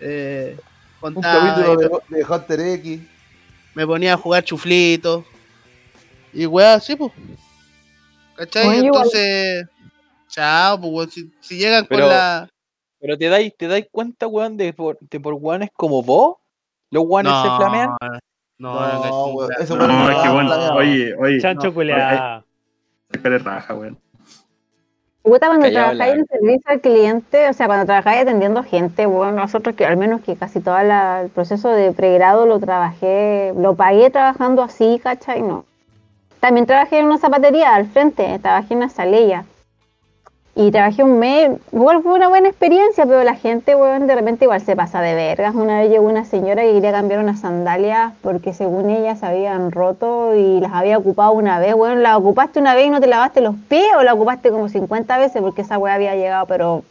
Eh, 0.00 0.56
Un 1.00 1.14
capítulo 1.20 1.76
de, 1.76 2.16
de 2.18 2.24
Hunter 2.24 2.60
X. 2.60 3.00
me 3.74 3.86
ponía 3.86 4.14
a 4.14 4.16
jugar 4.16 4.44
chuflito. 4.44 5.24
Y 6.32 6.46
weá, 6.46 6.74
así, 6.74 6.94
pues. 6.96 7.12
¿Cachai? 8.36 8.78
Entonces, 8.78 9.66
chao, 10.28 10.80
pues, 10.80 10.92
weón, 10.92 11.10
si, 11.10 11.32
si 11.40 11.56
llegan 11.56 11.86
Pero- 11.86 12.02
con 12.04 12.10
la. 12.10 12.48
Pero 12.98 13.18
te 13.18 13.28
dais, 13.28 13.52
te 13.56 13.68
dais 13.68 13.86
cuenta, 13.92 14.26
weón, 14.26 14.56
de 14.56 14.72
por, 14.72 14.98
de 15.00 15.20
por 15.20 15.34
weones 15.34 15.68
como 15.74 16.02
vos, 16.02 16.36
los 16.90 17.04
weones 17.06 17.32
se 17.42 17.56
flamean. 17.56 17.90
No, 18.58 18.74
No, 18.74 19.04
no, 19.04 19.26
weón, 19.26 19.50
no, 19.50 19.62
eso 19.64 19.76
no, 19.76 19.86
No, 19.86 20.04
fue 20.04 20.12
es 20.16 20.22
que 20.22 20.28
bueno, 20.30 20.74
oye, 20.74 21.14
oye. 21.14 21.40
Chancho 21.40 21.72
no, 21.72 22.44
Espera 23.16 23.38
raja, 23.38 23.74
weón. 23.74 23.98
Puta, 25.22 25.48
cuando 25.48 25.68
trabajáis 25.68 26.14
en 26.14 26.26
servicio 26.26 26.62
al 26.66 26.80
cliente, 26.80 27.48
o 27.48 27.52
sea, 27.52 27.66
cuando 27.66 27.84
trabajáis 27.84 28.22
atendiendo 28.22 28.62
gente, 28.62 29.06
bueno, 29.06 29.32
nosotros 29.32 29.74
que 29.74 29.84
al 29.84 29.96
menos 29.96 30.20
que 30.20 30.36
casi 30.36 30.60
todo 30.60 30.78
el 30.78 31.30
proceso 31.30 31.68
de 31.70 31.90
pregrado 31.90 32.46
lo 32.46 32.60
trabajé, 32.60 33.52
lo 33.56 33.74
pagué 33.74 34.08
trabajando 34.10 34.62
así, 34.62 35.00
¿cachai? 35.02 35.42
No. 35.42 35.64
También 36.38 36.66
trabajé 36.66 37.00
en 37.00 37.06
una 37.06 37.18
zapatería 37.18 37.74
al 37.74 37.86
frente, 37.86 38.38
trabajé 38.38 38.74
en 38.74 38.78
una 38.78 38.88
salilla. 38.88 39.44
Y 40.58 40.70
trabajé 40.70 41.02
un 41.02 41.18
mes, 41.18 41.50
igual 41.70 42.02
fue 42.02 42.14
una 42.14 42.30
buena 42.30 42.48
experiencia, 42.48 43.04
pero 43.04 43.22
la 43.22 43.34
gente, 43.34 43.74
weón, 43.74 44.06
de 44.06 44.14
repente 44.14 44.46
igual 44.46 44.62
se 44.62 44.74
pasa 44.74 45.02
de 45.02 45.14
vergas. 45.14 45.54
Una 45.54 45.80
vez 45.80 45.90
llegó 45.90 46.08
una 46.08 46.24
señora 46.24 46.62
que 46.62 46.72
quería 46.72 46.92
cambiar 46.92 47.20
unas 47.20 47.40
sandalias 47.40 48.14
porque 48.22 48.54
según 48.54 48.88
ella 48.88 49.16
se 49.16 49.26
habían 49.26 49.70
roto 49.70 50.34
y 50.34 50.58
las 50.60 50.72
había 50.72 50.96
ocupado 50.96 51.32
una 51.32 51.58
vez, 51.58 51.74
weón, 51.74 52.02
la 52.02 52.16
ocupaste 52.16 52.58
una 52.58 52.74
vez 52.74 52.86
y 52.86 52.90
no 52.90 53.00
te 53.00 53.06
lavaste 53.06 53.42
los 53.42 53.54
pies 53.68 53.84
o 53.98 54.02
la 54.02 54.14
ocupaste 54.14 54.50
como 54.50 54.70
50 54.70 55.18
veces 55.18 55.42
porque 55.42 55.60
esa 55.60 55.76
weá 55.76 55.92
había 55.92 56.16
llegado, 56.16 56.46
pero 56.46 56.84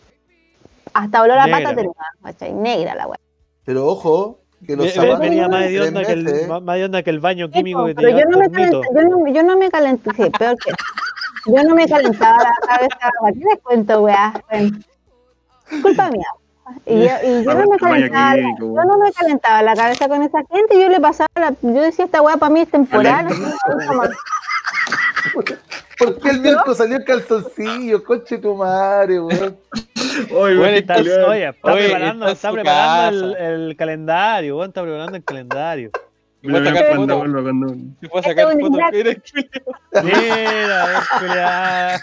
hasta 0.94 1.24
olor 1.24 1.40
a 1.40 1.48
pata 1.48 1.74
tenía, 1.74 1.92
¿cachai? 2.22 2.54
Negra 2.54 2.94
la 2.94 3.08
weá. 3.08 3.20
Pero 3.66 3.88
ojo, 3.88 4.42
que 4.68 4.76
los 4.76 4.94
zapatos 4.94 5.22
Venía 5.22 5.48
más 5.48 5.66
hedionda 5.66 6.06
que, 6.06 6.12
el, 6.12 6.48
más- 6.48 7.04
que 7.04 7.12
baño 7.18 7.50
químico 7.50 7.84
que 7.88 7.96
te 7.96 8.02
pero 8.04 8.20
yo 8.20 8.26
no, 8.30 8.38
me 8.38 8.52
calenté, 8.52 8.88
yo, 8.94 9.02
no, 9.02 9.28
yo 9.28 9.42
no 9.42 9.58
me 9.58 9.72
calenté, 9.72 10.12
peor 10.38 10.56
que 10.64 10.72
yo 11.46 11.64
no 11.64 11.76
me 11.76 11.88
calentaba 11.88 12.38
la 12.38 12.68
cabeza, 12.68 13.10
¿para 13.22 13.34
qué 13.34 13.40
les 13.40 13.60
cuento, 13.64 14.02
weá? 14.02 14.34
Bueno, 14.50 14.78
culpa 15.82 16.10
mía. 16.10 16.28
Y 16.88 16.96
yo, 17.04 17.12
y 17.24 17.44
yo, 17.44 17.54
no 17.54 17.68
me 17.70 17.78
calentaba, 17.78 18.36
la- 18.36 18.56
yo 18.60 18.84
no 18.86 18.98
me 18.98 19.12
calentaba 19.14 19.62
la 19.62 19.76
cabeza 19.76 20.08
con 20.08 20.24
esa 20.24 20.40
gente, 20.52 20.82
yo 20.82 20.90
le 20.90 21.00
pasaba, 21.00 21.28
la, 21.36 21.54
yo 21.62 21.82
decía, 21.82 22.06
esta 22.06 22.22
weá 22.24 22.38
para 22.38 22.52
mí 22.52 22.62
es 22.62 22.70
temporal. 22.72 23.28
¿Por 25.98 26.20
qué 26.20 26.30
el 26.30 26.42
miércoles 26.42 26.78
salió 26.78 26.98
el 26.98 27.06
calzoncillo? 27.06 28.04
Conche 28.04 28.38
tu 28.38 28.54
madre, 28.56 29.20
weón. 29.20 29.58
Oye, 30.36 30.56
Bueno, 30.58 30.78
Está, 30.78 30.96
culiao. 30.96 31.30
oye, 31.30 31.48
está 31.50 31.72
Oye, 31.74 31.84
preparando, 31.86 32.28
está 32.28 32.52
preparando 32.52 33.38
el, 33.38 33.68
el 33.70 33.76
calendario, 33.78 34.58
weón, 34.58 34.70
está 34.70 34.82
preparando 34.82 35.16
el 35.18 35.24
calendario. 35.24 35.92
Y 36.46 36.50
fue 36.52 36.60
a 36.62 36.66
sacar 36.66 36.88
cuando 36.96 37.16
fotos. 37.16 37.18
vuelva, 37.32 37.42
cuando- 37.44 37.74
Y 38.02 38.08
fue 38.08 38.20
a 38.20 38.24
sacar 38.24 38.52
Este. 38.52 38.70
Jack. 38.72 39.24
Mira. 40.04 42.02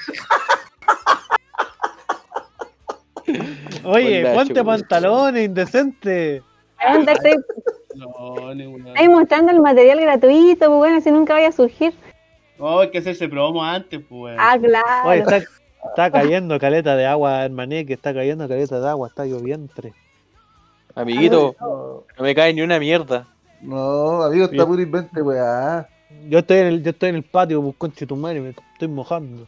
Oye, 3.85 4.33
ponte 4.35 4.65
pantalones, 4.65 5.45
indecente. 5.45 6.43
No, 7.95 8.55
ninguna. 8.55 8.91
estoy 8.93 9.09
mostrando 9.09 9.53
el 9.53 9.61
material 9.61 10.01
gratuito, 10.01 10.67
pues 10.67 10.79
bueno, 10.79 11.01
si 11.01 11.11
nunca 11.11 11.35
vaya 11.35 11.49
a 11.49 11.53
surgir. 11.53 11.93
No, 12.59 12.81
hay 12.81 12.91
que 12.91 12.99
hacerse 12.99 13.29
promo 13.29 13.63
antes, 13.65 14.01
pues, 14.09 14.11
weón. 14.11 14.37
Ah, 14.39 14.57
claro. 14.59 15.09
Oye, 15.09 15.21
está, 15.21 15.37
está 15.37 16.11
cayendo 16.11 16.59
caleta 16.59 16.97
de 16.97 17.07
agua, 17.07 17.45
hermané, 17.45 17.85
que 17.87 17.93
está 17.93 18.13
cayendo 18.15 18.49
caleta 18.49 18.81
de 18.81 18.89
agua, 18.89 19.09
está 19.09 19.25
lloviendo. 19.25 19.73
Amiguito, 20.95 21.55
No, 21.61 22.05
no 22.19 22.23
me 22.23 22.35
cae 22.35 22.53
ni 22.55 22.63
una 22.63 22.79
mierda. 22.79 23.27
No, 23.63 24.23
amigo, 24.23 24.45
está 24.47 24.67
puro 24.67 24.83
invente, 24.83 25.23
weá. 25.23 25.89
Yo 26.29 26.39
estoy 26.41 26.59
en 26.59 26.67
el, 26.67 26.83
yo 26.83 26.91
estoy 26.91 27.09
en 27.11 27.17
el 27.17 27.23
patio, 27.23 27.63
pues 27.63 27.75
conche 27.79 28.07
tu 28.07 28.17
madre, 28.17 28.41
me 28.41 28.51
estoy 28.51 28.89
mojando. 28.89 29.47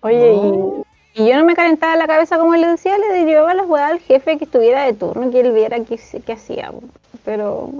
Oye, 0.00 0.32
No. 0.32 0.84
y, 1.14 1.22
y 1.22 1.28
yo 1.28 1.36
no 1.36 1.44
me 1.44 1.54
calentaba 1.54 1.96
la 1.96 2.06
cabeza 2.06 2.38
como 2.38 2.54
le 2.54 2.66
decía, 2.66 2.96
le 2.98 3.24
llevaba 3.24 3.54
las 3.54 3.66
weas 3.68 3.90
al 3.92 3.98
jefe 4.00 4.38
que 4.38 4.44
estuviera 4.44 4.84
de 4.84 4.92
turno, 4.92 5.30
que 5.30 5.40
él 5.40 5.52
viera 5.52 5.78
qué, 5.84 5.98
qué 6.24 6.32
hacía. 6.32 6.70
po. 6.70 6.82
Pero 7.24 7.72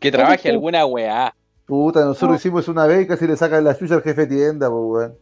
Que 0.00 0.12
trabaje 0.12 0.50
alguna 0.50 0.84
weá. 0.86 1.34
Puta, 1.66 2.04
nosotros 2.04 2.38
hicimos 2.38 2.68
una 2.68 2.86
vez 2.86 3.02
y 3.02 3.06
casi 3.08 3.26
le 3.26 3.36
sacan 3.36 3.64
la 3.64 3.76
chucha 3.76 3.94
al 3.96 4.02
jefe 4.02 4.26
de 4.26 4.36
tienda, 4.36 4.68
pues, 4.70 4.82
weón. 4.84 5.14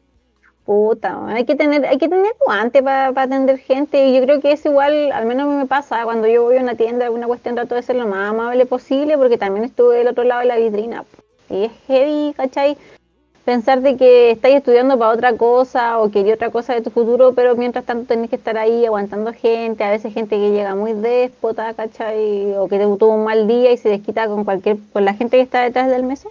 Puta, 0.64 1.26
hay 1.26 1.44
que 1.44 1.56
tener, 1.56 1.84
hay 1.84 1.98
que 1.98 2.08
tener 2.08 2.32
guante 2.44 2.82
para 2.82 3.08
atender 3.08 3.58
gente. 3.58 4.06
Y 4.06 4.14
yo 4.14 4.22
creo 4.22 4.40
que 4.40 4.52
es 4.52 4.64
igual, 4.64 5.12
al 5.12 5.26
menos 5.26 5.46
a 5.46 5.50
mí 5.50 5.56
me 5.56 5.66
pasa, 5.66 6.04
cuando 6.04 6.26
yo 6.26 6.42
voy 6.42 6.56
a 6.56 6.62
una 6.62 6.74
tienda, 6.74 7.04
alguna 7.04 7.26
cuestión, 7.26 7.54
trato 7.54 7.74
de 7.74 7.82
ser 7.82 7.96
lo 7.96 8.06
más 8.06 8.30
amable 8.30 8.64
posible, 8.64 9.18
porque 9.18 9.36
también 9.36 9.64
estuve 9.64 9.98
del 9.98 10.08
otro 10.08 10.24
lado 10.24 10.40
de 10.40 10.46
la 10.46 10.56
vitrina. 10.56 11.04
Y 11.50 11.64
es 11.64 11.72
heavy, 11.86 12.32
¿cachai? 12.34 12.78
Pensar 13.44 13.82
de 13.82 13.98
que 13.98 14.30
estáis 14.30 14.56
estudiando 14.56 14.98
para 14.98 15.10
otra 15.12 15.36
cosa 15.36 15.98
o 15.98 16.10
quería 16.10 16.32
otra 16.32 16.48
cosa 16.48 16.72
de 16.72 16.80
tu 16.80 16.88
futuro, 16.88 17.34
pero 17.34 17.54
mientras 17.56 17.84
tanto 17.84 18.06
tenés 18.06 18.30
que 18.30 18.36
estar 18.36 18.56
ahí 18.56 18.86
aguantando 18.86 19.34
gente, 19.34 19.84
a 19.84 19.90
veces 19.90 20.14
gente 20.14 20.36
que 20.36 20.50
llega 20.50 20.74
muy 20.74 20.94
déspota, 20.94 21.74
¿cachai? 21.74 22.54
O 22.56 22.68
que 22.68 22.78
tuvo 22.78 23.16
un 23.16 23.24
mal 23.24 23.46
día 23.46 23.70
y 23.70 23.76
se 23.76 23.90
desquita 23.90 24.28
con 24.28 24.44
cualquier, 24.44 24.78
con 24.94 25.04
la 25.04 25.12
gente 25.12 25.36
que 25.36 25.42
está 25.42 25.60
detrás 25.60 25.90
del 25.90 26.04
meso. 26.04 26.30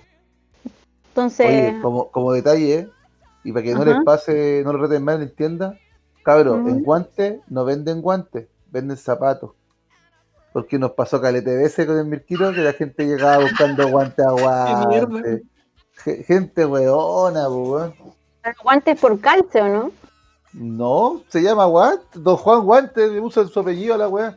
Entonces, 1.09 1.75
como, 1.83 2.07
como 2.07 2.33
detalle, 2.33 2.87
y 3.43 3.51
para 3.51 3.63
que 3.63 3.73
no 3.75 3.83
les 3.85 4.03
pase, 4.03 4.61
no 4.65 4.73
lo 4.73 4.79
reten 4.79 5.03
mal 5.03 5.21
en 5.21 5.33
tienda, 5.35 5.77
cabros, 6.23 6.59
Ujú. 6.59 6.69
en 6.69 6.83
guantes 6.83 7.39
no 7.47 7.65
venden 7.65 8.01
guantes, 8.01 8.47
venden 8.71 8.97
zapatos. 8.97 9.51
Porque 10.53 10.77
nos 10.77 10.91
pasó 10.91 11.19
calete 11.19 11.55
veces 11.55 11.85
con 11.87 11.97
el 11.97 12.05
Mirquito 12.05 12.51
que 12.53 12.61
la 12.61 12.73
gente 12.73 13.05
llegaba 13.05 13.39
buscando 13.43 13.87
guantes 13.89 14.25
a 14.25 14.31
guantes. 14.31 15.41
Ge- 16.03 16.23
Gente 16.23 16.65
weona, 16.65 17.49
weón. 17.49 17.93
Guantes 18.61 18.99
por 18.99 19.19
calcio, 19.19 19.67
¿no? 19.67 19.91
No, 20.53 21.23
se 21.29 21.41
llama 21.41 21.65
Guante. 21.65 22.05
Don 22.19 22.37
Juan 22.37 22.63
Guante 22.63 23.07
le 23.07 23.19
puso 23.19 23.47
su 23.47 23.59
apellido 23.59 23.95
a 23.95 23.97
la 23.97 24.07
weá. 24.07 24.35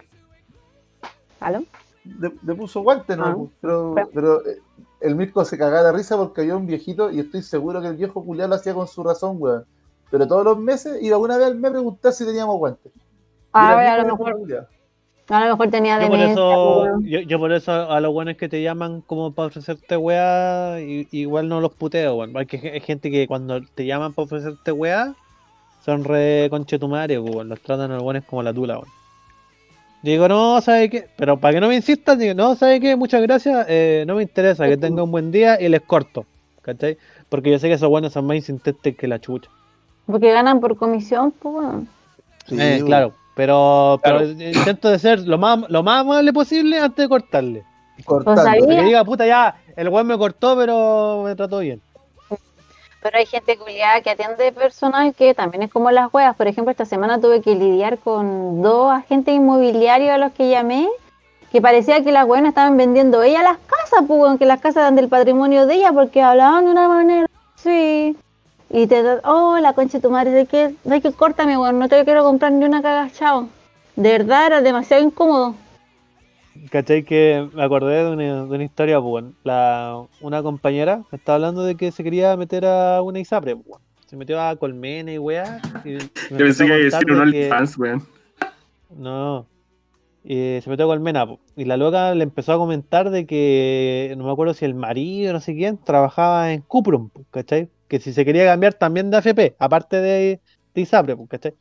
¿Aló? 1.41 1.62
Le, 2.05 2.33
le 2.43 2.55
puso 2.55 2.81
Guante, 2.81 3.16
¿no? 3.16 3.24
Ah. 3.24 3.37
Pero, 3.61 3.93
Pero- 3.95 4.11
pero 4.15 4.47
eh, 4.47 4.59
el 5.01 5.14
Mirko 5.16 5.44
se 5.44 5.59
cagaba 5.59 5.82
de 5.85 5.93
risa 5.93 6.16
porque 6.16 6.43
había 6.43 6.56
un 6.56 6.66
viejito 6.66 7.10
y 7.10 7.20
estoy 7.20 7.43
seguro 7.43 7.81
que 7.82 7.89
el 7.89 7.97
viejo 7.97 8.23
Julián 8.23 8.51
lo 8.51 8.56
hacía 8.56 8.74
con 8.74 8.86
su 8.89 9.02
razón, 9.02 9.36
weón. 9.39 9.64
Pero 10.10 10.27
todos 10.28 10.44
los 10.44 10.59
meses 10.59 11.02
iba 11.02 11.18
una 11.18 11.36
vez 11.39 11.47
al 11.48 11.56
mes 11.56 11.70
a 11.70 11.74
preguntar 11.74 12.12
si 12.12 12.24
teníamos 12.27 12.56
guantes. 12.59 12.93
Y 13.55 13.68
A 13.68 13.74
ver, 13.77 13.97
lo 13.97 14.05
mejor, 14.06 14.35
Julián. 14.39 14.66
a 15.28 15.40
lo 15.44 15.51
mejor 15.52 15.70
tenía 15.70 15.98
Yo 15.98 16.09
por 16.09 16.18
demencia. 16.18 16.32
eso, 16.32 16.62
po, 16.62 16.82
weón. 16.82 17.05
yo, 17.05 17.20
yo 17.20 17.39
por 17.39 17.52
eso 17.52 17.73
a 17.73 18.01
los 18.01 18.12
buenos 18.12 18.36
que 18.36 18.48
te 18.48 18.62
llaman 18.62 19.02
como 19.02 19.32
para 19.35 19.48
ofrecerte 19.48 19.97
weá, 19.97 20.81
igual 20.81 21.48
no 21.48 21.60
los 21.60 21.74
puteo, 21.74 22.16
weón. 22.16 22.32
Porque 22.32 22.59
hay 22.74 22.81
gente 22.81 23.10
que 23.10 23.27
cuando 23.27 23.60
te 23.74 23.86
llaman 23.86 24.14
para 24.14 24.24
ofrecerte 24.27 24.73
weá, 24.73 25.16
son 25.85 26.05
re 26.05 26.48
conchetumares, 26.51 27.18
weón. 27.20 27.48
Los 27.48 27.60
tratan 27.62 27.90
a 27.93 27.94
los 27.97 28.02
buenos 28.05 28.24
como 28.24 28.43
la 28.43 28.55
tula, 28.55 28.78
weón. 28.78 28.93
Digo, 30.07 30.28
no, 30.28 30.61
¿sabe 30.61 30.89
qué? 30.89 31.09
Pero 31.16 31.37
para 31.41 31.55
que 31.55 31.61
no 31.61 31.66
me 31.66 31.74
insistas, 31.74 32.16
digo, 32.16 32.33
no, 32.33 32.55
¿sabe 32.55 32.78
qué? 32.78 32.95
Muchas 32.95 33.20
gracias, 33.23 33.66
eh, 33.69 34.05
no 34.07 34.15
me 34.15 34.23
interesa, 34.23 34.69
que 34.69 34.77
tenga 34.77 35.03
un 35.03 35.11
buen 35.11 35.33
día 35.33 35.61
y 35.61 35.69
les 35.69 35.81
corto, 35.83 36.24
¿cachai? 36.62 36.97
Porque 37.28 37.51
yo 37.51 37.59
sé 37.59 37.66
que 37.66 37.74
esos 37.74 37.89
buenos 37.89 38.12
son 38.12 38.24
más 38.24 38.37
insistentes 38.37 38.97
que 38.97 39.09
la 39.09 39.19
chucha. 39.20 39.51
Porque 40.07 40.31
ganan 40.31 40.61
por 40.61 40.77
comisión, 40.77 41.33
pues. 41.33 41.57
Sí, 42.47 42.57
Eh, 42.57 42.83
claro, 42.87 43.15
pero, 43.35 43.99
Claro. 44.01 44.19
pero 44.20 44.31
intento 44.49 44.89
de 44.91 45.01
ser 45.01 45.27
lo 45.27 45.39
más, 45.39 45.69
lo 45.69 45.83
más 45.83 46.03
amable 46.03 46.33
posible 46.33 46.78
antes 46.78 47.05
de 47.05 47.09
cortarle. 47.09 47.65
Cortando. 48.05 48.43
Pues 48.43 48.47
ahí- 48.47 48.77
Que 48.77 48.85
diga, 48.85 49.05
puta, 49.05 49.27
ya, 49.27 49.57
el 49.74 49.89
weón 49.89 50.07
me 50.07 50.16
cortó, 50.16 50.57
pero 50.57 51.23
me 51.24 51.35
trató 51.35 51.59
bien. 51.59 51.81
Pero 53.07 53.19
hay 53.19 53.27
gente 53.27 53.57
culiada 53.57 54.01
que 54.01 54.11
atiende 54.11 54.51
personal 54.51 55.15
que 55.15 55.33
también 55.33 55.62
es 55.62 55.70
como 55.70 55.93
las 55.93 56.12
weas. 56.12 56.35
Por 56.35 56.49
ejemplo, 56.49 56.73
esta 56.73 56.85
semana 56.85 57.20
tuve 57.20 57.41
que 57.41 57.55
lidiar 57.55 57.99
con 57.99 58.62
dos 58.62 58.91
agentes 58.91 59.33
inmobiliarios 59.33 60.11
a 60.11 60.19
los 60.19 60.33
que 60.33 60.51
llamé, 60.51 60.89
que 61.53 61.62
parecía 61.62 62.03
que 62.03 62.11
las 62.11 62.27
weas 62.27 62.45
estaban 62.45 62.77
vendiendo 62.77 63.23
ella 63.23 63.45
las 63.45 63.59
casas, 63.59 64.05
pues, 64.09 64.41
que 64.41 64.45
las 64.45 64.61
casas 64.61 64.78
eran 64.78 64.97
del 64.97 65.09
patrimonio 65.09 65.66
de 65.66 65.74
ella, 65.74 65.93
porque 65.93 66.20
hablaban 66.20 66.65
de 66.65 66.70
una 66.73 66.89
manera 66.89 67.27
sí. 67.55 68.16
Y 68.70 68.89
te 68.89 69.05
oh, 69.23 69.57
la 69.61 69.73
concha 69.73 69.99
de 69.99 70.03
tu 70.03 70.11
madre, 70.11 70.33
de 70.33 70.47
que, 70.47 70.74
de 70.83 71.01
que 71.01 71.12
córtame, 71.12 71.57
weón, 71.57 71.78
no 71.78 71.89
te 71.89 72.05
quiero 72.05 72.24
comprar 72.24 72.51
ni 72.51 72.65
una 72.65 72.83
caga, 72.83 73.09
chao. 73.12 73.49
De 73.95 74.19
verdad 74.19 74.47
era 74.47 74.62
demasiado 74.62 75.05
incómodo. 75.05 75.55
¿Cachai? 76.70 77.05
Que 77.05 77.49
me 77.55 77.62
acordé 77.62 78.05
de 78.05 78.11
una, 78.11 78.45
de 78.47 78.55
una 78.55 78.65
historia, 78.65 79.01
pues, 79.01 79.12
weón. 79.12 79.37
La, 79.45 80.03
una 80.20 80.43
compañera 80.43 81.03
me 81.11 81.19
estaba 81.19 81.37
hablando 81.37 81.65
de 81.65 81.77
que 81.77 81.93
se 81.93 82.05
quería 82.05 82.37
meter 82.37 82.66
a 82.66 83.03
una 83.03 83.19
ISAPRE, 83.19 83.57
pues, 83.57 83.66
weón. 83.66 83.83
Se 84.07 84.16
metió 84.16 84.41
a 84.41 84.55
Colmena 84.57 85.12
y 85.12 85.19
weá. 85.19 85.61
y 85.85 85.91
me 85.91 85.99
Yo 86.31 86.37
pensé 86.37 86.65
a 86.65 86.66
que 86.66 86.73
a 86.73 86.77
decir 86.77 87.11
un 87.11 87.20
OnlyFans, 87.20 87.78
weón. 87.78 88.03
No. 88.97 89.47
Se 90.27 90.62
metió 90.66 90.87
con 90.87 90.97
Colmena, 90.97 91.27
po. 91.27 91.39
y 91.55 91.65
la 91.65 91.77
loca 91.77 92.12
le 92.15 92.24
empezó 92.24 92.53
a 92.53 92.59
comentar 92.59 93.11
de 93.11 93.27
que, 93.27 94.12
no 94.19 94.24
me 94.24 94.33
acuerdo 94.33 94.55
si 94.55 94.65
el 94.65 94.74
marido, 94.74 95.33
no 95.33 95.41
sé 95.41 95.55
quién, 95.55 95.78
trabajaba 95.78 96.53
en 96.53 96.62
Cuprum, 96.62 97.11
po, 97.11 97.24
¿cachai? 97.31 97.69
Que 97.87 98.01
si 98.01 98.12
se 98.12 98.24
quería 98.24 98.45
cambiar 98.45 98.74
también 98.74 99.11
de 99.11 99.19
AFP, 99.19 99.55
aparte 99.61 100.01
de, 100.01 100.41
de 100.74 100.81
ISAPRE, 100.81 101.16
po, 101.16 101.28
¿cachai? 101.28 101.55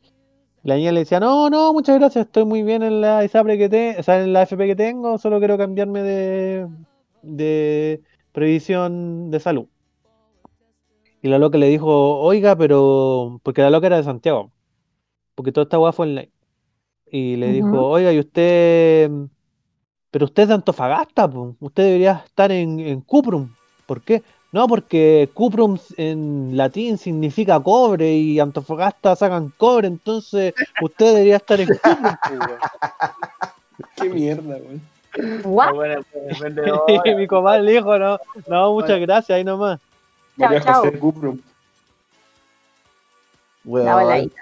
La 0.62 0.76
niña 0.76 0.92
le 0.92 1.00
decía, 1.00 1.20
no, 1.20 1.48
no, 1.48 1.72
muchas 1.72 1.98
gracias, 1.98 2.26
estoy 2.26 2.44
muy 2.44 2.62
bien 2.62 2.82
en 2.82 3.00
la 3.00 3.24
ISAPRE 3.24 3.56
que 3.56 3.68
tengo, 3.68 4.00
o 4.00 4.02
sea, 4.02 4.22
en 4.22 4.32
la 4.32 4.42
AFP 4.42 4.66
que 4.66 4.76
tengo, 4.76 5.18
solo 5.18 5.38
quiero 5.38 5.56
cambiarme 5.56 6.02
de, 6.02 6.68
de 7.22 8.02
previsión 8.32 9.30
de 9.30 9.40
salud. 9.40 9.68
Y 11.22 11.28
la 11.28 11.38
loca 11.38 11.58
le 11.58 11.68
dijo, 11.68 12.18
oiga, 12.20 12.56
pero, 12.56 13.40
porque 13.42 13.62
la 13.62 13.70
loca 13.70 13.86
era 13.86 13.96
de 13.96 14.04
Santiago, 14.04 14.52
porque 15.34 15.52
toda 15.52 15.64
esta 15.64 15.78
weá 15.78 15.92
fue 15.92 16.06
online. 16.08 16.32
Y 17.10 17.36
le 17.36 17.52
dijo, 17.52 17.88
oiga, 17.88 18.12
y 18.12 18.20
usted, 18.20 19.10
pero 20.10 20.26
usted 20.26 20.44
es 20.44 20.48
de 20.48 20.54
Antofagasta, 20.54 21.28
po. 21.30 21.56
Usted 21.60 21.84
debería 21.84 22.22
estar 22.26 22.50
en, 22.52 22.80
en 22.80 23.00
Cuprum. 23.02 23.54
¿Por 23.86 24.02
qué? 24.02 24.22
No, 24.56 24.66
porque 24.66 25.28
Cuprum 25.34 25.78
en 25.98 26.56
latín 26.56 26.96
significa 26.96 27.60
cobre 27.60 28.14
y 28.14 28.40
Antofagasta 28.40 29.14
sacan 29.14 29.52
cobre, 29.58 29.86
entonces 29.86 30.54
usted 30.80 31.12
debería 31.12 31.36
estar 31.36 31.60
en 31.60 31.68
Cuprum. 31.68 32.40
Qué 33.96 34.08
mierda. 34.08 34.56
What? 35.44 35.74
Bueno, 35.74 36.00
pues, 36.10 37.16
mi 37.18 37.26
comadre 37.26 37.64
le 37.64 37.72
dijo, 37.72 37.98
no, 37.98 38.18
no, 38.46 38.72
muchas 38.72 38.98
gracias, 38.98 39.36
ahí 39.36 39.44
nomás. 39.44 39.78
Chao, 40.38 40.48
María 40.48 40.60
chao. 40.62 40.84
José 40.84 40.98
Cuprum. 40.98 41.38
Weón. 43.62 44.32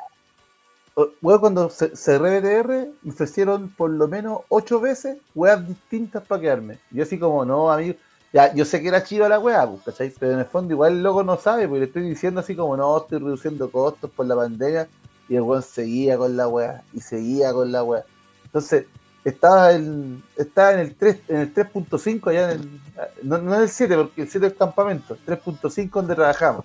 Cuando 1.40 1.70
ce- 1.70 1.96
cerré 1.96 2.38
BTR, 2.38 2.86
me 3.02 3.10
ofrecieron 3.10 3.68
por 3.70 3.90
lo 3.90 4.06
menos 4.06 4.42
ocho 4.48 4.78
veces 4.78 5.18
weas 5.34 5.66
distintas 5.66 6.22
para 6.24 6.40
quedarme. 6.40 6.78
Yo 6.92 7.02
así 7.02 7.18
como, 7.18 7.44
no, 7.44 7.68
amigo. 7.68 7.96
Ya, 8.34 8.52
yo 8.52 8.64
sé 8.64 8.82
que 8.82 8.88
era 8.88 9.04
chiva 9.04 9.28
la 9.28 9.38
wea, 9.38 9.64
pues, 9.64 9.82
¿cachai? 9.84 10.12
Pero 10.18 10.32
en 10.32 10.40
el 10.40 10.44
fondo 10.44 10.74
igual 10.74 10.94
el 10.94 11.04
loco 11.04 11.22
no 11.22 11.36
sabe, 11.36 11.68
porque 11.68 11.78
le 11.78 11.86
estoy 11.86 12.02
diciendo 12.02 12.40
así 12.40 12.56
como, 12.56 12.76
no, 12.76 12.98
estoy 12.98 13.20
reduciendo 13.20 13.70
costos 13.70 14.10
por 14.10 14.26
la 14.26 14.34
pandemia. 14.34 14.88
Y 15.28 15.36
el 15.36 15.42
weón 15.42 15.62
seguía 15.62 16.18
con 16.18 16.36
la 16.36 16.48
wea, 16.48 16.82
y 16.92 17.00
seguía 17.00 17.52
con 17.52 17.70
la 17.70 17.84
wea. 17.84 18.04
Entonces, 18.44 18.86
estaba 19.24 19.70
en, 19.70 20.20
estaba 20.36 20.72
en 20.72 20.80
el 20.80 20.96
3, 20.96 21.20
en 21.28 21.36
el 21.36 21.54
3.5 21.54 22.26
allá 22.26 22.52
en 22.52 22.60
el, 22.60 22.80
no, 23.22 23.38
no 23.38 23.54
en 23.54 23.62
el 23.62 23.68
7, 23.68 23.96
porque 23.96 24.22
el 24.22 24.28
7 24.28 24.46
es 24.46 24.52
el 24.52 24.58
campamento, 24.58 25.16
3.5 25.24 25.90
donde 25.92 26.16
trabajamos. 26.16 26.64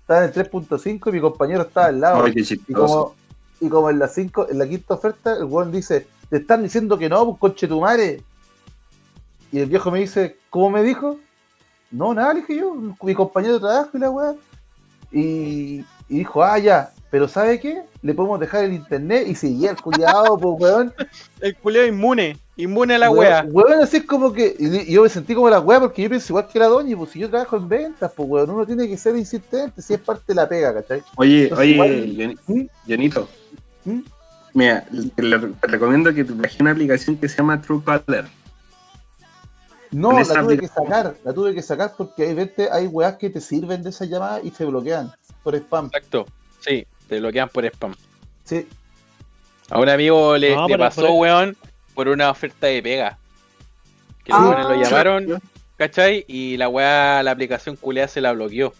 Estaba 0.00 0.24
en 0.24 0.32
el 0.34 0.34
3.5 0.34 1.08
y 1.10 1.12
mi 1.12 1.20
compañero 1.20 1.62
estaba 1.62 1.86
al 1.86 2.00
lado. 2.00 2.24
Ay, 2.24 2.32
Y 2.36 2.72
como, 2.72 3.14
y 3.60 3.68
como 3.68 3.88
en 3.88 4.00
la 4.00 4.08
cinco, 4.08 4.48
en 4.50 4.58
la 4.58 4.68
quinta 4.68 4.94
oferta, 4.94 5.36
el 5.36 5.44
weón 5.44 5.70
dice, 5.70 6.08
te 6.28 6.38
están 6.38 6.64
diciendo 6.64 6.98
que 6.98 7.08
no, 7.08 7.24
pues 7.24 7.38
conche 7.38 7.68
tu 7.68 7.80
madre. 7.80 8.20
Y 9.52 9.58
el 9.60 9.66
viejo 9.66 9.90
me 9.90 10.00
dice, 10.00 10.36
¿cómo 10.50 10.70
me 10.70 10.82
dijo? 10.82 11.18
No, 11.90 12.12
nada, 12.12 12.34
le 12.34 12.40
dije 12.40 12.56
yo, 12.56 12.74
mi 13.02 13.14
compañero 13.14 13.54
de 13.54 13.60
trabajo 13.60 13.90
y 13.94 13.98
la 13.98 14.10
weá. 14.10 14.34
Y, 15.10 15.84
y 16.08 16.18
dijo, 16.18 16.42
ah, 16.42 16.58
ya, 16.58 16.90
pero 17.10 17.26
¿sabe 17.28 17.58
qué? 17.58 17.80
Le 18.02 18.12
podemos 18.12 18.38
dejar 18.38 18.64
el 18.64 18.74
internet 18.74 19.26
y 19.26 19.34
seguía 19.34 19.70
el 19.70 19.76
culiado, 19.80 20.36
pues 20.38 20.54
weón. 20.60 20.94
El 21.40 21.54
culeo 21.56 21.86
inmune, 21.86 22.36
inmune 22.56 22.96
a 22.96 22.98
la 22.98 23.10
wea. 23.10 23.46
Weón, 23.48 23.80
así 23.80 23.98
es 23.98 24.04
como 24.04 24.32
que. 24.32 24.54
Y 24.58 24.92
yo 24.92 25.02
me 25.04 25.08
sentí 25.08 25.34
como 25.34 25.48
la 25.48 25.60
weá 25.60 25.80
porque 25.80 26.02
yo 26.02 26.08
pienso 26.10 26.32
igual 26.32 26.48
que 26.52 26.58
la 26.58 26.66
doña, 26.66 26.96
pues 26.96 27.10
si 27.10 27.20
yo 27.20 27.30
trabajo 27.30 27.56
en 27.56 27.68
ventas, 27.68 28.12
pues 28.14 28.28
weón, 28.28 28.50
uno 28.50 28.66
tiene 28.66 28.86
que 28.88 28.96
ser 28.98 29.16
insistente, 29.16 29.80
si 29.80 29.94
es 29.94 30.00
parte 30.00 30.24
de 30.28 30.34
la 30.34 30.48
pega, 30.48 30.74
¿cachai? 30.74 31.02
Oye, 31.16 31.44
Entonces, 31.44 31.58
oye, 31.64 31.70
igual- 31.72 32.36
Jon- 32.46 32.56
¿Mm? 32.56 32.66
Jonito. 32.86 33.28
¿Mm? 33.84 33.98
Mira, 34.54 34.84
te 35.14 35.66
recomiendo 35.68 36.12
que 36.12 36.24
te 36.24 36.32
bajes 36.32 36.60
una 36.60 36.72
aplicación 36.72 37.16
que 37.16 37.28
se 37.28 37.36
llama 37.36 37.60
Truecaller. 37.62 38.26
No, 39.90 40.12
la 40.12 40.24
tuve 40.42 40.58
que 40.58 40.68
sacar, 40.68 41.14
la 41.24 41.32
tuve 41.32 41.54
que 41.54 41.62
sacar 41.62 41.92
porque 41.96 42.24
hay 42.24 42.34
veces 42.34 42.70
hay 42.70 42.86
weas 42.86 43.16
que 43.16 43.30
te 43.30 43.40
sirven 43.40 43.82
de 43.82 43.90
esa 43.90 44.04
llamada 44.04 44.40
y 44.42 44.50
se 44.50 44.64
bloquean 44.64 45.12
por 45.42 45.54
spam. 45.54 45.86
Exacto. 45.86 46.26
Sí, 46.60 46.86
te 47.08 47.20
bloquean 47.20 47.48
por 47.48 47.64
spam. 47.64 47.94
Sí, 48.44 48.66
A 49.70 49.78
un 49.80 49.88
amigo 49.90 50.36
le, 50.38 50.54
No, 50.54 50.66
le 50.66 50.74
pero- 50.74 50.84
pasó, 50.84 51.12
weón, 51.12 51.54
por 51.94 52.08
una 52.08 52.30
oferta 52.30 52.66
de 52.68 52.82
pega. 52.82 53.18
Que 54.24 54.32
los 54.32 54.40
Ah. 54.40 54.48
weones 54.48 54.66
lo 54.66 54.82
llamaron, 54.82 55.42
¿cachai? 55.76 56.24
Y 56.26 56.56
la 56.56 56.68
weá, 56.68 57.22
la 57.22 57.30
aplicación 57.32 57.76
culeada 57.76 58.08
se 58.08 58.20
la 58.22 58.32
bloqueó. 58.32 58.72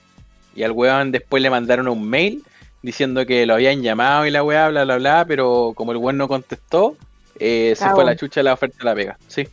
Y 0.55 0.63
al 0.63 0.73
weón 0.73 1.13
después 1.13 1.43
le 1.43 1.51
mandaron 1.51 1.89
un 1.89 2.09
mail 2.09 2.43
diciendo 2.83 3.27
que 3.27 3.45
lo 3.45 3.55
habían 3.55 3.83
llamado 3.83 4.25
y 4.25 4.31
la 4.31 4.43
weá, 4.43 4.69
bla, 4.71 4.85
bla, 4.85 4.97
bla, 4.97 5.25
pero 5.27 5.73
como 5.75 5.93
el 5.93 5.99
weón 5.99 6.17
no 6.17 6.27
contestó, 6.29 6.97
eh, 7.39 7.75
se 7.77 7.89
fue 7.91 8.03
a 8.03 8.07
la 8.07 8.17
chucha 8.17 8.43
la 8.43 8.55
oferta 8.55 8.79
de 8.79 8.85
la 8.85 8.95
pega. 8.95 9.19
Sí. 9.29 9.47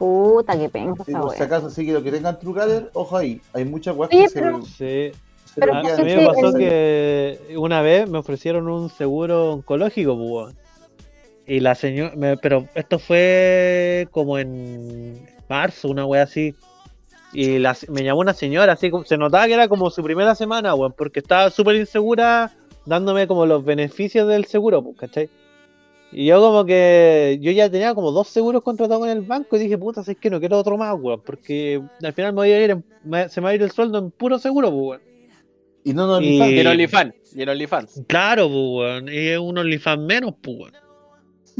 Puta, 0.00 0.58
que 0.58 0.70
penca 0.70 1.02
esa 1.06 1.20
por 1.20 1.36
si 1.36 1.42
acaso, 1.42 1.66
así 1.66 1.84
que 1.84 1.92
lo 1.92 2.02
que 2.02 2.10
tengan 2.10 2.38
Truecaller, 2.38 2.90
ojo 2.94 3.18
ahí, 3.18 3.38
hay 3.52 3.66
muchas 3.66 3.94
weas 3.94 4.08
que 4.10 4.28
se, 4.30 4.40
pero- 4.40 4.62
Sí. 4.62 4.72
se 4.72 5.12
pero 5.56 5.74
A, 5.74 5.82
mí 5.82 5.88
sí, 5.94 6.02
me 6.16 6.26
pasó 6.26 6.46
el- 6.48 6.54
que 6.58 7.38
una 7.58 7.82
vez 7.82 8.08
me 8.08 8.16
ofrecieron 8.16 8.66
un 8.66 8.88
seguro 8.88 9.52
oncológico, 9.52 10.16
pues, 10.16 10.30
weón. 10.30 10.56
Y 11.46 11.60
la 11.60 11.74
señora, 11.74 12.14
pero 12.40 12.66
esto 12.74 12.98
fue 12.98 14.08
como 14.10 14.38
en 14.38 15.20
marzo, 15.50 15.88
una 15.88 16.06
wea 16.06 16.22
así. 16.22 16.54
Y 17.34 17.58
la, 17.58 17.76
me 17.90 18.02
llamó 18.02 18.20
una 18.20 18.32
señora, 18.32 18.72
así 18.72 18.90
como- 18.90 19.04
se 19.04 19.18
notaba 19.18 19.46
que 19.48 19.52
era 19.52 19.68
como 19.68 19.90
su 19.90 20.02
primera 20.02 20.34
semana, 20.34 20.74
weón, 20.74 20.94
porque 20.96 21.20
estaba 21.20 21.50
súper 21.50 21.76
insegura 21.76 22.52
dándome 22.86 23.26
como 23.26 23.44
los 23.44 23.62
beneficios 23.66 24.26
del 24.28 24.46
seguro, 24.46 24.82
pues, 24.82 24.96
¿cachai? 24.96 25.28
Y 26.12 26.26
yo 26.26 26.40
como 26.40 26.64
que, 26.64 27.38
yo 27.40 27.52
ya 27.52 27.70
tenía 27.70 27.94
como 27.94 28.10
dos 28.10 28.28
seguros 28.28 28.62
contratados 28.62 29.04
en 29.06 29.12
el 29.12 29.20
banco 29.22 29.56
y 29.56 29.60
dije, 29.60 29.78
puta, 29.78 30.02
si 30.02 30.12
es 30.12 30.16
que 30.18 30.28
no 30.30 30.40
quiero 30.40 30.58
otro 30.58 30.76
más, 30.76 30.96
weón, 30.98 31.20
porque 31.24 31.80
al 32.02 32.12
final 32.12 32.32
me 32.32 32.36
voy 32.38 32.50
a 32.52 32.64
ir, 32.64 32.70
en- 32.70 32.84
me- 33.04 33.28
se 33.28 33.40
me 33.40 33.44
va 33.44 33.50
a 33.50 33.54
ir 33.54 33.62
el 33.62 33.70
sueldo 33.70 33.98
en 33.98 34.10
puro 34.10 34.38
seguro, 34.38 34.70
pues, 34.70 34.82
weón. 34.82 35.00
Y 35.84 35.92
no 35.94 36.06
nos 36.06 36.20
Y- 36.22 36.36
Y 36.38 36.58
en 36.60 36.66
OnlyFans. 36.66 37.14
Y 37.36 37.42
en 37.42 37.48
OnlyFans. 37.48 38.02
Claro, 38.08 38.48
pues, 38.48 38.58
weón. 38.58 39.08
Y 39.08 39.16
es 39.28 39.38
un 39.38 39.56
OnlyFans 39.58 40.02
menos, 40.02 40.34
pues, 40.42 40.56
weón. 40.58 40.72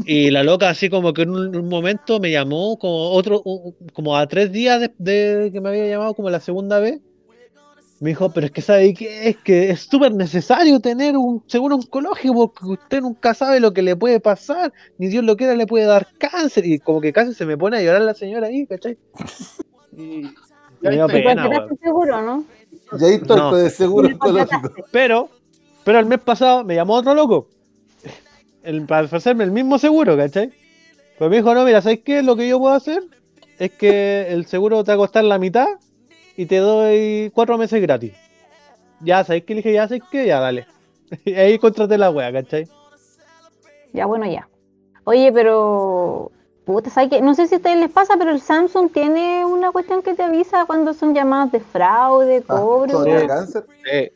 Y 0.05 0.31
la 0.31 0.43
loca 0.43 0.69
así 0.69 0.89
como 0.89 1.13
que 1.13 1.21
en 1.23 1.29
un, 1.29 1.55
un 1.55 1.69
momento 1.69 2.19
me 2.19 2.31
llamó 2.31 2.77
como 2.77 3.11
otro, 3.11 3.43
como 3.93 4.17
a 4.17 4.25
tres 4.27 4.51
días 4.51 4.79
de, 4.81 4.91
de 4.97 5.51
que 5.51 5.61
me 5.61 5.69
había 5.69 5.87
llamado 5.87 6.13
como 6.13 6.29
la 6.29 6.39
segunda 6.39 6.79
vez. 6.79 6.99
Me 8.01 8.09
dijo, 8.09 8.31
pero 8.31 8.47
es 8.47 8.51
que 8.51 8.63
sabe 8.63 8.95
que 8.95 9.29
es 9.29 9.37
que 9.37 9.69
es 9.69 9.81
súper 9.81 10.11
necesario 10.11 10.79
tener 10.79 11.15
un 11.15 11.43
seguro 11.45 11.75
oncológico 11.75 12.51
porque 12.51 12.65
usted 12.65 13.01
nunca 13.01 13.35
sabe 13.35 13.59
lo 13.59 13.73
que 13.73 13.83
le 13.83 13.95
puede 13.95 14.19
pasar, 14.19 14.73
ni 14.97 15.07
Dios 15.07 15.23
lo 15.23 15.37
quiera 15.37 15.53
le 15.53 15.67
puede 15.67 15.85
dar 15.85 16.07
cáncer. 16.17 16.65
Y 16.65 16.79
como 16.79 16.99
que 16.99 17.13
casi 17.13 17.35
se 17.35 17.45
me 17.45 17.59
pone 17.59 17.77
a 17.77 17.81
llorar 17.83 18.01
la 18.01 18.15
señora 18.15 18.47
ahí, 18.47 18.65
¿cachai? 18.65 18.97
Y 19.95 20.23
me 20.81 20.89
dio 20.89 21.05
¿Te 21.05 21.21
pena, 21.21 21.47
seguro, 21.79 22.21
¿no? 22.23 22.43
Y 22.99 23.05
ahí 23.05 23.13
está 23.13 23.35
No. 23.35 23.55
el 23.55 23.65
de 23.65 23.69
seguro 23.69 24.07
oncológico. 24.07 24.73
Pero, 24.91 25.29
pero 25.83 25.99
el 25.99 26.07
mes 26.07 26.21
pasado 26.21 26.63
me 26.63 26.73
llamó 26.73 26.95
otro 26.95 27.13
loco. 27.13 27.49
El, 28.63 28.87
para 28.87 29.05
ofrecerme 29.05 29.43
el 29.43 29.51
mismo 29.51 29.77
seguro, 29.77 30.17
¿cachai? 30.17 30.51
Pues 31.19 31.29
me 31.29 31.35
dijo, 31.35 31.53
no, 31.53 31.63
mira, 31.65 31.83
¿sabes 31.83 31.99
qué? 32.03 32.23
Lo 32.23 32.35
que 32.35 32.49
yo 32.49 32.57
puedo 32.57 32.73
hacer 32.73 33.03
es 33.59 33.69
que 33.73 34.25
el 34.29 34.47
seguro 34.47 34.83
te 34.83 34.89
va 34.89 34.95
a 34.95 34.97
costar 34.97 35.23
la 35.23 35.37
mitad 35.37 35.67
y 36.37 36.45
te 36.45 36.57
doy 36.57 37.31
cuatro 37.33 37.57
meses 37.57 37.81
gratis. 37.81 38.13
Ya, 39.01 39.23
¿sabes 39.23 39.43
qué? 39.45 39.53
Le 39.53 39.57
dije, 39.59 39.73
ya, 39.73 39.87
¿sabes 39.87 40.03
qué? 40.11 40.25
Ya, 40.27 40.39
dale. 40.39 40.65
Y 41.25 41.33
ahí 41.35 41.57
contraté 41.59 41.97
la 41.97 42.09
wea, 42.11 42.31
¿cachai? 42.31 42.67
Ya, 43.93 44.05
bueno, 44.05 44.25
ya. 44.25 44.47
Oye, 45.03 45.31
pero. 45.31 46.31
Puta, 46.65 46.89
¿sabes 46.91 47.09
qué? 47.09 47.21
No 47.21 47.33
sé 47.33 47.47
si 47.47 47.55
a 47.55 47.57
ustedes 47.57 47.77
les 47.79 47.91
pasa, 47.91 48.13
pero 48.19 48.31
el 48.31 48.39
Samsung 48.39 48.91
tiene 48.91 49.43
una 49.45 49.71
cuestión 49.71 50.03
que 50.03 50.13
te 50.13 50.21
avisa 50.23 50.65
cuando 50.65 50.93
son 50.93 51.15
llamadas 51.15 51.51
de 51.51 51.59
fraude, 51.59 52.43
Ah, 52.47 52.59
cobro. 52.61 52.91
¿todo 52.91 53.03
tiene 53.05 53.27
cáncer? 53.27 53.65
Eh, 53.91 54.11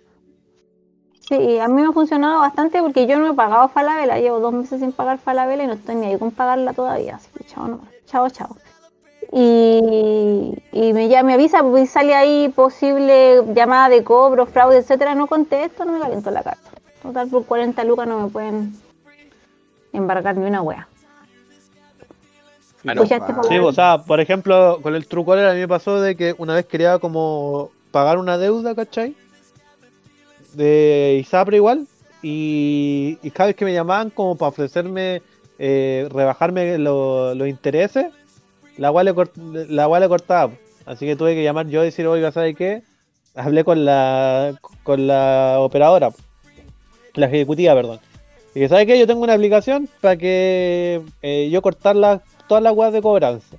Sí, 1.27 1.57
a 1.57 1.67
mí 1.67 1.81
me 1.81 1.87
ha 1.87 1.91
funcionado 1.91 2.41
bastante 2.41 2.79
porque 2.81 3.07
yo 3.07 3.17
no 3.17 3.31
he 3.31 3.33
pagado 3.33 3.67
Falabella. 3.69 4.19
Llevo 4.19 4.39
dos 4.39 4.53
meses 4.53 4.79
sin 4.79 4.91
pagar 4.91 5.17
Falabella 5.17 5.63
y 5.63 5.67
no 5.67 5.73
estoy 5.73 5.95
ni 5.95 6.05
ahí 6.05 6.19
con 6.19 6.29
pagarla 6.29 6.73
todavía. 6.73 7.15
Así 7.15 7.29
que 7.35 7.43
chao, 7.45 7.67
nomás. 7.67 7.89
chao, 8.05 8.29
chao. 8.29 8.55
Y, 9.31 10.53
y 10.71 10.93
me, 10.93 11.07
ya 11.09 11.23
me 11.23 11.33
avisa, 11.33 11.61
pues 11.63 11.89
sale 11.89 12.13
ahí 12.15 12.49
posible 12.49 13.41
llamada 13.53 13.89
de 13.89 14.03
cobro, 14.03 14.45
fraude, 14.45 14.77
etcétera. 14.77 15.15
No 15.15 15.27
contesto, 15.27 15.85
no 15.85 15.93
me 15.93 15.99
caliento 15.99 16.31
la 16.31 16.43
carta. 16.43 16.69
Total, 17.01 17.27
por 17.29 17.45
40 17.45 17.83
lucas 17.83 18.07
no 18.07 18.19
me 18.21 18.29
pueden 18.29 18.73
embargar 19.93 20.35
ni 20.37 20.45
una 20.47 20.61
wea. 20.61 20.87
Ah, 22.87 22.93
no. 22.93 23.01
Pues 23.05 23.11
Ah. 23.11 23.41
Sí, 23.49 23.57
o 23.57 23.71
sea, 23.73 23.97
por 24.05 24.19
ejemplo, 24.19 24.79
con 24.81 24.93
el 24.95 25.07
Truecaller 25.07 25.47
a 25.47 25.53
mí 25.53 25.59
me 25.59 25.67
pasó 25.67 25.99
de 26.01 26.15
que 26.15 26.35
una 26.37 26.53
vez 26.55 26.65
quería 26.65 26.99
como 26.99 27.71
pagar 27.91 28.17
una 28.19 28.37
deuda, 28.37 28.75
¿cachai? 28.75 29.15
De 30.53 31.17
Isapre 31.19 31.57
igual. 31.57 31.87
Y, 32.21 33.17
y 33.21 33.31
cada 33.31 33.47
vez 33.47 33.55
que 33.55 33.65
me 33.65 33.73
llamaban 33.73 34.09
como 34.09 34.35
para 34.35 34.49
ofrecerme, 34.49 35.21
eh, 35.59 36.07
rebajarme 36.11 36.77
lo- 36.77 37.35
los 37.35 37.47
intereses, 37.47 38.07
la 38.77 38.87
agua 38.87 39.03
le, 39.03 39.13
cort- 39.13 39.35
la 39.69 39.83
agua 39.83 39.99
le 39.99 40.07
cortaba. 40.07 40.53
Así 40.85 41.05
que 41.05 41.15
tuve 41.15 41.33
que 41.35 41.43
llamar 41.43 41.67
yo 41.67 41.81
y 41.81 41.85
decir, 41.85 42.05
oiga, 42.07 42.31
¿sabe 42.31 42.53
qué? 42.55 42.83
Hablé 43.35 43.63
con 43.63 43.83
la, 43.85 44.55
con 44.83 45.07
la 45.07 45.57
operadora, 45.59 46.11
la 47.15 47.25
ejecutiva, 47.25 47.73
perdón. 47.73 47.99
Y 48.53 48.59
que, 48.59 48.69
¿sabe 48.69 48.85
qué? 48.85 48.97
Yo 48.97 49.07
tengo 49.07 49.21
una 49.23 49.33
aplicación 49.33 49.89
para 49.99 50.15
que 50.15 51.01
eh, 51.21 51.49
yo 51.51 51.61
cortar 51.61 51.95
las- 51.95 52.21
todas 52.47 52.63
las 52.63 52.73
weas 52.73 52.93
de 52.93 53.01
cobranza. 53.01 53.57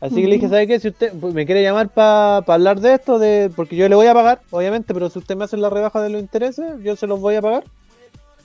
Así 0.00 0.14
que 0.16 0.28
le 0.28 0.34
dije, 0.36 0.48
¿sabe 0.48 0.66
qué? 0.66 0.80
Si 0.80 0.88
usted 0.88 1.12
pues, 1.20 1.34
me 1.34 1.44
quiere 1.44 1.62
llamar 1.62 1.88
para 1.90 2.38
hablar 2.38 2.80
de 2.80 2.94
esto, 2.94 3.18
de 3.18 3.50
porque 3.54 3.76
yo 3.76 3.86
le 3.88 3.94
voy 3.94 4.06
a 4.06 4.14
pagar, 4.14 4.40
obviamente, 4.50 4.94
pero 4.94 5.10
si 5.10 5.18
usted 5.18 5.36
me 5.36 5.44
hace 5.44 5.56
la 5.58 5.68
rebaja 5.68 6.00
de 6.00 6.08
los 6.10 6.20
intereses, 6.22 6.64
yo 6.82 6.96
se 6.96 7.06
los 7.06 7.20
voy 7.20 7.34
a 7.34 7.42
pagar. 7.42 7.64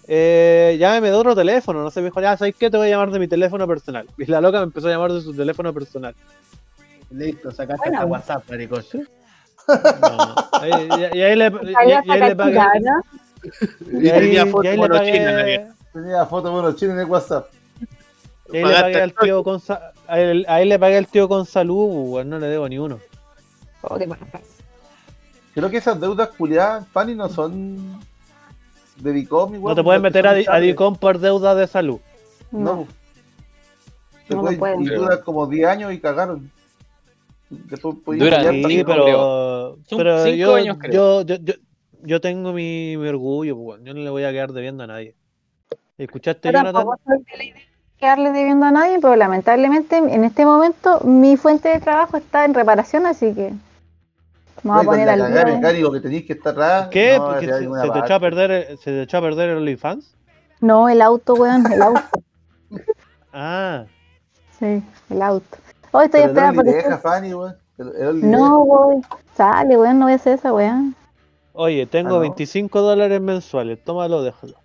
Eh, 0.07 0.77
llámeme 0.79 1.09
de 1.09 1.15
otro 1.15 1.35
teléfono, 1.35 1.81
no 1.81 1.89
sé, 1.89 1.99
me 2.01 2.07
dijo, 2.07 2.21
ya, 2.21 2.37
¿sabes 2.37 2.55
qué? 2.55 2.69
Te 2.69 2.77
voy 2.77 2.87
a 2.87 2.89
llamar 2.91 3.11
de 3.11 3.19
mi 3.19 3.27
teléfono 3.27 3.67
personal. 3.67 4.07
Y 4.17 4.25
la 4.25 4.39
loca 4.41 4.59
me 4.59 4.65
empezó 4.65 4.87
a 4.87 4.91
llamar 4.91 5.11
de 5.11 5.21
su 5.21 5.33
teléfono 5.33 5.73
personal. 5.73 6.13
Listo, 7.11 7.51
sacaste 7.51 7.89
Bueno. 7.89 7.97
hasta 7.97 8.05
WhatsApp, 8.05 8.49
maricón. 8.49 8.83
No. 9.67 10.35
Ahí- 10.61 10.89
y, 11.13 11.17
y 11.17 11.21
ahí 11.23 11.35
le, 11.35 11.45
y- 11.47 11.73
Ahí 11.75 11.89
y- 12.05 12.11
ahí 12.11 12.19
le 12.19 12.35
pagué. 12.35 12.59
Y 13.91 14.09
ahí, 14.09 14.19
tenía 14.21 14.45
foto 14.45 14.67
ahí 14.67 14.75
le 14.75 14.77
mono 14.77 14.95
pagué- 14.95 15.11
china. 15.13 15.75
Tenía 15.93 16.25
foto 16.25 16.49
de 16.53 16.59
unos 16.59 16.75
chinos 16.75 16.93
en 16.95 16.99
el 16.99 17.05
WhatsApp. 17.05 17.47
y 18.51 18.57
ahí 18.57 18.63
le 18.65 18.73
pagué 18.81 19.01
al 19.01 19.13
tío 19.13 19.43
con 19.43 19.59
sa- 19.59 19.91
a 20.07 20.19
él- 20.19 20.45
a 20.47 20.61
él 20.61 20.69
le 20.69 20.77
pagué 20.79 20.97
al 20.97 21.07
tío 21.07 21.27
con 21.27 21.45
salud, 21.47 22.09
weón, 22.09 22.29
no 22.29 22.37
le 22.37 22.47
debo 22.47 22.69
ni 22.69 22.77
uno. 22.77 22.99
Oh, 23.81 23.95
qué. 23.97 24.07
Creo 25.55 25.69
que 25.69 25.77
esas 25.77 25.99
deudas 25.99 26.29
culiadas, 26.29 26.85
Fanny, 26.91 27.15
no 27.15 27.29
son 27.29 27.99
de 28.97 29.11
Dicom 29.13 29.55
igual. 29.55 29.71
No 29.71 29.75
te 29.75 29.83
pueden 29.83 30.01
porque 30.01 30.17
meter 30.21 30.49
a, 30.49 30.55
a. 30.55 30.59
Dicom 30.59 30.95
por 30.95 31.19
deuda 31.19 31.55
de 31.55 31.67
salud. 31.67 31.99
No. 32.51 32.59
No, 32.59 32.87
Te 34.27 34.35
No 34.35 34.41
pueden- 34.41 34.59
pueden. 34.59 34.81
y 34.81 34.85
duran 34.87 35.19
como 35.23 35.45
10 35.47 35.67
años 35.67 35.93
y 35.93 35.99
cagaron. 35.99 36.49
Después 37.49 37.95
Dura 38.19 38.41
Sí, 38.51 38.83
pero, 38.85 39.77
pero 39.89 40.23
cinco 40.23 40.35
yo, 40.35 40.55
años, 40.55 40.77
creo. 40.79 41.21
yo, 41.21 41.21
yo, 41.21 41.35
yo, 41.43 41.53
yo 42.01 42.21
tengo 42.21 42.51
mi, 42.53 42.97
mi 42.97 43.07
orgullo, 43.07 43.55
pues, 43.55 43.81
yo 43.83 43.93
no 43.93 43.99
le 44.01 44.09
voy 44.09 44.23
a 44.23 44.31
quedar 44.31 44.51
debiendo 44.51 44.83
a 44.83 44.87
nadie. 44.87 45.15
¿Escuchaste, 45.97 46.51
Yo 46.51 46.57
Jonathan? 46.57 46.85
quedarle 47.97 48.31
debiendo 48.31 48.65
a 48.65 48.71
nadie, 48.71 48.97
pero 48.99 49.15
lamentablemente 49.15 49.97
en 49.97 50.23
este 50.23 50.43
momento 50.45 50.99
mi 51.05 51.37
fuente 51.37 51.69
de 51.69 51.79
trabajo 51.79 52.17
está 52.17 52.45
en 52.45 52.53
reparación, 52.53 53.05
así 53.05 53.33
que 53.33 53.53
me 54.65 54.71
voy 54.71 54.81
a 54.81 54.83
poner 54.83 55.09
al 55.09 55.91
que 55.91 55.99
tenéis 55.99 56.25
que 56.25 56.33
estar 56.33 56.51
atrás. 56.53 56.87
¿Qué? 56.89 57.17
no, 57.17 57.25
Porque 57.25 57.45
se, 57.45 57.59
te 57.91 57.99
echó 57.99 58.13
a 58.15 58.19
perder, 58.19 58.77
se 58.77 58.91
te 58.91 59.01
echó 59.03 59.17
a 59.17 59.21
perder 59.21 59.49
el 59.51 59.57
OnlyFans. 59.57 60.15
No, 60.59 60.89
el 60.89 61.01
auto, 61.01 61.35
weón, 61.35 61.71
el 61.71 61.81
auto. 61.81 62.01
Ah, 63.31 63.83
Sí, 64.59 64.81
el 65.09 65.21
auto. 65.21 65.57
Hoy 65.91 66.05
estoy 66.05 66.21
Pero 66.21 66.31
esperando 66.33 66.63
porque... 66.63 66.77
deja, 66.77 66.97
Fanny, 66.97 67.33
weón. 67.33 67.55
El- 67.77 67.95
el 67.95 68.07
Only 68.07 68.27
No, 68.27 68.59
weón. 68.63 69.05
Sale, 69.35 69.77
weón, 69.77 69.99
no 69.99 70.05
voy 70.05 70.13
a 70.13 70.15
hacer 70.15 70.39
esa, 70.39 70.53
weón. 70.53 70.95
oye, 71.53 71.85
tengo 71.85 72.09
Ah, 72.11 72.13
¿no? 72.13 72.19
25 72.21 72.81
dólares 72.81 73.21
mensuales, 73.21 73.83
tómalo, 73.83 74.23
déjalo. 74.23 74.55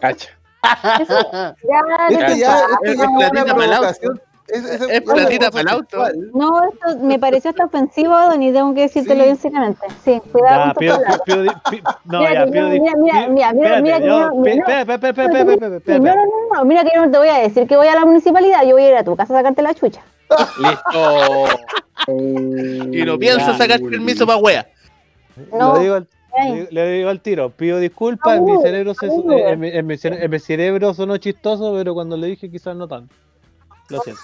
cacha. 0.00 0.30
Ya, 0.62 1.56
ya 1.64 2.08
Este 2.10 2.24
te 2.26 2.38
ya, 2.38 2.46
pasa. 2.48 2.66
este 2.82 2.90
es 2.92 2.98
ya 2.98 3.26
es 3.26 3.32
una 3.32 3.54
provocación. 3.54 4.20
Es, 4.52 5.00
platita 5.02 5.50
para 5.50 5.62
el 5.62 5.68
auto. 5.68 5.98
No, 6.34 6.62
esto 6.64 6.98
me 7.02 7.18
pareció 7.18 7.50
hasta 7.50 7.64
ofensivo, 7.64 8.10
Donny, 8.14 8.52
tengo 8.52 8.74
que 8.74 8.82
decírtelo 8.82 9.20
Sí. 9.20 9.24
bien 9.26 9.36
seriamente. 9.36 9.86
Sí, 10.04 10.20
cuidado 10.32 10.56
Ya, 10.58 10.64
con 10.64 10.74
pido, 10.80 10.94
tus 10.96 11.04
palabras. 11.04 11.22
pido, 11.24 11.42
pido- 11.42 11.62
pi- 11.70 11.82
no, 12.04 12.18
Mira 12.20 12.32
ya, 12.34 12.44
que 12.46 12.50
pido 12.52 12.68
mira, 12.68 12.92
mira, 12.96 13.28
mira, 13.28 13.52
mira, 13.52 13.80
mira 13.80 13.98
no. 14.00 14.20
No, 14.20 14.30
no, 16.54 16.64
mira 16.64 16.82
que 16.84 16.90
yo 16.94 17.04
no 17.06 17.10
te 17.10 17.18
voy 17.18 17.28
a 17.28 17.38
decir 17.38 17.66
que 17.66 17.76
voy 17.76 17.88
a 17.88 17.94
la 17.94 18.04
municipalidad, 18.04 18.62
yo 18.64 18.72
voy 18.72 18.82
a 18.84 18.88
ir 18.90 18.96
a 18.96 19.04
tu 19.04 19.16
casa 19.16 19.34
a 19.34 19.36
sacarte 19.38 19.62
la 19.62 19.74
chucha. 19.74 20.02
Listo. 20.58 21.44
Y 22.08 23.04
no 23.04 23.18
pienso 23.18 23.54
sacar 23.54 23.78
permiso 23.78 24.26
para 24.26 24.38
wea. 24.38 24.66
No, 25.52 25.74
Le 25.76 25.80
digo 25.82 25.94
al- 25.96 26.08
le, 26.48 26.68
le 26.70 26.92
digo 26.92 27.10
al 27.10 27.20
tiro, 27.20 27.50
pido 27.50 27.78
disculpas, 27.78 28.38
en 28.38 28.44
mi 28.46 28.56
cerebro 28.62 28.94
se- 28.94 29.06
en 29.06 30.26
mi 30.30 30.38
cerebro 30.38 30.94
sonó 30.94 31.18
chistoso, 31.18 31.74
pero 31.76 31.92
cuando 31.92 32.16
le 32.16 32.28
dije 32.28 32.50
quizás 32.50 32.74
no 32.74 32.88
tanto. 32.88 33.14
Lo 33.90 34.00
siento. 34.00 34.22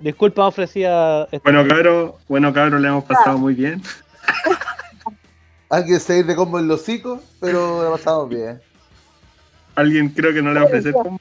Disculpa 0.00 0.46
ofrecía 0.46 1.22
este- 1.24 1.38
Bueno, 1.42 1.66
cabros, 1.66 2.14
bueno, 2.28 2.52
cabros, 2.52 2.80
le 2.80 2.88
hemos 2.88 3.04
pasado 3.04 3.38
muy 3.38 3.54
bien. 3.54 3.82
Alguien 5.70 5.98
se 6.00 6.18
ir 6.18 6.26
de 6.26 6.36
combo 6.36 6.58
en 6.58 6.68
los 6.68 6.80
hocicos, 6.82 7.20
pero 7.40 7.82
la 7.82 7.90
pasamos 7.90 8.28
bien. 8.28 8.60
Alguien 9.74 10.08
creo 10.10 10.32
que 10.32 10.42
no 10.42 10.50
le 10.52 10.60
va 10.60 10.66
a 10.66 10.68
ofrecer 10.68 10.92
combo. 10.92 11.18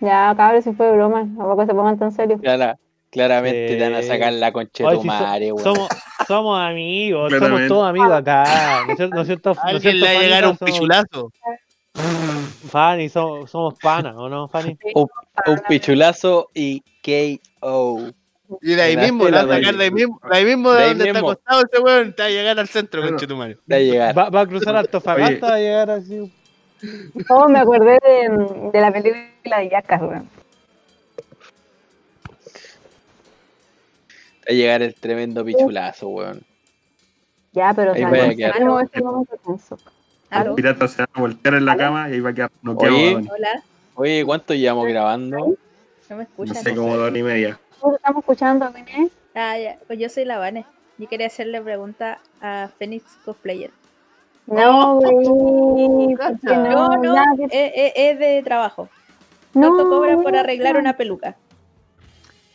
ya, 0.00 0.34
cabrón, 0.36 0.62
si 0.62 0.72
fue 0.72 0.90
broma, 0.92 1.20
tampoco 1.36 1.66
se 1.66 1.74
pongan 1.74 1.98
tan 1.98 2.12
serios. 2.12 2.40
Clara- 2.40 2.76
claramente 3.10 3.76
te 3.76 3.82
van 3.82 3.94
a 3.94 4.00
Eh, 4.00 4.02
sacar 4.08 4.32
la 4.32 4.52
concha 4.52 4.88
de 4.90 4.96
tu 4.96 5.04
madre, 5.04 5.52
weón. 5.52 5.64
somos, 5.64 5.88
somos 6.28 6.60
amigos, 6.60 7.32
somos 7.38 7.66
todos 7.68 7.88
amigos 7.88 8.12
acá. 8.12 8.82
¿No 8.86 8.92
es 8.92 8.96
cierto? 8.96 9.14
¿No 9.14 9.20
es 9.22 9.26
cierto, 9.26 9.48
¿No 9.50 9.52
es 9.54 9.64
Alguien 9.64 9.80
cierto, 9.82 10.04
le 10.06 10.14
va 10.14 10.20
a 10.20 10.22
llegar 10.22 10.46
un 10.46 10.58
Somos- 10.58 10.70
pichulazo. 10.72 11.32
Fanny, 11.94 13.08
somos, 13.08 13.50
somos 13.50 13.74
panas, 13.78 14.14
¿o 14.16 14.28
no, 14.28 14.48
Fanny? 14.48 14.76
Un 14.94 15.08
pichulazo 15.68 16.48
y 16.54 16.80
KO. 17.02 18.10
Y 18.62 18.74
de 18.74 18.82
ahí 18.82 18.92
Gracias, 18.94 19.12
mismo, 19.12 19.28
la 19.28 19.42
la 19.42 19.44
va 19.46 19.54
a 19.54 19.58
sacar 19.58 19.76
de 19.76 19.84
ahí 19.84 19.90
mismo, 19.92 20.20
de 20.28 20.36
ahí 20.36 20.44
mismo 20.44 20.70
De 20.72 20.76
de 20.78 20.82
ahí 20.82 20.88
donde 20.90 21.04
está 21.04 21.12
mismo. 21.20 21.30
acostado 21.30 21.62
ese 21.70 21.82
weón, 21.82 22.12
te 22.14 22.22
va 22.22 22.26
a 22.26 22.30
llegar 22.30 22.58
al 22.58 22.68
centro, 22.68 23.00
Claro. 23.00 23.14
conche 23.14 23.26
tu 23.28 23.36
madre. 23.36 23.58
Va 23.70 23.76
a 23.76 23.78
llegar. 23.78 24.18
Va, 24.18 24.30
va 24.30 24.40
a 24.40 24.46
cruzar 24.46 24.76
Antofagasta, 24.76 25.46
va 25.48 25.54
a 25.54 25.58
llegar 25.58 25.90
así. 25.90 26.32
Oh, 27.28 27.48
me 27.48 27.58
acordé 27.60 27.98
de, 28.02 28.70
de 28.72 28.80
la 28.80 28.90
película 28.92 29.58
de 29.58 29.68
Yacas, 29.70 30.00
weón. 30.02 30.28
Va 34.38 34.48
a 34.48 34.52
llegar 34.52 34.82
el 34.82 34.94
tremendo 34.94 35.44
pichulazo, 35.44 36.08
weón. 36.08 36.42
Ya, 37.52 37.72
pero 37.74 37.92
Ahí 37.92 38.02
o 38.04 38.08
sea, 38.36 38.58
no 38.60 38.80
este 38.80 39.02
momento 39.02 39.36
tenso. 39.44 39.76
¿Aló? 40.30 40.54
Pirata 40.54 40.86
se 40.88 41.02
va 41.02 41.08
a 41.12 41.20
voltear 41.20 41.54
en 41.54 41.64
la 41.64 41.76
cama 41.76 42.08
y 42.08 42.14
ahí 42.14 42.20
va 42.20 42.30
a 42.30 42.34
quedar 42.34 42.50
noqueado. 42.62 42.94
Oye. 42.96 43.28
Hola, 43.30 43.62
Oye, 43.94 44.24
¿cuánto 44.24 44.54
llevamos 44.54 44.86
grabando? 44.86 45.36
¿no 45.38 45.46
me 46.10 46.16
No 46.16 46.22
escuchan? 46.22 46.56
sé, 46.56 46.74
como 46.74 46.96
dos 46.96 47.14
y 47.14 47.22
media. 47.22 47.58
¿Cómo 47.80 47.96
estamos 47.96 48.20
escuchando, 48.20 48.72
Vene? 48.72 49.10
Ah, 49.34 49.58
ya. 49.58 49.76
Pues 49.86 49.98
yo 49.98 50.08
soy 50.08 50.24
la 50.24 50.38
Vane. 50.38 50.64
Yo 50.98 51.08
quería 51.08 51.26
hacerle 51.26 51.60
pregunta 51.60 52.18
a 52.40 52.68
Phoenix 52.78 53.04
Cosplayer. 53.24 53.70
No, 54.46 54.96
güey. 54.96 56.14
¿por 56.16 56.38
qué 56.40 56.54
No, 56.54 56.88
no, 56.96 57.14
es, 57.38 57.50
es- 57.52 57.92
es 57.96 58.18
de 58.18 58.42
trabajo. 58.44 58.88
no, 59.54 59.68
¿Cuánto 59.74 59.88
cobra 59.88 60.16
por 60.16 60.36
arreglar 60.36 60.76
una 60.76 60.96
peluca? 60.96 61.36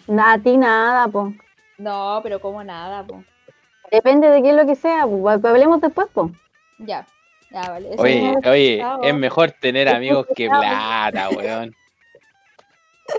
Nada, 0.07 0.33
a 0.33 0.39
ti 0.39 0.57
nada, 0.57 1.07
po. 1.07 1.33
No, 1.77 2.19
pero 2.23 2.39
como 2.39 2.63
nada, 2.63 3.03
po. 3.03 3.23
Depende 3.91 4.29
de 4.29 4.41
qué 4.41 4.49
es 4.49 4.55
lo 4.55 4.65
que 4.65 4.75
sea, 4.75 5.03
hablemos 5.03 5.81
después, 5.81 6.07
pues. 6.13 6.31
Ya. 6.79 7.05
Vale. 7.55 7.93
Eso 7.93 8.03
Oye, 8.03 8.33
no- 8.43 8.51
oye, 8.51 8.85
es 9.03 9.15
mejor 9.15 9.51
tener 9.51 9.87
amigos 9.95 10.27
que 10.35 10.49
plata, 10.49 11.29
weón. 11.29 11.73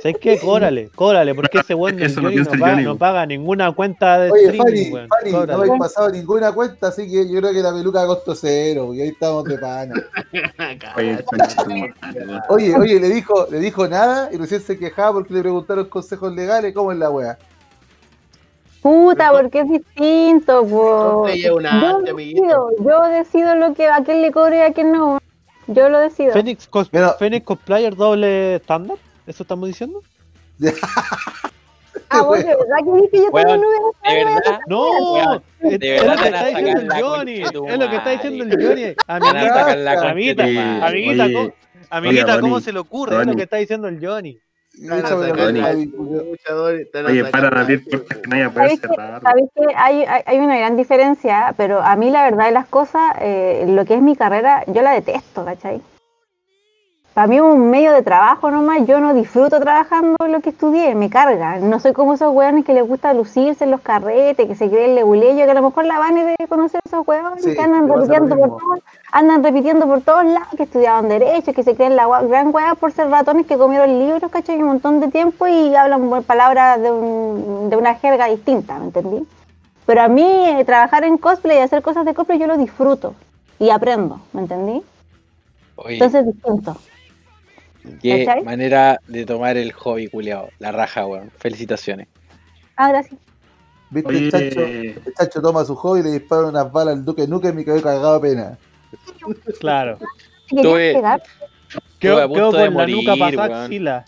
¿Sabes 0.03 0.17
qué? 0.21 0.39
Córale, 0.41 0.91
córale, 0.97 1.33
porque 1.35 1.59
ese 1.59 1.75
weón 1.75 1.97
del 1.97 2.15
no 2.17 2.23
Johnny 2.23 2.99
paga, 2.99 3.21
no 3.23 3.27
ninguna 3.27 3.73
cuenta 3.73 4.19
de 4.19 4.33
Oye, 4.33 4.47
streaming, 4.47 4.65
Fanny, 4.65 4.91
weón. 4.93 5.09
Fanny, 5.09 5.47
no 5.47 5.53
habéis 5.55 5.79
pasado 5.79 6.11
ninguna 6.11 6.53
cuenta, 6.53 6.89
así 6.89 7.09
que 7.09 7.33
yo 7.33 7.41
creo 7.41 7.53
que 7.53 7.63
la 7.63 7.73
peluca 7.73 8.05
costó 8.05 8.35
cero, 8.35 8.93
y 8.93 9.01
ahí 9.01 9.09
estamos 9.09 9.45
de 9.45 9.59
pana. 9.59 9.95
Oye, 12.49 12.77
oye, 12.77 13.01
le 13.01 13.09
dijo, 13.09 13.47
le 13.51 13.59
dijo 13.61 13.89
nada 13.89 14.29
y 14.33 14.37
recién 14.37 14.61
se 14.61 14.79
quejaba 14.79 15.15
porque 15.15 15.35
le 15.35 15.41
preguntaron 15.41 15.89
consejos 15.89 16.35
legales, 16.35 16.75
¿cómo 16.75 16.93
es 16.93 16.99
la 16.99 17.11
wea? 17.11 17.39
Puta, 18.87 19.33
porque 19.33 19.63
es 19.63 19.69
distinto, 19.69 20.61
pues. 20.65 21.51
una 21.51 21.81
Yo 21.83 21.97
arte, 21.97 22.13
decido, 22.13 22.69
yo 22.79 23.03
decido 23.09 23.57
lo 23.57 23.75
que 23.75 23.89
a 23.89 24.05
quién 24.05 24.23
le 24.23 24.31
cobre 24.31 24.59
y 24.59 24.61
a 24.61 24.73
quién 24.73 24.93
no. 24.93 25.19
Yo 25.67 25.89
lo 25.89 25.99
decido. 25.99 26.33
Phoenix, 26.33 26.69
cos 26.69 26.89
Pero- 26.89 27.17
Phoenix 27.19 27.45
Cosplayer 27.45 27.97
doble 27.97 28.55
estándar, 28.55 28.97
¿eso 29.27 29.43
estamos 29.43 29.67
diciendo? 29.67 30.03
Ah, 32.11 32.23
vos 32.23 32.39
de 32.39 32.45
verdad 32.45 32.77
que 32.85 33.01
dije 33.03 33.25
yo 33.25 33.31
Weón, 33.33 33.49
también 33.49 33.61
no 33.61 33.89
hubiera 33.89 34.15
De 34.15 34.25
verdad, 34.25 34.61
No, 34.69 35.35
es, 35.63 35.79
de 35.81 35.97
es 35.97 36.03
verdad 36.03 36.17
lo 36.17 36.23
que 36.23 36.29
está 36.29 36.47
diciendo 36.47 36.81
el 36.81 37.03
Johnny, 37.03 37.43
es 37.43 37.53
lo 37.53 37.91
que 37.91 37.97
está 37.97 38.11
diciendo 38.11 38.45
el. 38.45 38.51
Johnny. 38.67 38.95
Amiguita, 39.09 40.11
amiguita, 40.11 40.87
amiguita, 40.87 41.25
Oye, 41.25 41.35
¿cómo, 41.35 41.53
amiguita, 41.91 42.41
¿cómo 42.41 42.61
se 42.61 42.73
le 42.73 42.79
ocurre? 42.79 43.21
Es 43.21 43.27
lo 43.27 43.35
que 43.35 43.43
está 43.43 43.57
diciendo 43.57 43.89
el 43.89 43.99
Johnny. 44.07 44.39
A 44.77 44.97
Oye, 47.07 47.25
para 47.25 47.49
abrir 47.49 47.83
porque 47.91 48.21
que 48.21 48.29
nadie 48.29 48.51
puede 48.51 48.67
¿Sabes 48.69 48.81
que, 48.81 48.89
cerrar. 48.89 49.23
sabes 49.23 49.45
que 49.55 49.65
hay, 49.75 50.05
hay, 50.05 50.23
hay 50.27 50.39
una 50.39 50.59
gran 50.59 50.77
diferencia? 50.77 51.55
Pero 51.57 51.81
a 51.81 51.97
mí 51.97 52.11
la 52.11 52.25
verdad 52.25 52.47
de 52.47 52.53
las 52.53 52.67
cosas, 52.67 53.17
eh, 53.21 53.65
lo 53.69 53.87
que 53.87 53.95
es 53.95 54.03
mi 54.03 54.17
carrera, 54.17 54.65
yo 54.67 54.83
la 54.83 54.93
detesto, 54.93 55.45
¿cachai? 55.47 55.81
Para 57.17 57.29
mí 57.29 57.37
es 57.37 57.43
un 57.43 57.71
medio 57.71 57.93
de 57.95 58.03
trabajo 58.03 58.51
nomás, 58.51 58.87
yo 58.87 59.01
no 59.01 59.15
disfruto 59.15 59.59
trabajando 59.59 60.17
lo 60.29 60.41
que 60.43 60.51
estudié, 60.51 60.95
me 60.95 61.09
carga. 61.09 61.57
No 61.61 61.81
soy 61.81 61.95
como 61.95 62.13
esos 62.13 62.31
hueones 62.35 62.63
que 62.67 62.75
les 62.75 62.87
gusta 62.87 63.15
lucirse 63.15 63.65
en 63.65 63.71
los 63.71 63.81
carretes, 63.81 64.47
que 64.47 64.55
se 64.55 64.69
creen 64.69 64.95
lebuleyo, 64.95 65.47
que 65.47 65.51
a 65.51 65.55
lo 65.55 65.63
mejor 65.63 65.87
la 65.87 65.99
van 65.99 66.15
de 66.15 66.37
conocer 66.47 66.79
esos 66.85 67.09
hueones 67.09 67.43
Sí, 67.43 67.55
que 67.55 67.63
andan 67.63 67.89
repitiendo 67.89 68.37
por 68.37 68.51
todos, 68.51 68.81
andan 69.13 69.43
repitiendo 69.43 69.87
por 69.87 70.03
todos 70.03 70.25
lados, 70.27 70.49
que 70.59 70.65
estudiaban 70.65 71.09
derecho, 71.09 71.55
que 71.55 71.63
se 71.63 71.75
creen 71.75 71.97
la 71.97 72.07
gran 72.21 72.55
hueá 72.55 72.75
por 72.75 72.93
ser 72.93 73.09
ratones 73.09 73.47
que 73.47 73.57
comieron 73.57 73.99
libros, 73.99 74.31
¿cachai? 74.31 74.59
Un 74.59 74.67
montón 74.67 75.01
de 75.01 75.09
tiempo 75.09 75.47
y 75.47 75.75
hablan 75.75 76.11
por 76.11 76.23
palabras 76.23 76.83
de, 76.83 76.93
un- 76.93 77.71
de 77.71 77.77
una 77.79 77.95
jerga 77.95 78.27
distinta, 78.27 78.79
¿me 78.79 78.85
entendí? 78.89 79.27
Pero 79.87 80.03
a 80.03 80.09
mí 80.09 80.23
eh, 80.51 80.67
trabajar 80.67 81.03
en 81.05 81.17
cosplay 81.17 81.57
y 81.57 81.61
hacer 81.63 81.81
cosas 81.81 82.05
de 82.05 82.13
cosplay 82.13 82.39
yo 82.39 82.47
lo 82.47 82.59
disfruto 82.59 83.15
y 83.59 83.71
aprendo, 83.71 84.21
¿me 84.35 84.43
entendí? 84.43 84.83
Oye, 85.77 85.95
Entonces 85.95 86.27
es 86.27 86.35
distinto. 86.35 86.77
Qué 88.03 88.25
¿cachai? 88.25 88.45
manera 88.45 88.99
de 89.09 89.25
tomar 89.27 89.57
el 89.57 89.73
hobby, 89.73 90.09
culiao. 90.09 90.49
La 90.59 90.73
raja, 90.73 91.07
weón. 91.07 91.31
Felicitaciones. 91.39 92.09
Ah, 92.77 92.89
gracias. 92.91 93.21
¿Viste 93.91 94.13
el 94.17 94.31
chacho? 94.31 94.61
El 94.61 95.15
chacho 95.17 95.41
toma 95.43 95.65
su 95.65 95.75
hobby 95.77 96.01
y 96.01 96.03
le 96.03 96.11
dispara 96.13 96.47
unas 96.47 96.71
balas 96.73 96.95
al 96.95 97.05
Duque 97.05 97.27
Nukem 97.27 97.59
y 97.59 97.65
quedó 97.65 97.81
cagado 97.81 98.19
de 98.21 98.29
pena. 98.31 98.59
Claro. 99.61 99.99
Tuve- 100.51 100.95
Quedó, 101.99 102.21
a 102.23 102.29
punto 102.29 102.35
quedó 102.35 102.53
de 102.53 102.53
con 102.53 102.63
la 102.65 102.71
morir, 102.81 102.97
nuca 102.97 103.17
pasada 103.17 103.65
axila. 103.65 104.05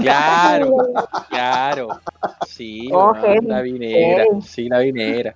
Claro, 0.00 0.76
claro. 1.28 1.88
Sí, 2.46 2.88
Oh, 2.92 3.12
heavy, 3.14 3.46
la 3.46 3.60
vinera. 3.62 4.24
Sí, 4.44 4.68
la 4.68 4.78
vinera. 4.80 5.34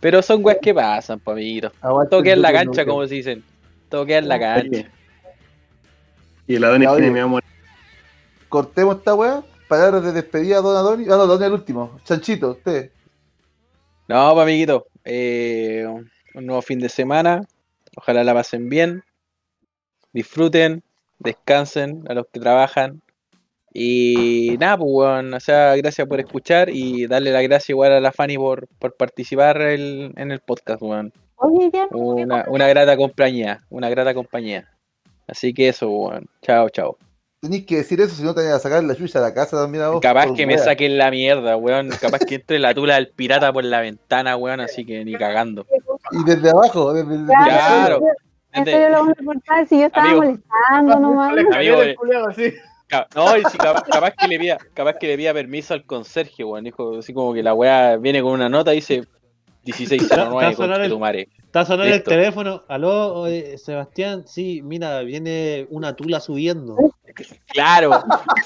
Pero 0.00 0.22
son 0.22 0.44
weas 0.44 0.58
que 0.60 0.74
pasan, 0.74 1.20
pa' 1.20 1.32
amiguitos. 1.32 1.72
Aguante 1.80 2.10
Todo 2.10 2.20
el 2.20 2.24
queda 2.24 2.34
en 2.34 2.42
la 2.42 2.52
cancha, 2.52 2.84
como 2.84 3.06
se 3.06 3.14
dicen. 3.14 3.44
En 3.92 4.28
la 4.28 4.38
cancha. 4.38 4.88
Y 6.50 6.56
el 6.56 6.64
Adonis 6.64 6.88
tiene 6.96 7.10
miedo 7.12 7.26
a 7.26 7.28
morir. 7.28 7.48
Cortemos 8.48 8.96
esta 8.96 9.14
weá. 9.14 9.42
Palabras 9.68 10.02
de 10.02 10.10
despedida 10.12 10.58
a 10.58 10.60
Don 10.60 10.76
Adoni. 10.76 11.04
Ah, 11.04 11.10
no, 11.16 11.26
Don 11.28 11.40
el 11.44 11.52
último. 11.52 12.00
Chanchito, 12.04 12.50
usted. 12.50 12.90
No, 14.08 14.34
pa' 14.34 14.42
amiguitos. 14.42 14.82
eh, 15.04 15.86
un 16.34 16.46
nuevo 16.46 16.60
fin 16.60 16.80
de 16.80 16.88
semana. 16.88 17.42
Ojalá 17.96 18.24
la 18.24 18.34
pasen 18.34 18.68
bien. 18.68 19.04
Disfruten. 20.12 20.82
Descansen 21.20 22.02
a 22.08 22.14
los 22.14 22.26
que 22.32 22.40
trabajan. 22.40 23.00
Y 23.72 24.56
nada, 24.58 24.76
pues, 24.78 24.90
weón. 24.92 25.32
O 25.34 25.38
sea, 25.38 25.76
gracias 25.76 26.08
por 26.08 26.18
escuchar 26.18 26.68
y 26.70 27.06
darle 27.06 27.30
la 27.30 27.42
gracia 27.42 27.72
igual 27.72 27.92
a 27.92 28.00
la 28.00 28.10
Fanny 28.10 28.36
por, 28.36 28.66
por 28.80 28.96
participar 28.96 29.60
el- 29.62 30.12
en 30.16 30.32
el 30.32 30.40
podcast, 30.40 30.82
weón. 30.82 31.12
oye, 31.36 31.70
ya, 31.72 31.86
Una, 31.92 32.44
una 32.48 32.66
grata 32.66 32.96
compañía. 32.96 33.60
Una 33.70 33.88
grata 33.88 34.12
compañía. 34.14 34.68
Así 35.30 35.54
que 35.54 35.68
eso, 35.68 35.88
weón. 35.88 36.26
Chao, 36.42 36.68
chao. 36.70 36.96
Tenéis 37.40 37.64
que 37.64 37.76
decir 37.76 37.98
eso 38.00 38.14
si 38.14 38.22
no 38.22 38.34
te 38.34 38.42
van 38.44 38.52
a 38.52 38.58
sacar 38.58 38.84
la 38.84 38.94
chucha 38.94 39.18
de 39.18 39.24
la 39.26 39.32
casa 39.32 39.56
también 39.56 39.84
a 39.84 39.88
vos. 39.88 40.00
Capaz 40.02 40.32
que 40.34 40.46
me 40.46 40.58
saquen 40.58 40.98
la 40.98 41.10
mierda, 41.10 41.56
weón. 41.56 41.88
Capaz 42.00 42.18
que 42.20 42.34
entre 42.34 42.58
la 42.58 42.74
tula 42.74 42.96
del 42.96 43.08
pirata 43.08 43.50
por 43.52 43.64
la 43.64 43.80
ventana, 43.80 44.36
weón. 44.36 44.60
Así 44.60 44.84
que 44.84 45.04
ni 45.04 45.14
cagando. 45.14 45.64
Y 46.12 46.24
desde 46.24 46.50
abajo, 46.50 46.92
desde 46.92 47.16
ya, 47.26 47.44
Claro. 47.46 48.00
en 48.52 48.64
serio 48.64 48.88
lo 48.90 48.98
vamos 49.06 49.36
a 49.48 49.64
si 49.66 49.78
yo 49.80 49.86
estaba 49.86 50.06
Amigo. 50.10 50.22
molestando 50.22 51.00
nomás. 51.00 51.30
Amigo, 51.54 51.76
No, 53.14 53.36
y 53.36 53.44
si 53.44 53.56
capaz, 53.56 53.82
capaz 53.84 54.10
que 54.18 54.26
le 54.28 54.38
pida, 54.38 54.58
capaz 54.74 54.94
que 54.98 55.06
le 55.06 55.16
pida 55.16 55.32
permiso 55.32 55.72
al 55.74 55.84
conserje, 55.86 56.44
weón. 56.44 56.64
Dijo 56.64 56.98
así 56.98 57.14
como 57.14 57.32
que 57.32 57.42
la 57.42 57.54
weá 57.54 57.96
viene 57.96 58.20
con 58.20 58.32
una 58.32 58.48
nota 58.48 58.72
y 58.72 58.76
dice 58.76 59.04
1609, 59.64 60.34
Va 60.34 60.48
a 60.48 60.52
sonar 60.54 60.76
con 60.76 60.84
el- 60.84 60.90
tu 60.90 60.98
madre. 60.98 61.28
Está 61.44 61.64
sonando 61.64 61.94
el 61.94 62.02
teléfono. 62.02 62.62
Aló, 62.68 63.14
oye, 63.14 63.58
Sebastián. 63.58 64.24
Sí, 64.26 64.62
mira, 64.62 65.00
viene 65.02 65.66
una 65.70 65.94
tula 65.96 66.20
subiendo. 66.20 66.76
Claro, 67.48 67.92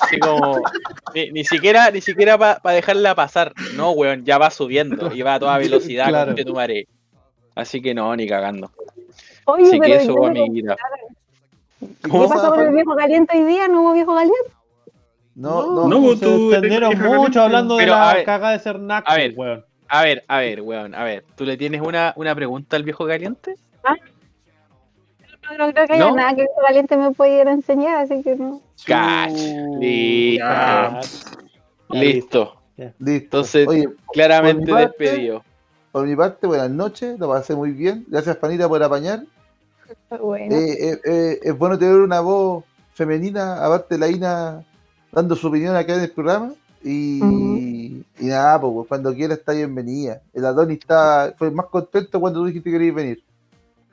así 0.00 0.18
como 0.18 0.58
ni, 1.14 1.30
ni 1.30 1.44
siquiera, 1.44 1.90
ni 1.90 2.00
siquiera 2.00 2.38
para 2.38 2.74
dejarla 2.74 3.14
pasar. 3.14 3.52
No, 3.76 3.90
weón, 3.92 4.24
ya 4.24 4.38
va 4.38 4.50
subiendo 4.50 5.14
y 5.14 5.20
va 5.22 5.34
a 5.34 5.38
toda 5.38 5.58
velocidad 5.58 6.08
Claro. 6.08 6.34
con 6.34 6.44
tu. 6.44 6.54
Así 7.54 7.80
que 7.82 7.94
no, 7.94 8.16
ni 8.16 8.26
cagando. 8.26 8.70
Oye, 9.44 9.68
Así 9.68 9.78
que 9.80 9.96
eso, 9.96 10.24
amiguita. 10.26 10.76
¿qué 11.78 12.08
pasó 12.10 12.50
con 12.50 12.60
el 12.66 12.74
viejo 12.74 12.96
caliente 12.96 13.36
hoy 13.38 13.44
día? 13.44 13.68
¿No 13.68 13.82
hubo 13.82 13.92
viejo 13.92 14.14
caliente? 14.14 14.50
No, 15.34 15.86
no. 15.86 15.88
No, 15.88 16.00
tú 16.16 16.50
se 16.50 16.54
extendieron 16.56 16.90
vieja 16.90 17.08
mucho 17.16 17.42
hablando 17.42 17.76
de 17.76 17.86
la 17.86 18.14
ver, 18.14 18.24
caga 18.24 18.50
de 18.52 18.58
ser 18.60 18.78
naco, 18.80 19.10
a 19.10 19.16
ver. 19.16 19.34
weón. 19.36 19.64
A 19.88 20.02
ver, 20.02 20.24
a 20.28 20.38
ver, 20.38 20.60
weón, 20.62 20.94
a 20.94 21.04
ver. 21.04 21.24
¿Tú 21.36 21.44
le 21.44 21.56
tienes 21.56 21.80
una, 21.82 22.12
una 22.16 22.34
pregunta 22.34 22.76
al 22.76 22.82
viejo 22.84 23.06
caliente? 23.06 23.56
No, 25.50 25.58
no 25.66 25.72
creo 25.72 25.86
que 25.86 25.92
haya 25.92 26.04
¿No? 26.06 26.16
nada 26.16 26.34
que 26.34 26.40
el 26.42 26.46
viejo 26.48 26.60
caliente 26.66 26.96
me 26.96 27.10
pudiera 27.12 27.52
enseñar, 27.52 27.98
así 27.98 28.22
que 28.22 28.34
no. 28.34 28.62
Cach. 28.86 29.30
Listo. 29.78 30.38
Ya. 30.38 31.00
Listo. 31.90 32.56
Listo. 32.76 32.96
Entonces, 33.06 33.68
Oye, 33.68 33.88
claramente 34.12 34.66
por 34.70 34.78
mi 34.80 34.86
parte- 34.86 35.04
despedido. 35.04 35.44
por 35.92 36.06
mi 36.06 36.16
parte, 36.16 36.46
buenas 36.46 36.70
noches. 36.70 37.18
Lo 37.18 37.28
pasé 37.28 37.54
muy 37.54 37.72
bien. 37.72 38.04
Gracias, 38.08 38.36
Panita, 38.36 38.68
por 38.68 38.82
apañar. 38.82 39.20
Bueno. 40.18 40.54
Eh, 40.56 40.72
eh, 40.92 41.00
eh, 41.04 41.38
es 41.42 41.58
bueno 41.58 41.78
tener 41.78 41.96
una 41.96 42.20
voz 42.20 42.64
femenina, 42.94 43.64
aparte 43.64 43.94
de 43.96 44.00
la 44.00 44.08
Ina 44.08 44.64
dando 45.12 45.36
su 45.36 45.48
opinión 45.48 45.76
acá 45.76 45.94
en 45.94 46.00
el 46.00 46.10
programa. 46.10 46.52
Y, 46.82 47.20
Ujú. 47.22 47.58
Y 48.20 48.24
nada, 48.26 48.60
pues, 48.60 48.72
pues, 48.74 48.88
cuando 48.88 49.14
quiera 49.14 49.34
está 49.34 49.52
bienvenida. 49.52 50.20
El 50.32 50.44
Adonis 50.44 50.78
está, 50.78 51.34
fue 51.36 51.50
más 51.50 51.66
contento 51.66 52.20
cuando 52.20 52.40
tú 52.40 52.46
dijiste 52.46 52.70
que 52.70 52.78
querías 52.78 52.94
venir. 52.94 53.22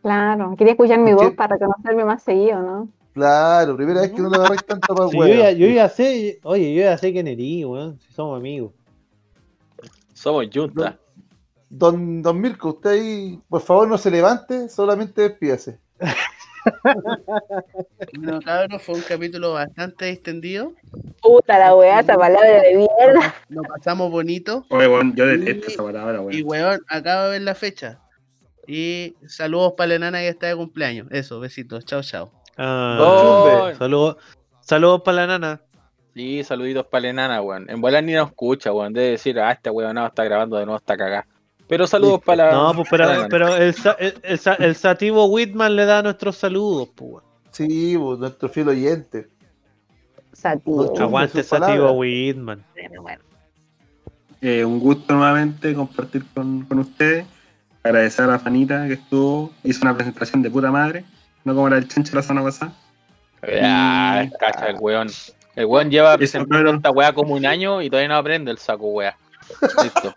Claro, 0.02 0.56
quería 0.58 0.74
escuchar 0.74 1.00
mi 1.00 1.12
¿Qué? 1.12 1.16
voz 1.16 1.34
para 1.34 1.56
reconocerme 1.56 2.06
más 2.06 2.24
seguido, 2.24 2.62
¿no? 2.62 2.90
Claro, 3.14 3.76
primera 3.76 4.02
vez 4.02 4.12
que 4.12 4.22
no 4.22 4.30
le 4.30 4.38
agarráis 4.38 4.64
tanto 4.66 4.96
para 4.96 5.06
el 5.06 5.12
Sí, 5.12 5.18
yo, 5.18 5.28
ya, 5.28 5.52
yo 5.52 5.68
ya 5.68 5.90
sé, 5.90 6.40
oye, 6.44 6.74
yo 6.74 6.82
ya 6.82 6.98
sé 6.98 7.12
quién 7.12 7.28
eres, 7.28 7.66
weón. 7.66 8.00
Si 8.00 8.14
somos 8.14 8.38
amigos. 8.38 8.72
Somos 10.14 10.48
Junta. 10.54 10.98
Don, 11.70 12.22
don 12.22 12.40
Mirko, 12.40 12.70
usted 12.70 12.90
ahí, 12.92 13.42
por 13.50 13.62
favor, 13.62 13.88
no 13.88 13.98
se 13.98 14.12
levante, 14.12 14.70
solamente 14.70 15.22
despídase. 15.22 15.80
Bueno, 18.18 18.40
cabros, 18.42 18.82
fue 18.82 18.96
un 18.96 19.02
capítulo 19.02 19.54
bastante 19.54 20.10
extendido. 20.10 20.74
Puta 21.22 21.58
la 21.60 21.76
weá, 21.76 22.00
esa 22.00 22.16
palabra 22.16 22.62
de 22.62 22.76
mierda. 22.76 23.34
Lo 23.50 23.62
pasamos 23.64 24.12
bonito. 24.12 24.66
Oye, 24.70 24.88
weón, 24.88 25.16
yo 25.16 25.26
detesto 25.26 25.68
esa 25.68 25.84
palabra, 25.84 26.22
Y 26.32 26.42
weón. 26.44 26.64
weón, 26.64 26.82
acabo 26.88 27.24
de 27.26 27.30
ver 27.32 27.42
la 27.42 27.56
fecha. 27.56 28.00
Y 28.68 29.16
saludos 29.28 29.74
para 29.76 29.90
la 29.90 29.96
enana 29.96 30.20
que 30.20 30.30
está 30.30 30.48
de 30.48 30.56
cumpleaños. 30.56 31.08
Eso, 31.12 31.40
besitos. 31.40 31.86
Chao, 31.86 32.02
chao. 32.04 32.32
Ah. 32.58 33.74
Saludos 33.78 34.18
saludos 34.62 35.02
para 35.04 35.26
la 35.26 35.28
nana. 35.28 35.62
Sí, 36.14 36.44
saluditos 36.44 36.86
para 36.88 37.04
la 37.04 37.10
enana, 37.10 37.42
weón. 37.42 37.70
En 37.70 37.82
volar 37.82 38.04
ni 38.04 38.14
nos 38.14 38.30
escucha, 38.30 38.72
weón. 38.72 38.94
Debe 38.94 39.12
decir, 39.12 39.40
ah, 39.40 39.52
este 39.52 39.70
weón 39.70 39.96
no 39.96 40.06
está 40.06 40.24
grabando 40.24 40.58
de 40.58 40.66
nuevo, 40.66 40.78
está 40.78 40.98
cagá. 40.98 41.26
Pero 41.72 41.88
saludos 41.88 42.20
para 42.26 42.48
la. 42.48 42.52
No, 42.52 42.74
pues 42.74 42.90
pero, 42.92 43.56
el, 43.56 43.74
el, 43.98 44.14
el 44.24 44.40
el 44.60 44.76
sativo 44.76 45.28
Whitman 45.28 45.74
le 45.74 45.86
da 45.86 46.04
nuestros 46.04 46.36
saludos, 46.36 46.90
pues. 46.94 47.24
Sí, 47.52 47.96
pues, 47.98 48.20
nuestro 48.20 48.50
fiel 48.50 48.68
oyente. 48.68 49.30
Sativo. 50.34 50.94
Aguante 51.00 51.42
sativo 51.42 51.92
Whitman. 51.94 52.62
eh, 54.42 54.66
un 54.66 54.82
gusto 54.82 55.14
nuevamente 55.16 55.74
compartir 55.74 56.26
con, 56.34 56.66
con 56.66 56.80
ustedes. 56.80 57.26
Agradecer 57.84 58.26
a 58.26 58.32
la 58.34 58.40
Fanita 58.40 58.86
que 58.88 58.96
estuvo, 58.96 59.54
hizo 59.64 59.80
una 59.84 59.96
presentación 59.96 60.42
de 60.42 60.52
puta 60.52 60.72
madre, 60.72 61.06
no 61.46 61.56
como 61.56 61.70
la 61.70 61.78
del 61.78 61.88
chancho 61.88 62.14
la 62.18 62.22
semana 62.22 62.48
pasada. 62.48 62.74
Ah, 63.64 64.26
cacha 64.42 64.68
el 64.68 64.76
weón. 64.78 65.08
El 65.56 65.68
weón 65.68 65.90
lleva 65.90 66.18
presentando 66.18 66.70
esta 66.70 66.92
weá 66.92 67.14
como 67.14 67.34
un 67.36 67.46
año 67.46 67.82
y 67.82 67.90
todavía 67.90 68.10
no 68.10 68.18
aprende 68.18 68.52
el 68.52 68.58
saco 68.58 68.88
weá. 68.88 69.16
Listo. 69.82 70.14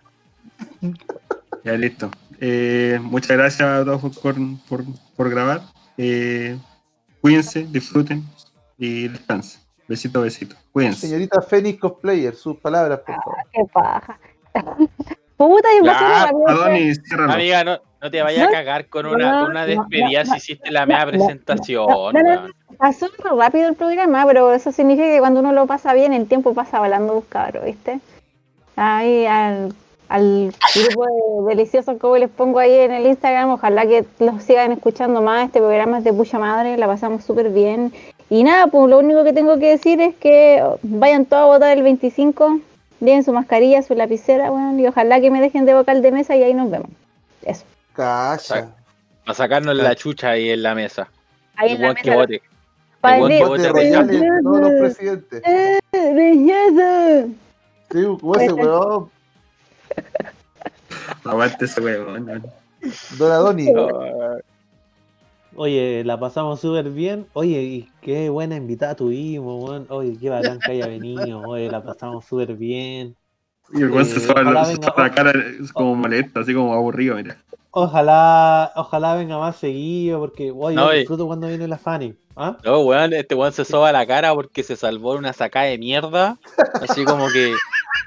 Ya 1.65 1.73
listo. 1.73 2.11
Eh, 2.41 2.99
muchas 3.03 3.37
gracias 3.37 3.69
a 3.69 3.85
todos 3.85 4.19
por, 4.19 4.35
por, 4.69 4.85
por 5.17 5.31
grabar. 5.31 5.63
Eh, 5.97 6.59
cuídense, 7.21 7.67
disfruten 7.71 8.23
y 8.79 9.09
descansen. 9.09 9.63
Besito, 9.89 10.21
besito. 10.21 10.57
Cuídense. 10.73 11.07
Señorita 11.07 11.41
Fénix 11.43 11.79
Cosplayer, 11.81 12.35
sus 12.35 12.57
palabras, 12.59 13.01
por 13.01 13.15
favor. 13.17 13.37
Qué 13.53 13.63
paja. 13.73 14.19
Puta, 15.37 15.69
yo 15.77 15.91
rápido, 15.91 16.49
Adonis, 16.49 17.03
ciérralo. 17.05 17.33
Amiga, 17.33 17.65
no, 17.65 17.81
no 18.01 18.11
te 18.11 18.23
vayas 18.23 18.49
a 18.49 18.51
cagar 18.53 18.87
con 18.87 19.07
una, 19.07 19.41
con 19.41 19.51
una 19.51 19.63
No, 19.63 19.67
despedida 19.67 20.23
no, 20.25 20.31
si 20.31 20.37
hiciste 20.37 20.71
la 20.71 20.87
mea 20.87 21.01
no, 21.01 21.05
no, 21.07 21.11
presentación. 21.11 21.87
no, 21.89 22.23
no, 22.23 22.47
no. 22.47 22.55
Pasó 22.79 23.09
rápido 23.37 23.69
el 23.69 23.75
programa, 23.75 24.25
pero 24.27 24.53
eso 24.53 24.71
significa 24.71 25.09
que 25.09 25.19
cuando 25.19 25.41
uno 25.41 25.53
lo 25.53 25.67
pasa 25.67 25.93
bien, 25.93 26.13
el 26.13 26.29
tiempo 26.29 26.55
pasa 26.55 26.79
volando 26.79 27.15
buscador, 27.15 27.65
¿viste? 27.65 28.01
Ahí 28.77 29.27
al, 29.27 29.75
al 30.15 30.55
grupo 30.77 31.07
de 31.49 31.57
deliciosos 31.57 31.99
como 31.99 32.17
les 32.17 32.31
pongo 32.31 32.61
ahí 32.61 32.73
en 32.73 32.93
el 32.93 33.05
Instagram, 33.05 33.51
ojalá 33.51 33.85
que 33.85 34.05
los 34.21 34.45
sigan 34.45 34.71
escuchando 34.71 35.21
más, 35.23 35.47
este 35.47 35.59
programa 35.59 35.99
es 35.99 36.05
de 36.05 36.13
pucha 36.13 36.39
madre, 36.39 36.77
la 36.77 36.87
pasamos 36.87 37.25
súper 37.25 37.51
bien. 37.51 37.93
Y 38.31 38.45
nada, 38.45 38.69
pues 38.69 38.89
lo 38.89 39.01
único 39.01 39.25
que 39.25 39.33
tengo 39.33 39.59
que 39.59 39.71
decir 39.71 40.01
es 40.01 40.15
que 40.15 40.63
vayan 40.83 41.27
todos 41.27 41.43
a 41.43 41.47
votar 41.47 41.77
el 41.77 41.83
25, 41.83 42.61
lleven 43.01 43.25
su 43.25 43.33
mascarilla, 43.33 43.83
su 43.83 43.97
lapicera, 43.97 44.51
bueno, 44.51 44.79
y 44.79 44.87
ojalá 44.87 45.21
que 45.21 45.33
me 45.33 45.41
dejen 45.41 45.65
de 45.65 45.75
vocal 45.75 46.01
de 46.01 46.13
mesa 46.13 46.37
y 46.37 46.45
ahí 46.45 46.55
nos 46.55 46.71
vemos. 46.71 46.91
Eso. 47.43 47.65
Calla. 47.95 48.69
Para 49.25 49.35
sacarnos 49.35 49.75
la 49.75 49.97
chucha 49.97 50.31
ahí 50.31 50.51
en 50.51 50.63
la 50.63 50.77
mesa. 50.77 51.09
Ahí 51.57 51.71
El 51.71 51.77
en 51.77 51.83
la 51.83 51.87
weón 51.89 51.97
que 51.97 52.11
mesa. 52.11 52.21
vote. 52.21 52.43
Pa' 53.01 53.19
El 53.19 53.29
que 53.29 53.45
Vote 53.45 53.73
todos 54.45 54.61
los 54.61 54.71
presidentes. 54.79 55.43
¡Eh, 55.45 55.81
belleza! 55.93 57.27
Sí, 57.91 57.99
ese 57.99 58.53
weón, 58.53 59.11
Aguante 61.25 61.65
ese 61.65 61.81
huevón. 61.81 62.43
Don 63.19 63.33
Adonis. 63.33 63.71
Oye, 65.57 66.03
la 66.05 66.19
pasamos 66.19 66.61
súper 66.61 66.91
bien. 66.91 67.27
Oye, 67.33 67.63
y 67.63 67.89
qué 68.01 68.29
buena 68.29 68.57
invitada 68.57 68.97
tuvimos, 68.97 69.63
weón. 69.63 69.87
Oye, 69.89 70.17
qué 70.21 70.29
bacán 70.29 70.59
que 70.59 70.73
haya 70.73 70.89
venido. 70.89 71.41
Oye, 71.43 71.71
la 71.71 71.83
pasamos 71.83 72.25
súper 72.25 72.55
bien. 72.55 73.17
Y 73.73 73.83
el 73.83 73.91
weón 73.91 74.05
se 74.05 74.19
Eh, 74.19 74.31
ojalá 74.31 74.73
la, 74.97 75.11
cara 75.11 75.33
como 75.73 75.95
molesto, 75.95 76.41
así 76.41 76.53
como 76.55 76.75
aburrido, 76.75 77.17
mira. 77.17 77.37
Ojalá, 77.77 78.73
ojalá 78.77 79.15
venga 79.17 79.37
más 79.39 79.57
seguido, 79.57 80.21
porque 80.21 80.53
oye, 80.57 80.77
No, 80.77 80.87
yo 80.93 80.99
disfruto 80.99 81.27
cuando 81.27 81.49
viene 81.49 81.67
la 81.69 81.77
Fanny. 81.77 82.15
¿Ah? 82.37 82.57
No, 82.65 82.81
weón, 82.83 83.13
este 83.13 83.35
weón 83.35 83.53
se 83.53 83.65
soba 83.65 83.91
la 83.93 84.07
cara 84.07 84.33
porque 84.35 84.63
se 84.63 84.77
salvó 84.77 85.13
de 85.13 85.19
una 85.19 85.33
sacada 85.33 85.67
de 85.67 85.79
mierda. 85.79 86.39
Así 86.81 87.05
como 87.05 87.29
que, 87.29 87.53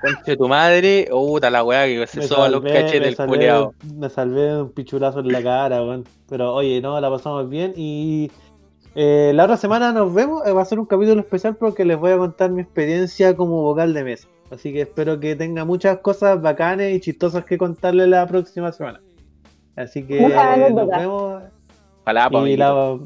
conche 0.01 0.35
tu 0.37 0.47
madre, 0.47 1.07
oh, 1.11 1.27
puta 1.27 1.49
la 1.49 1.63
weá 1.63 1.85
que 1.85 2.07
se 2.07 2.19
Me 2.21 2.27
soba 2.27 2.47
los 2.49 2.61
cachetes 2.63 3.01
me 3.01 3.07
el 3.09 3.17
salvé- 3.17 3.27
culeado. 3.27 3.73
Me 3.95 4.09
salvé 4.09 4.41
de 4.41 4.61
un 4.63 4.71
pichulazo 4.71 5.19
en 5.19 5.31
la 5.31 5.43
cara, 5.43 5.81
weón. 5.83 6.05
Pero 6.29 6.53
oye, 6.53 6.81
no, 6.81 6.99
la 7.01 7.09
pasamos 7.09 7.49
bien 7.49 7.73
y 7.75 8.31
eh, 8.95 9.31
la 9.35 9.43
otra 9.45 9.57
semana 9.57 9.91
nos 9.91 10.13
vemos. 10.13 10.45
eh, 10.47 10.51
va 10.53 10.61
a 10.61 10.65
ser 10.65 10.79
un 10.79 10.85
capítulo 10.85 11.19
especial 11.21 11.55
porque 11.57 11.83
les 11.85 11.97
voy 11.97 12.11
a 12.11 12.17
contar 12.17 12.51
mi 12.51 12.61
experiencia 12.61 13.35
como 13.35 13.61
vocal 13.63 13.93
de 13.93 14.03
mesa. 14.05 14.27
Así 14.49 14.71
que 14.71 14.81
espero 14.83 15.19
que 15.19 15.35
tenga 15.35 15.65
muchas 15.65 15.97
cosas 15.99 16.41
bacanes 16.41 16.95
y 16.95 17.01
chistosas 17.01 17.43
que 17.43 17.57
contarles 17.57 18.07
la 18.07 18.25
próxima 18.27 18.71
semana. 18.71 19.01
Así 19.77 20.03
que 20.03 20.25
eh, 20.25 20.69
nos 20.73 20.89
vemos 20.89 21.43
Ojalá, 22.01 22.29
y, 22.47 22.57
la, 22.57 22.97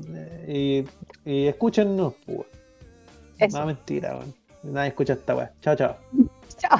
y, 0.48 0.86
y 1.26 1.48
escúchennos. 1.48 2.14
pues. 2.26 3.54
No, 3.54 3.66
mentira, 3.66 4.18
weón. 4.18 4.34
Nadie 4.64 4.90
escucha 4.90 5.14
esta 5.14 5.36
weá. 5.36 5.52
Chao, 5.62 5.76
chao. 5.76 5.98
Chao, 6.58 6.80